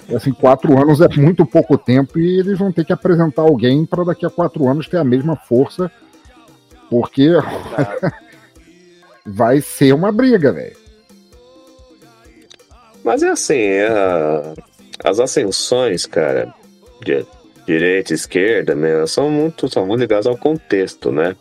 E, 0.07 0.15
assim, 0.15 0.31
quatro 0.31 0.79
anos 0.79 1.01
é 1.01 1.07
muito 1.17 1.45
pouco 1.45 1.77
tempo 1.77 2.19
e 2.19 2.39
eles 2.39 2.57
vão 2.57 2.71
ter 2.71 2.85
que 2.85 2.93
apresentar 2.93 3.43
alguém 3.43 3.85
para 3.85 4.03
daqui 4.03 4.25
a 4.25 4.29
quatro 4.29 4.67
anos 4.67 4.87
ter 4.87 4.97
a 4.97 5.03
mesma 5.03 5.35
força, 5.35 5.91
porque 6.89 7.31
vai 9.25 9.59
ser 9.61 9.93
uma 9.93 10.11
briga, 10.11 10.51
velho. 10.51 10.77
Mas 13.03 13.21
é 13.21 13.29
assim, 13.29 13.59
é 13.59 14.53
as 15.03 15.19
ascensões, 15.19 16.05
cara, 16.05 16.53
de 17.03 17.25
direita 17.65 18.13
e 18.13 18.15
esquerda, 18.15 18.75
né, 18.75 19.05
são 19.07 19.29
muito, 19.29 19.69
são 19.71 19.85
muito 19.85 20.01
ligadas 20.01 20.27
ao 20.27 20.37
contexto, 20.37 21.11
né? 21.11 21.35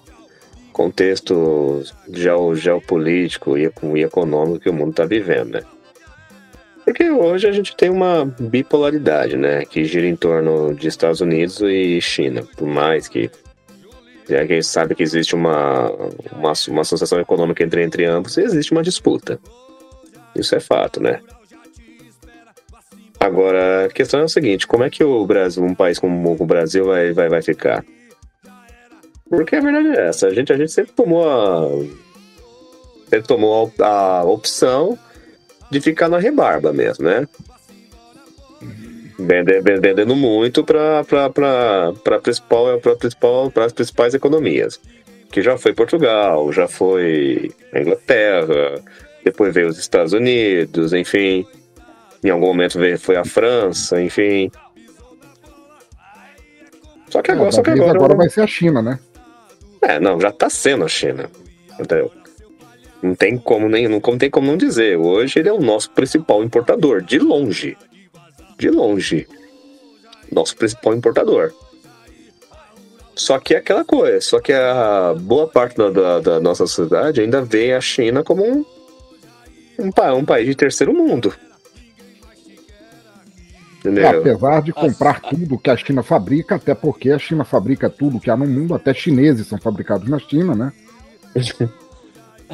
Contexto 0.72 1.82
geo, 2.10 2.54
geopolítico 2.54 3.58
e, 3.58 3.64
econ- 3.66 3.96
econômico 3.96 4.60
que 4.60 4.70
o 4.70 4.72
mundo 4.72 4.90
está 4.90 5.04
vivendo, 5.04 5.52
né? 5.52 5.62
Porque 6.84 7.10
hoje 7.10 7.46
a 7.46 7.52
gente 7.52 7.76
tem 7.76 7.90
uma 7.90 8.24
bipolaridade, 8.24 9.36
né? 9.36 9.64
Que 9.64 9.84
gira 9.84 10.06
em 10.06 10.16
torno 10.16 10.74
de 10.74 10.88
Estados 10.88 11.20
Unidos 11.20 11.60
e 11.60 12.00
China. 12.00 12.42
Por 12.56 12.66
mais 12.66 13.06
que 13.06 13.30
já 14.28 14.46
que 14.46 14.52
a 14.52 14.56
gente 14.56 14.66
sabe 14.66 14.94
que 14.94 15.02
existe 15.02 15.34
uma, 15.34 15.90
uma, 16.32 16.52
uma 16.68 16.80
associação 16.80 17.20
econômica 17.20 17.62
entre, 17.62 17.82
entre 17.82 18.04
ambos, 18.04 18.38
existe 18.38 18.72
uma 18.72 18.82
disputa. 18.82 19.38
Isso 20.34 20.54
é 20.54 20.60
fato, 20.60 21.02
né? 21.02 21.20
Agora, 23.22 23.86
a 23.86 23.88
questão 23.88 24.18
é 24.20 24.24
o 24.24 24.28
seguinte: 24.28 24.66
como 24.66 24.82
é 24.82 24.90
que 24.90 25.04
o 25.04 25.24
Brasil, 25.24 25.62
um 25.62 25.76
país 25.76 25.96
como 25.96 26.36
o 26.38 26.44
Brasil, 26.44 26.86
vai, 26.86 27.12
vai, 27.12 27.28
vai 27.28 27.40
ficar? 27.40 27.84
Porque 29.30 29.54
a 29.54 29.60
verdade 29.60 29.96
é 29.96 30.08
essa: 30.08 30.26
a 30.26 30.34
gente, 30.34 30.52
a 30.52 30.56
gente 30.56 30.72
sempre 30.72 30.92
tomou 30.92 31.28
a. 31.30 31.68
Sempre 33.08 33.28
tomou 33.28 33.72
a, 33.80 34.24
opção 34.24 34.98
de 35.70 35.80
ficar 35.80 36.08
na 36.08 36.18
rebarba 36.18 36.72
mesmo, 36.72 37.04
né? 37.04 37.28
Vende- 39.18 39.60
Vendendo 39.60 40.16
muito 40.16 40.64
para 40.64 41.04
para 41.04 42.18
principal, 42.20 42.80
pra 42.80 42.96
principal, 42.96 43.52
as 43.54 43.72
principais 43.72 44.14
economias. 44.14 44.80
Que 45.30 45.40
já 45.42 45.56
foi 45.56 45.72
Portugal, 45.72 46.52
já 46.52 46.66
foi 46.66 47.52
a 47.72 47.80
Inglaterra, 47.80 48.82
depois 49.24 49.54
veio 49.54 49.68
os 49.68 49.78
Estados 49.78 50.12
Unidos, 50.12 50.92
enfim. 50.92 51.46
Em 52.22 52.30
algum 52.30 52.46
momento 52.46 52.78
foi 52.98 53.16
a 53.16 53.24
França, 53.24 54.00
enfim. 54.00 54.50
Só 57.08 57.20
que 57.20 57.30
agora, 57.30 57.48
É, 57.48 57.52
só 57.52 57.62
que 57.62 57.70
agora, 57.70 57.98
agora 57.98 58.14
vai 58.14 58.28
ser 58.28 58.42
a 58.42 58.46
China, 58.46 58.80
né? 58.80 58.98
É, 59.82 59.98
não, 59.98 60.20
já 60.20 60.30
tá 60.30 60.48
sendo 60.48 60.84
a 60.84 60.88
China. 60.88 61.28
Entendeu? 61.78 62.10
Não 63.02 63.14
tem 63.14 63.36
como 63.36 63.68
nem, 63.68 63.88
não 63.88 64.00
tem 64.00 64.30
como 64.30 64.46
não 64.46 64.56
dizer. 64.56 64.96
Hoje 64.96 65.40
ele 65.40 65.48
é 65.48 65.52
o 65.52 65.60
nosso 65.60 65.90
principal 65.90 66.44
importador, 66.44 67.02
de 67.02 67.18
longe. 67.18 67.76
De 68.56 68.70
longe. 68.70 69.26
Nosso 70.30 70.56
principal 70.56 70.94
importador. 70.94 71.52
Só 73.14 73.38
que 73.38 73.54
é 73.54 73.58
aquela 73.58 73.84
coisa, 73.84 74.20
só 74.22 74.40
que 74.40 74.52
a 74.52 75.14
boa 75.18 75.46
parte 75.46 75.76
da, 75.76 75.90
da, 75.90 76.20
da 76.20 76.40
nossa 76.40 76.66
sociedade 76.66 77.20
ainda 77.20 77.42
vê 77.42 77.74
a 77.74 77.80
China 77.80 78.24
como 78.24 78.42
um, 78.42 78.64
um, 79.78 79.90
um 80.16 80.24
país 80.24 80.46
de 80.46 80.54
terceiro 80.54 80.94
mundo. 80.94 81.34
Entendeu? 83.82 84.20
Apesar 84.20 84.62
de 84.62 84.72
comprar 84.72 85.20
tudo 85.20 85.58
que 85.58 85.68
a 85.68 85.76
China 85.76 86.04
fabrica, 86.04 86.54
até 86.54 86.72
porque 86.72 87.10
a 87.10 87.18
China 87.18 87.44
fabrica 87.44 87.90
tudo 87.90 88.20
que 88.20 88.30
há 88.30 88.36
no 88.36 88.46
mundo, 88.46 88.74
até 88.74 88.94
chineses 88.94 89.48
são 89.48 89.58
fabricados 89.58 90.08
na 90.08 90.20
China, 90.20 90.54
né? 90.54 90.72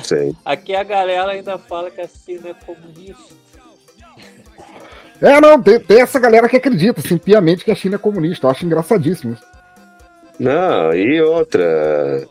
Sim. 0.03 0.35
Aqui 0.45 0.75
a 0.75 0.83
galera 0.83 1.33
ainda 1.33 1.59
fala 1.59 1.91
que 1.91 2.01
a 2.01 2.09
China 2.09 2.49
é 2.49 2.55
comunista. 2.55 3.35
É, 5.21 5.41
não, 5.41 5.61
tem, 5.61 5.81
tem 5.81 6.01
essa 6.01 6.19
galera 6.19 6.49
que 6.49 6.57
acredita, 6.57 7.01
assim, 7.01 7.19
piamente 7.19 7.65
que 7.65 7.71
a 7.71 7.75
China 7.75 7.97
é 7.97 7.99
comunista. 7.99 8.47
Eu 8.47 8.51
acho 8.51 8.65
engraçadíssimo 8.65 9.35
isso. 9.35 9.43
Não, 10.39 10.95
e 10.95 11.21
outra. 11.21 12.27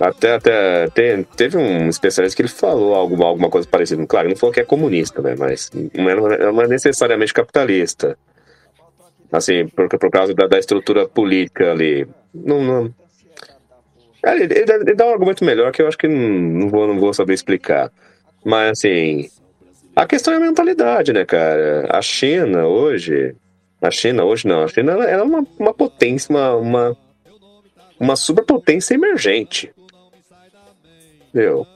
Até, 0.00 0.32
até 0.32 0.88
te- 0.88 1.26
teve 1.36 1.58
um 1.58 1.88
especialista 1.88 2.34
que 2.34 2.40
ele 2.42 2.48
falou 2.48 2.94
alguma, 2.94 3.26
alguma 3.26 3.50
coisa 3.50 3.68
parecida. 3.68 4.04
Claro, 4.06 4.30
não 4.30 4.36
falou 4.36 4.52
que 4.52 4.60
é 4.60 4.64
comunista, 4.64 5.20
né? 5.20 5.34
Mas 5.38 5.70
não 5.94 6.08
é, 6.32 6.38
não 6.52 6.62
é 6.62 6.66
necessariamente 6.66 7.34
capitalista. 7.34 8.16
Assim, 9.30 9.68
por, 9.68 9.88
por 9.88 10.10
causa 10.10 10.34
da, 10.34 10.46
da 10.46 10.58
estrutura 10.58 11.06
política 11.06 11.70
ali. 11.70 12.06
Não, 12.34 12.62
não. 12.62 12.94
Cara, 14.22 14.42
Ele, 14.42 14.54
ele, 14.54 14.72
ele 14.72 14.94
dá 14.94 15.06
um 15.06 15.12
argumento 15.12 15.44
melhor 15.44 15.70
que 15.70 15.82
eu 15.82 15.86
acho 15.86 15.98
que 15.98 16.08
não, 16.08 16.16
não, 16.16 16.68
vou, 16.68 16.86
não 16.86 16.98
vou 16.98 17.12
saber 17.12 17.34
explicar. 17.34 17.92
Mas, 18.44 18.70
assim. 18.70 19.28
A 19.94 20.06
questão 20.06 20.32
é 20.32 20.36
a 20.36 20.40
mentalidade, 20.40 21.12
né, 21.12 21.24
cara? 21.26 21.88
A 21.90 22.00
China 22.00 22.66
hoje. 22.66 23.34
A 23.82 23.90
China 23.90 24.24
hoje 24.24 24.46
não. 24.46 24.62
A 24.62 24.68
China 24.68 24.92
ela 24.92 25.04
é 25.04 25.22
uma, 25.22 25.46
uma 25.58 25.74
potência, 25.74 26.30
uma, 26.34 26.56
uma, 26.56 26.96
uma 27.98 28.16
superpotência 28.16 28.94
emergente. 28.94 29.70
Meu. 31.32 31.66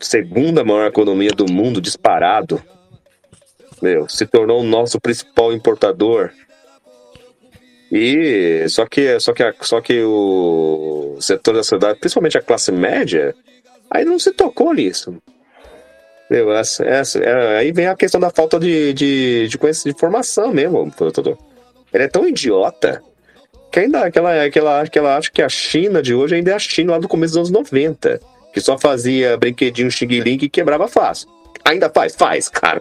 Segunda 0.00 0.64
maior 0.64 0.86
economia 0.86 1.30
do 1.30 1.50
mundo 1.50 1.80
disparado. 1.80 2.62
Meu, 3.80 4.08
se 4.08 4.26
tornou 4.26 4.60
o 4.60 4.64
nosso 4.64 5.00
principal 5.00 5.52
importador. 5.52 6.30
E 7.90 8.64
só 8.68 8.84
que 8.86 9.18
só 9.20 9.32
que 9.32 9.42
a- 9.42 9.54
só 9.60 9.80
que 9.80 10.02
o 10.02 11.16
setor 11.20 11.54
da 11.54 11.62
sociedade, 11.62 12.00
principalmente 12.00 12.36
a 12.36 12.42
classe 12.42 12.72
média, 12.72 13.34
aí 13.90 14.04
não 14.04 14.18
se 14.18 14.32
tocou 14.32 14.74
nisso. 14.74 15.16
Meu, 16.28 16.52
essa, 16.52 16.84
essa, 16.84 17.20
é, 17.20 17.58
aí 17.58 17.70
vem 17.72 17.86
a 17.86 17.94
questão 17.94 18.20
da 18.20 18.30
falta 18.30 18.58
de, 18.58 18.92
de, 18.92 19.46
de 19.48 19.56
conhecimento, 19.58 19.94
de 19.94 20.00
formação 20.00 20.52
mesmo. 20.52 20.92
Ele 21.94 22.04
é 22.04 22.08
tão 22.08 22.26
idiota 22.26 23.00
que 23.70 23.78
ainda 23.78 24.10
que 24.10 24.18
ela, 24.18 24.50
que, 24.50 24.58
ela, 24.58 24.86
que 24.88 24.98
ela 24.98 25.16
acha 25.18 25.30
que 25.30 25.40
a 25.40 25.48
China 25.48 26.02
de 26.02 26.12
hoje 26.12 26.34
ainda 26.34 26.50
é 26.50 26.54
a 26.54 26.58
China 26.58 26.92
lá 26.94 26.98
do 26.98 27.06
começo 27.06 27.34
dos 27.34 27.48
anos 27.48 27.50
90, 27.70 28.20
que 28.56 28.60
só 28.62 28.78
fazia 28.78 29.36
brinquedinho 29.36 29.90
xing-ling 29.90 30.38
e 30.40 30.48
quebrava 30.48 30.88
fácil. 30.88 31.28
Ainda 31.62 31.90
faz? 31.90 32.16
Faz, 32.16 32.48
cara. 32.48 32.80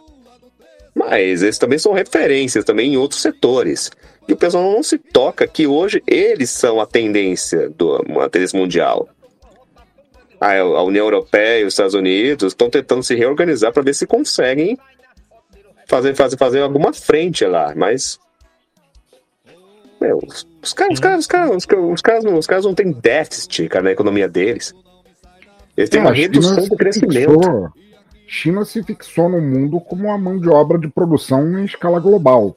Mas 0.96 1.44
eles 1.44 1.58
também 1.58 1.78
são 1.78 1.92
referências 1.92 2.64
também 2.64 2.94
em 2.94 2.98
outros 2.98 3.22
setores. 3.22 3.92
E 4.26 4.32
o 4.32 4.38
pessoal 4.38 4.72
não 4.72 4.82
se 4.82 4.98
toca 4.98 5.46
que 5.46 5.68
hoje 5.68 6.02
eles 6.08 6.50
são 6.50 6.80
a 6.80 6.86
tendência 6.86 7.70
do 7.72 7.98
a 8.22 8.30
tendência 8.30 8.58
mundial. 8.58 9.10
A, 10.40 10.58
a 10.60 10.82
União 10.82 11.08
Europeia 11.08 11.60
e 11.60 11.66
os 11.66 11.74
Estados 11.74 11.94
Unidos 11.94 12.54
estão 12.54 12.70
tentando 12.70 13.04
se 13.04 13.14
reorganizar 13.14 13.74
para 13.74 13.84
ver 13.84 13.96
se 13.96 14.08
conseguem 14.08 14.78
fazer, 15.88 16.16
fazer, 16.16 16.38
fazer 16.38 16.62
alguma 16.62 16.94
frente 16.94 17.44
lá, 17.46 17.74
mas. 17.76 18.18
Meu, 20.00 20.22
os, 20.64 20.74
caras, 20.74 20.94
os, 20.94 21.00
caras, 21.02 21.20
os, 21.20 21.28
caras, 21.28 21.50
os, 21.54 21.66
caras, 21.66 21.86
os, 21.92 22.02
caras 22.02 22.24
não, 22.24 22.38
os 22.38 22.48
caras 22.48 22.64
não 22.64 22.74
têm 22.74 22.94
déficit, 22.94 23.68
cara, 23.68 23.84
na 23.84 23.92
economia 23.92 24.30
deles. 24.30 24.74
Eles 25.78 25.90
têm 25.90 26.00
É, 26.00 26.04
uma 26.04 26.14
redução 26.14 26.68
do 26.68 26.76
crescimento. 26.76 27.14
fixou- 27.34 27.70
China 28.28 28.66
se 28.66 28.82
fixou 28.84 29.30
no 29.30 29.40
mundo 29.40 29.80
como 29.80 30.06
uma 30.06 30.18
mão 30.18 30.40
de 30.40 30.50
obra 30.50 30.80
de 30.80 30.88
produção 30.88 31.60
em 31.60 31.66
escala 31.66 32.00
global. 32.00 32.56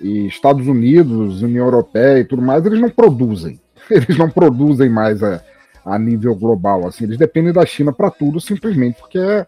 E 0.00 0.26
Estados 0.26 0.66
Unidos, 0.68 1.42
União 1.42 1.64
Europeia 1.66 2.20
e 2.20 2.24
tudo 2.24 2.40
mais, 2.42 2.64
eles 2.64 2.80
não 2.80 2.88
produzem. 2.90 3.60
Eles 3.90 4.16
não 4.16 4.30
produzem 4.30 4.88
mais 4.88 5.20
a, 5.22 5.42
a 5.84 5.98
nível 5.98 6.34
global. 6.36 6.86
Assim, 6.86 7.04
eles 7.04 7.18
dependem 7.18 7.52
da 7.52 7.66
China 7.66 7.92
para 7.92 8.08
tudo 8.10 8.40
simplesmente 8.40 8.98
porque 9.00 9.18
é, 9.18 9.44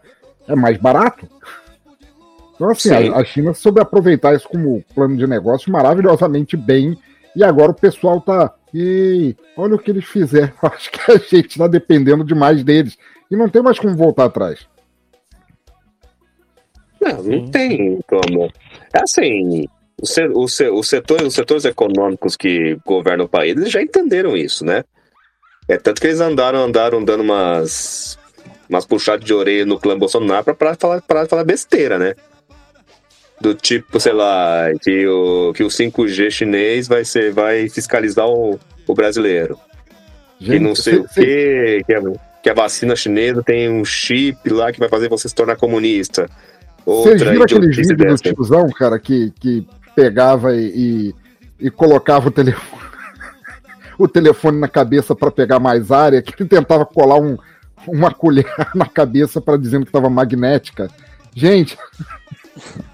é 0.49 0.55
mais 0.55 0.77
barato. 0.77 1.25
Então, 2.55 2.69
assim, 2.69 2.89
Sim. 2.89 3.09
a, 3.09 3.17
a 3.17 3.23
China 3.23 3.53
soube 3.53 3.79
aproveitar 3.79 4.35
isso 4.35 4.47
como 4.49 4.83
plano 4.93 5.15
de 5.15 5.25
negócio 5.25 5.71
maravilhosamente 5.71 6.57
bem. 6.57 6.97
E 7.35 7.43
agora 7.43 7.71
o 7.71 7.75
pessoal 7.75 8.19
tá. 8.19 8.53
E 8.73 9.35
olha 9.55 9.75
o 9.75 9.79
que 9.79 9.91
eles 9.91 10.05
fizeram. 10.05 10.53
Acho 10.63 10.91
que 10.91 11.11
a 11.11 11.17
gente 11.17 11.57
tá 11.57 11.67
dependendo 11.67 12.23
demais 12.23 12.63
deles. 12.63 12.97
E 13.29 13.35
não 13.35 13.47
tem 13.49 13.61
mais 13.61 13.77
como 13.79 13.95
voltar 13.95 14.25
atrás. 14.25 14.67
Não, 17.01 17.21
não 17.23 17.47
tem 17.49 17.99
como. 18.07 18.45
É 18.93 19.01
assim, 19.03 19.67
o 20.01 20.05
se- 20.05 20.27
o 20.27 20.47
se- 20.47 20.69
os 20.69 20.87
setores, 20.87 21.27
os 21.27 21.33
setores 21.33 21.65
econômicos 21.65 22.35
que 22.37 22.77
governam 22.85 23.25
o 23.25 23.29
país, 23.29 23.55
eles 23.57 23.71
já 23.71 23.81
entenderam 23.81 24.35
isso, 24.37 24.63
né? 24.65 24.83
É 25.67 25.77
tanto 25.77 25.99
que 26.01 26.07
eles 26.07 26.19
andaram, 26.19 26.59
andaram 26.63 27.03
dando 27.03 27.21
umas, 27.21 28.17
umas 28.69 28.85
puxadas 28.85 29.25
de 29.25 29.33
orelha 29.33 29.65
no 29.65 29.79
clã 29.79 29.97
Bolsonaro 29.97 30.45
de 30.45 30.77
falar, 30.79 31.01
parar 31.01 31.23
de 31.23 31.29
falar 31.29 31.43
besteira, 31.43 31.97
né? 31.99 32.15
Do 33.43 33.53
tipo, 33.53 33.99
sei 33.99 34.13
lá, 34.13 34.71
que 34.81 35.05
o, 35.05 35.51
que 35.53 35.63
o 35.63 35.67
5G 35.67 36.31
chinês 36.31 36.87
vai, 36.87 37.03
ser, 37.03 37.33
vai 37.33 37.67
fiscalizar 37.67 38.25
o, 38.25 38.57
o 38.87 38.93
brasileiro. 38.93 39.59
que 40.39 40.57
não 40.59 40.73
sei 40.73 40.99
o 40.99 41.07
quê, 41.09 41.83
que 41.85 41.93
a, 41.93 42.01
que 42.41 42.49
a 42.49 42.53
vacina 42.53 42.95
chinesa 42.95 43.43
tem 43.43 43.69
um 43.69 43.83
chip 43.83 44.49
lá 44.49 44.71
que 44.71 44.79
vai 44.79 44.87
fazer 44.87 45.09
você 45.09 45.27
se 45.27 45.35
tornar 45.35 45.57
comunista. 45.57 46.29
Vocês 46.85 47.21
viram 47.21 47.43
aqueles 47.43 47.77
idiotice 47.77 47.95
vídeos 47.95 48.21
do 48.21 48.33
tiozão, 48.33 48.69
cara, 48.69 48.97
que, 48.97 49.31
que 49.39 49.67
pegava 49.93 50.55
e, 50.55 51.13
e, 51.59 51.67
e 51.67 51.69
colocava 51.69 52.29
o 52.29 52.31
telefone, 52.31 52.81
o 53.99 54.07
telefone 54.07 54.57
na 54.57 54.69
cabeça 54.69 55.13
para 55.13 55.31
pegar 55.31 55.59
mais 55.59 55.91
área, 55.91 56.21
que 56.21 56.33
ele 56.41 56.49
tentava 56.49 56.85
colar 56.85 57.19
um, 57.19 57.37
uma 57.87 58.13
colher 58.13 58.45
na 58.73 58.85
cabeça 58.85 59.41
para 59.41 59.57
dizendo 59.57 59.83
que 59.83 59.89
estava 59.89 60.09
magnética. 60.09 60.89
Gente, 61.35 61.77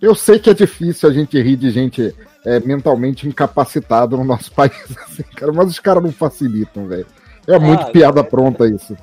eu 0.00 0.14
sei 0.14 0.38
que 0.38 0.50
é 0.50 0.54
difícil 0.54 1.08
a 1.08 1.12
gente 1.12 1.40
rir 1.40 1.56
de 1.56 1.70
gente 1.70 2.14
é, 2.44 2.60
mentalmente 2.60 3.28
incapacitada 3.28 4.16
no 4.16 4.24
nosso 4.24 4.52
país, 4.54 4.72
assim, 5.04 5.22
cara, 5.36 5.52
mas 5.52 5.68
os 5.68 5.78
caras 5.78 6.02
não 6.02 6.12
facilitam, 6.12 6.86
velho. 6.86 7.06
É 7.46 7.58
muito 7.58 7.82
Ah, 7.82 7.90
piada 7.90 8.22
pronta 8.22 8.66
isso. 8.66 8.96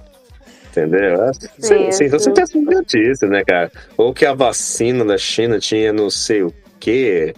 Entendeu? 0.69 1.23
É, 1.23 1.31
Sim, 1.59 1.91
sim, 1.91 2.07
você 2.07 2.31
tem 2.31 2.43
essa 2.43 2.57
idiotice, 2.57 3.25
né, 3.25 3.43
cara? 3.43 3.71
Ou 3.97 4.13
que 4.13 4.25
a 4.25 4.33
vacina 4.33 5.03
da 5.03 5.17
China 5.17 5.59
tinha 5.59 5.91
não 5.91 6.09
sei 6.09 6.43
o 6.43 6.53
quê. 6.79 7.33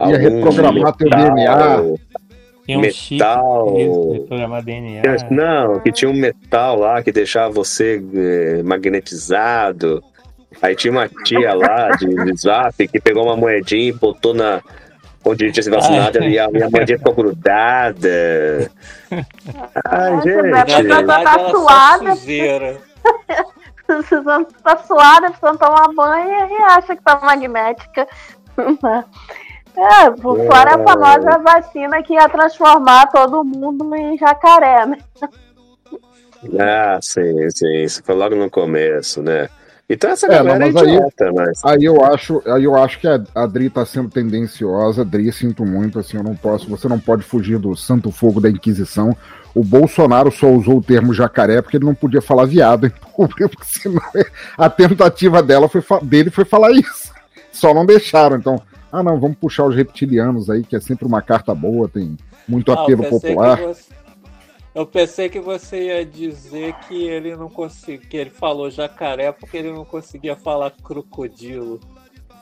Ia 0.00 0.16
reprogramar 0.16 0.96
teu 0.96 1.10
DNA. 1.10 1.98
Tem 2.66 2.76
um 2.76 2.80
metal. 2.80 3.76
reprogramar 4.12 4.64
DNA. 4.64 5.02
Não, 5.30 5.80
que 5.80 5.92
tinha 5.92 6.10
um 6.10 6.14
metal 6.14 6.78
lá 6.78 7.02
que 7.02 7.12
deixava 7.12 7.50
você 7.52 8.02
eh, 8.14 8.62
magnetizado. 8.62 10.02
Aí 10.62 10.74
tinha 10.76 10.92
uma 10.92 11.08
tia 11.24 11.54
lá 11.54 11.90
de, 11.96 12.06
de 12.06 12.36
zap 12.40 12.86
que 12.88 13.00
pegou 13.00 13.24
uma 13.24 13.36
moedinha 13.36 13.88
e 13.88 13.92
botou 13.92 14.34
na. 14.34 14.60
Onde 15.24 15.52
tinha 15.52 15.62
se 15.62 15.70
vacinado 15.70 16.18
Ah. 16.20 16.26
e 16.26 16.38
a 16.38 16.48
minha 16.48 16.70
moedinha 16.70 16.98
ficou 16.98 17.14
grudada. 17.14 18.70
Ai, 19.84 20.10
Nossa, 20.12 20.28
gente. 20.28 20.54
a 20.54 20.64
pessoa 20.64 21.04
tá 21.06 21.20
ela 21.20 21.38
só 21.38 21.50
suada, 21.50 22.14
sujeira. 22.16 22.78
precisando 23.86 24.46
tá 24.62 24.76
suada, 24.78 25.26
precisando 25.30 25.58
tomar 25.58 25.88
banho 25.94 26.48
e 26.50 26.62
acha 26.62 26.96
que 26.96 27.02
tá 27.02 27.20
magnética. 27.22 28.06
É, 29.76 30.10
por 30.10 30.36
fora 30.46 30.74
a 30.74 30.82
famosa 30.84 31.38
vacina 31.38 32.02
que 32.02 32.12
ia 32.12 32.28
transformar 32.28 33.06
todo 33.06 33.44
mundo 33.44 33.94
em 33.94 34.18
jacaré, 34.18 34.84
né? 34.84 34.98
Ah, 36.58 36.98
sim, 37.00 37.48
sim. 37.50 37.84
Isso 37.84 38.02
foi 38.04 38.16
logo 38.16 38.34
no 38.34 38.50
começo, 38.50 39.22
né? 39.22 39.48
Então 39.92 40.08
essa 40.10 40.26
É, 40.26 40.28
não, 40.28 40.36
galera 40.44 40.68
é, 40.68 40.72
mas 40.72 40.82
aí- 40.82 40.94
idiota, 40.94 41.32
mas. 41.34 41.64
Aí 41.64 41.84
eu 41.84 42.04
acho, 42.04 42.40
aí 42.46 42.62
eu 42.62 42.76
acho 42.76 43.00
que 43.00 43.08
a, 43.08 43.20
a 43.34 43.44
Dri 43.46 43.68
tá 43.68 43.84
sendo 43.84 44.08
tendenciosa. 44.08 45.04
Dri, 45.04 45.32
sinto 45.32 45.66
muito, 45.66 45.98
assim, 45.98 46.16
eu 46.16 46.22
não 46.22 46.36
posso, 46.36 46.68
você 46.68 46.86
não 46.88 46.98
pode 47.00 47.24
fugir 47.24 47.58
do 47.58 47.74
santo 47.76 48.10
fogo 48.12 48.40
da 48.40 48.48
Inquisição. 48.48 49.16
O 49.52 49.64
Bolsonaro 49.64 50.30
só 50.30 50.48
usou 50.48 50.78
o 50.78 50.82
termo 50.82 51.12
jacaré 51.12 51.60
porque 51.60 51.76
ele 51.76 51.84
não 51.84 51.94
podia 51.94 52.22
falar 52.22 52.44
viado 52.46 52.86
em 52.86 52.90
público, 52.90 53.48
porque 53.50 53.64
senão 53.66 54.00
a 54.56 54.70
tentativa 54.70 55.42
dela 55.42 55.68
foi, 55.68 55.82
dele 56.02 56.30
foi 56.30 56.44
falar 56.44 56.70
isso. 56.70 57.10
Só 57.50 57.74
não 57.74 57.84
deixaram, 57.84 58.36
então, 58.36 58.62
ah 58.92 59.02
não, 59.02 59.18
vamos 59.18 59.36
puxar 59.38 59.64
os 59.66 59.74
reptilianos 59.74 60.48
aí, 60.48 60.62
que 60.62 60.76
é 60.76 60.80
sempre 60.80 61.04
uma 61.04 61.20
carta 61.20 61.52
boa, 61.52 61.88
tem 61.88 62.16
muito 62.46 62.70
Ah, 62.70 62.80
apelo 62.82 63.02
popular. 63.10 63.58
você- 63.58 63.90
Eu 64.74 64.86
pensei 64.86 65.28
que 65.28 65.40
você 65.40 65.86
ia 65.86 66.04
dizer 66.04 66.74
que 66.86 67.08
ele 67.08 67.34
não 67.34 67.48
conseguia, 67.48 68.06
que 68.06 68.16
ele 68.16 68.30
falou 68.30 68.70
jacaré 68.70 69.32
porque 69.32 69.56
ele 69.56 69.72
não 69.72 69.84
conseguia 69.84 70.36
falar 70.36 70.70
crocodilo. 70.82 71.80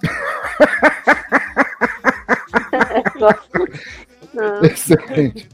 Excelente. 4.63 5.49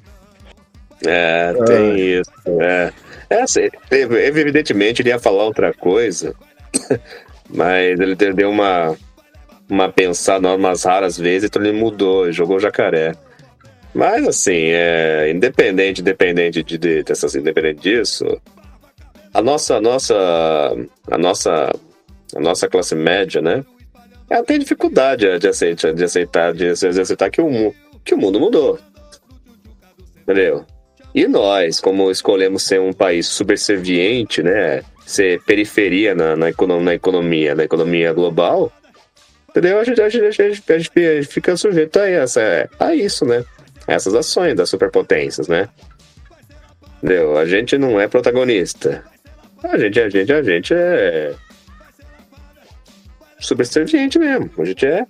É, 1.06 1.52
tem 1.64 1.98
isso. 1.98 2.30
É, 2.60 2.92
é 3.30 3.42
assim, 3.42 3.68
evidentemente 3.90 5.02
ele 5.02 5.10
ia 5.10 5.18
falar 5.18 5.44
outra 5.44 5.72
coisa, 5.72 6.34
mas 7.50 8.00
ele 8.00 8.16
te- 8.16 8.32
deu 8.32 8.50
uma, 8.50 8.96
uma 9.68 9.92
pensada 9.92 10.54
umas 10.54 10.84
raras 10.84 11.18
vezes, 11.18 11.48
então 11.48 11.62
ele 11.62 11.78
mudou, 11.78 12.32
jogou 12.32 12.58
jacaré. 12.58 13.12
Mas 13.94 14.26
assim, 14.26 14.70
é, 14.72 15.30
independente, 15.30 16.00
independente 16.00 16.62
de, 16.62 16.76
de, 16.76 17.02
dessas, 17.04 17.34
independente 17.36 17.80
disso, 17.82 18.24
a 19.32 19.40
nossa, 19.40 19.76
a 19.76 19.80
nossa, 19.80 20.14
a 21.10 21.18
nossa, 21.18 21.72
a 22.34 22.40
nossa 22.40 22.68
classe 22.68 22.94
média, 22.96 23.40
né? 23.40 23.64
Ela 24.28 24.42
tem 24.42 24.58
dificuldade 24.58 25.38
de 25.38 25.48
aceitar, 25.48 25.92
de 25.94 26.04
aceitar, 26.04 26.52
de 26.52 26.66
aceitar 26.68 27.30
que 27.30 27.40
o, 27.40 27.72
que 28.04 28.14
o 28.14 28.18
mundo 28.18 28.40
mudou. 28.40 28.78
Entendeu? 30.22 30.64
E 31.14 31.28
nós, 31.28 31.80
como 31.80 32.10
escolhemos 32.10 32.64
ser 32.64 32.80
um 32.80 32.92
país 32.92 33.26
subserviente, 33.26 34.42
né? 34.42 34.82
Ser 35.06 35.40
periferia 35.42 36.14
na, 36.14 36.34
na, 36.34 36.46
na 36.80 36.94
economia, 36.94 37.54
na 37.54 37.62
economia 37.62 38.12
global, 38.12 38.72
entendeu? 39.50 39.78
A 39.78 39.84
gente, 39.84 40.00
a 40.00 40.08
gente, 40.08 40.42
a 40.42 40.48
gente- 40.48 40.72
a 40.72 40.78
gente 40.78 41.26
fica 41.26 41.56
sujeito 41.56 41.98
a, 41.98 42.08
essa, 42.08 42.68
a 42.80 42.94
isso, 42.94 43.24
né? 43.24 43.44
Essas 43.86 44.14
ações 44.14 44.54
das 44.54 44.70
superpotências, 44.70 45.48
né? 45.48 45.68
Entendeu? 46.98 47.36
A 47.36 47.44
gente 47.44 47.76
não 47.76 48.00
é 48.00 48.08
protagonista. 48.08 49.04
A 49.62 49.78
gente, 49.78 50.00
a 50.00 50.08
gente, 50.08 50.32
a 50.32 50.42
gente 50.42 50.74
é 50.74 51.34
subserviente 53.38 54.18
mesmo. 54.18 54.50
A 54.58 54.64
gente 54.64 54.86
é. 54.86 55.06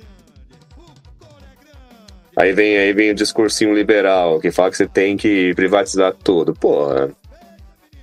Aí 2.36 2.52
vem, 2.52 2.76
aí 2.76 2.92
vem 2.92 3.10
o 3.10 3.14
discursinho 3.14 3.74
liberal 3.74 4.40
que 4.40 4.50
fala 4.50 4.70
que 4.70 4.76
você 4.76 4.88
tem 4.88 5.16
que 5.16 5.54
privatizar 5.54 6.12
tudo. 6.12 6.52
Porra, 6.52 7.10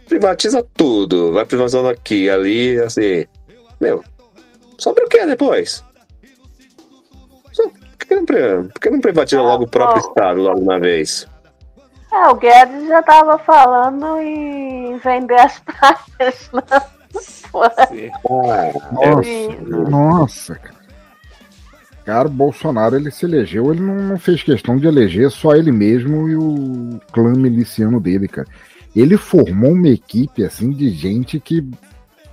privatiza 0.08 0.66
tudo. 0.76 1.34
Vai 1.34 1.46
privatizando 1.46 1.90
aqui, 1.90 2.30
ali, 2.30 2.80
assim. 2.80 3.26
Meu, 3.80 4.04
sobra 4.78 5.06
o 5.06 5.10
que 5.10 5.26
depois? 5.26 5.84
Que 8.12 8.16
não, 8.16 8.26
por 8.26 8.80
que 8.82 8.90
não 8.90 9.00
privatiza 9.00 9.42
logo 9.42 9.64
o 9.64 9.68
próprio 9.68 10.02
bom. 10.02 10.10
Estado, 10.10 10.42
logo 10.42 10.60
uma 10.60 10.78
vez? 10.78 11.26
É, 12.12 12.28
o 12.28 12.36
Guedes 12.36 12.88
já 12.90 13.02
tava 13.02 13.38
falando 13.38 14.18
em 14.20 14.98
vender 14.98 15.40
as 15.40 15.60
praias, 15.64 16.52
né? 16.52 16.62
Nossa, 18.94 19.90
nossa, 19.90 20.56
cara. 20.56 20.82
Cara, 22.06 22.28
o 22.28 22.32
Bolsonaro 22.32 22.96
ele 22.96 23.12
se 23.12 23.26
elegeu, 23.26 23.72
ele 23.72 23.82
não, 23.82 23.96
não 23.96 24.20
fez 24.20 24.44
questão 24.44 24.76
de 24.76 24.88
eleger 24.88 25.30
só 25.30 25.56
ele 25.56 25.72
mesmo 25.72 26.28
e 26.28 26.36
o 26.36 27.00
clã 27.14 27.32
miliciano 27.32 28.00
dele, 28.00 28.28
cara. 28.28 28.48
Ele 28.94 29.16
formou 29.16 29.72
uma 29.72 29.88
equipe 29.88 30.44
assim 30.44 30.72
de 30.72 30.90
gente 30.90 31.40
que 31.40 31.66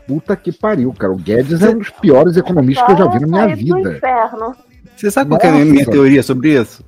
puta 0.09 0.35
que 0.35 0.51
pariu, 0.51 0.93
cara. 0.93 1.13
O 1.13 1.17
Guedes 1.17 1.63
é 1.63 1.71
um 1.71 1.79
dos 1.79 1.91
piores 1.91 2.37
economistas 2.37 2.85
que 2.87 2.93
eu 2.93 2.97
já 2.97 3.07
vi 3.07 3.21
na 3.21 3.27
minha 3.27 3.55
vida. 3.55 3.93
inferno. 3.93 4.57
Você 4.99 5.11
sabe 5.11 5.31
qual 5.31 5.41
que 5.41 5.47
é 5.47 5.51
a 5.51 5.53
minha 5.53 5.75
Nossa. 5.85 5.91
teoria 5.91 6.23
sobre 6.23 6.61
isso? 6.61 6.85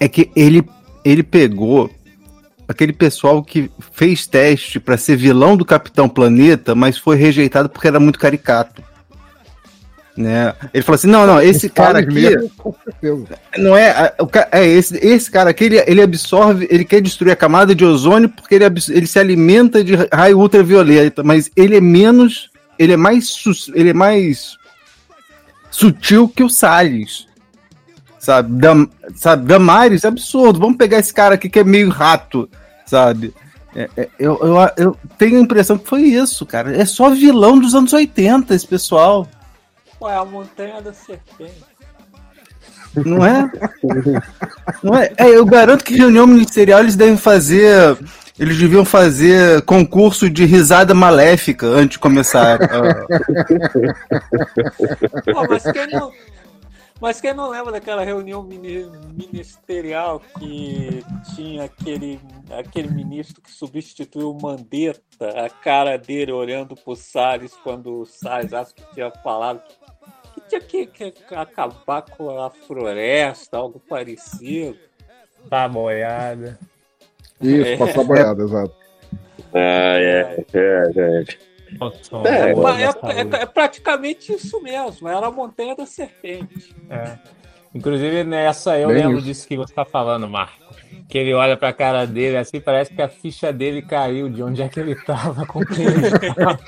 É 0.00 0.08
que 0.08 0.30
ele, 0.34 0.64
ele 1.04 1.22
pegou 1.22 1.90
aquele 2.66 2.92
pessoal 2.92 3.42
que 3.42 3.70
fez 3.92 4.26
teste 4.26 4.80
pra 4.80 4.96
ser 4.96 5.16
vilão 5.16 5.56
do 5.56 5.64
Capitão 5.64 6.08
Planeta, 6.08 6.74
mas 6.74 6.96
foi 6.96 7.16
rejeitado 7.16 7.68
porque 7.68 7.86
era 7.86 8.00
muito 8.00 8.18
caricato. 8.18 8.82
Né? 10.16 10.54
Ele 10.72 10.82
falou 10.82 10.94
assim: 10.94 11.08
não, 11.08 11.26
não, 11.26 11.42
esse 11.42 11.68
cara 11.68 11.98
aqui. 11.98 12.14
mesmo. 12.14 12.50
Não 13.58 13.76
é. 13.76 14.14
é 14.52 14.64
esse, 14.66 14.96
esse 15.04 15.30
cara 15.30 15.50
aqui, 15.50 15.64
ele, 15.64 15.84
ele 15.86 16.00
absorve, 16.00 16.68
ele 16.70 16.84
quer 16.84 17.02
destruir 17.02 17.32
a 17.32 17.36
camada 17.36 17.74
de 17.74 17.84
ozônio 17.84 18.28
porque 18.28 18.54
ele, 18.54 18.64
ele 18.64 19.06
se 19.06 19.18
alimenta 19.18 19.82
de 19.82 19.94
raio 20.12 20.38
ultravioleta, 20.38 21.22
mas 21.22 21.50
ele 21.56 21.76
é 21.76 21.80
menos. 21.80 22.48
Ele 22.78 22.92
é 22.92 22.96
mais. 22.96 23.26
sus- 23.28 23.70
Ele 23.74 23.90
é 23.90 23.94
mais 23.94 24.56
sutil 25.74 26.28
que 26.28 26.44
o 26.44 26.48
Salles. 26.48 27.26
Sabe? 28.18 28.54
Dam, 28.54 28.88
sabe? 29.16 29.46
Damares 29.46 30.04
absurdo. 30.04 30.60
Vamos 30.60 30.76
pegar 30.76 30.98
esse 30.98 31.12
cara 31.12 31.34
aqui 31.34 31.48
que 31.48 31.58
é 31.58 31.64
meio 31.64 31.90
rato. 31.90 32.48
sabe? 32.86 33.34
É, 33.74 33.90
é, 33.96 34.08
eu, 34.18 34.38
eu, 34.40 34.56
eu 34.76 34.96
tenho 35.18 35.36
a 35.36 35.40
impressão 35.40 35.76
que 35.76 35.88
foi 35.88 36.02
isso, 36.02 36.46
cara. 36.46 36.76
É 36.76 36.84
só 36.84 37.10
vilão 37.10 37.58
dos 37.58 37.74
anos 37.74 37.92
80, 37.92 38.54
esse 38.54 38.66
pessoal. 38.66 39.26
Ué, 40.00 40.14
a 40.14 40.24
montanha 40.24 40.80
da 40.80 40.92
serpente. 40.92 41.64
Não 43.04 43.26
é? 43.26 43.50
Não 44.80 44.94
é? 44.96 45.12
é? 45.16 45.28
Eu 45.28 45.44
garanto 45.44 45.84
que 45.84 45.96
reunião 45.96 46.28
ministerial 46.28 46.80
eles 46.80 46.94
devem 46.94 47.16
fazer. 47.16 47.98
Eles 48.38 48.58
deviam 48.58 48.84
fazer 48.84 49.62
concurso 49.62 50.28
de 50.28 50.44
risada 50.44 50.92
maléfica 50.92 51.66
antes 51.66 51.90
de 51.94 51.98
começar. 52.00 52.58
Pô, 55.32 55.46
mas 55.48 55.62
quem 55.62 55.86
não, 55.86 56.12
mas 57.00 57.20
quem 57.20 57.32
não 57.34 57.48
lembra 57.50 57.72
daquela 57.72 58.04
reunião 58.04 58.42
mini- 58.42 58.90
ministerial 59.12 60.20
que 60.38 61.04
tinha 61.34 61.64
aquele, 61.64 62.20
aquele 62.58 62.88
ministro 62.88 63.40
que 63.40 63.50
substituiu 63.52 64.30
o 64.32 64.40
Mandetta, 64.42 65.28
a 65.44 65.48
cara 65.48 65.96
dele 65.96 66.32
olhando 66.32 66.74
pro 66.74 66.96
Salles 66.96 67.52
quando 67.62 68.00
o 68.00 68.06
Salles 68.06 68.52
acho 68.52 68.74
que 68.74 68.82
tinha 68.94 69.10
falado 69.22 69.60
que 70.34 70.40
tinha 70.48 70.60
que, 70.60 70.86
que 70.86 71.34
acabar 71.34 72.02
com 72.02 72.36
a 72.42 72.50
floresta, 72.50 73.56
algo 73.56 73.80
parecido. 73.88 74.76
Tá 75.48 75.68
boiada. 75.68 76.58
Isso, 77.44 77.68
É. 77.68 77.76
passar 77.76 78.04
boiada, 78.04 78.42
exato. 78.42 78.72
Ah, 79.54 79.58
é, 79.98 80.44
é, 80.52 80.84
gente. 80.92 81.38
É, 82.24 82.28
É, 82.28 82.50
é, 82.50 83.38
é- 83.38 83.42
é 83.42 83.46
praticamente 83.46 84.32
isso 84.32 84.60
mesmo, 84.62 85.08
era 85.08 85.26
a 85.26 85.30
montanha 85.30 85.74
da 85.74 85.86
serpente. 85.86 86.74
É. 86.88 87.18
Inclusive 87.74 88.22
nessa 88.22 88.78
eu 88.78 88.88
Bem 88.88 88.98
lembro 88.98 89.18
isso. 89.18 89.26
disso 89.26 89.48
que 89.48 89.56
você 89.56 89.74
tá 89.74 89.84
falando, 89.84 90.28
Marco. 90.28 90.62
Que 91.08 91.18
ele 91.18 91.34
olha 91.34 91.56
pra 91.56 91.72
cara 91.72 92.06
dele 92.06 92.36
assim, 92.36 92.60
parece 92.60 92.94
que 92.94 93.02
a 93.02 93.08
ficha 93.08 93.52
dele 93.52 93.82
caiu 93.82 94.28
de 94.28 94.42
onde 94.42 94.62
é 94.62 94.68
que 94.68 94.78
ele 94.80 94.94
tava 95.04 95.44
com 95.44 95.64
quem 95.64 95.84
ele 95.84 96.10
tava. 96.34 96.60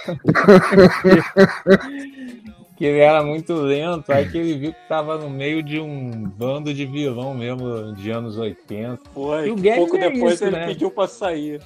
Que 2.77 2.85
ele 2.85 2.99
era 2.99 3.23
muito 3.23 3.55
lento, 3.55 4.13
aí 4.13 4.29
que 4.29 4.37
ele 4.37 4.59
viu 4.59 4.73
que 4.73 4.89
tava 4.89 5.17
no 5.17 5.31
meio 5.31 5.63
de 5.63 5.81
um 5.81 6.11
bando 6.25 6.75
de 6.75 6.85
vilão 6.85 7.35
mesmo 7.35 7.95
de 7.95 8.11
anos 8.11 8.37
80. 8.37 9.01
Foi, 9.15 9.49
E 9.49 9.51
o 9.51 9.57
Guedes 9.57 9.79
pouco 9.79 9.97
é 9.97 10.11
depois 10.11 10.35
isso, 10.35 10.45
ele 10.45 10.57
né? 10.57 10.67
pediu 10.67 10.91
pra 10.91 11.09
sair. 11.09 11.61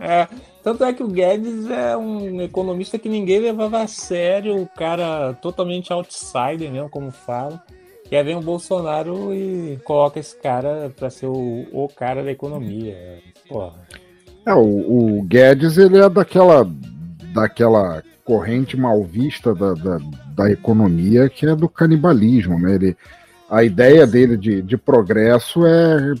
É, 0.00 0.26
tanto 0.64 0.82
é 0.82 0.92
que 0.92 1.02
o 1.02 1.06
Guedes 1.06 1.70
é 1.70 1.96
um 1.96 2.40
economista 2.42 2.98
que 2.98 3.08
ninguém 3.08 3.38
levava 3.38 3.82
a 3.82 3.86
sério, 3.86 4.60
o 4.60 4.66
cara 4.66 5.32
totalmente 5.34 5.92
outsider 5.92 6.70
mesmo, 6.72 6.90
como 6.90 7.12
fala. 7.12 7.62
E 8.10 8.16
aí 8.16 8.24
vem 8.24 8.36
o 8.36 8.42
Bolsonaro 8.42 9.32
e 9.32 9.78
coloca 9.84 10.18
esse 10.18 10.36
cara 10.36 10.92
pra 10.94 11.08
ser 11.08 11.26
o, 11.26 11.66
o 11.72 11.88
cara 11.88 12.22
da 12.22 12.32
economia. 12.32 13.22
Porra. 13.48 13.74
É, 14.44 14.52
o, 14.52 15.18
o 15.18 15.22
Guedes, 15.22 15.78
ele 15.78 15.98
é 15.98 16.08
daquela, 16.08 16.68
daquela 17.32 18.02
corrente 18.24 18.76
mal 18.76 19.02
vista 19.02 19.54
da, 19.54 19.74
da, 19.74 19.98
da 20.34 20.50
economia 20.50 21.28
que 21.28 21.46
é 21.46 21.54
do 21.54 21.68
canibalismo, 21.68 22.58
né? 22.58 22.74
Ele, 22.74 22.96
a 23.50 23.62
ideia 23.64 24.06
dele 24.06 24.36
de, 24.36 24.62
de 24.62 24.76
progresso 24.76 25.66
é 25.66 26.14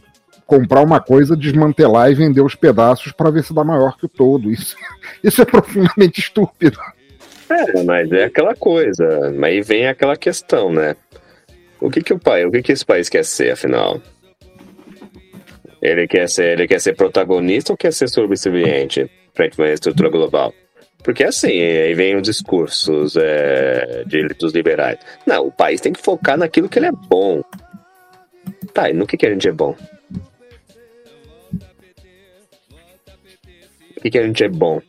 comprar 0.46 0.82
uma 0.82 1.00
coisa, 1.00 1.36
desmantelar 1.36 2.10
e 2.10 2.14
vender 2.14 2.42
os 2.42 2.54
pedaços 2.54 3.12
para 3.12 3.30
ver 3.30 3.42
se 3.42 3.54
dá 3.54 3.64
maior 3.64 3.96
que 3.96 4.06
o 4.06 4.08
todo. 4.08 4.50
Isso, 4.50 4.76
isso 5.24 5.40
é 5.40 5.44
profundamente 5.44 6.20
estúpido. 6.20 6.78
É, 7.48 7.82
mas 7.82 8.10
é 8.12 8.24
aquela 8.24 8.54
coisa. 8.54 9.32
Aí 9.42 9.62
vem 9.62 9.86
aquela 9.86 10.16
questão, 10.16 10.72
né? 10.72 10.96
O 11.80 11.90
que 11.90 12.02
que 12.02 12.12
o 12.12 12.18
pai, 12.18 12.44
o 12.44 12.50
que 12.50 12.62
que 12.62 12.72
esse 12.72 12.84
país 12.84 13.08
quer 13.08 13.24
ser, 13.24 13.52
afinal? 13.52 14.00
Ele 15.80 16.06
quer 16.06 16.28
ser, 16.28 16.52
ele 16.52 16.68
quer 16.68 16.80
ser 16.80 16.94
protagonista 16.94 17.72
ou 17.72 17.76
quer 17.76 17.92
ser 17.92 18.08
subserviente 18.08 19.10
frente 19.34 19.60
a 19.60 19.64
uma 19.64 19.72
estrutura 19.72 20.08
global? 20.08 20.54
Porque 21.02 21.24
assim, 21.24 21.48
aí 21.60 21.94
vem 21.94 22.16
os 22.16 22.22
discursos 22.22 23.16
é, 23.16 24.04
de, 24.06 24.28
dos 24.28 24.52
liberais. 24.52 24.98
Não, 25.26 25.46
o 25.48 25.52
país 25.52 25.80
tem 25.80 25.92
que 25.92 26.00
focar 26.00 26.36
naquilo 26.38 26.68
que 26.68 26.78
ele 26.78 26.86
é 26.86 26.92
bom. 26.92 27.42
Tá, 28.72 28.88
e 28.88 28.92
no 28.92 29.06
que, 29.06 29.16
que 29.16 29.26
a 29.26 29.30
gente 29.30 29.48
é 29.48 29.52
bom? 29.52 29.76
O 33.96 34.00
que, 34.02 34.10
que 34.10 34.18
a 34.18 34.22
gente 34.26 34.44
é 34.44 34.48
bom? 34.48 34.80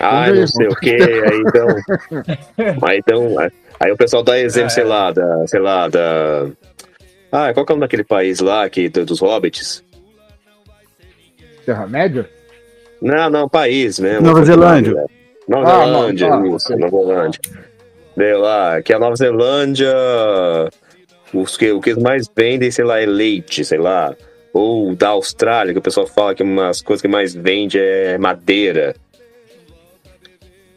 Ah, 0.00 0.30
não 0.32 0.46
sei 0.46 0.66
o 0.68 0.76
que, 0.76 0.94
aí 0.94 1.42
então. 1.46 1.66
Aí 2.88 2.98
então. 2.98 3.36
Aí 3.80 3.92
o 3.92 3.96
pessoal 3.96 4.22
dá 4.22 4.38
exemplo, 4.38 4.70
sei 4.70 4.84
lá, 4.84 5.10
da. 5.12 5.46
Sei 5.46 5.60
lá, 5.60 5.88
da. 5.88 6.46
Ah, 7.30 7.52
qual 7.52 7.66
que 7.66 7.72
é 7.72 7.74
o 7.74 7.76
nome 7.76 7.80
daquele 7.86 8.04
país 8.04 8.40
lá 8.40 8.68
que, 8.70 8.88
do- 8.88 9.04
dos 9.04 9.20
hobbits? 9.20 9.84
Terra-média? 11.66 12.30
Não, 13.00 13.30
não, 13.30 13.48
país 13.48 13.98
mesmo. 13.98 14.26
Nova 14.26 14.44
Zelândia. 14.44 15.04
Nova 15.48 15.68
Ah, 15.68 15.84
Zelândia, 15.84 16.28
não, 16.28 16.56
isso, 16.56 16.76
Nova 16.76 16.96
Zelândia. 17.04 17.40
Veio 18.16 18.38
lá, 18.38 18.82
que 18.82 18.92
a 18.92 18.98
Nova 18.98 19.16
Zelândia. 19.16 19.92
Os 21.32 21.56
que, 21.56 21.72
o 21.72 21.80
que 21.80 21.94
mais 21.98 22.30
vendem, 22.34 22.70
sei 22.70 22.84
lá, 22.84 23.00
é 23.00 23.06
leite, 23.06 23.64
sei 23.64 23.78
lá. 23.78 24.14
Ou 24.52 24.94
da 24.94 25.08
Austrália, 25.08 25.72
que 25.72 25.78
o 25.78 25.82
pessoal 25.82 26.06
fala 26.06 26.34
que 26.34 26.42
umas 26.42 26.80
coisas 26.80 27.02
que 27.02 27.08
mais 27.08 27.34
vende 27.34 27.78
é 27.78 28.16
madeira. 28.16 28.94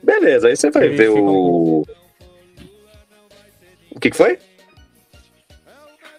Beleza, 0.02 0.48
aí 0.48 0.56
você 0.56 0.72
vai 0.72 0.86
Eles 0.86 0.98
ver 0.98 1.10
o. 1.10 1.86
O 3.92 4.00
que, 4.00 4.10
que 4.10 4.18
foi? 4.18 4.40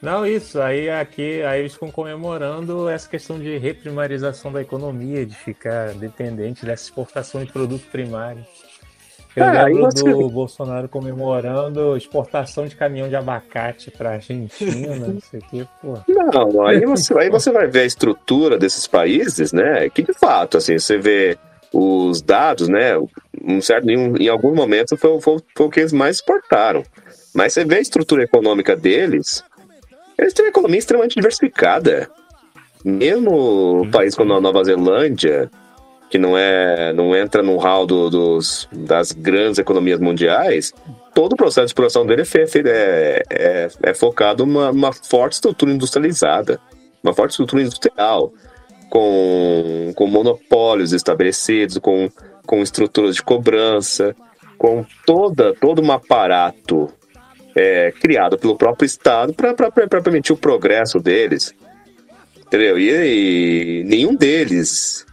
Não, 0.01 0.25
isso. 0.27 0.61
Aí 0.61 0.89
aqui 0.89 1.43
aí 1.43 1.61
eles 1.61 1.75
ficam 1.75 1.91
comemorando 1.91 2.89
essa 2.89 3.09
questão 3.09 3.39
de 3.39 3.59
reprimarização 3.59 4.53
da 4.53 4.61
economia, 4.63 5.27
de 5.27 5.35
ficar 5.35 5.93
dependente 5.95 6.65
dessa 6.65 6.85
exportação 6.85 7.45
de 7.45 7.53
produto 7.53 7.85
primário. 7.91 8.45
Eu 9.37 9.45
aí 9.45 9.75
lembro 9.75 9.91
você- 9.93 10.03
do 10.11 10.29
Bolsonaro 10.31 10.89
comemorando 10.89 11.97
exportação 11.97 12.67
de 12.67 12.75
caminhão 12.75 13.09
de 13.09 13.15
abacate 13.15 13.91
para 13.91 14.13
Argentina, 14.13 14.97
não 15.07 15.21
sei 15.21 15.41
o 15.41 15.43
que, 15.45 15.69
pô. 15.81 15.95
Não, 16.09 16.67
aí 16.67 16.85
você, 16.85 17.17
aí 17.19 17.31
você 17.31 17.53
vai 17.53 17.69
ver 17.69 17.81
a 17.81 17.85
estrutura 17.85 18.59
desses 18.59 18.87
países, 18.87 19.53
né? 19.53 19.89
Que 19.91 20.03
de 20.03 20.13
fato, 20.13 20.57
assim, 20.57 20.79
você 20.79 20.99
vê 20.99 21.39
os 21.73 22.21
dados, 22.23 22.69
né? 22.69 22.95
Um 23.45 23.61
certo, 23.61 23.89
em, 23.89 24.17
em 24.17 24.29
algum 24.29 24.55
momento 24.55 24.97
foi, 24.97 25.21
foi, 25.21 25.39
foi 25.55 25.67
o 25.67 25.71
que 25.71 25.81
eles 25.81 25.93
mais 25.93 26.17
exportaram. 26.17 26.83
Mas 27.35 27.53
você 27.53 27.65
vê 27.65 27.77
a 27.77 27.81
estrutura 27.81 28.25
econômica 28.25 28.75
deles, 28.75 29.45
eles 30.19 30.33
têm 30.33 30.45
uma 30.45 30.51
economia 30.51 30.79
extremamente 30.79 31.15
diversificada. 31.15 32.11
Mesmo 32.85 33.83
o 33.83 33.91
país 33.91 34.15
como 34.15 34.33
a 34.35 34.41
Nova 34.41 34.63
Zelândia, 34.65 35.51
que 36.11 36.19
não 36.19 36.37
é 36.39 36.93
não 36.93 37.15
entra 37.15 37.43
no 37.43 37.57
hall 37.57 37.87
do- 37.87 38.09
dos, 38.09 38.69
das 38.73 39.13
grandes 39.13 39.59
economias 39.59 40.01
mundiais, 40.01 40.73
todo 41.15 41.33
o 41.33 41.37
processo 41.37 41.67
de 41.67 41.71
exploração 41.71 42.07
dele 42.07 42.23
é, 42.23 42.69
é, 42.69 43.23
é, 43.31 43.69
é 43.83 43.95
focado 43.95 44.47
numa, 44.47 44.73
numa 44.73 44.93
forte 44.93 45.35
estrutura 45.35 45.73
industrializada, 45.73 46.61
uma 47.03 47.13
forte 47.13 47.33
estrutura 47.33 47.63
industrial, 47.63 48.33
com, 48.89 49.93
com 49.95 50.07
monopólios 50.07 50.93
estabelecidos, 50.93 51.79
com, 51.79 52.09
com 52.47 52.63
estruturas 52.63 53.17
de 53.17 53.23
cobrança, 53.23 54.17
com 54.57 54.85
toda, 55.05 55.53
todo 55.55 55.83
um 55.83 55.93
aparato 55.93 56.91
é, 57.59 57.93
criado 57.93 58.39
pelo 58.39 58.57
próprio 58.57 58.87
Estado 58.87 59.35
para 59.35 60.01
permitir 60.01 60.33
o 60.33 60.37
progresso 60.37 61.01
deles. 61.01 61.53
Entendeu? 62.47 62.79
E, 62.79 63.81
e 63.81 63.85
nenhum 63.85 64.15
deles, 64.15 65.05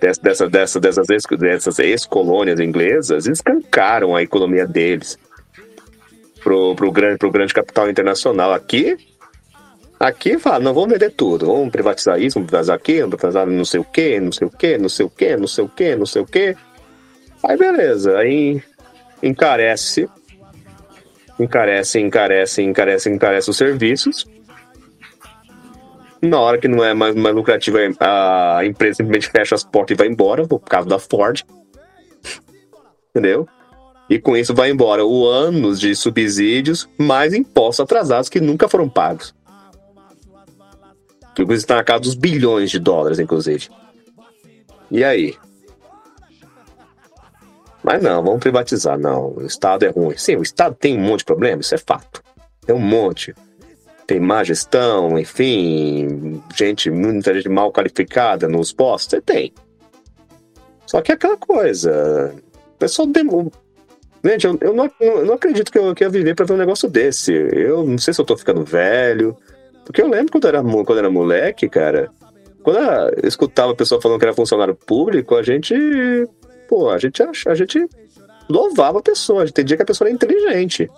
dessa, 0.00 0.20
dessa, 0.22 0.48
dessa, 0.48 0.80
dessas, 0.80 1.08
ex, 1.10 1.22
dessas 1.38 1.78
ex-colônias 1.78 2.58
inglesas, 2.60 3.26
escancaram 3.26 4.16
a 4.16 4.22
economia 4.22 4.66
deles 4.66 5.18
pro, 6.42 6.74
pro, 6.74 6.90
grande, 6.90 7.18
pro 7.18 7.30
grande 7.30 7.52
capital 7.52 7.90
internacional. 7.90 8.52
Aqui, 8.54 8.96
aqui 10.00 10.38
fala, 10.38 10.60
não, 10.60 10.72
vamos 10.72 10.90
vender 10.90 11.10
tudo, 11.10 11.46
vamos 11.46 11.70
privatizar 11.70 12.20
isso, 12.20 12.34
vamos 12.34 12.48
privatizar 12.48 12.76
aquilo, 12.76 13.10
vamos 13.10 13.16
privatizar 13.16 13.46
não 13.46 13.64
sei 13.66 13.80
o 13.80 13.84
que, 13.84 14.18
não 14.18 14.32
sei 14.32 14.46
o 14.46 14.50
que, 14.50 14.78
não 14.78 14.88
sei 14.88 15.06
o 15.06 15.10
que, 15.10 15.36
não 15.36 15.46
sei 15.46 15.64
o 15.64 15.68
que, 15.68 15.96
não 15.96 16.06
sei 16.06 16.22
o 16.22 16.26
que. 16.26 16.56
Aí 17.44 17.56
beleza, 17.56 18.16
aí 18.18 18.62
encarece, 19.22 20.08
encarece, 21.42 22.00
encarece, 22.00 22.62
encarece, 22.62 23.10
encarece 23.10 23.50
os 23.50 23.56
serviços. 23.56 24.26
Na 26.20 26.38
hora 26.38 26.58
que 26.58 26.68
não 26.68 26.84
é 26.84 26.94
mais, 26.94 27.14
mais 27.14 27.34
lucrativo, 27.34 27.78
a 27.98 28.60
empresa 28.64 28.98
simplesmente 28.98 29.30
fecha 29.30 29.54
as 29.54 29.64
portas 29.64 29.94
e 29.94 29.98
vai 29.98 30.06
embora, 30.06 30.46
por 30.46 30.60
causa 30.60 30.88
da 30.88 30.98
Ford. 30.98 31.42
Entendeu? 33.10 33.46
E 34.08 34.18
com 34.18 34.36
isso 34.36 34.54
vai 34.54 34.70
embora 34.70 35.04
o 35.04 35.26
anos 35.26 35.80
de 35.80 35.94
subsídios, 35.94 36.88
mais 36.98 37.34
impostos 37.34 37.80
atrasados 37.80 38.28
que 38.28 38.40
nunca 38.40 38.68
foram 38.68 38.88
pagos. 38.88 39.34
Que 41.34 41.42
está 41.54 41.76
na 41.76 41.84
casa 41.84 42.00
dos 42.00 42.14
bilhões 42.14 42.70
de 42.70 42.78
dólares, 42.78 43.18
inclusive. 43.18 43.68
E 44.90 45.02
aí? 45.02 45.34
Mas 47.82 48.02
não, 48.02 48.22
vamos 48.22 48.40
privatizar. 48.40 48.98
Não, 48.98 49.34
o 49.36 49.46
Estado 49.46 49.84
é 49.84 49.88
ruim. 49.88 50.16
Sim, 50.16 50.36
o 50.36 50.42
Estado 50.42 50.76
tem 50.78 50.96
um 50.96 51.02
monte 51.02 51.20
de 51.20 51.24
problemas, 51.24 51.66
isso 51.66 51.74
é 51.74 51.78
fato. 51.78 52.22
Tem 52.64 52.74
um 52.74 52.78
monte. 52.78 53.34
tem 54.06 54.20
má 54.20 54.44
gestão, 54.44 55.18
enfim, 55.18 56.42
gente, 56.54 56.90
muita 56.90 57.32
gente 57.34 57.48
mal 57.48 57.72
qualificada 57.72 58.48
nos 58.48 58.72
postos, 58.72 59.20
tem. 59.24 59.52
Só 60.86 61.00
que 61.00 61.12
é 61.12 61.14
aquela 61.14 61.36
coisa, 61.36 62.34
o 62.74 62.78
pessoal 62.78 63.08
demo... 63.08 63.50
Gente, 64.24 64.46
eu, 64.46 64.58
eu, 64.60 64.74
não, 64.74 64.90
eu 65.00 65.24
não 65.24 65.34
acredito 65.34 65.72
que 65.72 65.78
eu, 65.78 65.94
que 65.94 66.04
eu 66.04 66.06
ia 66.06 66.12
viver 66.12 66.34
pra 66.34 66.44
ver 66.44 66.52
um 66.52 66.58
negócio 66.58 66.88
desse. 66.88 67.32
Eu 67.32 67.84
não 67.84 67.98
sei 67.98 68.14
se 68.14 68.20
eu 68.20 68.24
tô 68.24 68.36
ficando 68.36 68.64
velho, 68.64 69.36
porque 69.84 70.00
eu 70.00 70.08
lembro 70.08 70.30
quando 70.30 70.44
eu 70.44 70.48
era, 70.48 70.62
quando 70.62 70.90
eu 70.90 70.98
era 70.98 71.10
moleque, 71.10 71.68
cara, 71.68 72.08
quando 72.62 72.78
eu 73.20 73.28
escutava 73.28 73.72
a 73.72 73.74
pessoa 73.74 74.00
falando 74.00 74.20
que 74.20 74.24
era 74.24 74.34
funcionário 74.34 74.76
público, 74.76 75.34
a 75.34 75.42
gente, 75.42 75.74
pô, 76.72 76.88
a 76.88 76.96
gente, 76.96 77.22
a 77.22 77.54
gente 77.54 77.86
louvava 78.48 78.98
a 79.00 79.02
pessoa, 79.02 79.42
a 79.42 79.44
gente 79.44 79.52
entendia 79.52 79.76
que 79.76 79.82
a 79.82 79.86
pessoa 79.86 80.08
era 80.08 80.14
inteligente. 80.14 80.90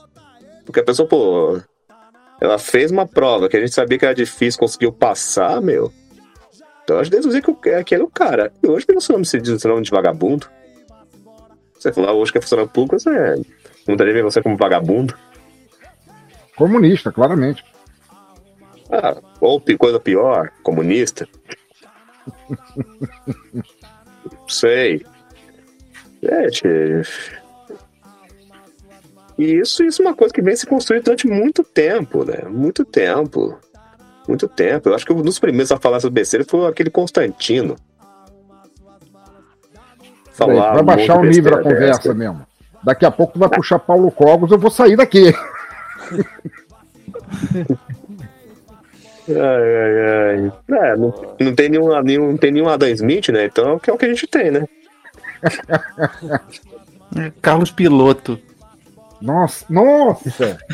Porque 0.65 0.79
a 0.79 0.85
pessoa, 0.85 1.09
pô, 1.09 1.61
ela 2.41 2.59
fez 2.61 2.93
uma 2.93 3.09
prova 3.09 3.49
que 3.49 3.57
a 3.57 3.61
gente 3.61 3.75
sabia 3.75 3.99
que 3.99 4.05
era 4.05 4.15
difícil, 4.15 4.61
conseguiu 4.61 4.93
passar, 4.93 5.61
meu. 5.61 5.93
Então 6.85 6.97
a 7.01 7.03
gente 7.03 7.13
deduzia 7.13 7.43
que 7.43 7.51
o- 7.51 7.57
que 7.57 7.71
aquele 7.71 8.03
é 8.03 8.05
o 8.05 8.09
cara. 8.09 8.53
E 8.63 8.69
hoje 8.69 8.87
você 8.95 9.13
não 9.13 9.25
se 9.25 9.41
diz 9.41 9.65
nome 9.65 9.83
de 9.83 9.91
vagabundo. 9.91 10.47
Você 11.77 11.93
falar 11.93 12.13
hoje 12.13 12.31
que 12.31 12.39
é 12.39 12.41
funcionário 12.41 12.71
público, 12.71 13.01
você 13.01 13.11
muita 13.89 14.05
gente 14.05 14.15
vê 14.15 14.23
você 14.23 14.41
como 14.41 14.57
vagabundo. 14.57 15.13
Comunista, 16.55 17.11
claramente. 17.11 17.65
Ah, 18.93 19.17
ou 19.41 19.61
coisa 19.77 19.99
pior, 19.99 20.53
comunista. 20.63 21.27
Não 24.25 25.14
Gente. 26.25 26.67
E 29.37 29.59
isso, 29.59 29.83
isso 29.85 30.03
é 30.03 30.07
uma 30.07 30.15
coisa 30.15 30.33
que 30.33 30.41
vem 30.41 30.55
se 30.57 30.67
construindo 30.67 31.05
durante 31.05 31.27
muito 31.27 31.63
tempo, 31.65 32.25
né? 32.25 32.45
Muito 32.49 32.85
tempo. 32.85 33.59
Muito 34.27 34.49
tempo. 34.49 34.89
Eu 34.89 34.95
acho 34.95 35.05
que 35.05 35.13
um 35.13 35.23
dos 35.23 35.39
primeiros 35.39 35.73
a 35.73 35.79
falar 35.79 36.01
sobre 36.01 36.21
besteira 36.21 36.47
foi 36.49 36.67
aquele 36.67 36.91
Constantino. 36.91 37.77
Falar 40.33 40.75
vai 40.75 40.83
baixar 40.83 41.19
o 41.19 41.25
nível 41.25 41.53
da 41.53 41.63
conversa 41.63 42.01
dessa. 42.01 42.15
mesmo. 42.15 42.47
Daqui 42.83 43.05
a 43.05 43.11
pouco 43.11 43.35
tu 43.35 43.39
vai 43.39 43.49
puxar 43.49 43.79
Paulo 43.79 44.11
Cogos, 44.11 44.51
eu 44.51 44.59
vou 44.59 44.71
sair 44.71 44.97
daqui. 44.97 45.33
Ai, 49.27 49.37
ai, 49.37 50.01
ai. 50.03 50.53
É, 50.71 50.97
não, 50.97 51.15
não, 51.41 51.55
tem 51.55 51.71
nenhum, 51.71 52.03
nenhum, 52.03 52.31
não 52.33 52.37
tem 52.37 52.53
nenhum 52.53 52.69
Adam 52.69 52.91
Smith, 52.91 53.31
né? 53.31 53.47
Então 53.47 53.71
é 53.71 53.91
é 53.91 53.93
o 53.93 53.97
que 53.97 54.05
a 54.05 54.09
gente 54.09 54.27
tem, 54.27 54.51
né? 54.51 54.67
Carlos 57.41 57.71
Piloto. 57.71 58.39
Nossa, 59.21 59.65
nossa! 59.71 60.59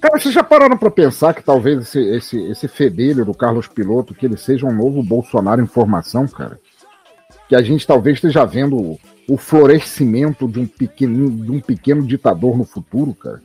Cara, 0.00 0.18
vocês 0.18 0.34
já 0.34 0.44
pararam 0.44 0.76
pra 0.76 0.90
pensar 0.90 1.34
que 1.34 1.42
talvez 1.42 1.80
esse, 1.80 1.98
esse, 1.98 2.38
esse 2.50 2.68
fedelho 2.68 3.24
do 3.24 3.32
Carlos 3.32 3.68
Piloto, 3.68 4.14
que 4.14 4.26
ele 4.26 4.36
seja 4.36 4.66
um 4.66 4.74
novo 4.74 5.02
Bolsonaro 5.02 5.62
em 5.62 5.66
formação, 5.66 6.28
cara? 6.28 6.60
Que 7.48 7.56
a 7.56 7.62
gente 7.62 7.86
talvez 7.86 8.16
esteja 8.16 8.44
vendo 8.44 8.76
o, 8.76 9.00
o 9.28 9.38
florescimento 9.38 10.46
de 10.46 10.60
um, 10.60 10.66
pequeno, 10.66 11.30
de 11.30 11.50
um 11.50 11.60
pequeno 11.60 12.06
ditador 12.06 12.54
no 12.56 12.64
futuro, 12.64 13.14
cara? 13.14 13.40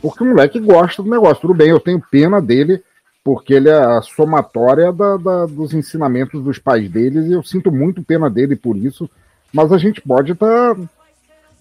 Porque 0.00 0.22
o 0.22 0.26
moleque 0.26 0.58
gosta 0.60 1.02
do 1.02 1.10
negócio. 1.10 1.42
Tudo 1.42 1.54
bem, 1.54 1.68
eu 1.68 1.80
tenho 1.80 2.02
pena 2.10 2.40
dele, 2.40 2.82
porque 3.24 3.54
ele 3.54 3.70
é 3.70 3.74
a 3.78 4.02
somatória 4.02 4.92
da- 4.92 5.16
da- 5.16 5.46
dos 5.46 5.72
ensinamentos 5.72 6.44
dos 6.44 6.58
pais 6.58 6.88
deles, 6.90 7.26
e 7.26 7.32
eu 7.32 7.42
sinto 7.42 7.72
muito 7.72 8.02
pena 8.02 8.28
dele 8.28 8.54
por 8.54 8.76
isso, 8.76 9.08
mas 9.52 9.72
a 9.72 9.78
gente 9.78 10.00
pode 10.02 10.32
estar 10.32 10.76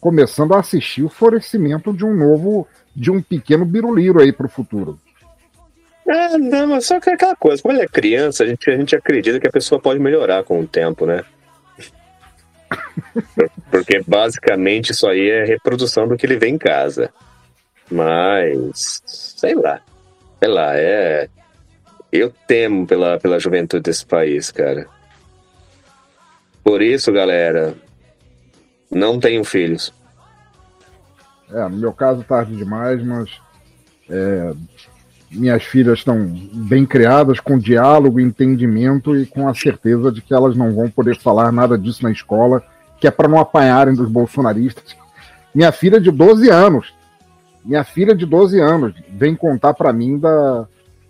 começando 0.01 0.53
a 0.53 0.59
assistir 0.59 1.03
o 1.03 1.09
florescimento 1.09 1.93
de 1.93 2.03
um 2.05 2.13
novo, 2.13 2.67
de 2.93 3.09
um 3.09 3.21
pequeno 3.21 3.63
biruliro 3.63 4.19
aí 4.19 4.33
pro 4.33 4.49
futuro. 4.49 4.99
É, 6.05 6.37
não, 6.37 6.67
mas 6.67 6.85
só 6.85 6.99
que 6.99 7.09
é 7.09 7.13
aquela 7.13 7.35
coisa, 7.35 7.61
como 7.63 7.73
ele 7.73 7.83
é 7.83 7.87
criança, 7.87 8.43
a 8.43 8.47
gente, 8.47 8.69
a 8.69 8.75
gente 8.75 8.93
acredita 8.93 9.39
que 9.39 9.47
a 9.47 9.51
pessoa 9.51 9.79
pode 9.79 10.01
melhorar 10.01 10.43
com 10.43 10.59
o 10.59 10.67
tempo, 10.67 11.05
né? 11.05 11.23
Por- 13.35 13.49
Porque 13.71 14.01
basicamente 14.05 14.91
isso 14.91 15.07
aí 15.07 15.29
é 15.29 15.45
reprodução 15.45 16.07
do 16.07 16.17
que 16.17 16.25
ele 16.25 16.37
vê 16.37 16.47
em 16.49 16.57
casa. 16.57 17.09
Mas, 17.89 19.01
sei 19.05 19.55
lá. 19.55 19.79
Sei 20.39 20.49
lá, 20.51 20.75
é. 20.75 21.29
Eu 22.13 22.31
temo 22.45 22.85
pela, 22.85 23.19
pela 23.19 23.39
juventude 23.39 23.81
desse 23.81 24.05
país, 24.05 24.51
cara. 24.51 24.85
Por 26.63 26.79
isso, 26.79 27.11
galera, 27.11 27.73
não 28.91 29.19
tenham 29.19 29.43
filhos. 29.43 29.91
É, 31.51 31.67
no 31.67 31.75
meu 31.75 31.91
caso, 31.91 32.23
tarde 32.23 32.55
demais, 32.55 33.03
mas 33.03 33.31
é, 34.07 34.53
minhas 35.31 35.63
filhas 35.63 35.97
estão 35.97 36.23
bem 36.53 36.85
criadas, 36.85 37.39
com 37.39 37.57
diálogo, 37.57 38.19
entendimento 38.19 39.17
e 39.17 39.25
com 39.25 39.47
a 39.47 39.55
certeza 39.55 40.11
de 40.11 40.21
que 40.21 40.35
elas 40.35 40.55
não 40.55 40.71
vão 40.71 40.91
poder 40.91 41.17
falar 41.17 41.51
nada 41.51 41.79
disso 41.79 42.03
na 42.03 42.11
escola, 42.11 42.61
que 42.99 43.07
é 43.07 43.11
para 43.11 43.27
não 43.27 43.39
apanharem 43.39 43.95
dos 43.95 44.07
bolsonaristas. 44.07 44.95
Minha 45.53 45.71
filha 45.71 45.99
de 45.99 46.11
12 46.11 46.47
anos, 46.51 46.93
minha 47.65 47.83
filha 47.83 48.13
de 48.13 48.23
12 48.23 48.59
anos, 48.59 48.93
vem 49.09 49.35
contar 49.35 49.73
para 49.73 49.91
mim 49.91 50.19
da, 50.19 50.67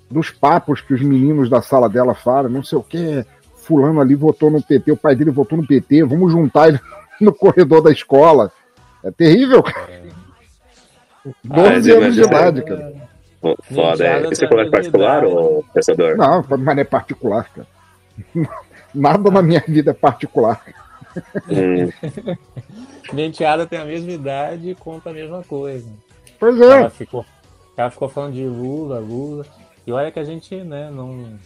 dos 0.09 0.29
papos 0.29 0.81
que 0.81 0.93
os 0.93 1.01
meninos 1.01 1.49
da 1.49 1.61
sala 1.61 1.89
dela 1.89 2.13
falam, 2.13 2.49
não 2.49 2.63
sei 2.63 2.77
o 2.77 2.83
que, 2.83 3.25
fulano 3.55 3.99
ali 4.01 4.15
votou 4.15 4.49
no 4.51 4.61
PT, 4.61 4.91
o 4.91 4.97
pai 4.97 5.15
dele 5.15 5.31
votou 5.31 5.57
no 5.57 5.65
PT, 5.65 6.03
vamos 6.03 6.31
juntar 6.31 6.69
ele 6.69 6.79
no 7.19 7.33
corredor 7.33 7.81
da 7.81 7.91
escola. 7.91 8.51
É 9.03 9.11
terrível, 9.11 9.61
cara. 9.63 10.03
12 11.43 11.91
Ah, 11.91 11.97
anos 11.97 12.15
de 12.15 12.21
idade, 12.21 12.61
cara. 12.63 12.93
Foda, 13.73 14.05
é. 14.05 14.13
Menteada 14.13 14.33
Esse 14.33 14.45
é 14.45 14.47
colégio 14.47 14.71
particular 14.71 15.25
ou 15.25 15.65
pensador? 15.73 16.15
Não, 16.15 16.45
mas 16.59 16.77
é 16.77 16.83
particular, 16.83 17.49
cara. 17.53 17.67
Nada 18.95 19.31
na 19.31 19.41
minha 19.41 19.63
vida 19.67 19.91
é 19.91 19.93
particular. 19.93 20.61
Hum, 21.49 21.89
Minha 23.11 23.27
enteada 23.27 23.65
tem 23.65 23.79
a 23.79 23.85
mesma 23.85 24.11
idade 24.11 24.69
e 24.69 24.75
conta 24.75 25.09
a 25.09 25.13
mesma 25.13 25.43
coisa. 25.43 25.87
Pois 26.39 26.59
Ela 26.59 26.85
é. 26.85 26.89
ficou, 26.89 27.25
ela 27.75 27.89
ficou 27.89 28.09
falando 28.09 28.33
de 28.33 28.45
Lula, 28.45 28.99
Lula. 28.99 29.45
E 29.85 29.91
olha 29.91 30.11
que 30.11 30.19
a 30.19 30.23
gente, 30.23 30.55
né, 30.63 30.89
não. 30.89 31.37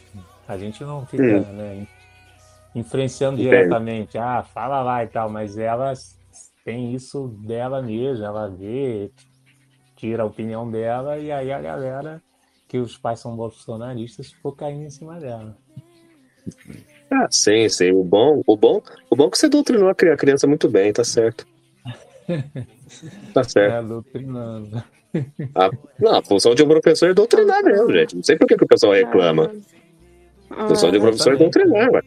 A 0.47 0.57
gente 0.57 0.83
não 0.83 1.05
fica, 1.05 1.23
Hum. 1.23 1.41
né, 1.55 1.87
influenciando 2.75 3.37
Entendo. 3.37 3.51
diretamente. 3.51 4.17
Ah, 4.17 4.43
fala 4.43 4.81
lá 4.81 5.03
e 5.03 5.07
tal, 5.07 5.29
mas 5.29 5.57
ela 5.57 5.93
tem 6.63 6.93
isso 6.93 7.27
dela 7.45 7.81
mesma, 7.81 8.25
ela 8.25 8.49
vê, 8.49 9.11
tira 9.95 10.23
a 10.23 10.25
opinião 10.25 10.69
dela, 10.69 11.17
e 11.17 11.31
aí 11.31 11.51
a 11.51 11.61
galera, 11.61 12.21
que 12.67 12.77
os 12.77 12.97
pais 12.97 13.19
são 13.19 13.35
bolsonaristas, 13.35 14.31
ficou 14.31 14.51
caindo 14.53 14.83
em 14.83 14.89
cima 14.89 15.19
dela. 15.19 15.57
Ah, 17.09 17.27
sim, 17.31 17.67
sim. 17.69 17.91
O 17.91 18.03
bom, 18.03 18.41
o 18.45 18.57
bom, 18.57 18.81
o 19.09 19.15
bom 19.15 19.27
é 19.27 19.29
que 19.31 19.37
você 19.37 19.49
doutrinou 19.49 19.89
a 19.89 19.95
criança 19.95 20.45
muito 20.45 20.69
bem, 20.69 20.91
tá 20.91 21.03
certo. 21.03 21.45
Tá 23.33 23.43
certo. 23.43 23.73
É, 23.73 23.81
doutrinando. 23.81 24.83
A, 25.55 25.69
não, 25.99 26.15
a 26.17 26.23
função 26.23 26.53
de 26.55 26.63
um 26.63 26.67
professor 26.67 27.09
é 27.09 27.13
doutrinar 27.13 27.63
mesmo, 27.63 27.91
gente. 27.91 28.15
Não 28.15 28.23
sei 28.23 28.37
por 28.37 28.47
que, 28.47 28.55
que 28.57 28.63
o 28.63 28.67
pessoal 28.67 28.93
reclama. 28.93 29.51
A 30.49 30.67
função 30.67 30.91
de 30.91 30.97
um 30.97 31.01
professor 31.01 31.33
é 31.33 31.37
doutrinar, 31.37 31.89
ué. 31.91 32.01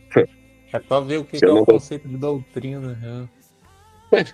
É 0.73 0.81
só 0.89 1.01
ver 1.01 1.19
o 1.19 1.24
que, 1.24 1.39
que 1.39 1.45
é 1.45 1.49
não 1.49 1.55
o 1.55 1.59
dou- 1.59 1.66
conceito 1.66 2.07
de 2.09 2.16
doutrina. 2.16 3.28
né? 4.12 4.24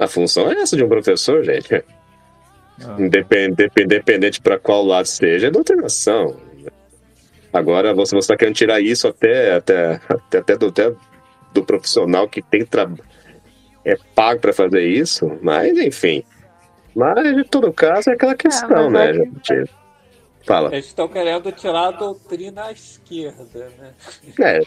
A 0.00 0.06
função 0.06 0.50
é 0.50 0.54
essa 0.60 0.76
de 0.76 0.84
um 0.84 0.88
professor, 0.88 1.42
gente. 1.44 1.74
Ah. 2.84 2.96
Independente, 2.98 3.72
independente 3.82 4.40
para 4.40 4.58
qual 4.58 4.84
lado 4.84 5.06
seja, 5.06 5.46
é 5.46 5.50
doutrinação. 5.50 6.36
Agora, 7.52 7.94
você 7.94 8.16
está 8.18 8.36
querendo 8.36 8.54
tirar 8.54 8.80
isso 8.80 9.08
até, 9.08 9.54
até, 9.54 10.00
até, 10.08 10.38
até 10.38 10.56
do, 10.58 10.66
até 10.66 10.92
do 11.54 11.64
profissional 11.64 12.28
que 12.28 12.42
tem 12.42 12.66
tra... 12.66 12.90
é 13.84 13.96
pago 14.14 14.40
para 14.40 14.52
fazer 14.52 14.84
isso, 14.86 15.38
mas 15.40 15.76
enfim. 15.78 16.22
Mas, 16.96 17.26
em 17.26 17.44
todo 17.44 17.70
caso, 17.72 18.08
é 18.10 18.14
aquela 18.14 18.34
questão, 18.34 18.88
né, 18.90 19.10
é 19.10 19.14
gente? 19.14 19.70
Fala. 20.46 20.68
Eles 20.72 20.86
estão 20.86 21.06
querendo 21.08 21.52
tirar 21.52 21.88
a 21.88 21.90
doutrina 21.90 22.64
à 22.66 22.72
esquerda, 22.72 23.68
né? 23.78 23.90
É, 24.40 24.60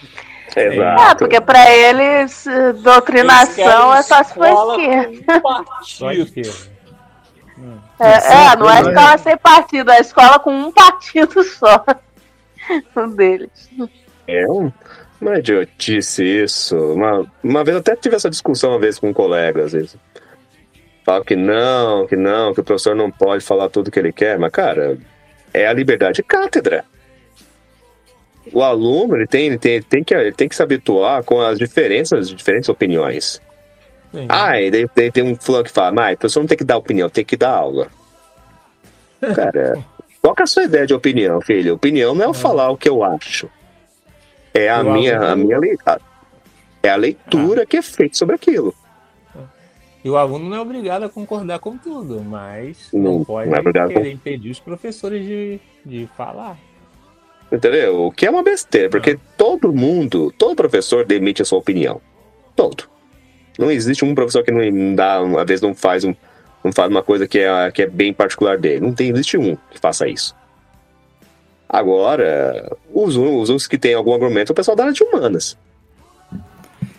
É, 0.56 0.74
exato. 0.76 1.18
porque 1.20 1.40
pra 1.42 1.74
eles 1.74 2.46
eh, 2.46 2.74
doutrinação 2.74 3.96
é 3.96 4.02
só 4.04 4.22
se 4.24 4.34
for 4.34 4.46
esquerda. 4.48 5.42
Só 5.84 6.12
esquerda. 6.12 6.80
É, 8.00 8.34
é, 8.54 8.56
não 8.58 8.70
é 8.70 8.80
escola 8.82 9.18
sem 9.18 9.38
partido, 9.38 9.92
é 9.92 10.00
escola 10.00 10.40
com 10.40 10.52
um 10.54 10.72
partido 10.72 11.42
só. 11.44 11.84
Um 12.96 13.10
deles. 13.10 13.70
É 14.28 14.46
um- 14.48 14.72
uma 15.22 15.38
idiotice 15.40 16.24
isso. 16.24 16.78
Uma, 16.78 17.26
uma 17.44 17.64
vez 17.64 17.76
até 17.78 17.96
tive 17.96 18.16
essa 18.16 18.30
discussão 18.30 18.70
uma 18.72 18.80
vez 18.80 18.98
com 19.00 19.10
um 19.10 19.14
colega, 19.14 19.64
às 19.66 19.72
vezes. 19.74 19.98
Fala 21.10 21.26
que 21.26 21.36
não, 21.36 22.06
que 22.06 22.16
não, 22.16 22.54
que 22.54 22.60
o 22.60 22.64
professor 22.64 22.96
não 22.96 23.10
pode 23.10 23.44
falar 23.44 23.68
tudo 23.68 23.90
que 23.90 23.98
ele 23.98 24.14
quer, 24.14 24.38
mas, 24.38 24.52
cara, 24.52 24.96
é 25.52 25.66
a 25.66 25.74
liberdade 25.74 26.18
de 26.18 26.24
cátedra. 26.24 26.86
O 28.54 28.62
aluno 28.62 29.16
ele 29.16 29.26
tem, 29.26 29.48
ele 29.48 29.58
tem, 29.58 29.72
ele 29.74 29.84
tem, 29.86 30.04
que, 30.04 30.14
ele 30.14 30.32
tem 30.32 30.48
que 30.48 30.56
se 30.56 30.62
habituar 30.62 31.24
com 31.24 31.42
as 31.42 31.58
diferenças, 31.58 32.20
as 32.20 32.30
diferentes 32.30 32.70
opiniões. 32.70 33.42
Sim. 34.12 34.28
Ah, 34.30 34.62
e 34.62 34.70
daí, 34.70 34.88
daí 34.96 35.12
tem 35.12 35.24
um 35.24 35.36
fulano 35.36 35.64
que 35.64 35.72
fala, 35.72 35.92
mas 35.92 36.14
o 36.14 36.18
professor 36.20 36.42
não 36.42 36.48
tem 36.48 36.58
que 36.60 36.64
dar 36.64 36.78
opinião, 36.78 37.10
tem 37.10 37.26
que 37.26 37.36
dar 37.36 37.56
aula. 37.56 37.88
Cara, 39.36 39.84
qual 40.22 40.36
que 40.36 40.44
é 40.44 40.46
a 40.46 40.48
sua 40.48 40.66
ideia 40.66 40.86
de 40.86 40.94
opinião, 40.94 41.42
filho? 41.42 41.74
Opinião 41.74 42.14
não 42.14 42.26
é 42.26 42.28
eu 42.28 42.36
falar 42.36 42.70
o 42.70 42.78
que 42.78 42.88
eu 42.88 43.04
acho. 43.04 43.50
É 44.54 44.70
a 44.70 44.78
Eu 44.78 44.94
minha, 44.94 45.20
a 45.20 45.36
minha 45.36 45.58
leitura. 45.58 46.00
É 46.84 46.90
a 46.92 46.96
leitura 46.96 47.66
que 47.66 47.78
é 47.78 47.82
feita 47.82 48.16
sobre 48.16 48.36
aquilo. 48.36 48.76
E 50.04 50.10
o 50.10 50.16
aluno 50.16 50.50
não 50.50 50.58
é 50.58 50.62
obrigado 50.62 51.04
a 51.04 51.10
concordar 51.10 51.60
com 51.60 51.78
tudo, 51.78 52.22
mas 52.24 52.90
não, 52.94 53.20
Não- 53.20 53.26
pode 53.26 53.50
não 53.50 53.58
é 53.58 53.88
querer 53.88 54.12
impedir 54.12 54.50
os 54.50 54.60
professores 54.60 55.26
de, 55.26 55.60
de 55.86 56.08
falar. 56.16 56.58
Entendeu? 57.52 58.06
O 58.06 58.12
que 58.12 58.26
é 58.26 58.30
uma 58.30 58.44
besteira, 58.44 58.90
porque 58.90 59.20
todo 59.38 59.74
mundo, 59.74 60.32
todo 60.38 60.56
professor 60.56 61.06
demite 61.06 61.42
a 61.42 61.46
sua 61.46 61.58
opinião. 61.60 62.00
Todo. 62.56 62.84
Não 63.58 63.70
existe 63.70 64.06
um 64.06 64.16
professor 64.16 64.44
que 64.44 64.52
não 64.52 64.96
dá, 64.96 65.18
às 65.20 65.48
vezes 65.48 65.62
não 65.62 65.76
faz, 65.76 66.06
um, 66.06 66.16
não 66.64 66.72
faz 66.72 66.90
uma 66.90 67.04
coisa 67.04 67.28
que 67.28 67.40
é, 67.40 67.72
que 67.72 67.82
é 67.82 67.88
bem 67.88 68.14
particular 68.14 68.58
dele. 68.58 68.80
Não 68.82 68.94
tem, 68.94 69.10
existe 69.10 69.38
um 69.38 69.58
que 69.72 69.80
faça 69.80 70.08
isso. 70.08 70.34
Agora, 71.68 72.76
os, 72.94 73.16
os, 73.18 73.50
os 73.50 73.68
que 73.68 73.78
têm 73.78 73.94
algum 73.94 74.14
argumento 74.14 74.52
é 74.52 74.54
o 74.54 74.56
pessoal 74.56 74.78
da 74.78 74.84
área 74.84 74.94
de 74.94 75.04
humanas. 75.04 75.58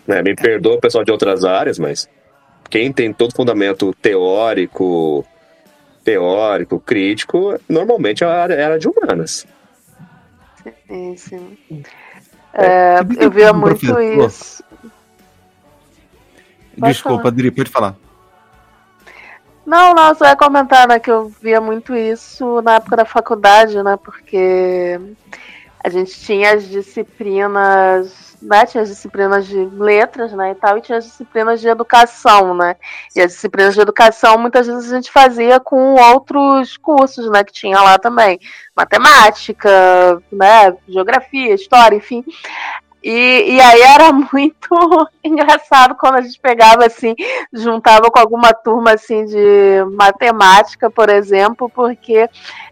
Né? 0.07 0.23
Me 0.23 0.35
perdoa 0.35 0.75
o 0.77 0.81
pessoal 0.81 1.05
de 1.05 1.11
outras 1.11 1.45
áreas, 1.45 1.79
mas 1.79 2.09
quem 2.71 2.93
tem 2.93 3.13
todo 3.13 3.35
fundamento 3.35 3.93
teórico, 4.01 5.27
teórico, 6.05 6.79
crítico, 6.81 7.59
normalmente 7.69 8.23
é 8.25 8.27
a 8.27 8.43
área, 8.43 8.55
é 8.55 8.63
a 8.63 8.67
área 8.67 8.79
de 8.79 8.89
humanas. 8.89 9.47
Sim, 10.87 11.17
sim. 11.17 11.59
É, 12.53 13.03
bem 13.03 13.19
que 13.19 13.25
eu 13.25 13.31
via 13.31 13.53
muito 13.53 13.79
professor- 13.81 14.03
isso. 14.27 14.65
Pode 16.79 16.93
Desculpa, 16.93 17.23
falar. 17.23 17.29
Adri, 17.29 17.51
pode 17.51 17.71
falar. 17.71 17.97
Não, 19.67 19.93
não, 19.93 20.15
só 20.15 20.25
ia 20.27 20.37
comentar, 20.37 20.89
né, 20.89 20.99
que 20.99 21.11
eu 21.11 21.29
via 21.41 21.61
muito 21.61 21.95
isso 21.95 22.63
na 22.63 22.77
época 22.77 22.97
da 22.97 23.05
faculdade, 23.05 23.81
né, 23.83 23.99
porque 24.03 24.99
a 25.83 25.89
gente 25.89 26.19
tinha 26.19 26.55
as 26.55 26.69
disciplinas, 26.69 28.30
né, 28.43 28.67
tinha 28.67 28.83
as 28.83 28.89
disciplinas 28.89 29.47
de 29.47 29.57
letras, 29.57 30.33
né, 30.33 30.53
e 30.53 30.55
tal, 30.55 30.79
e 30.79 30.81
tinha 30.81 30.99
as 30.99 31.05
disciplinas 31.05 31.61
de 31.61 31.69
educação, 31.69 32.55
né, 32.55 32.77
e 33.15 33.21
as 33.21 33.33
disciplinas 33.33 33.75
de 33.75 33.81
educação 33.81 34.39
muitas 34.39 34.67
vezes 34.67 34.93
a 34.93 34.97
gente 34.97 35.11
fazia 35.11 35.61
com 35.61 35.95
outros 35.95 36.77
cursos, 36.77 37.31
né, 37.31 37.45
que 37.45 37.53
tinha 37.53 37.81
lá 37.81 37.99
também, 37.99 38.39
matemática, 38.77 40.23
né, 40.33 40.75
geografia, 40.89 41.55
história, 41.55 41.97
enfim, 41.97 42.25
e, 43.03 43.55
e 43.55 43.61
aí 43.61 43.81
era 43.81 44.13
muito 44.13 45.09
engraçado 45.25 45.95
quando 45.95 46.17
a 46.17 46.21
gente 46.21 46.39
pegava 46.39 46.85
assim, 46.85 47.15
juntava 47.53 48.11
com 48.11 48.19
alguma 48.19 48.53
turma 48.53 48.93
assim 48.93 49.25
de 49.25 49.85
matemática, 49.93 50.91
por 50.91 51.09
exemplo, 51.09 51.71
porque 51.71 52.29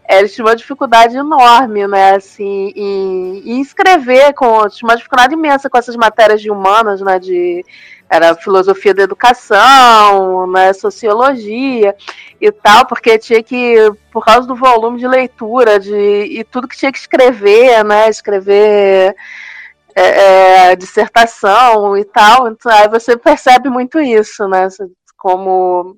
eh, 0.07 0.19
eles 0.19 0.33
tinham 0.33 0.47
uma 0.47 0.55
dificuldade 0.55 1.17
enorme, 1.17 1.87
né, 1.87 2.15
assim, 2.15 2.71
em, 2.75 3.41
em 3.43 3.61
escrever, 3.61 4.33
com, 4.33 4.67
tinha 4.69 4.87
uma 4.87 4.97
dificuldade 4.97 5.33
imensa 5.33 5.69
com 5.69 5.77
essas 5.77 5.95
matérias 5.95 6.41
de 6.41 6.51
humanas, 6.51 7.01
né, 7.01 7.17
de 7.17 7.65
era 8.09 8.33
filosofia 8.33 8.93
da 8.93 9.03
educação, 9.03 10.47
né, 10.47 10.73
sociologia 10.73 11.95
e 12.41 12.51
tal, 12.51 12.85
porque 12.87 13.19
tinha 13.19 13.41
que, 13.43 13.75
por 14.11 14.25
causa 14.25 14.47
do 14.47 14.55
volume 14.55 14.97
de 14.97 15.07
leitura, 15.07 15.79
de 15.79 15.93
e 15.95 16.43
tudo 16.43 16.67
que 16.67 16.77
tinha 16.77 16.91
que 16.91 16.97
escrever, 16.97 17.83
né, 17.83 18.09
escrever 18.09 19.15
é, 20.01 20.71
é, 20.71 20.75
dissertação 20.75 21.97
e 21.97 22.05
tal. 22.05 22.47
Então, 22.47 22.71
aí 22.71 22.87
você 22.87 23.17
percebe 23.17 23.69
muito 23.69 23.99
isso, 23.99 24.47
né? 24.47 24.67
Como 25.17 25.97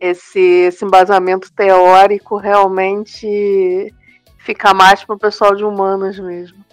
esse, 0.00 0.38
esse 0.40 0.84
embasamento 0.84 1.52
teórico 1.52 2.36
realmente 2.36 3.92
fica 4.38 4.72
mais 4.72 5.04
para 5.04 5.16
o 5.16 5.18
pessoal 5.18 5.54
de 5.54 5.64
humanas 5.64 6.18
mesmo. 6.18 6.64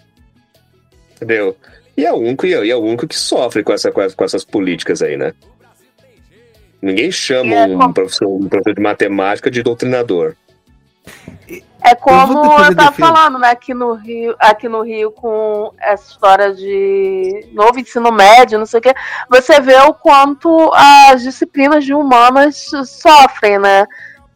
Entendeu? 1.16 1.56
E 1.96 2.04
é 2.04 2.12
o 2.12 2.16
único, 2.16 2.46
e 2.46 2.52
é 2.70 2.76
o 2.76 2.80
único 2.80 3.06
que 3.08 3.16
sofre 3.16 3.62
com, 3.62 3.72
essa, 3.72 3.90
com 3.90 4.02
essa- 4.02 4.14
com 4.14 4.24
essas 4.24 4.44
políticas 4.44 5.00
aí, 5.00 5.16
né? 5.16 5.32
Ninguém 6.80 7.10
chama 7.10 7.54
É, 7.54 7.66
um, 7.66 7.92
professor, 7.92 8.28
um 8.28 8.48
professor 8.48 8.74
de 8.74 8.82
matemática 8.82 9.50
de 9.50 9.62
doutrinador. 9.62 10.36
É 11.86 11.92
Eu 11.92 11.96
como 11.96 12.38
eu, 12.38 12.42
defender 12.42 12.74
tava 12.76 12.90
defesa. 12.90 12.92
falando, 13.14 13.38
né, 13.38 13.50
aqui 13.50 13.72
no 13.72 13.92
Rio, 13.94 14.34
aqui 14.38 14.68
no 14.68 14.82
Rio 14.82 15.10
com 15.12 15.72
essa 15.78 16.10
história 16.10 16.52
de 16.54 17.48
novo 17.52 17.78
ensino 17.78 18.10
médio, 18.10 18.58
não 18.58 18.66
sei 18.66 18.80
o 18.80 18.82
quê, 18.82 18.94
você 19.30 19.60
vê 19.60 19.76
o 19.82 19.94
quanto 19.94 20.70
as 20.74 21.22
disciplinas 21.22 21.84
de 21.84 21.94
humanas 21.94 22.68
sofrem, 22.84 23.58
né? 23.58 23.86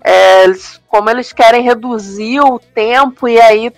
É, 0.02 0.44
eles- 0.44 0.81
como 0.89 1.10
eles 1.10 1.32
querem 1.32 1.62
reduzir 1.62 2.40
o 2.40 2.59
tempo 2.59 3.28
e 3.28 3.40
aí, 3.40 3.72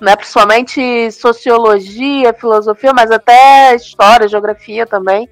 né, 0.00 0.14
principalmente 0.16 1.10
sociologia, 1.12 2.32
filosofia, 2.32 2.92
mas 2.94 3.10
até 3.10 3.74
história, 3.74 4.28
geografia 4.28 4.86
também, 4.86 5.28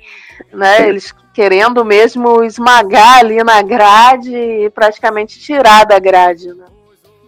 né? 0.52 0.88
Eles 0.88 1.14
querendo 1.32 1.84
mesmo 1.84 2.42
esmagar 2.42 3.18
ali 3.18 3.44
na 3.44 3.60
grade 3.62 4.34
e 4.34 4.70
praticamente 4.70 5.38
tirar 5.38 5.84
da 5.84 5.98
grade, 5.98 6.48
né? 6.48 6.64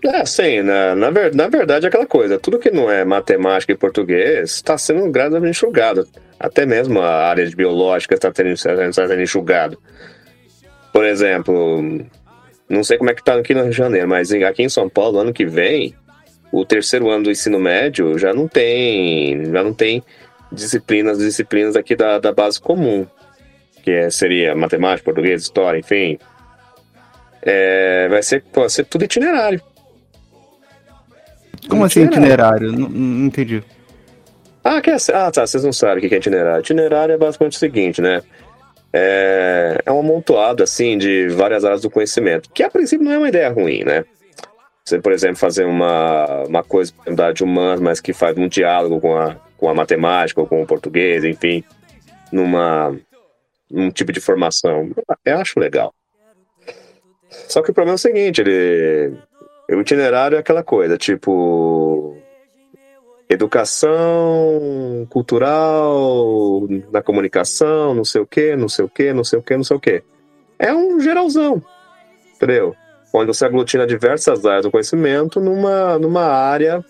É, 0.04 0.24
sim, 0.24 0.62
na, 0.62 0.94
na, 0.94 1.10
ver- 1.10 1.34
na 1.34 1.48
verdade 1.48 1.86
é 1.86 1.88
aquela 1.88 2.06
coisa, 2.06 2.38
tudo 2.38 2.58
que 2.58 2.70
não 2.70 2.90
é 2.90 3.04
matemática 3.04 3.72
e 3.72 3.76
português 3.76 4.52
está 4.52 4.78
sendo 4.78 5.10
gradualmente 5.10 5.56
enxugado. 5.56 6.06
Até 6.38 6.64
mesmo 6.64 7.00
a 7.00 7.26
área 7.28 7.44
de 7.46 7.56
biológica 7.56 8.14
está 8.14 8.32
sendo, 8.32 8.50
está 8.50 9.08
sendo 9.08 9.20
enxugado. 9.20 9.76
Por 10.92 11.04
exemplo, 11.04 11.82
não 12.68 12.84
sei 12.84 12.96
como 12.96 13.10
é 13.10 13.14
que 13.14 13.24
tá 13.24 13.34
aqui 13.34 13.54
no 13.54 13.62
Rio 13.62 13.70
de 13.70 13.76
Janeiro, 13.76 14.08
mas 14.08 14.32
aqui 14.32 14.62
em 14.62 14.68
São 14.68 14.88
Paulo, 14.88 15.18
ano 15.18 15.32
que 15.32 15.44
vem, 15.44 15.94
o 16.52 16.64
terceiro 16.64 17.10
ano 17.10 17.24
do 17.24 17.30
ensino 17.30 17.58
médio 17.58 18.16
já 18.18 18.32
não 18.32 18.46
tem, 18.46 19.44
já 19.46 19.62
não 19.64 19.74
tem 19.74 20.02
disciplinas, 20.52 21.18
disciplinas 21.18 21.74
aqui 21.76 21.96
da, 21.96 22.18
da 22.20 22.32
base 22.32 22.60
comum, 22.60 23.04
que 23.82 23.90
é- 23.90 24.10
seria 24.10 24.54
matemática, 24.54 25.04
português, 25.04 25.42
história, 25.42 25.78
enfim. 25.80 26.18
É, 27.42 28.06
vai 28.08 28.22
ser, 28.22 28.44
vai 28.54 28.68
ser 28.68 28.84
tudo 28.84 29.04
itinerário. 29.04 29.60
Como 31.68 31.84
assim 31.84 32.04
itinerário? 32.04 32.72
Não, 32.72 32.88
não 32.88 33.26
entendi. 33.26 33.62
Ah, 34.64 34.80
que 34.80 34.90
é, 34.90 34.96
ah, 35.14 35.30
tá. 35.30 35.46
Vocês 35.46 35.64
não 35.64 35.72
sabem 35.72 36.04
o 36.04 36.08
que 36.08 36.14
é 36.14 36.18
itinerário. 36.18 36.60
Itinerário 36.60 37.14
é 37.14 37.18
basicamente 37.18 37.56
o 37.56 37.58
seguinte, 37.58 38.00
né? 38.00 38.22
É, 38.92 39.82
é 39.84 39.92
um 39.92 40.00
amontoado, 40.00 40.62
assim, 40.62 40.96
de 40.96 41.28
várias 41.28 41.64
áreas 41.64 41.82
do 41.82 41.90
conhecimento. 41.90 42.50
Que 42.50 42.62
a 42.62 42.70
princípio 42.70 43.04
não 43.04 43.12
é 43.12 43.18
uma 43.18 43.28
ideia 43.28 43.50
ruim, 43.50 43.84
né? 43.84 44.04
Você, 44.84 44.98
por 44.98 45.12
exemplo, 45.12 45.36
fazer 45.36 45.64
uma, 45.64 46.44
uma 46.44 46.62
coisa 46.62 46.92
da 47.06 47.30
de 47.30 47.44
humanas, 47.44 47.80
mas 47.80 48.00
que 48.00 48.14
faz 48.14 48.36
um 48.38 48.48
diálogo 48.48 49.00
com 49.00 49.16
a, 49.16 49.36
com 49.58 49.68
a 49.68 49.74
matemática 49.74 50.40
ou 50.40 50.46
com 50.46 50.62
o 50.62 50.66
português, 50.66 51.24
enfim, 51.24 51.62
numa 52.32 52.96
num 53.70 53.90
tipo 53.90 54.12
de 54.12 54.20
formação. 54.20 54.90
Eu 55.24 55.38
acho 55.38 55.60
legal. 55.60 55.94
Só 57.30 57.62
que 57.62 57.70
o 57.70 57.74
problema 57.74 57.94
é 57.94 57.96
o 57.96 57.98
seguinte, 57.98 58.40
ele. 58.40 59.14
O 59.70 59.80
itinerário 59.80 60.36
é 60.36 60.38
aquela 60.38 60.62
coisa, 60.62 60.96
tipo 60.96 62.16
educação 63.28 65.06
cultural, 65.10 66.66
na 66.90 67.02
comunicação, 67.02 67.94
não 67.94 68.04
sei 68.04 68.22
o 68.22 68.26
que, 68.26 68.56
não 68.56 68.68
sei 68.68 68.84
o 68.86 68.88
que, 68.88 69.12
não 69.12 69.22
sei 69.22 69.38
o 69.38 69.42
que, 69.42 69.56
não 69.56 69.64
sei 69.64 69.76
o 69.76 69.80
que. 69.80 70.02
É 70.58 70.72
um 70.72 70.98
geralzão, 70.98 71.62
entendeu? 72.34 72.74
Onde 73.12 73.26
você 73.26 73.44
aglutina 73.44 73.86
diversas 73.86 74.46
áreas 74.46 74.64
do 74.64 74.70
conhecimento 74.70 75.40
numa, 75.40 75.98
numa 75.98 76.24
área, 76.24 76.82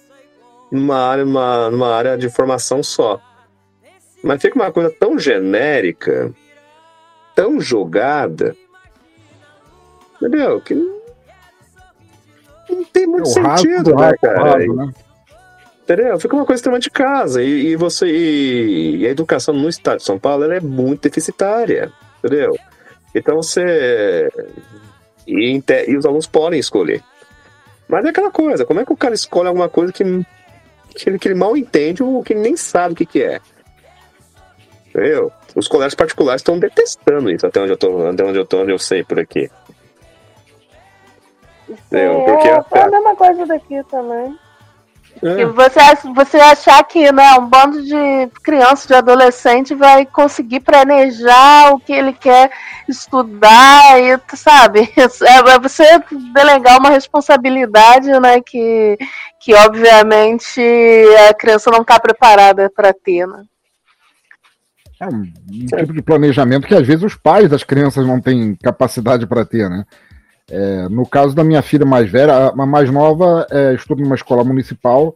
numa 0.70 0.96
área, 0.96 1.24
numa, 1.24 1.70
numa 1.70 1.94
área 1.94 2.16
de 2.16 2.30
formação 2.30 2.82
só. 2.82 3.20
Mas 4.22 4.40
fica 4.40 4.54
uma 4.54 4.70
coisa 4.70 4.90
tão 4.90 5.18
genérica, 5.18 6.32
tão 7.34 7.60
jogada, 7.60 8.54
entendeu? 10.16 10.60
Que 10.60 10.97
não, 12.68 12.84
tem 12.84 13.06
muito 13.06 13.28
É 13.28 13.40
o 13.40 13.42
raso 13.42 13.62
sentido, 13.62 13.92
do 13.92 13.96
né, 13.96 14.14
cara? 14.20 14.58
né? 14.58 14.92
Entendeu? 15.82 16.20
Fica 16.20 16.36
uma 16.36 16.44
coisa 16.44 16.58
extremamente 16.58 16.84
de 16.84 16.90
casa. 16.90 17.42
E, 17.42 17.68
e 17.68 17.76
você. 17.76 18.06
E, 18.06 18.96
e 18.98 19.06
a 19.06 19.10
educação 19.10 19.54
no 19.54 19.68
estado 19.68 19.98
de 19.98 20.04
São 20.04 20.18
Paulo 20.18 20.44
ela 20.44 20.56
é 20.56 20.60
muito 20.60 21.02
deficitária. 21.02 21.90
Entendeu? 22.18 22.56
Então 23.14 23.36
você. 23.36 24.28
E, 25.26 25.62
e 25.86 25.96
os 25.96 26.04
alunos 26.04 26.26
podem 26.26 26.60
escolher. 26.60 27.02
Mas 27.88 28.04
é 28.04 28.10
aquela 28.10 28.30
coisa, 28.30 28.66
como 28.66 28.80
é 28.80 28.84
que 28.84 28.92
o 28.92 28.96
cara 28.96 29.14
escolhe 29.14 29.48
alguma 29.48 29.68
coisa 29.68 29.90
que, 29.92 30.04
que, 30.94 31.08
ele, 31.08 31.18
que 31.18 31.26
ele 31.26 31.34
mal 31.34 31.56
entende 31.56 32.02
ou 32.02 32.22
que 32.22 32.34
ele 32.34 32.40
nem 32.40 32.54
sabe 32.54 32.92
o 32.92 32.96
que, 32.96 33.06
que 33.06 33.22
é? 33.22 33.40
Entendeu? 34.88 35.32
Os 35.56 35.66
colégios 35.66 35.94
particulares 35.94 36.40
estão 36.40 36.58
detestando 36.58 37.30
isso, 37.30 37.46
até 37.46 37.60
onde 37.60 37.72
eu 37.72 37.78
tô, 37.78 38.06
até 38.06 38.22
onde 38.22 38.38
eu 38.38 38.44
tô, 38.44 38.60
onde 38.60 38.72
eu 38.72 38.78
sei 38.78 39.02
por 39.02 39.18
aqui. 39.18 39.50
Entendeu? 41.68 42.22
Porque 42.24 42.48
é, 42.48 42.52
a- 42.54 42.62
foi 42.62 42.80
a 42.80 42.90
mesma 42.90 43.16
coisa 43.16 43.46
daqui 43.46 43.82
também. 43.84 44.36
E 45.20 45.44
você, 45.46 45.80
você 46.14 46.36
achar 46.36 46.82
que 46.84 47.10
né, 47.10 47.34
um 47.34 47.46
bando 47.46 47.82
de 47.82 48.28
criança, 48.42 48.86
de 48.86 48.94
adolescente 48.94 49.74
vai 49.74 50.06
conseguir 50.06 50.60
planejar 50.60 51.72
o 51.72 51.80
que 51.80 51.92
ele 51.92 52.12
quer 52.12 52.50
estudar 52.88 54.00
e, 54.00 54.16
sabe, 54.36 54.88
é 54.96 55.58
você 55.58 55.84
delegar 56.32 56.78
uma 56.78 56.90
responsabilidade, 56.90 58.08
né, 58.20 58.40
que, 58.40 58.96
que 59.40 59.54
obviamente 59.54 60.60
a 61.28 61.34
criança 61.34 61.70
não 61.70 61.80
está 61.80 61.98
preparada 61.98 62.70
para 62.70 62.92
ter, 62.92 63.26
né? 63.26 63.42
É 65.00 65.06
um, 65.06 65.32
um 65.52 65.66
tipo 65.66 65.92
de 65.92 66.02
planejamento 66.02 66.66
que 66.66 66.74
às 66.74 66.86
vezes 66.86 67.04
os 67.04 67.14
pais 67.14 67.48
das 67.48 67.62
crianças 67.62 68.04
não 68.06 68.20
têm 68.20 68.56
capacidade 68.56 69.26
para 69.26 69.44
ter, 69.44 69.68
né? 69.70 69.84
É, 70.50 70.88
no 70.88 71.06
caso 71.06 71.34
da 71.34 71.44
minha 71.44 71.60
filha 71.60 71.84
mais 71.84 72.10
velha, 72.10 72.48
a 72.48 72.66
mais 72.66 72.90
nova 72.90 73.46
é, 73.50 73.74
estuda 73.74 74.02
numa 74.02 74.14
escola 74.14 74.42
municipal 74.42 75.14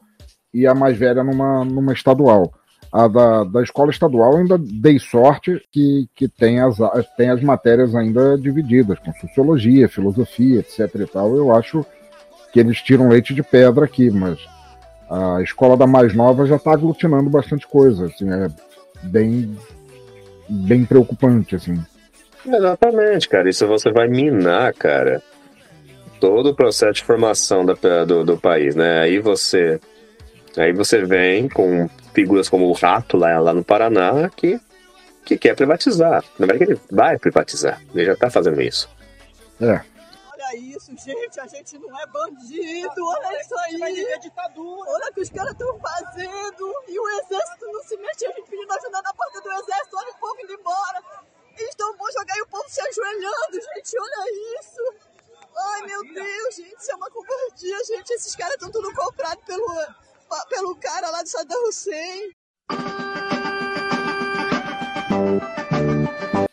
e 0.52 0.66
a 0.66 0.74
mais 0.74 0.96
velha 0.96 1.24
numa, 1.24 1.64
numa 1.64 1.92
estadual. 1.92 2.52
A 2.92 3.08
da, 3.08 3.44
da 3.44 3.62
escola 3.62 3.90
estadual 3.90 4.36
ainda 4.36 4.58
dei 4.58 4.98
sorte 4.98 5.62
que, 5.72 6.06
que 6.14 6.28
tem, 6.28 6.60
as, 6.60 6.76
tem 7.16 7.30
as 7.30 7.42
matérias 7.42 7.94
ainda 7.94 8.36
divididas, 8.36 8.98
com 8.98 9.12
sociologia, 9.14 9.88
filosofia, 9.88 10.60
etc 10.60 10.94
e 10.96 11.06
tal. 11.06 11.34
Eu 11.34 11.54
acho 11.54 11.86
que 12.52 12.60
eles 12.60 12.82
tiram 12.82 13.08
leite 13.08 13.32
de 13.32 13.42
pedra 13.42 13.86
aqui, 13.86 14.10
mas 14.10 14.38
a 15.08 15.40
escola 15.42 15.76
da 15.76 15.86
mais 15.86 16.14
nova 16.14 16.44
já 16.44 16.56
está 16.56 16.72
aglutinando 16.72 17.30
bastante 17.30 17.66
coisa, 17.66 18.06
assim, 18.06 18.30
é 18.30 18.48
bem, 19.02 19.56
bem 20.48 20.84
preocupante, 20.84 21.56
assim. 21.56 21.82
Exatamente, 22.44 23.28
cara. 23.28 23.48
Isso 23.48 23.66
você 23.66 23.90
vai 23.90 24.08
minar, 24.08 24.72
cara, 24.74 25.22
todo 26.20 26.50
o 26.50 26.54
processo 26.54 26.94
de 26.94 27.04
formação 27.04 27.64
da, 27.64 27.74
do, 28.04 28.24
do 28.24 28.38
país, 28.38 28.74
né? 28.74 29.00
Aí 29.00 29.18
você, 29.18 29.80
aí 30.56 30.72
você 30.72 31.04
vem 31.04 31.48
com 31.48 31.88
figuras 32.14 32.48
como 32.48 32.66
o 32.66 32.72
Rato 32.72 33.16
lá, 33.16 33.38
lá 33.40 33.52
no 33.52 33.64
Paraná 33.64 34.30
que, 34.34 34.60
que 35.24 35.36
quer 35.38 35.56
privatizar. 35.56 36.24
Na 36.38 36.46
verdade, 36.46 36.72
ele 36.72 36.80
vai 36.90 37.18
privatizar. 37.18 37.80
Ele 37.94 38.04
já 38.04 38.16
tá 38.16 38.30
fazendo 38.30 38.60
isso. 38.60 38.88
É. 39.60 39.80
Olha 40.32 40.56
isso, 40.56 40.92
gente, 40.96 41.40
a 41.40 41.46
gente 41.46 41.78
não 41.78 42.00
é 42.00 42.06
bandido, 42.06 43.04
olha 43.04 43.40
isso 43.40 43.54
aí. 43.66 44.04
É 44.12 44.18
ditadura. 44.18 44.90
Olha 44.90 45.10
o 45.10 45.14
que 45.14 45.20
os 45.20 45.30
caras 45.30 45.52
estão 45.52 45.78
fazendo. 45.78 46.74
E 46.88 46.98
o 46.98 47.08
exército 47.08 47.66
não 47.66 47.82
se 47.82 47.96
mexe, 47.96 48.26
a 48.26 48.32
gente 48.32 48.50
pedindo 48.50 48.72
ajuda 48.72 49.02
na 49.02 49.14
porta 49.14 49.40
do 49.40 49.48
exército, 49.48 49.96
olha 49.96 50.10
o 50.10 50.20
povo 50.20 50.36
indo 50.42 50.52
embora. 50.52 51.02
Eles 51.58 51.74
tão 51.76 51.96
bom 51.96 52.06
jogar 52.18 52.36
e 52.36 52.42
o 52.42 52.46
povo 52.46 52.64
se 52.68 52.80
ajoelhando, 52.80 53.52
gente, 53.74 53.96
olha 53.98 54.60
isso. 54.60 54.94
Ai, 55.56 55.82
meu 55.86 56.02
Deus, 56.14 56.56
gente, 56.56 56.74
isso 56.80 56.90
é 56.90 56.94
uma 56.96 57.10
covardia, 57.10 57.76
gente. 57.86 58.10
Esses 58.14 58.34
caras 58.34 58.54
estão 58.54 58.70
tudo 58.70 58.92
comprados 58.94 59.44
pelo, 59.44 59.66
pelo 60.48 60.74
cara 60.76 61.10
lá 61.10 61.22
do 61.22 61.28
Saddam 61.28 61.68
Hussein. 61.68 62.32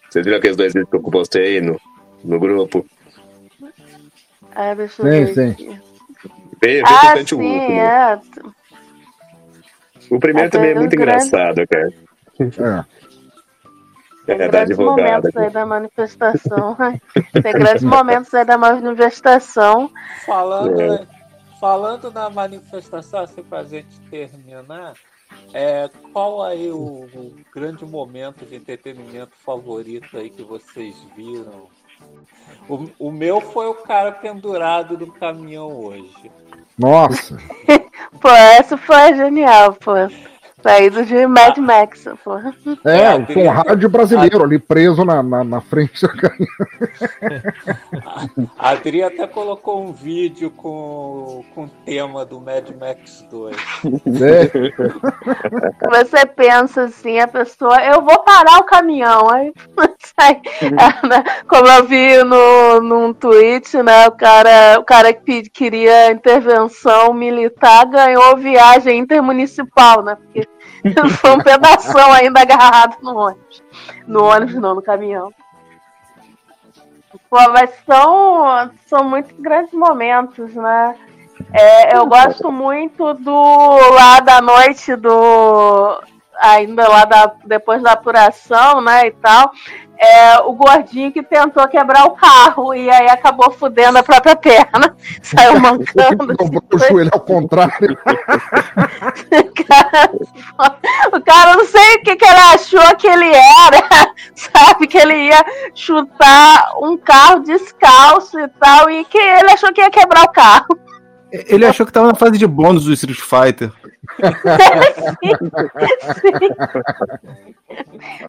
Vocês 0.10 0.26
viram 0.26 0.38
aqueles 0.38 0.58
dois 0.58 0.74
vídeos 0.74 0.90
que 0.90 0.96
eu 0.96 1.02
postei 1.04 1.58
aí 1.58 1.62
no, 1.62 1.80
no 2.24 2.40
grupo? 2.40 2.86
Ah, 4.56 4.74
deixa 4.74 5.02
eu 5.08 5.28
Sim, 5.28 5.56
sim. 5.56 5.80
Bem, 6.60 6.82
Ah, 6.82 6.90
bastante 6.90 7.36
o 7.36 7.38
sim, 7.38 7.44
último. 7.60 7.80
é. 7.82 8.22
O 10.10 10.20
primeiro 10.20 10.48
É, 10.48 10.52
também 10.52 10.72
é 10.72 10.76
muito 10.76 10.96
grande- 10.96 11.26
engraçado, 11.28 11.68
cara. 11.68 11.94
É. 12.40 12.99
É, 14.32 14.38
da 14.38 14.48
grandes 14.48 14.78
momentos 14.78 15.38
aí 15.38 15.50
da 15.50 15.66
manifestação. 15.66 16.78
Tem 17.42 17.54
grandes 17.54 17.84
momentos 17.84 18.34
aí 18.34 18.46
da 18.46 18.58
manifestação. 18.58 19.90
Falando, 20.26 20.82
É. 20.82 21.08
falando 21.60 22.12
na 22.12 22.30
manifestação, 22.30 23.22
assim, 23.22 23.44
pra 23.44 23.64
gente 23.64 24.00
terminar, 24.10 24.94
é, 25.54 25.90
qual 26.14 26.44
aí 26.44 26.70
o, 26.72 26.78
o 26.78 27.36
grande 27.54 27.86
momento 27.86 28.46
de 28.46 28.56
entretenimento 28.56 29.32
favorito 29.46 30.18
aí 30.18 30.30
que 30.30 30.44
vocês 30.44 30.96
viram? 31.16 31.68
O, 32.68 32.90
o 33.08 33.12
meu 33.12 33.42
foi 33.42 33.68
o 33.68 33.74
cara 33.76 34.12
pendurado 34.12 34.98
no 34.98 35.12
caminhão 35.12 35.68
hoje. 35.68 36.32
Nossa, 36.78 37.38
Pô, 38.22 38.30
essa 38.30 38.78
foi 38.78 39.16
genial, 39.16 39.74
pô. 39.74 39.94
Saído 40.62 41.06
de 41.06 41.26
Mad 41.26 41.58
Max, 41.58 42.06
pô. 42.24 42.38
é, 42.86 43.16
o 43.16 43.26
Conrad 43.26 43.84
brasileiro 43.86 44.44
ali 44.44 44.60
preso 44.60 45.04
na, 45.06 45.24
na, 45.24 45.44
na 45.44 45.60
frente 45.62 46.08
caminhão. 46.08 46.50
A 48.58 48.70
Adri 48.72 49.04
até 49.04 49.28
colocou 49.28 49.84
um 49.84 49.94
vídeo 49.94 50.50
com, 50.52 51.44
com 51.56 51.66
o 51.66 51.70
tema 51.86 52.26
do 52.26 52.42
Mad 52.42 52.70
Max 52.80 53.26
2. 53.30 53.56
É, 54.22 54.50
Você 55.90 56.26
pensa 56.26 56.84
assim, 56.84 57.20
a 57.20 57.28
pessoa, 57.28 57.84
eu 57.84 58.02
vou 58.02 58.24
parar 58.24 58.60
o 58.60 58.64
caminhão. 58.64 59.30
Aí 59.30 59.52
sai. 60.20 60.42
É, 60.62 60.70
né? 61.08 61.24
Como 61.48 61.68
eu 61.68 61.86
vi 61.86 62.24
no, 62.24 62.82
num 62.82 63.14
tweet, 63.14 63.82
né? 63.82 64.08
O 64.08 64.12
cara, 64.12 64.80
o 64.80 64.84
cara 64.84 65.14
que 65.14 65.50
queria 65.50 66.12
intervenção 66.12 67.14
militar 67.14 67.86
ganhou 67.86 68.38
viagem 68.38 69.00
intermunicipal, 69.00 70.04
né? 70.04 70.16
Porque 70.16 70.48
foi 71.22 71.32
um 71.32 71.40
pedaço 71.40 71.98
ainda 71.98 72.42
agarrado 72.42 72.98
no 73.02 73.16
ônibus. 73.16 73.64
No 74.08 74.24
ônibus, 74.24 74.56
não, 74.56 74.76
no 74.76 74.82
caminhão. 74.82 75.32
Pô, 77.30 77.38
mas 77.52 77.72
são, 77.86 78.72
são 78.88 79.04
muito 79.04 79.36
grandes 79.42 79.74
momentos, 79.74 80.54
né? 80.56 80.96
É, 81.54 81.96
eu 81.96 82.06
gosto 82.06 82.52
muito 82.52 83.14
do 83.14 83.78
lá 83.94 84.20
da 84.20 84.42
noite 84.42 84.96
do 84.96 86.02
ainda 86.40 86.88
lá 86.88 87.06
da, 87.06 87.34
depois 87.46 87.82
da 87.82 87.94
apuração, 87.94 88.82
né, 88.82 89.08
e 89.08 89.12
tal. 89.12 89.52
É, 90.02 90.40
o 90.40 90.54
gordinho 90.54 91.12
que 91.12 91.22
tentou 91.22 91.68
quebrar 91.68 92.06
o 92.06 92.12
carro 92.12 92.74
e 92.74 92.90
aí 92.90 93.10
acabou 93.10 93.52
fudendo 93.52 93.98
a 93.98 94.04
própria 94.04 94.34
perna, 94.34 94.96
saiu 95.22 95.60
mancando. 95.60 96.28
dobrou 96.38 96.64
o 96.74 96.78
joelho 96.78 97.10
ao 97.12 97.20
contrário. 97.20 97.98
O 101.14 101.22
cara 101.22 101.56
não 101.56 101.66
sei 101.66 101.96
o 101.96 102.02
que, 102.02 102.16
que 102.16 102.26
ele 102.26 102.40
achou 102.40 102.96
que 102.96 103.08
ele 103.08 103.30
era, 103.30 104.14
sabe? 104.36 104.88
Que 104.88 104.98
ele 104.98 105.28
ia 105.28 105.46
chutar 105.74 106.72
um 106.82 106.98
carro 106.98 107.42
descalço 107.42 108.40
e 108.40 108.48
tal, 108.48 108.90
e 108.90 109.06
que 109.06 109.18
ele 109.18 109.52
achou 109.52 109.72
que 109.72 109.82
ia 109.82 109.90
quebrar 109.90 110.24
o 110.24 110.32
carro. 110.32 110.68
Ele 111.32 111.66
achou 111.66 111.86
que 111.86 111.92
tava 111.94 112.08
na 112.08 112.16
fase 112.16 112.38
de 112.38 112.48
bônus 112.48 112.86
do 112.86 112.94
Street 112.94 113.20
Fighter. 113.20 113.72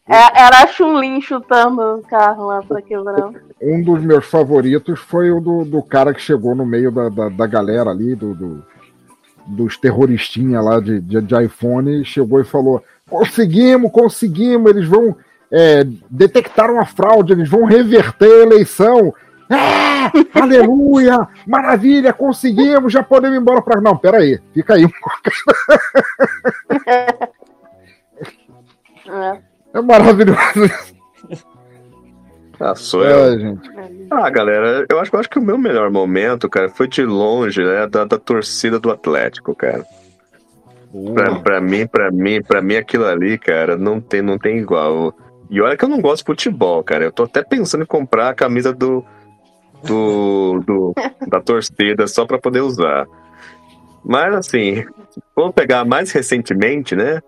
É, 0.09 0.41
era 0.43 0.65
a 0.65 0.67
Chun-Lin 0.67 1.21
chutando 1.21 1.81
o 1.81 2.03
carro 2.03 2.47
lá 2.47 2.63
pra 2.63 2.83
quebrar. 2.83 3.31
Um 3.63 3.83
dos 3.83 4.03
meus 4.03 4.27
favoritos 4.27 4.99
foi 5.01 5.31
o 5.31 5.41
do, 5.41 5.65
do 5.65 5.83
cara 5.83 6.13
que 6.13 6.21
chegou 6.21 6.55
no 6.55 6.67
meio 6.67 6.91
da, 6.91 7.09
da, 7.09 7.29
da 7.29 7.47
galera 7.47 7.91
ali, 7.91 8.15
do, 8.15 8.35
do- 8.35 8.65
dos 9.47 9.77
terroristinha 9.77 10.61
lá 10.61 10.79
de, 10.81 11.01
de, 11.01 11.21
de 11.21 11.45
iPhone, 11.45 12.03
e 12.03 12.05
chegou 12.05 12.41
e 12.41 12.45
falou: 12.45 12.85
conseguimos, 13.09 13.91
conseguimos, 13.91 14.71
eles 14.71 14.87
vão 14.87 15.17
é, 15.51 15.85
detectar 16.11 16.71
uma 16.71 16.85
fraude, 16.87 17.33
eles 17.33 17.49
vão 17.49 17.65
reverter 17.65 18.31
a 18.31 18.43
eleição. 18.43 19.15
Ah, 19.51 20.13
aleluia! 20.41 21.27
Maravilha, 21.47 22.13
conseguimos, 22.13 22.93
já 22.93 23.03
podemos 23.03 23.37
ir 23.37 23.41
embora 23.41 23.61
para. 23.61 23.81
Não, 23.81 23.97
peraí, 23.97 24.39
fica 24.55 24.75
aí. 24.75 24.87
É. 29.09 29.39
É 29.73 29.81
maravilhoso. 29.81 30.39
Ah, 32.61 32.75
sou 32.75 33.05
eu. 33.05 33.33
É, 33.33 33.39
gente. 33.39 33.71
Ah, 34.11 34.29
galera, 34.29 34.85
eu 34.89 35.01
acho, 35.01 35.15
eu 35.15 35.19
acho 35.19 35.31
que 35.31 35.39
o 35.39 35.43
meu 35.43 35.57
melhor 35.57 35.91
momento, 35.91 36.49
cara, 36.49 36.69
foi 36.69 36.87
de 36.87 37.03
longe, 37.05 37.65
né, 37.65 37.87
da, 37.87 38.05
da 38.05 38.19
torcida 38.19 38.79
do 38.79 38.91
Atlético, 38.91 39.55
cara. 39.55 39.85
Pra, 41.15 41.37
pra 41.37 41.61
mim, 41.61 41.87
pra 41.87 42.11
mim, 42.11 42.43
pra 42.43 42.61
mim 42.61 42.77
aquilo 42.77 43.07
ali, 43.07 43.39
cara, 43.39 43.77
não 43.79 44.01
tem, 44.01 44.21
não 44.21 44.37
tem 44.37 44.59
igual. 44.59 45.15
E 45.49 45.61
olha 45.61 45.77
que 45.77 45.85
eu 45.85 45.89
não 45.89 46.01
gosto 46.01 46.19
de 46.19 46.27
futebol, 46.27 46.85
cara. 46.85 47.05
Eu 47.05 47.13
tô 47.13 47.23
até 47.23 47.43
pensando 47.43 47.83
em 47.83 47.87
comprar 47.87 48.29
a 48.29 48.35
camisa 48.35 48.75
do, 48.75 49.05
do, 49.85 50.61
do- 50.67 50.95
da 51.29 51.41
torcida 51.41 52.07
só 52.07 52.27
pra 52.27 52.39
poder 52.39 52.61
usar. 52.61 53.07
Mas 54.05 54.35
assim, 54.35 54.85
vamos 55.37 55.55
pegar 55.55 55.85
mais 55.85 56.11
recentemente, 56.13 56.95
né? 56.97 57.21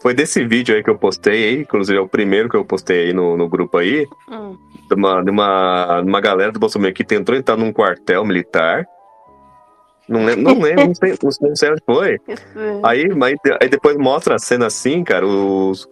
Foi 0.00 0.14
desse 0.14 0.44
vídeo 0.44 0.74
aí 0.76 0.82
que 0.82 0.88
eu 0.90 0.96
postei 0.98 1.48
aí, 1.48 1.60
inclusive 1.62 1.98
é 1.98 2.00
o 2.00 2.08
primeiro 2.08 2.48
que 2.48 2.56
eu 2.56 2.64
postei 2.64 3.06
aí 3.08 3.12
no, 3.12 3.36
no 3.36 3.48
grupo 3.48 3.76
aí, 3.78 4.06
Hum. 4.30 4.56
de 4.88 4.94
uma, 4.94 5.22
de 5.22 5.30
uma, 5.30 6.00
uma 6.00 6.20
galera 6.20 6.52
do 6.52 6.60
Bolsonaro 6.60 6.94
que 6.94 7.04
tentou 7.04 7.34
entrar 7.34 7.56
num 7.56 7.72
quartel 7.72 8.24
militar. 8.24 8.86
Não 10.08 10.24
lembro, 10.24 10.42
não 10.42 10.60
lembro, 10.60 10.86
não 10.86 10.94
sei, 10.94 11.14
não 11.42 11.56
sei 11.56 11.70
onde 11.72 11.82
foi. 11.84 12.18
Esse- 12.28 12.44
Aí, 12.84 13.08
mas, 13.14 13.34
aí 13.60 13.68
depois 13.68 13.96
mostra 13.96 14.36
a 14.36 14.38
cena 14.38 14.66
assim, 14.66 15.02
cara, 15.04 15.26
os, 15.26 15.86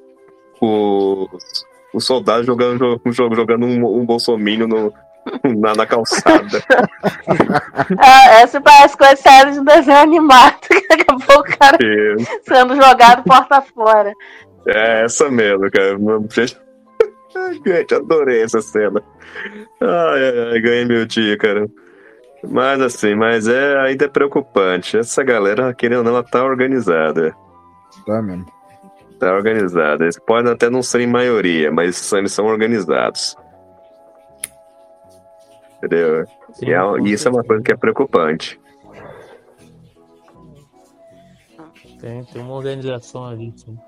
os, 0.60 1.28
os 1.93 2.05
soldados 2.06 2.47
jogando, 2.47 3.01
jogando 3.10 3.66
um, 3.66 3.85
um 4.01 4.06
no, 4.68 4.94
na, 5.59 5.74
na 5.74 5.86
calçada. 5.86 6.62
Ah, 7.98 8.40
essa 8.40 8.61
parece 8.61 8.97
com 8.97 9.05
as 9.05 9.19
séries 9.20 9.57
de 9.57 9.65
desenho 9.65 9.98
animado, 9.98 10.61
que 10.69 10.89
daqui 10.89 11.05
a 11.09 11.15
pouco 11.15 11.48
o 11.48 11.59
cara 11.59 11.78
Isso. 11.81 12.40
sendo 12.43 12.77
jogado 12.77 13.24
porta 13.24 13.61
fora. 13.61 14.12
É 14.66 15.05
essa 15.05 15.31
mesmo, 15.31 15.70
cara. 15.70 15.97
Gente, 17.66 17.94
adorei 17.94 18.43
essa 18.43 18.61
cena. 18.61 19.03
Ai, 19.81 20.28
ai, 20.28 20.53
ai, 20.53 20.61
ganhei 20.61 20.85
meu 20.85 21.05
dia, 21.05 21.36
cara. 21.36 21.69
Mas 22.43 22.81
assim, 22.81 23.15
mas 23.15 23.47
é 23.47 23.78
ainda 23.81 24.07
é 24.07 24.09
preocupante. 24.09 24.97
Essa 24.97 25.23
galera, 25.23 25.74
querendo 25.74 25.98
ou 25.98 26.05
não, 26.05 26.12
ela 26.12 26.23
tá 26.23 26.44
organizada. 26.44 27.35
Tá 28.07 28.23
mesmo. 28.23 28.47
Tá 29.19 29.35
organizada. 29.35 30.05
Eles 30.05 30.19
podem 30.19 30.53
até 30.53 30.70
não 30.70 30.82
ser 30.82 31.01
em 31.01 31.07
maioria, 31.07 31.70
mas 31.70 32.12
eles 32.12 32.32
são 32.32 32.47
organizados. 32.47 33.36
Entendeu? 35.86 36.26
Sim, 36.52 36.66
e 36.66 36.72
é- 36.72 37.12
isso 37.12 37.28
é 37.28 37.30
uma 37.30 37.44
coisa 37.44 37.62
que 37.62 37.72
é 37.72 37.76
preocupante. 37.76 38.60
Tem, 42.00 42.24
tem 42.24 42.42
uma 42.42 42.54
organização 42.54 43.26
ali, 43.26 43.52
sim. 43.56 43.78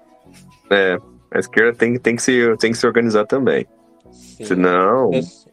É, 0.70 0.98
a 1.32 1.38
esquerda 1.38 1.76
tem, 1.76 1.98
tem, 1.98 2.16
que, 2.16 2.22
se, 2.22 2.56
tem 2.58 2.72
que 2.72 2.78
se 2.78 2.86
organizar 2.86 3.26
também. 3.26 3.66
Sim. 4.10 4.44
Senão. 4.44 5.10
Nesse- 5.10 5.48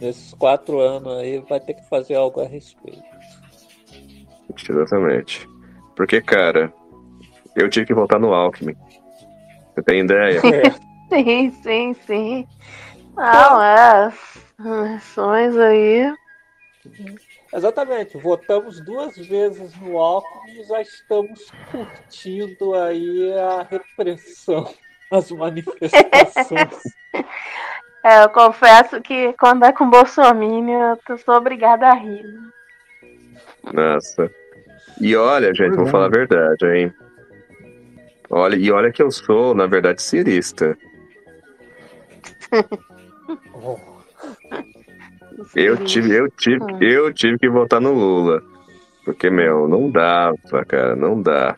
nesses 0.00 0.34
quatro 0.34 0.80
anos 0.80 1.12
aí 1.18 1.38
vai 1.48 1.60
ter 1.60 1.74
que 1.74 1.88
fazer 1.88 2.14
algo 2.14 2.40
a 2.40 2.46
respeito. 2.46 3.02
Exatamente. 4.68 5.46
Porque, 5.96 6.20
cara, 6.20 6.72
eu 7.56 7.68
tive 7.68 7.86
que 7.86 7.94
votar 7.94 8.18
no 8.18 8.32
Alckmin. 8.32 8.74
Você 9.74 9.82
tem 9.82 10.00
ideia? 10.00 10.40
Sim, 11.10 11.50
sim, 11.62 11.94
sim. 12.06 12.46
Não, 13.16 13.62
é. 13.62 14.06
As 14.06 14.66
eleições 14.66 15.56
aí. 15.56 16.14
Exatamente, 17.52 18.18
votamos 18.18 18.80
duas 18.80 19.16
vezes 19.16 19.74
no 19.80 19.96
Alckmin 19.96 20.60
e 20.60 20.64
já 20.64 20.80
estamos 20.82 21.50
curtindo 21.70 22.74
aí 22.74 23.32
a 23.32 23.62
repressão, 23.62 24.68
as 25.10 25.30
manifestações. 25.30 26.82
É, 28.06 28.22
eu 28.22 28.28
confesso 28.28 29.00
que 29.00 29.32
quando 29.40 29.64
é 29.64 29.72
com 29.72 29.88
Bolsonaro, 29.88 31.00
eu 31.08 31.16
sou 31.16 31.36
obrigada 31.36 31.86
a 31.86 31.94
rir. 31.94 32.26
Nossa. 33.72 34.30
E 35.00 35.16
olha, 35.16 35.54
gente, 35.54 35.74
vou 35.74 35.86
falar 35.86 36.04
a 36.06 36.10
verdade, 36.10 36.66
hein? 36.66 36.92
Olha, 38.28 38.56
e 38.56 38.70
olha 38.70 38.92
que 38.92 39.02
eu 39.02 39.10
sou, 39.10 39.54
na 39.54 39.66
verdade, 39.66 40.02
cirista. 40.02 40.76
Eu 45.56 45.76
tive, 45.84 46.14
eu 46.16 46.28
tive, 46.30 46.62
Hum. 46.64 46.78
eu 46.80 47.12
tive 47.12 47.38
que 47.38 47.48
votar 47.48 47.80
no 47.80 47.92
Lula. 47.92 48.40
Porque, 49.04 49.28
meu, 49.28 49.68
não 49.68 49.90
dava, 49.90 50.64
cara, 50.66 50.94
não 50.96 51.20
dá. 51.20 51.56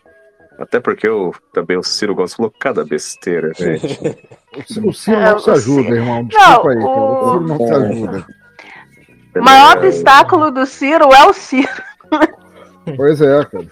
Até 0.58 0.80
porque 0.80 1.06
eu 1.06 1.34
também 1.52 1.76
o 1.76 1.82
Ciro 1.82 2.14
Gomes 2.14 2.34
falou 2.34 2.52
cada 2.58 2.84
besteira, 2.84 3.52
gente. 3.54 4.00
O 4.82 4.92
Ciro 4.94 5.18
É, 5.20 5.30
não 5.32 5.38
se 5.38 5.50
o 5.50 5.52
ajuda, 5.52 5.94
irmão. 5.94 6.22
Não, 6.22 6.28
Desculpa 6.28 6.70
aí, 6.70 6.76
cara. 6.78 6.88
o- 6.88 7.30
Ciro 7.32 7.40
não 7.46 7.58
se 7.58 7.72
ajuda. 7.74 8.26
O 9.36 9.42
maior 9.44 9.76
obstáculo 9.76 10.50
do 10.50 10.66
Ciro 10.66 11.12
é 11.12 11.24
o 11.26 11.32
Ciro. 11.34 11.68
Pois 12.96 13.20
é, 13.20 13.44
cara. 13.44 13.66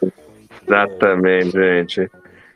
Exatamente, 0.67 1.51
gente. 1.53 2.11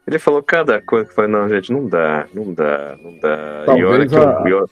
Ele 0.07 0.19
falou 0.19 0.43
cada 0.43 0.81
coisa 0.83 1.07
que 1.09 1.15
foi, 1.15 1.27
não, 1.27 1.49
gente, 1.49 1.73
não 1.73 1.87
dá, 1.87 2.27
não 2.35 2.53
dá, 2.53 2.97
não 3.03 3.19
dá. 3.19 3.62
e 3.62 3.66
Talvez 3.66 3.89
olha 3.91 4.07
que 4.09 4.16
a- 4.16 4.43
eu, 4.47 4.59
eu, 4.59 4.70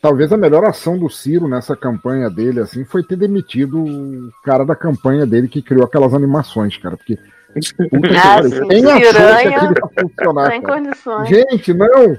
Talvez 0.00 0.32
a 0.32 0.36
melhor 0.36 0.64
ação 0.64 0.96
do 0.96 1.08
Ciro 1.10 1.48
nessa 1.48 1.74
campanha 1.76 2.30
dele, 2.30 2.60
assim, 2.60 2.84
foi 2.84 3.02
ter 3.02 3.16
demitido 3.16 3.82
o 3.84 4.30
cara 4.44 4.64
da 4.64 4.76
campanha 4.76 5.26
dele 5.26 5.48
que 5.48 5.60
criou 5.60 5.84
aquelas 5.84 6.14
animações, 6.14 6.76
cara. 6.76 6.96
Porque. 6.96 7.18
Ah, 7.58 8.34
pariu, 8.36 8.50
sim, 8.50 8.68
Quem 8.68 8.84
achou 8.84 9.00
que 9.00 9.06
piranha, 9.08 9.56
aquilo 9.56 9.72
ia 9.72 10.02
funcionar, 10.08 10.50
Sem 10.50 10.62
condições. 10.62 11.28
Gente, 11.28 11.74
não! 11.74 12.16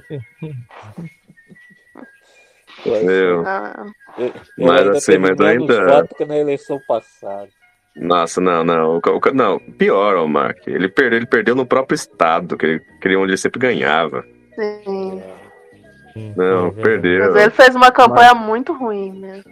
eu- 2.85 3.45
Ah, 3.45 3.85
Eu 4.18 4.34
Mas 4.57 4.81
ainda 4.81 4.97
assim, 4.97 5.18
mas 5.19 5.39
ainda- 5.39 6.07
que 6.18 6.26
na 6.26 6.35
eleição 6.38 6.80
passada. 6.88 7.47
Nossa, 7.95 8.41
não, 8.41 8.64
não. 8.64 8.95
O, 8.95 8.99
o 8.99 9.34
não, 9.34 9.60
pior, 9.60 10.15
ô 10.18 10.27
Mark. 10.27 10.68
Ele 10.68 10.89
perdeu, 10.89 11.18
ele 11.19 11.26
perdeu 11.27 11.56
no 11.56 11.65
próprio 11.65 11.95
estado, 11.95 12.57
que 12.57 12.65
ele, 12.65 12.80
que 12.99 13.07
ele- 13.07 13.15
onde 13.18 13.31
ele 13.31 13.38
sempre 13.38 13.60
ganhava. 13.60 14.26
sim. 14.56 15.22
Não, 16.36 16.72
perdeu. 16.73 17.31
Mas 17.31 17.41
ele 17.44 17.52
fez 17.52 17.76
uma 17.76 17.91
campanha 17.91 18.34
muito 18.34 18.73
ruim 18.73 19.11
mesmo. 19.19 19.44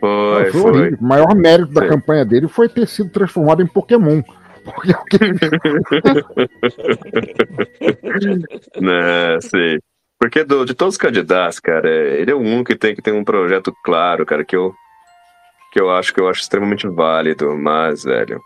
Foi, 0.00 0.44
Não, 0.44 0.52
foi 0.52 0.60
foi. 0.60 0.70
horrível. 0.70 0.98
O 1.00 1.04
maior 1.04 1.34
mérito 1.34 1.72
da 1.72 1.82
Sim. 1.82 1.88
campanha 1.88 2.24
dele 2.24 2.48
foi 2.48 2.68
ter 2.68 2.86
sido 2.86 3.10
transformado 3.10 3.62
em 3.62 3.66
Pokémon. 3.66 4.22
Porque 4.64 4.92
é 4.92 4.96
o 4.96 5.04
que 5.04 5.18
ele 5.22 5.34
né, 8.80 9.40
sei. 9.40 9.78
Porque 10.18 10.44
do- 10.44 10.64
de 10.64 10.74
todos 10.74 10.94
os 10.94 10.98
candidatos, 10.98 11.60
cara, 11.60 11.88
é- 11.88 12.20
ele 12.20 12.30
é 12.30 12.34
o 12.34 12.38
único 12.38 12.64
que 12.64 12.76
tem 12.76 12.94
que 12.94 13.02
ter 13.02 13.12
um 13.12 13.24
projeto 13.24 13.74
claro, 13.84 14.24
cara, 14.24 14.44
que 14.44 14.56
eu, 14.56 14.72
que 15.72 15.80
eu 15.80 15.90
acho 15.90 16.14
que 16.14 16.20
eu 16.20 16.28
acho 16.28 16.40
extremamente 16.40 16.86
válido, 16.88 17.56
mas, 17.58 18.04
velho, 18.04 18.40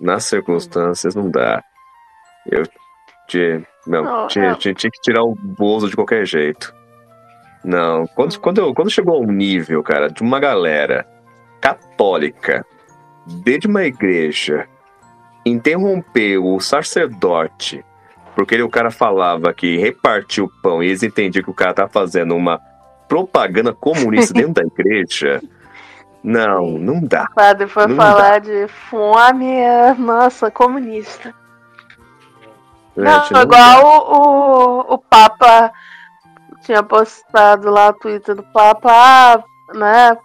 nas 0.00 0.24
circunstâncias 0.24 1.14
não 1.14 1.30
dá. 1.30 1.62
Eu 2.50 2.64
tinha, 3.28 3.64
não, 3.86 4.04
Não, 4.04 4.26
tinha, 4.26 4.50
é. 4.50 4.54
tinha, 4.54 4.74
tinha 4.74 4.90
que 4.90 5.00
tirar 5.00 5.22
o 5.22 5.34
bolso 5.34 5.88
de 5.88 5.96
qualquer 5.96 6.26
jeito. 6.26 6.74
Não, 7.68 8.06
quando, 8.06 8.40
quando, 8.40 8.58
eu, 8.58 8.74
quando 8.74 8.90
chegou 8.90 9.16
a 9.16 9.20
um 9.20 9.30
nível, 9.30 9.82
cara, 9.82 10.08
de 10.08 10.22
uma 10.22 10.40
galera 10.40 11.06
católica, 11.60 12.64
dentro 13.26 13.62
de 13.62 13.66
uma 13.68 13.84
igreja, 13.84 14.66
interromper 15.44 16.38
o 16.38 16.58
sacerdote 16.60 17.84
porque 18.38 18.54
ele- 18.54 18.62
o 18.62 18.70
cara 18.70 18.88
falava 18.88 19.52
que 19.52 19.76
repartiu 19.78 20.44
o 20.44 20.62
pão 20.62 20.80
e 20.80 20.86
eles 20.86 21.02
entendiam 21.02 21.42
que 21.42 21.50
o 21.50 21.54
cara 21.54 21.74
tá 21.74 21.88
fazendo 21.88 22.36
uma 22.36 22.60
propaganda 23.08 23.74
comunista 23.74 24.32
dentro 24.32 24.54
da 24.54 24.62
igreja. 24.62 25.42
Não, 26.22 26.78
não 26.78 27.00
dá. 27.00 27.24
O 27.32 27.34
padre 27.34 27.66
foi 27.66 27.88
Não 27.88 27.96
falar 27.96 28.38
de 28.38 28.68
fome, 28.68 29.44
nossa, 29.98 30.52
comunista. 30.52 31.34
Não, 32.94 33.22
Gente, 33.22 33.32
não 33.32 33.42
igual 33.42 33.84
o, 33.84 34.92
o, 34.92 34.94
o 34.94 34.98
Papa 34.98 35.72
tinha 36.68 36.82
postado 36.82 37.70
lá 37.70 37.88
o 37.88 37.94
Twitter 37.94 38.34
do 38.34 38.42
Papa, 38.42 38.92
ah, 38.92 39.42
né, 39.74 40.18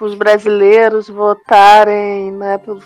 os 0.00 0.16
brasileiros 0.16 1.08
votarem, 1.08 2.32
né, 2.32 2.58
pelo, 2.58 2.82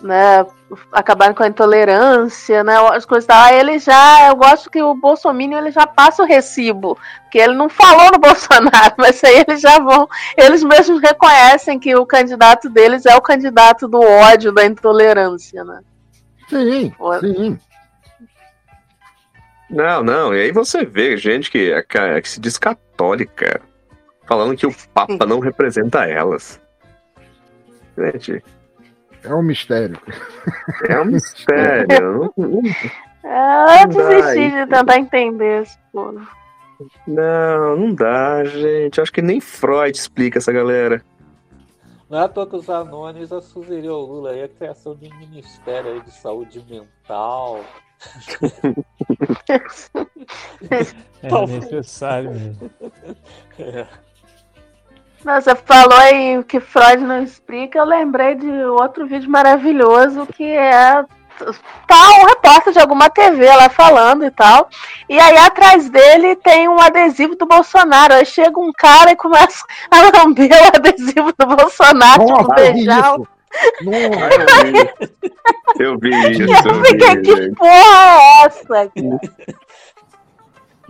né, 0.00 0.46
acabarem 0.90 1.34
com 1.34 1.42
a 1.42 1.48
intolerância, 1.48 2.64
né, 2.64 2.78
as 2.94 3.04
coisas. 3.04 3.28
Aí 3.28 3.58
ele 3.58 3.78
já, 3.78 4.28
eu 4.28 4.36
gosto 4.36 4.70
que 4.70 4.82
o 4.82 4.94
Bolsonaro 4.94 5.52
ele 5.52 5.70
já 5.70 5.86
passa 5.86 6.22
o 6.22 6.26
recibo, 6.26 6.96
que 7.30 7.36
ele 7.36 7.54
não 7.54 7.68
falou 7.68 8.10
no 8.10 8.16
Bolsonaro, 8.26 8.94
mas 8.96 9.22
aí 9.22 9.44
eles 9.46 9.60
já 9.60 9.78
vão, 9.78 10.08
eles 10.34 10.64
mesmos 10.64 10.98
reconhecem 10.98 11.78
que 11.78 11.94
o 11.94 12.06
candidato 12.06 12.70
deles 12.70 13.04
é 13.04 13.14
o 13.14 13.20
candidato 13.20 13.86
do 13.86 14.00
ódio, 14.00 14.50
da 14.50 14.64
intolerância, 14.64 15.62
né. 15.62 15.80
Sim, 16.48 16.90
sim. 17.20 17.58
Não, 19.72 20.02
não. 20.02 20.34
E 20.34 20.42
aí 20.42 20.52
você 20.52 20.84
vê 20.84 21.16
gente 21.16 21.50
que, 21.50 21.72
é 21.72 22.20
que 22.20 22.28
se 22.28 22.38
diz 22.40 22.58
católica 22.58 23.60
falando 24.26 24.56
que 24.56 24.66
o 24.66 24.74
Papa 24.94 25.24
não 25.26 25.40
representa 25.40 26.06
elas. 26.06 26.60
Gente, 27.96 28.42
É 29.24 29.34
um 29.34 29.42
mistério. 29.42 29.98
é 30.88 31.00
um 31.00 31.04
mistério. 31.06 31.86
não, 32.36 32.46
não- 32.48 32.62
É, 33.24 33.82
eu 33.84 33.88
Não 33.88 33.94
dá, 33.94 34.08
desisti 34.10 34.46
isso. 34.48 34.56
de 34.56 34.66
tentar 34.66 34.98
entender 34.98 35.62
esse 35.62 35.78
povo. 35.92 36.26
não, 37.06 37.76
não 37.76 37.94
dá, 37.94 38.44
gente. 38.44 39.00
Acho 39.00 39.12
que 39.12 39.22
nem 39.22 39.40
Freud 39.40 39.96
explica 39.96 40.38
essa 40.38 40.52
galera. 40.52 41.02
Não 42.10 42.18
é 42.18 42.24
à 42.24 42.28
toa 42.28 42.46
que 42.46 42.56
os 42.56 42.68
anônimos 42.68 43.30
sugeriram 43.46 43.94
ao 43.94 44.02
Lula 44.02 44.30
aí 44.32 44.42
a 44.42 44.48
criação 44.48 44.94
de 44.94 45.08
um 45.08 45.18
ministério 45.18 45.92
aí 45.92 46.00
de 46.02 46.10
saúde 46.10 46.62
mental. 46.68 47.60
É 51.22 51.28
Talvez. 51.28 51.64
necessário 51.64 52.30
mesmo. 52.32 52.70
É. 53.58 53.86
Você 55.24 55.54
falou 55.54 55.96
aí 55.98 56.42
que 56.44 56.58
Freud 56.58 57.04
não 57.04 57.22
explica, 57.22 57.78
eu 57.78 57.84
lembrei 57.84 58.34
de 58.34 58.50
outro 58.64 59.06
vídeo 59.06 59.30
maravilhoso 59.30 60.26
que 60.26 60.42
é 60.44 61.04
tá 61.86 62.10
um 62.20 62.26
repórter 62.26 62.72
de 62.72 62.78
alguma 62.80 63.08
TV 63.08 63.46
lá 63.54 63.68
falando 63.68 64.24
e 64.24 64.30
tal. 64.30 64.68
E 65.08 65.18
aí 65.18 65.36
atrás 65.38 65.88
dele 65.88 66.34
tem 66.36 66.68
um 66.68 66.80
adesivo 66.80 67.36
do 67.36 67.46
Bolsonaro. 67.46 68.14
Aí 68.14 68.26
chega 68.26 68.58
um 68.60 68.72
cara 68.72 69.12
e 69.12 69.16
começa 69.16 69.64
a 69.90 70.18
lamber 70.18 70.50
o 70.50 70.76
adesivo 70.76 71.32
do 71.38 71.46
Bolsonaro, 71.46 72.26
tipo, 72.26 72.42
Nossa, 72.42 72.54
beijar. 72.54 73.12
o- 73.18 73.22
isso. 73.22 73.28
Nossa, 73.82 74.94
Eu 75.78 75.98
vi 75.98 76.10
isso, 76.30 76.42
eu 76.68 76.74
eu 76.74 76.84
fiquei, 76.84 77.16
vi, 77.16 77.22
que 77.22 77.54
porra 77.56 77.70
é 77.70 78.46
essa? 78.46 78.64
cara? 78.64 78.90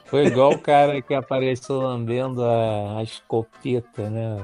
Foi 0.06 0.26
igual 0.26 0.52
o 0.52 0.58
cara 0.58 1.00
que 1.00 1.14
apareceu 1.14 1.78
lambendo 1.78 2.44
a, 2.44 2.98
a 2.98 3.02
escopeta, 3.02 4.10
né? 4.10 4.36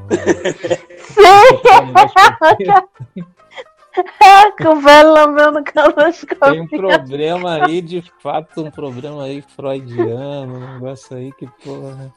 Com 4.62 4.68
o 4.72 4.80
velho 4.80 5.12
lambendo 5.12 5.62
caloscopia. 5.64 6.52
Tem 6.52 6.60
um 6.62 6.68
problema 6.68 7.66
aí, 7.66 7.82
de 7.82 8.02
fato, 8.22 8.62
um 8.62 8.70
problema 8.70 9.24
aí 9.24 9.42
freudiano, 9.42 10.54
um 10.54 10.72
negócio 10.72 11.14
aí 11.14 11.30
que, 11.32 11.46
porra. 11.62 12.14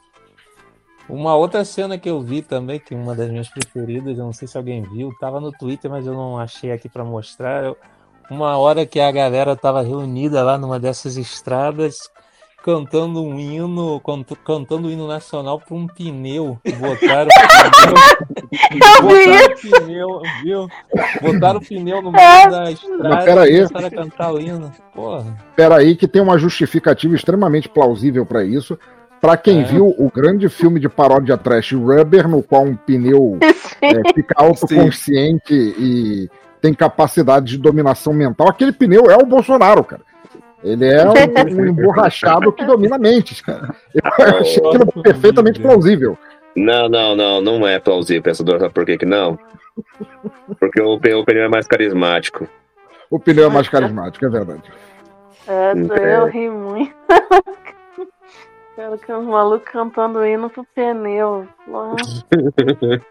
Uma 1.08 1.34
outra 1.36 1.64
cena 1.64 1.98
que 1.98 2.08
eu 2.08 2.20
vi 2.20 2.42
também, 2.42 2.78
que 2.80 2.94
é 2.94 2.96
uma 2.96 3.14
das 3.14 3.28
minhas 3.30 3.48
preferidas, 3.48 4.16
eu 4.18 4.24
não 4.24 4.32
sei 4.32 4.46
se 4.48 4.56
alguém 4.56 4.82
viu, 4.82 5.12
tava 5.20 5.40
no 5.40 5.52
Twitter, 5.52 5.90
mas 5.90 6.06
eu 6.06 6.14
não 6.14 6.38
achei 6.38 6.72
aqui 6.72 6.88
pra 6.88 7.04
mostrar. 7.04 7.64
Eu- 7.64 7.76
Uma 8.30 8.56
hora 8.56 8.86
que 8.86 8.98
a 9.00 9.10
galera 9.12 9.54
tava 9.54 9.82
reunida 9.82 10.42
lá 10.42 10.56
numa 10.56 10.78
dessas 10.80 11.16
estradas, 11.18 11.96
cantando 12.64 13.22
um 13.22 13.38
hino, 13.38 14.00
cant- 14.00 14.36
cantando 14.44 14.88
o 14.88 14.90
hino 14.90 15.06
nacional 15.06 15.58
pra 15.60 15.74
um 15.76 15.86
pneu. 15.86 16.58
Botaram 16.64 17.28
o 17.28 17.80
pneu, 17.82 17.94
botaram 19.02 19.54
o 19.54 19.80
pneu, 19.80 20.22
viu? 20.42 20.68
Botaram 21.20 21.58
o 21.58 21.64
pneu 21.66 22.00
no 22.00 22.12
meio 22.12 22.50
da 22.50 22.70
estrada 22.70 23.08
Mas 23.08 23.24
peraí. 23.24 23.52
e 23.54 23.56
começaram 23.68 23.86
a 23.86 23.90
cantar 23.90 24.32
o 24.32 24.40
hino. 24.40 24.72
Porra. 24.94 25.36
Peraí, 25.56 25.94
que 25.96 26.08
tem 26.08 26.22
uma 26.22 26.38
justificativa 26.38 27.14
extremamente 27.14 27.68
plausível 27.68 28.24
pra 28.24 28.44
isso. 28.44 28.78
Pra 29.22 29.36
quem 29.36 29.60
É. 29.60 29.64
viu 29.64 29.86
o 29.86 30.10
grande 30.10 30.48
filme 30.48 30.80
de 30.80 30.88
paródia 30.88 31.38
trash 31.38 31.72
Rubber, 31.74 32.26
no 32.26 32.42
qual 32.42 32.64
um 32.64 32.74
pneu 32.74 33.38
é, 33.80 34.12
fica 34.12 34.34
autoconsciente 34.36 35.54
e 35.54 36.28
tem 36.60 36.74
capacidade 36.74 37.46
de 37.46 37.58
dominação 37.58 38.12
mental, 38.12 38.48
aquele 38.48 38.72
pneu 38.72 39.04
é 39.08 39.16
o 39.16 39.24
Bolsonaro, 39.24 39.84
cara. 39.84 40.02
Ele 40.62 40.86
é 40.86 41.04
um, 41.06 41.12
um 41.60 41.66
emborrachado 41.66 42.52
que 42.52 42.64
domina 42.64 42.98
mentes, 42.98 43.40
cara. 43.40 43.72
Eu 43.94 44.02
achei 44.38 44.66
aquilo 44.66 45.02
perfeitamente 45.02 45.60
plausível. 45.60 46.18
Não, 46.56 46.88
não, 46.88 47.14
não, 47.14 47.40
não 47.40 47.66
é 47.66 47.78
plausível, 47.78 48.22
pensador. 48.24 48.58
Sabe 48.58 48.74
por 48.74 48.84
que 48.84 48.98
que 48.98 49.06
não? 49.06 49.38
Porque 50.58 50.80
o, 50.82 50.94
o 50.94 51.00
pneu 51.00 51.44
é 51.44 51.48
mais 51.48 51.68
carismático. 51.68 52.48
O 53.08 53.20
pneu 53.20 53.46
é 53.46 53.48
mais 53.48 53.68
carismático, 53.68 54.26
é 54.26 54.28
verdade. 54.28 54.62
É, 55.46 55.72
eu 56.16 56.26
ri 56.26 56.48
muito. 56.50 56.92
Cara, 58.76 58.96
que 58.96 59.12
os 59.12 59.24
malucos 59.24 59.68
cantando 59.70 60.24
hino 60.24 60.48
pro 60.48 60.64
pneu. 60.74 61.46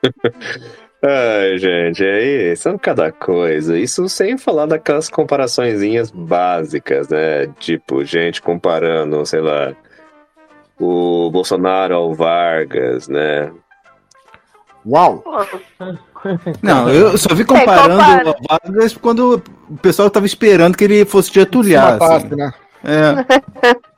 Ai, 1.04 1.58
gente, 1.58 2.04
aí 2.04 2.56
são 2.56 2.78
cada 2.78 3.12
coisa. 3.12 3.78
Isso 3.78 4.08
sem 4.08 4.38
falar 4.38 4.68
daquelas 4.68 5.10
comparaçõezinhas 5.10 6.12
básicas, 6.12 7.10
né? 7.10 7.48
Tipo, 7.60 8.04
gente 8.04 8.42
comparando, 8.42 9.26
sei 9.26 9.42
lá, 9.42 9.74
o 10.80 11.30
Bolsonaro 11.32 11.96
ao 11.96 12.14
Vargas, 12.14 13.08
né? 13.08 13.52
Uau! 14.86 15.24
Não, 16.62 16.90
eu 16.90 17.18
só 17.18 17.34
vi 17.34 17.46
comparando 17.46 17.98
compara. 17.98 18.30
o 18.30 18.36
Vargas 18.48 18.98
quando 18.98 19.42
o 19.70 19.78
pessoal 19.78 20.10
tava 20.10 20.26
esperando 20.26 20.78
que 20.78 20.84
ele 20.84 21.06
fosse 21.06 21.34
getulhar. 21.34 21.94
matasse, 21.94 22.26
assim. 22.26 22.36
né? 22.36 22.54
É. 22.84 23.82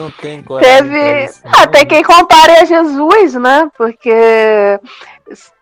Não 0.00 0.10
tem 0.10 0.42
coragem 0.42 0.76
Teve. 0.76 1.24
isso, 1.24 1.42
não. 1.44 1.66
tem 1.68 1.86
quem 1.86 2.02
compare 2.02 2.52
a 2.56 2.64
Jesus, 2.64 3.34
né? 3.34 3.70
Porque 3.76 4.78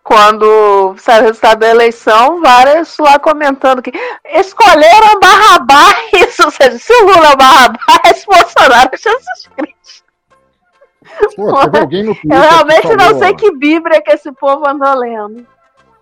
quando 0.02 0.94
saiu 0.98 1.22
o 1.22 1.26
resultado 1.26 1.58
da 1.60 1.68
eleição, 1.68 2.40
vários 2.40 2.96
lá 2.98 3.18
comentando 3.18 3.82
que 3.82 3.92
escolheram 4.34 5.20
Barrabás, 5.20 6.38
ou 6.44 6.50
seja, 6.50 6.78
se 6.78 6.92
o 6.92 7.06
Lula 7.06 7.26
é 7.28 7.32
o 7.32 7.36
Barrabás, 7.36 8.24
Bolsonaro 8.26 8.90
é 8.92 8.96
Jesus 8.96 9.48
Cristo. 9.56 10.04
Pô, 11.36 11.52
teve 11.64 11.78
alguém 11.78 12.02
no 12.04 12.14
Twitter 12.14 12.36
Eu 12.38 12.40
que 12.42 12.48
realmente 12.48 12.88
não 12.96 13.04
falou- 13.06 13.18
sei 13.18 13.34
que 13.34 13.56
Bíblia 13.56 14.00
que 14.02 14.12
esse 14.12 14.32
povo 14.32 14.66
andou 14.68 14.94
lendo. 14.96 15.46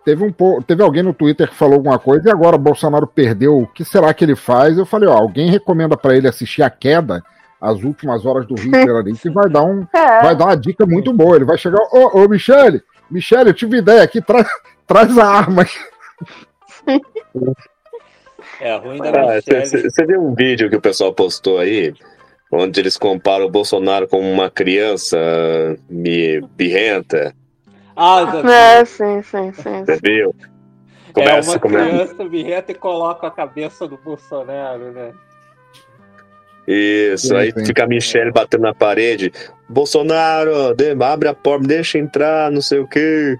Teve, 0.04 0.24
um, 0.24 0.32
po- 0.32 0.62
teve 0.66 0.82
alguém 0.82 1.02
no 1.02 1.12
Twitter 1.12 1.48
que 1.48 1.54
falou 1.56 1.74
alguma 1.74 1.98
coisa 1.98 2.28
e 2.28 2.32
agora 2.32 2.56
Bolsonaro 2.56 3.06
perdeu. 3.06 3.58
O 3.58 3.66
que 3.66 3.84
será 3.84 4.14
que 4.14 4.24
ele 4.24 4.36
faz? 4.36 4.78
Eu 4.78 4.86
falei, 4.86 5.08
ó, 5.08 5.12
alguém 5.14 5.50
recomenda 5.50 5.96
pra 5.98 6.14
ele 6.16 6.28
assistir 6.28 6.62
a 6.62 6.70
queda, 6.70 7.22
as 7.60 7.82
últimas 7.82 8.24
horas 8.24 8.46
do 8.46 8.54
Hitler 8.54 8.96
ali, 8.96 9.12
que 9.14 9.30
vai 9.30 9.48
dar, 9.48 9.62
um, 9.64 9.86
É. 9.94 10.22
vai 10.22 10.36
dar 10.36 10.46
uma 10.46 10.56
dica 10.56 10.86
muito 10.86 11.12
boa. 11.12 11.36
Ele 11.36 11.44
vai 11.44 11.58
chegar, 11.58 11.80
ô, 11.92 12.22
ô 12.22 12.28
Michele, 12.28 12.82
Michele, 13.10 13.50
eu 13.50 13.54
tive 13.54 13.78
ideia 13.78 14.02
aqui, 14.02 14.20
tra 14.22 14.44
traz 14.86 15.16
a 15.18 15.26
arma. 15.26 15.64
É 18.60 18.76
ruim 18.76 18.98
da 18.98 19.10
Ah, 19.10 19.34
Michelle. 19.36 19.90
Você 19.90 20.06
viu 20.06 20.22
um 20.24 20.34
vídeo 20.34 20.68
que 20.70 20.76
o 20.76 20.80
pessoal 20.80 21.12
postou 21.12 21.58
aí, 21.58 21.94
onde 22.52 22.80
eles 22.80 22.96
comparam 22.96 23.44
o 23.46 23.50
Bolsonaro 23.50 24.08
com 24.08 24.20
uma 24.20 24.50
criança 24.50 25.16
mi- 25.88 26.40
birrenta? 26.56 27.34
Ah, 27.96 28.24
já 28.32 28.42
vi. 28.42 28.50
É, 28.50 28.84
sim, 28.84 29.22
sim, 29.22 29.52
sim. 29.52 29.84
Você 29.84 29.98
viu? 30.02 30.34
é 31.08 31.12
Começa, 31.12 31.50
uma 31.52 31.58
começa. 31.58 31.88
criança 31.88 32.24
birrenta 32.28 32.72
e 32.72 32.74
coloca 32.74 33.26
a 33.26 33.30
cabeça 33.30 33.86
do 33.86 33.96
Bolsonaro, 33.96 34.92
né? 34.92 35.12
Isso, 36.70 37.34
aí 37.34 37.50
fica 37.64 37.84
a 37.84 37.86
Michelle 37.86 38.30
batendo 38.30 38.62
na 38.62 38.74
parede. 38.74 39.32
Bolsonaro, 39.68 40.74
de- 40.74 40.90
abre 41.02 41.28
a 41.28 41.34
porta, 41.34 41.66
deixa 41.66 41.98
entrar, 41.98 42.50
não 42.50 42.60
sei 42.60 42.78
o 42.80 42.86
quê. 42.86 43.38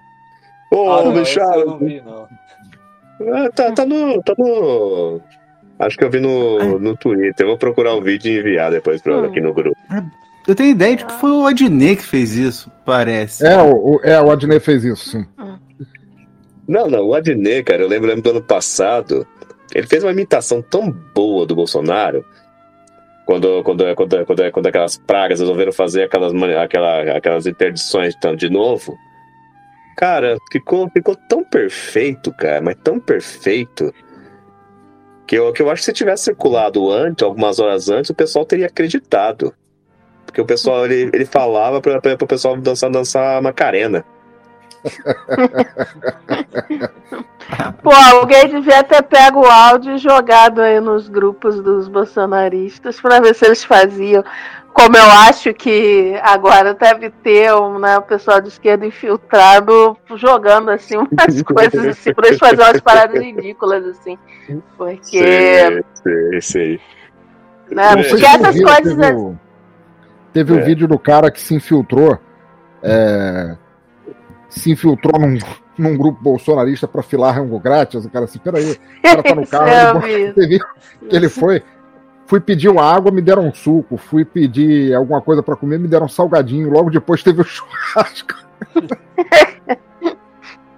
Ô, 0.70 0.90
ah, 0.90 1.04
não, 1.04 1.12
Michelle. 1.12 1.60
eu 1.60 1.66
não 1.66 1.78
vi, 1.78 2.00
não. 2.00 2.26
Ah, 3.34 3.50
tá, 3.54 3.72
tá 3.72 3.84
no. 3.84 4.22
Tá 4.22 4.32
no. 4.38 5.20
Acho 5.78 5.96
que 5.98 6.04
eu 6.04 6.10
vi 6.10 6.20
no, 6.20 6.78
no 6.78 6.96
Twitter. 6.96 7.44
Eu 7.44 7.48
vou 7.48 7.58
procurar 7.58 7.94
o 7.94 8.00
vídeo 8.02 8.32
e 8.32 8.38
enviar 8.38 8.70
depois 8.70 9.00
pra, 9.02 9.16
Hum. 9.18 9.24
aqui 9.24 9.40
no 9.40 9.52
grupo. 9.52 9.76
Eu 10.46 10.54
tenho 10.54 10.70
ideia 10.70 10.96
de 10.96 11.04
que 11.04 11.12
foi 11.14 11.30
o 11.30 11.46
Adnet 11.46 11.96
que 11.96 12.02
fez 12.08 12.34
isso, 12.34 12.70
parece. 12.84 13.46
É, 13.46 13.60
o, 13.62 14.00
é, 14.02 14.20
o 14.20 14.30
Adnei 14.30 14.58
fez 14.60 14.82
isso, 14.84 15.10
sim. 15.10 15.26
Não, 16.66 16.88
não, 16.88 17.04
o 17.06 17.14
Adnet, 17.14 17.62
cara, 17.64 17.82
eu 17.82 17.88
lembro, 17.88 18.08
lembro 18.08 18.22
do 18.22 18.30
ano 18.30 18.42
passado. 18.42 19.26
Ele 19.74 19.86
fez 19.86 20.02
uma 20.02 20.12
imitação 20.12 20.62
tão 20.62 20.90
boa 21.14 21.44
do 21.46 21.54
Bolsonaro. 21.54 22.24
Quando, 23.28 23.62
quando, 23.62 23.94
quando, 23.94 24.24
quando, 24.24 24.52
quando 24.52 24.66
aquelas 24.68 24.96
pragas 24.96 25.40
resolveram 25.40 25.70
fazer 25.70 26.04
aquelas, 26.04 26.32
aquela, 26.56 27.02
aquelas 27.14 27.46
interdições 27.46 28.14
de 28.38 28.48
novo. 28.48 28.96
Cara, 29.98 30.38
ficou, 30.50 30.88
ficou 30.88 31.14
tão 31.28 31.44
perfeito, 31.44 32.32
cara, 32.32 32.62
mas 32.62 32.76
tão 32.82 32.98
perfeito. 32.98 33.92
Que 35.26 35.36
eu, 35.36 35.52
que 35.52 35.60
eu 35.60 35.68
acho 35.68 35.82
que 35.82 35.84
se 35.84 35.92
tivesse 35.92 36.24
circulado 36.24 36.90
antes, 36.90 37.22
algumas 37.22 37.58
horas 37.58 37.90
antes, 37.90 38.08
o 38.08 38.14
pessoal 38.14 38.46
teria 38.46 38.64
acreditado. 38.64 39.54
Porque 40.24 40.40
o 40.40 40.46
pessoal, 40.46 40.86
ele, 40.86 41.10
ele 41.12 41.26
falava 41.26 41.82
para 41.82 41.98
o 41.98 42.26
pessoal 42.26 42.56
dançar, 42.56 42.90
dançar 42.90 43.42
Macarena. 43.42 44.06
Pô, 47.82 47.90
alguém 47.92 48.48
devia 48.48 48.82
ter 48.84 49.02
pego 49.02 49.40
o 49.40 49.50
áudio 49.50 49.94
e 49.94 49.98
jogado 49.98 50.60
aí 50.60 50.80
nos 50.80 51.08
grupos 51.08 51.60
dos 51.60 51.88
bolsonaristas 51.88 53.00
pra 53.00 53.20
ver 53.20 53.34
se 53.34 53.46
eles 53.46 53.64
faziam. 53.64 54.22
Como 54.72 54.96
eu 54.96 55.10
acho 55.28 55.52
que 55.54 56.14
agora 56.22 56.72
deve 56.74 57.10
ter 57.10 57.52
um, 57.54 57.78
né, 57.80 57.98
o 57.98 58.02
pessoal 58.02 58.40
de 58.40 58.48
esquerda 58.48 58.86
infiltrado 58.86 59.96
jogando 60.14 60.70
assim 60.70 60.96
umas 60.98 61.42
coisas 61.42 61.86
assim, 61.86 62.12
pra 62.14 62.28
eles 62.28 62.38
fazerem 62.38 62.64
umas 62.66 62.80
paradas 62.80 63.20
ridículas 63.20 63.84
assim. 63.86 64.16
Porque, 64.76 65.18
Sei, 65.24 65.84
sei, 66.04 66.40
sei. 66.40 66.80
né, 67.70 67.96
Não 67.96 68.02
sei 68.04 68.10
porque 68.10 68.26
essas 68.26 68.54
viu, 68.54 68.64
coisas. 68.66 68.94
Teve, 68.94 69.36
teve 70.32 70.58
É. 70.58 70.60
vídeo 70.60 70.86
do 70.86 70.98
cara 70.98 71.30
que 71.30 71.40
se 71.40 71.54
infiltrou. 71.54 72.18
é, 72.82 73.56
se 74.48 74.70
infiltrou 74.70 75.20
num, 75.20 75.38
num 75.76 75.96
grupo 75.96 76.22
bolsonarista 76.22 76.88
pra 76.88 77.02
filar 77.02 77.34
rango 77.34 77.58
grátis. 77.58 78.04
O 78.04 78.10
cara 78.10 78.24
assim, 78.24 78.38
peraí, 78.38 78.72
o 78.72 79.02
cara 79.02 79.22
tá 79.22 79.34
no 79.34 79.46
carro. 79.48 80.00
Eu 80.00 80.08
ele, 80.08 80.26
vi. 80.26 80.34
você 80.34 80.46
viu 80.46 80.66
que 81.08 81.16
ele 81.16 81.28
foi. 81.28 81.62
Fui 82.26 82.40
pedir 82.40 82.68
uma 82.68 82.84
água, 82.84 83.10
me 83.10 83.22
deram 83.22 83.46
um 83.46 83.54
suco. 83.54 83.96
Fui 83.96 84.24
pedir 84.24 84.94
alguma 84.94 85.22
coisa 85.22 85.42
pra 85.42 85.56
comer, 85.56 85.78
me 85.78 85.88
deram 85.88 86.06
um 86.06 86.10
salgadinho. 86.10 86.70
Logo 86.70 86.90
depois 86.90 87.22
teve 87.22 87.40
o 87.40 87.44
churrasco. 87.46 88.34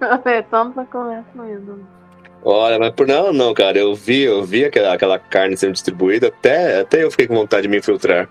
Tá 0.01 0.17
começando. 0.17 1.85
Olha, 2.43 2.79
mas 2.79 2.89
por 2.91 3.07
não, 3.07 3.31
não, 3.31 3.53
cara. 3.53 3.77
Eu 3.77 3.93
vi, 3.93 4.23
eu 4.23 4.43
vi 4.43 4.65
aquela, 4.65 4.95
aquela 4.95 5.19
carne 5.19 5.55
sendo 5.55 5.73
distribuída, 5.73 6.27
até, 6.29 6.79
até 6.81 7.03
eu 7.03 7.11
fiquei 7.11 7.27
com 7.27 7.35
vontade 7.35 7.63
de 7.63 7.67
me 7.67 7.77
infiltrar. 7.77 8.27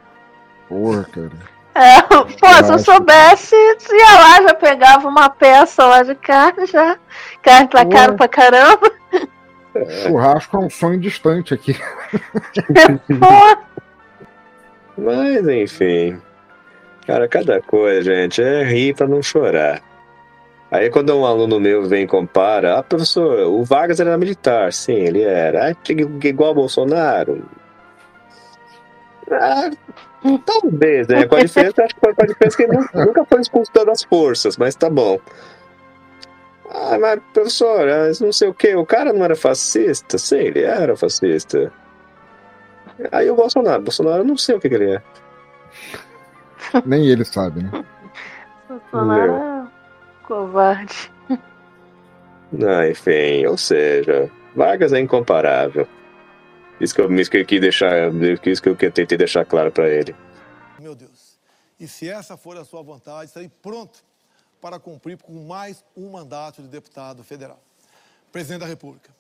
Porra, 0.69 1.05
cara. 1.05 1.31
É, 1.75 2.03
pô, 2.03 2.27
se 2.65 2.73
eu 2.73 2.79
soubesse, 2.81 3.55
ia 3.55 4.15
lá, 4.19 4.43
já 4.43 4.55
pegava 4.55 5.09
uma 5.09 5.29
peça 5.31 5.87
lá 5.87 6.03
de 6.03 6.15
carne, 6.17 6.67
já. 6.67 6.97
Carne 7.43 7.69
tá 7.69 7.85
caro 7.87 8.15
pra 8.17 8.27
caramba. 8.29 8.91
Churrasco 10.03 10.57
é 10.57 10.61
um 10.61 10.69
sonho 10.71 10.99
distante 10.99 11.55
aqui. 11.55 11.75
Pô, 13.21 13.57
Mas 14.99 15.47
enfim. 15.47 16.21
Cara, 17.07 17.29
cada 17.29 17.61
coisa, 17.63 18.03
gente, 18.03 18.43
é 18.43 18.65
rir 18.65 18.95
pra 18.95 19.07
não 19.07 19.23
chorar. 19.23 19.81
Aí 20.73 20.91
quando 20.91 21.17
um 21.17 21.25
aluno 21.25 21.59
meu 21.59 21.87
vem 21.87 22.03
e 22.03 22.07
compara, 22.07 22.79
ah, 22.79 22.83
professor, 22.83 23.47
o 23.49 23.65
Vargas 23.65 23.99
era 24.01 24.17
militar, 24.19 24.73
sim, 24.73 24.93
ele 24.95 25.23
era. 25.23 25.71
Ah, 25.71 25.75
tinha- 25.75 26.03
igual 26.25 26.49
ao 26.51 26.55
Bolsonaro. 26.55 27.45
Ah, 29.31 29.71
Talvez, 30.45 31.09
né? 31.09 31.27
Com 31.27 31.37
a 31.37 31.43
diferença, 31.43 31.83
acho 31.85 31.95
que 31.95 32.01
com 32.01 32.09
a 32.11 32.27
diferença 32.27 32.57
que 32.57 32.63
ele 32.65 32.77
nu- 32.77 33.07
nunca 33.07 33.25
foi 33.25 33.41
expulso 33.41 33.73
das 33.73 34.03
forças, 34.03 34.57
mas 34.57 34.75
tá 34.75 34.91
bom. 34.91 35.19
Ah, 36.69 36.99
mas 37.01 37.21
professor, 37.33 37.87
não 38.21 38.33
sei 38.33 38.49
o 38.49 38.55
que, 38.55 38.75
o 38.77 38.85
cara 38.87 39.13
não 39.13 39.25
era 39.25 39.35
fascista? 39.35 40.19
Sim, 40.19 40.37
ele 40.37 40.63
era 40.63 40.95
fascista. 40.97 41.73
Aí 43.11 43.31
o 43.31 43.35
Bolsonaro, 43.35 43.83
Bolsonaro 43.83 44.19
eu 44.19 44.25
não 44.27 44.37
sei 44.37 44.55
o 44.57 44.61
que, 44.61 44.69
que 44.69 44.75
ele 44.75 44.95
é. 44.97 45.03
Nem 46.85 47.07
ele 47.09 47.25
sabe, 47.25 47.63
né? 47.63 47.71
Bolsonaro 48.69 49.33
é 49.33 49.67
covarde. 50.27 51.11
Ah, 52.63 52.89
enfim, 52.89 53.47
ou 53.47 53.57
seja, 53.57 54.31
Vargas 54.55 54.93
é 54.93 55.01
incomparável. 55.01 55.89
Isso 56.81 56.95
que 56.95 57.01
eu, 57.01 57.15
isso 57.15 57.31
que 57.31 57.37
eu 57.37 57.45
quis 57.45 57.61
deixar, 57.61 58.11
isso 58.47 58.63
que 58.63 58.69
eu 58.71 58.77
tentei 58.77 59.19
deixar 59.19 59.45
claro 59.45 59.71
pra 59.71 59.89
ele. 59.89 60.17
Meu 60.79 60.95
Deus. 60.95 61.39
E 61.79 61.87
se 61.87 62.09
essa 62.09 62.37
for 62.39 62.57
a 62.57 62.65
sua 62.65 62.83
vontade, 62.83 63.27
estarei 63.27 63.51
pronto 63.61 64.03
para 64.61 64.79
cumprir 64.79 65.19
com 65.19 65.33
mais 65.45 65.85
um 65.95 66.11
mandato 66.11 66.63
de 66.63 66.69
deputado 66.69 67.23
federal. 67.23 67.61
Presidente 68.33 68.61
da 68.61 68.67
República. 68.67 69.11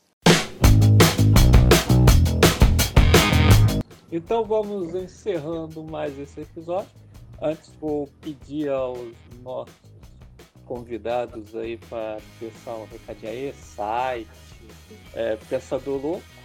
Então 4.11 4.45
vamos 4.45 4.95
encerrando 4.95 5.85
mais 5.85 6.19
esse 6.19 6.41
episódio. 6.41 6.91
Antes 7.43 7.71
vou 7.79 8.09
pedir 8.21 8.71
aos 8.71 9.15
nossos 9.43 9.75
convidados 10.65 11.55
aí 11.55 11.77
para 11.77 12.19
deixar 12.39 12.75
um 12.75 12.87
recadinho 12.87 13.33
aí, 13.33 13.55
site, 13.55 14.29
é, 15.15 15.37
Pensador 15.37 16.01
Louco. 16.01 16.40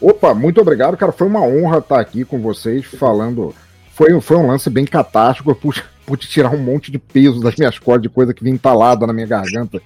Opa, 0.00 0.34
muito 0.34 0.60
obrigado, 0.60 0.96
cara. 0.96 1.12
Foi 1.12 1.26
uma 1.26 1.42
honra 1.42 1.78
estar 1.78 2.00
aqui 2.00 2.24
com 2.24 2.40
vocês 2.40 2.84
falando. 2.84 3.54
Foi, 3.92 4.20
foi 4.20 4.36
um 4.36 4.46
lance 4.46 4.68
bem 4.68 4.84
catástrofe. 4.84 5.50
Eu 5.50 5.56
pude, 5.56 5.84
pude 6.04 6.28
tirar 6.28 6.50
um 6.50 6.58
monte 6.58 6.92
de 6.92 6.98
peso 6.98 7.40
das 7.40 7.56
minhas 7.56 7.78
cordas, 7.78 8.02
de 8.02 8.08
coisa 8.08 8.34
que 8.34 8.44
vinha 8.44 8.54
entalada 8.54 9.06
na 9.06 9.12
minha 9.12 9.26
garganta. 9.26 9.80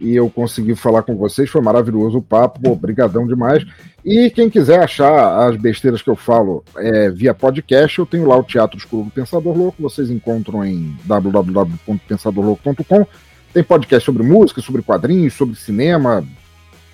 E 0.00 0.14
eu 0.14 0.30
consegui 0.30 0.76
falar 0.76 1.02
com 1.02 1.16
vocês. 1.16 1.50
Foi 1.50 1.60
maravilhoso 1.60 2.18
o 2.18 2.22
papo. 2.22 2.60
Pô, 2.60 2.76
brigadão 2.76 3.26
demais. 3.26 3.64
E 4.04 4.30
quem 4.30 4.50
quiser 4.50 4.80
achar 4.80 5.48
as 5.48 5.56
besteiras 5.56 6.02
que 6.02 6.08
eu 6.08 6.16
falo 6.16 6.62
é, 6.76 7.10
via 7.10 7.34
podcast, 7.34 7.98
eu 7.98 8.06
tenho 8.06 8.28
lá 8.28 8.36
o 8.36 8.44
Teatro 8.44 8.78
Escuro 8.78 9.02
do 9.04 9.10
Pensador 9.10 9.56
Louco. 9.56 9.82
Vocês 9.82 10.10
encontram 10.10 10.64
em 10.64 10.96
www.pensadorlouco.com. 11.04 13.06
Tem 13.52 13.64
podcast 13.64 14.04
sobre 14.04 14.22
música, 14.22 14.60
sobre 14.60 14.82
quadrinhos, 14.82 15.34
sobre 15.34 15.56
cinema, 15.56 16.24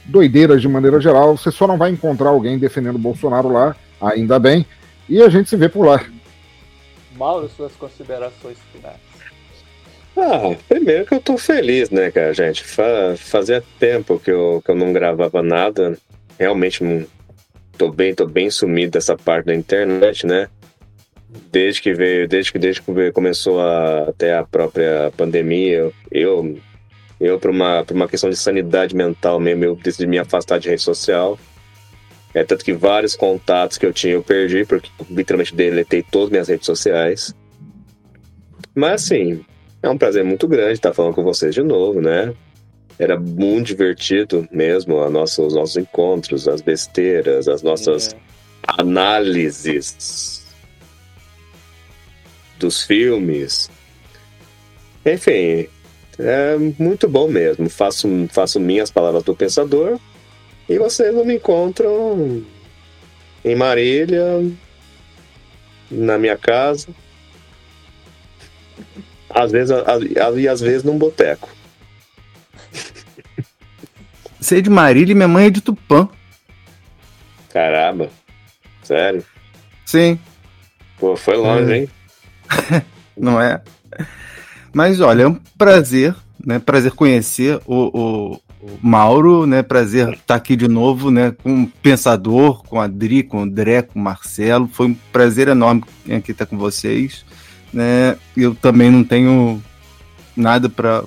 doideiras 0.06 0.60
de 0.60 0.68
maneira 0.68 1.00
geral. 1.00 1.36
Você 1.36 1.50
só 1.50 1.66
não 1.66 1.76
vai 1.76 1.90
encontrar 1.90 2.30
alguém 2.30 2.58
defendendo 2.58 2.96
o 2.96 2.98
Bolsonaro 2.98 3.48
lá, 3.52 3.76
ainda 4.00 4.38
bem. 4.38 4.66
E 5.08 5.22
a 5.22 5.28
gente 5.28 5.48
se 5.48 5.56
vê 5.56 5.68
por 5.68 5.86
lá. 5.86 6.04
Mauro, 7.16 7.48
suas 7.56 7.72
considerações 7.72 8.56
finais. 8.72 8.96
Ah, 10.16 10.54
primeiro 10.68 11.06
que 11.06 11.14
eu 11.14 11.20
tô 11.20 11.36
feliz, 11.36 11.90
né, 11.90 12.10
cara, 12.10 12.32
gente? 12.32 12.62
Fa- 12.62 13.16
fazia 13.16 13.62
tempo 13.78 14.18
que 14.18 14.30
eu, 14.30 14.62
que 14.64 14.70
eu 14.70 14.74
não 14.74 14.92
gravava 14.92 15.42
nada. 15.42 15.98
Realmente 16.38 16.82
não. 16.84 17.04
Tô 17.76 17.90
bem, 17.90 18.14
tô 18.14 18.26
bem 18.26 18.48
sumido 18.50 18.92
dessa 18.92 19.16
parte 19.16 19.46
da 19.46 19.54
internet, 19.54 20.24
né? 20.26 20.48
Desde 21.50 21.82
que 21.82 21.92
veio, 21.92 22.28
desde 22.28 22.52
que, 22.52 22.58
desde 22.60 22.80
que 22.80 23.12
começou 23.12 23.60
a, 23.60 24.04
até 24.08 24.36
a 24.38 24.44
própria 24.44 25.12
pandemia, 25.16 25.78
eu, 25.78 25.92
eu 26.12 26.58
por 27.40 27.50
uma, 27.50 27.84
por 27.84 27.94
uma 27.94 28.08
questão 28.08 28.30
de 28.30 28.36
sanidade 28.36 28.94
mental 28.94 29.38
mesmo, 29.40 29.64
eu 29.64 29.76
decidi 29.76 30.06
me 30.06 30.18
afastar 30.18 30.58
de 30.58 30.68
rede 30.68 30.82
social. 30.82 31.38
É 32.34 32.42
tanto 32.42 32.64
que 32.64 32.72
vários 32.72 33.14
contatos 33.14 33.78
que 33.78 33.86
eu 33.86 33.92
tinha 33.92 34.14
eu 34.14 34.22
perdi, 34.22 34.64
porque 34.64 34.90
eu 34.98 35.06
literalmente 35.08 35.54
deletei 35.54 36.02
todas 36.02 36.26
as 36.26 36.32
minhas 36.32 36.48
redes 36.48 36.66
sociais. 36.66 37.34
Mas 38.74 39.04
assim, 39.04 39.44
é 39.82 39.88
um 39.88 39.96
prazer 39.96 40.24
muito 40.24 40.48
grande 40.48 40.72
estar 40.72 40.92
falando 40.92 41.14
com 41.14 41.22
vocês 41.22 41.54
de 41.54 41.62
novo, 41.62 42.00
né? 42.00 42.34
Era 42.98 43.18
muito 43.18 43.68
divertido 43.68 44.48
mesmo 44.50 45.00
a 45.00 45.10
nossa, 45.10 45.42
os 45.42 45.54
nossos 45.54 45.76
encontros, 45.76 46.48
as 46.48 46.60
besteiras, 46.60 47.46
as 47.48 47.62
nossas 47.62 48.16
análises 48.66 50.44
dos 52.58 52.82
filmes. 52.82 53.70
Enfim, 55.04 55.68
é 56.18 56.56
muito 56.78 57.08
bom 57.08 57.28
mesmo. 57.28 57.68
Faço, 57.68 58.08
faço 58.30 58.60
minhas 58.60 58.90
palavras 58.90 59.22
do 59.22 59.34
pensador 59.34 59.98
e 60.68 60.78
vocês 60.78 61.14
não 61.14 61.24
me 61.24 61.34
encontram 61.36 62.42
em 63.44 63.54
Marília, 63.54 64.24
na 65.90 66.16
minha 66.18 66.36
casa. 66.36 66.88
Às 69.30 69.50
vezes, 69.52 69.74
e 70.38 70.48
às 70.48 70.60
vezes 70.60 70.82
num 70.84 70.96
boteco. 70.98 71.48
Você 74.40 74.58
é 74.58 74.60
de 74.60 74.70
Marília 74.70 75.12
e 75.12 75.14
minha 75.14 75.26
mãe 75.28 75.46
é 75.46 75.50
de 75.50 75.60
Tupã. 75.60 76.08
Caramba. 77.50 78.10
Sério? 78.82 79.24
Sim. 79.86 80.18
Pô, 80.98 81.16
foi 81.16 81.36
longe, 81.36 81.64
Hum. 81.70 81.74
hein? 81.74 81.90
Não 83.16 83.40
é? 83.40 83.62
Mas 84.74 85.00
olha, 85.00 85.22
é 85.22 85.28
um 85.28 85.38
prazer, 85.56 86.14
né? 86.44 86.58
Prazer 86.58 86.92
conhecer 86.92 87.60
o, 87.66 87.98
o- 87.98 88.40
o 88.60 88.78
Mauro, 88.82 89.46
né? 89.46 89.62
Prazer 89.62 90.14
estar 90.14 90.34
aqui 90.34 90.56
de 90.56 90.66
novo, 90.68 91.10
né? 91.10 91.30
Com 91.42 91.62
o 91.64 91.68
Pensador, 91.68 92.62
com 92.64 92.80
a 92.80 92.84
Adri, 92.84 93.22
com 93.22 93.38
o 93.38 93.42
André, 93.42 93.82
com 93.82 93.98
o 93.98 94.02
Marcelo. 94.02 94.66
Foi 94.68 94.88
um 94.88 94.94
prazer 95.12 95.48
enorme 95.48 95.84
aqui 96.16 96.32
estar 96.32 96.46
com 96.46 96.58
vocês, 96.58 97.24
né? 97.72 98.16
Eu 98.36 98.54
também 98.54 98.90
não 98.90 99.04
tenho 99.04 99.62
nada 100.36 100.68
para 100.68 101.04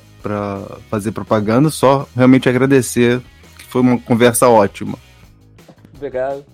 fazer 0.89 1.11
propaganda, 1.11 1.69
só 1.69 2.07
realmente 2.15 2.47
agradecer, 2.47 3.21
que 3.57 3.65
foi 3.65 3.81
uma 3.81 3.97
conversa 3.99 4.47
ótima. 4.47 4.97
Obrigado. 5.95 6.45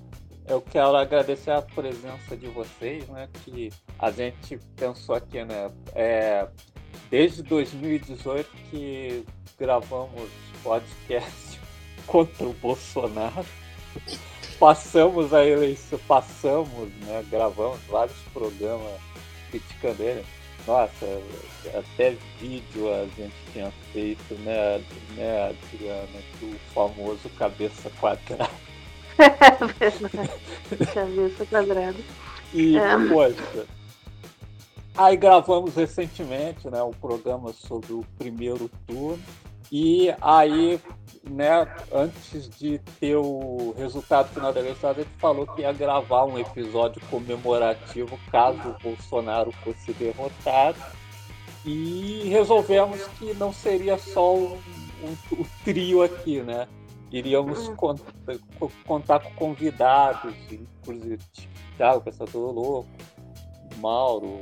Eu 0.47 0.61
quero 0.61 0.95
agradecer 0.95 1.51
a 1.51 1.61
presença 1.61 2.35
de 2.37 2.47
vocês, 2.47 3.07
né? 3.09 3.27
Que 3.45 3.69
a 3.99 4.11
gente 4.11 4.59
pensou 4.75 5.15
aqui, 5.15 5.43
né? 5.43 5.69
É, 5.95 6.47
desde 7.13 7.43
2018 7.43 8.49
que 8.71 9.23
gravamos 9.59 10.31
podcast 10.63 11.59
contra 12.07 12.47
o 12.47 12.53
Bolsonaro. 12.53 13.45
Passamos 14.59 15.31
a 15.31 15.45
eleição, 15.45 15.99
passamos, 16.07 16.89
né? 17.05 17.23
Gravamos 17.29 17.79
vários 17.87 18.17
programas 18.33 18.99
criticando 19.51 20.01
ele. 20.01 20.25
Nossa, 20.65 21.21
até 21.75 22.17
vídeo 22.39 22.91
a 22.91 23.05
gente 23.15 23.35
tinha 23.51 23.71
feito, 23.91 24.33
né, 24.39 24.83
né 25.15 25.49
Adriana, 25.49 26.19
do 26.39 26.57
famoso 26.73 27.29
cabeça 27.37 27.91
quadrada. 27.99 28.49
Cabeça 30.95 31.45
quadrada. 31.45 31.99
E, 32.53 32.75
É. 32.75 32.97
poxa. 33.07 33.67
Aí 34.95 35.17
gravamos 35.17 35.75
recentemente, 35.75 36.69
né, 36.69 36.81
um 36.83 36.91
programa 36.91 37.51
sobre 37.53 37.93
o 37.93 38.05
primeiro 38.17 38.69
turno. 38.85 39.21
E 39.71 40.13
aí, 40.21 40.79
né, 41.27 41.67
antes 41.91 42.47
de 42.47 42.77
ter 42.99 43.15
o 43.15 43.73
resultado 43.75 44.29
final 44.31 44.53
da 44.53 44.59
eleição, 44.59 44.91
a 44.91 44.93
gente 44.93 45.09
falou 45.17 45.47
que 45.47 45.61
ia 45.61 45.73
gravar 45.73 46.25
um 46.25 46.37
episódio 46.37 47.01
comemorativo 47.09 48.19
caso 48.31 48.59
o 48.69 48.83
Bolsonaro 48.83 49.51
fosse 49.63 49.91
derrotado. 49.93 50.77
E 51.65 52.27
resolvemos 52.29 53.07
que 53.17 53.33
não 53.33 53.51
seria 53.53 53.97
só 53.97 54.35
o 54.35 54.59
trio 55.63 56.03
aqui, 56.03 56.41
né? 56.41 56.67
Iríamos 57.11 57.69
con- 57.69 57.95
co- 58.59 58.71
contar 58.85 59.19
com 59.21 59.31
convidados, 59.33 60.33
inclusive 60.51 61.19
Thiago, 61.77 62.01
Pensador 62.01 62.51
Louco, 62.51 62.89
Mauro, 63.77 64.39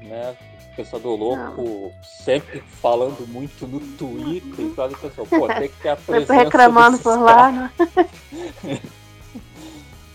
né? 0.00 0.36
Pensador 0.76 1.16
Louco 1.16 1.92
sempre 2.02 2.62
falando 2.80 3.26
muito 3.28 3.66
no 3.66 3.80
Twitter, 3.96 4.64
então 4.64 4.84
a 4.84 4.88
gente 4.88 5.00
pensou, 5.00 5.26
pô, 5.26 5.46
tem 5.48 5.68
que 5.68 5.76
ter 5.80 5.88
a 5.90 5.96
Sempre 5.96 6.12
presença 6.12 6.34
reclamando 6.34 6.98
por 6.98 7.18
lá, 7.18 7.52
né? 7.52 7.72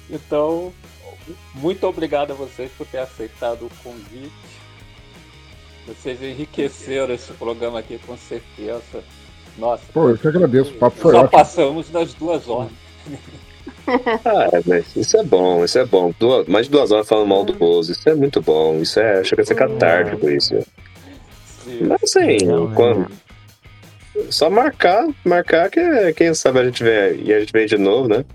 Então, 0.08 0.72
muito 1.56 1.86
obrigado 1.88 2.32
a 2.32 2.36
vocês 2.36 2.72
por 2.78 2.86
ter 2.86 3.00
aceitado 3.00 3.66
o 3.66 3.72
convite. 3.84 4.32
Vocês 5.88 6.22
enriqueceram 6.22 7.14
esse 7.14 7.32
programa 7.34 7.80
aqui 7.80 8.00
com 8.06 8.18
certeza. 8.18 9.04
Nossa, 9.58 9.84
Pô, 9.94 10.10
eu 10.10 10.18
que 10.18 10.28
agradeço. 10.28 10.72
O 10.72 10.78
papo 10.78 10.98
foi 10.98 11.14
já 11.14 11.20
ótimo. 11.20 11.32
passamos 11.32 11.90
das 11.90 12.14
duas 12.14 12.48
horas. 12.48 12.72
Ah, 14.26 14.50
é, 14.52 14.62
mas 14.66 14.96
isso 14.96 15.18
é 15.18 15.24
bom, 15.24 15.64
isso 15.64 15.78
é 15.78 15.86
bom. 15.86 16.14
Duas, 16.20 16.48
mais 16.48 16.66
de 16.66 16.72
duas 16.72 16.92
horas 16.92 17.08
falando 17.08 17.28
mal 17.28 17.44
do 17.44 17.54
Bozo, 17.54 17.92
isso 17.92 18.10
é 18.10 18.16
muito 18.16 18.42
bom. 18.42 18.80
Isso 18.82 19.00
é, 19.00 19.24
chega 19.24 19.42
a 19.42 19.46
ser 19.46 19.56
catártico 19.56 20.30
isso. 20.30 20.56
Mas 21.82 22.04
assim, 22.04 22.48
quando, 22.76 23.08
só 24.30 24.50
marcar, 24.50 25.08
marcar 25.24 25.70
que 25.70 26.14
quem 26.14 26.34
sabe 26.34 26.60
a 26.60 26.66
gente 26.66 26.84
vem 26.84 27.22
e 27.24 27.34
a 27.34 27.40
gente 27.40 27.52
vem 27.52 27.66
de 27.66 27.78
novo, 27.78 28.08
né? 28.08 28.26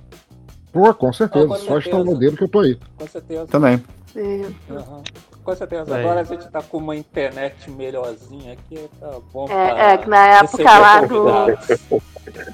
Pô, 0.72 0.92
com 0.94 1.12
certeza. 1.12 1.44
Ah, 1.44 1.48
com 1.48 1.54
Só 1.56 1.80
certeza. 1.80 1.96
estar 1.98 2.10
o 2.10 2.18
dedo 2.18 2.36
que 2.36 2.44
eu 2.44 2.48
tô 2.48 2.60
aí. 2.60 2.78
Com 2.96 3.06
certeza. 3.06 3.46
Também. 3.46 3.82
Sim. 4.12 4.54
Aham. 4.70 5.02
Com 5.50 5.56
certeza. 5.56 5.94
Aí. 5.94 6.00
Agora 6.02 6.20
a 6.20 6.24
gente 6.24 6.48
tá 6.48 6.62
com 6.62 6.78
uma 6.78 6.96
internet 6.96 7.70
melhorzinha 7.70 8.52
aqui, 8.52 8.88
tá 8.98 9.18
bom. 9.32 9.46
É, 9.50 9.94
é 9.94 9.98
que 9.98 10.08
na 10.08 10.26
época 10.26 10.78
lá 10.78 11.00
do-. 11.02 11.24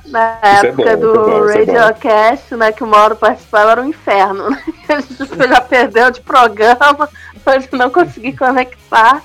Na 0.06 0.38
Isso 0.40 0.66
é 0.66 0.68
época 0.68 0.96
do 0.96 1.10
é 1.10 1.14
bom, 1.14 1.50
é 1.50 1.66
bom. 1.66 1.74
Radiocast, 1.74 2.56
né, 2.56 2.72
que 2.72 2.82
o 2.82 2.86
Mauro 2.86 3.16
participava, 3.16 3.72
era 3.72 3.82
um 3.82 3.88
inferno. 3.88 4.50
Né? 4.50 4.62
A 4.88 5.00
gente 5.00 5.48
já 5.48 5.60
perdeu 5.60 6.10
de 6.10 6.20
programa, 6.20 7.08
hoje 7.44 7.68
não 7.72 7.90
consegui 7.90 8.36
conectar, 8.36 9.22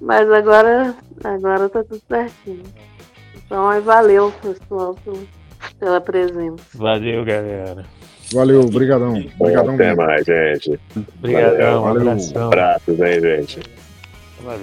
mas 0.00 0.30
agora, 0.30 0.94
agora 1.22 1.68
tá 1.68 1.84
tudo 1.84 2.02
certinho. 2.08 2.64
Então 3.36 3.68
aí 3.68 3.80
valeu, 3.80 4.32
pessoal, 4.42 4.96
pela 5.78 6.00
presença. 6.00 6.64
Valeu, 6.74 7.24
galera. 7.24 7.84
Valeu, 8.32 8.66
brigadão. 8.68 9.24
Brigadão 9.38 9.74
Até 9.74 9.84
mesmo. 9.88 10.02
mais, 10.02 10.24
gente. 10.24 10.80
Obrigadão, 11.18 11.80
um 11.80 11.82
Valeu. 11.84 12.00
abração. 12.02 12.46
Abraços, 12.46 13.00
hein, 13.00 13.20
gente. 13.20 13.60
Valeu. 14.42 14.62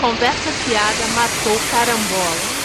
Conversa 0.00 0.50
fiada 0.52 1.06
matou 1.14 1.58
carambola. 1.70 2.55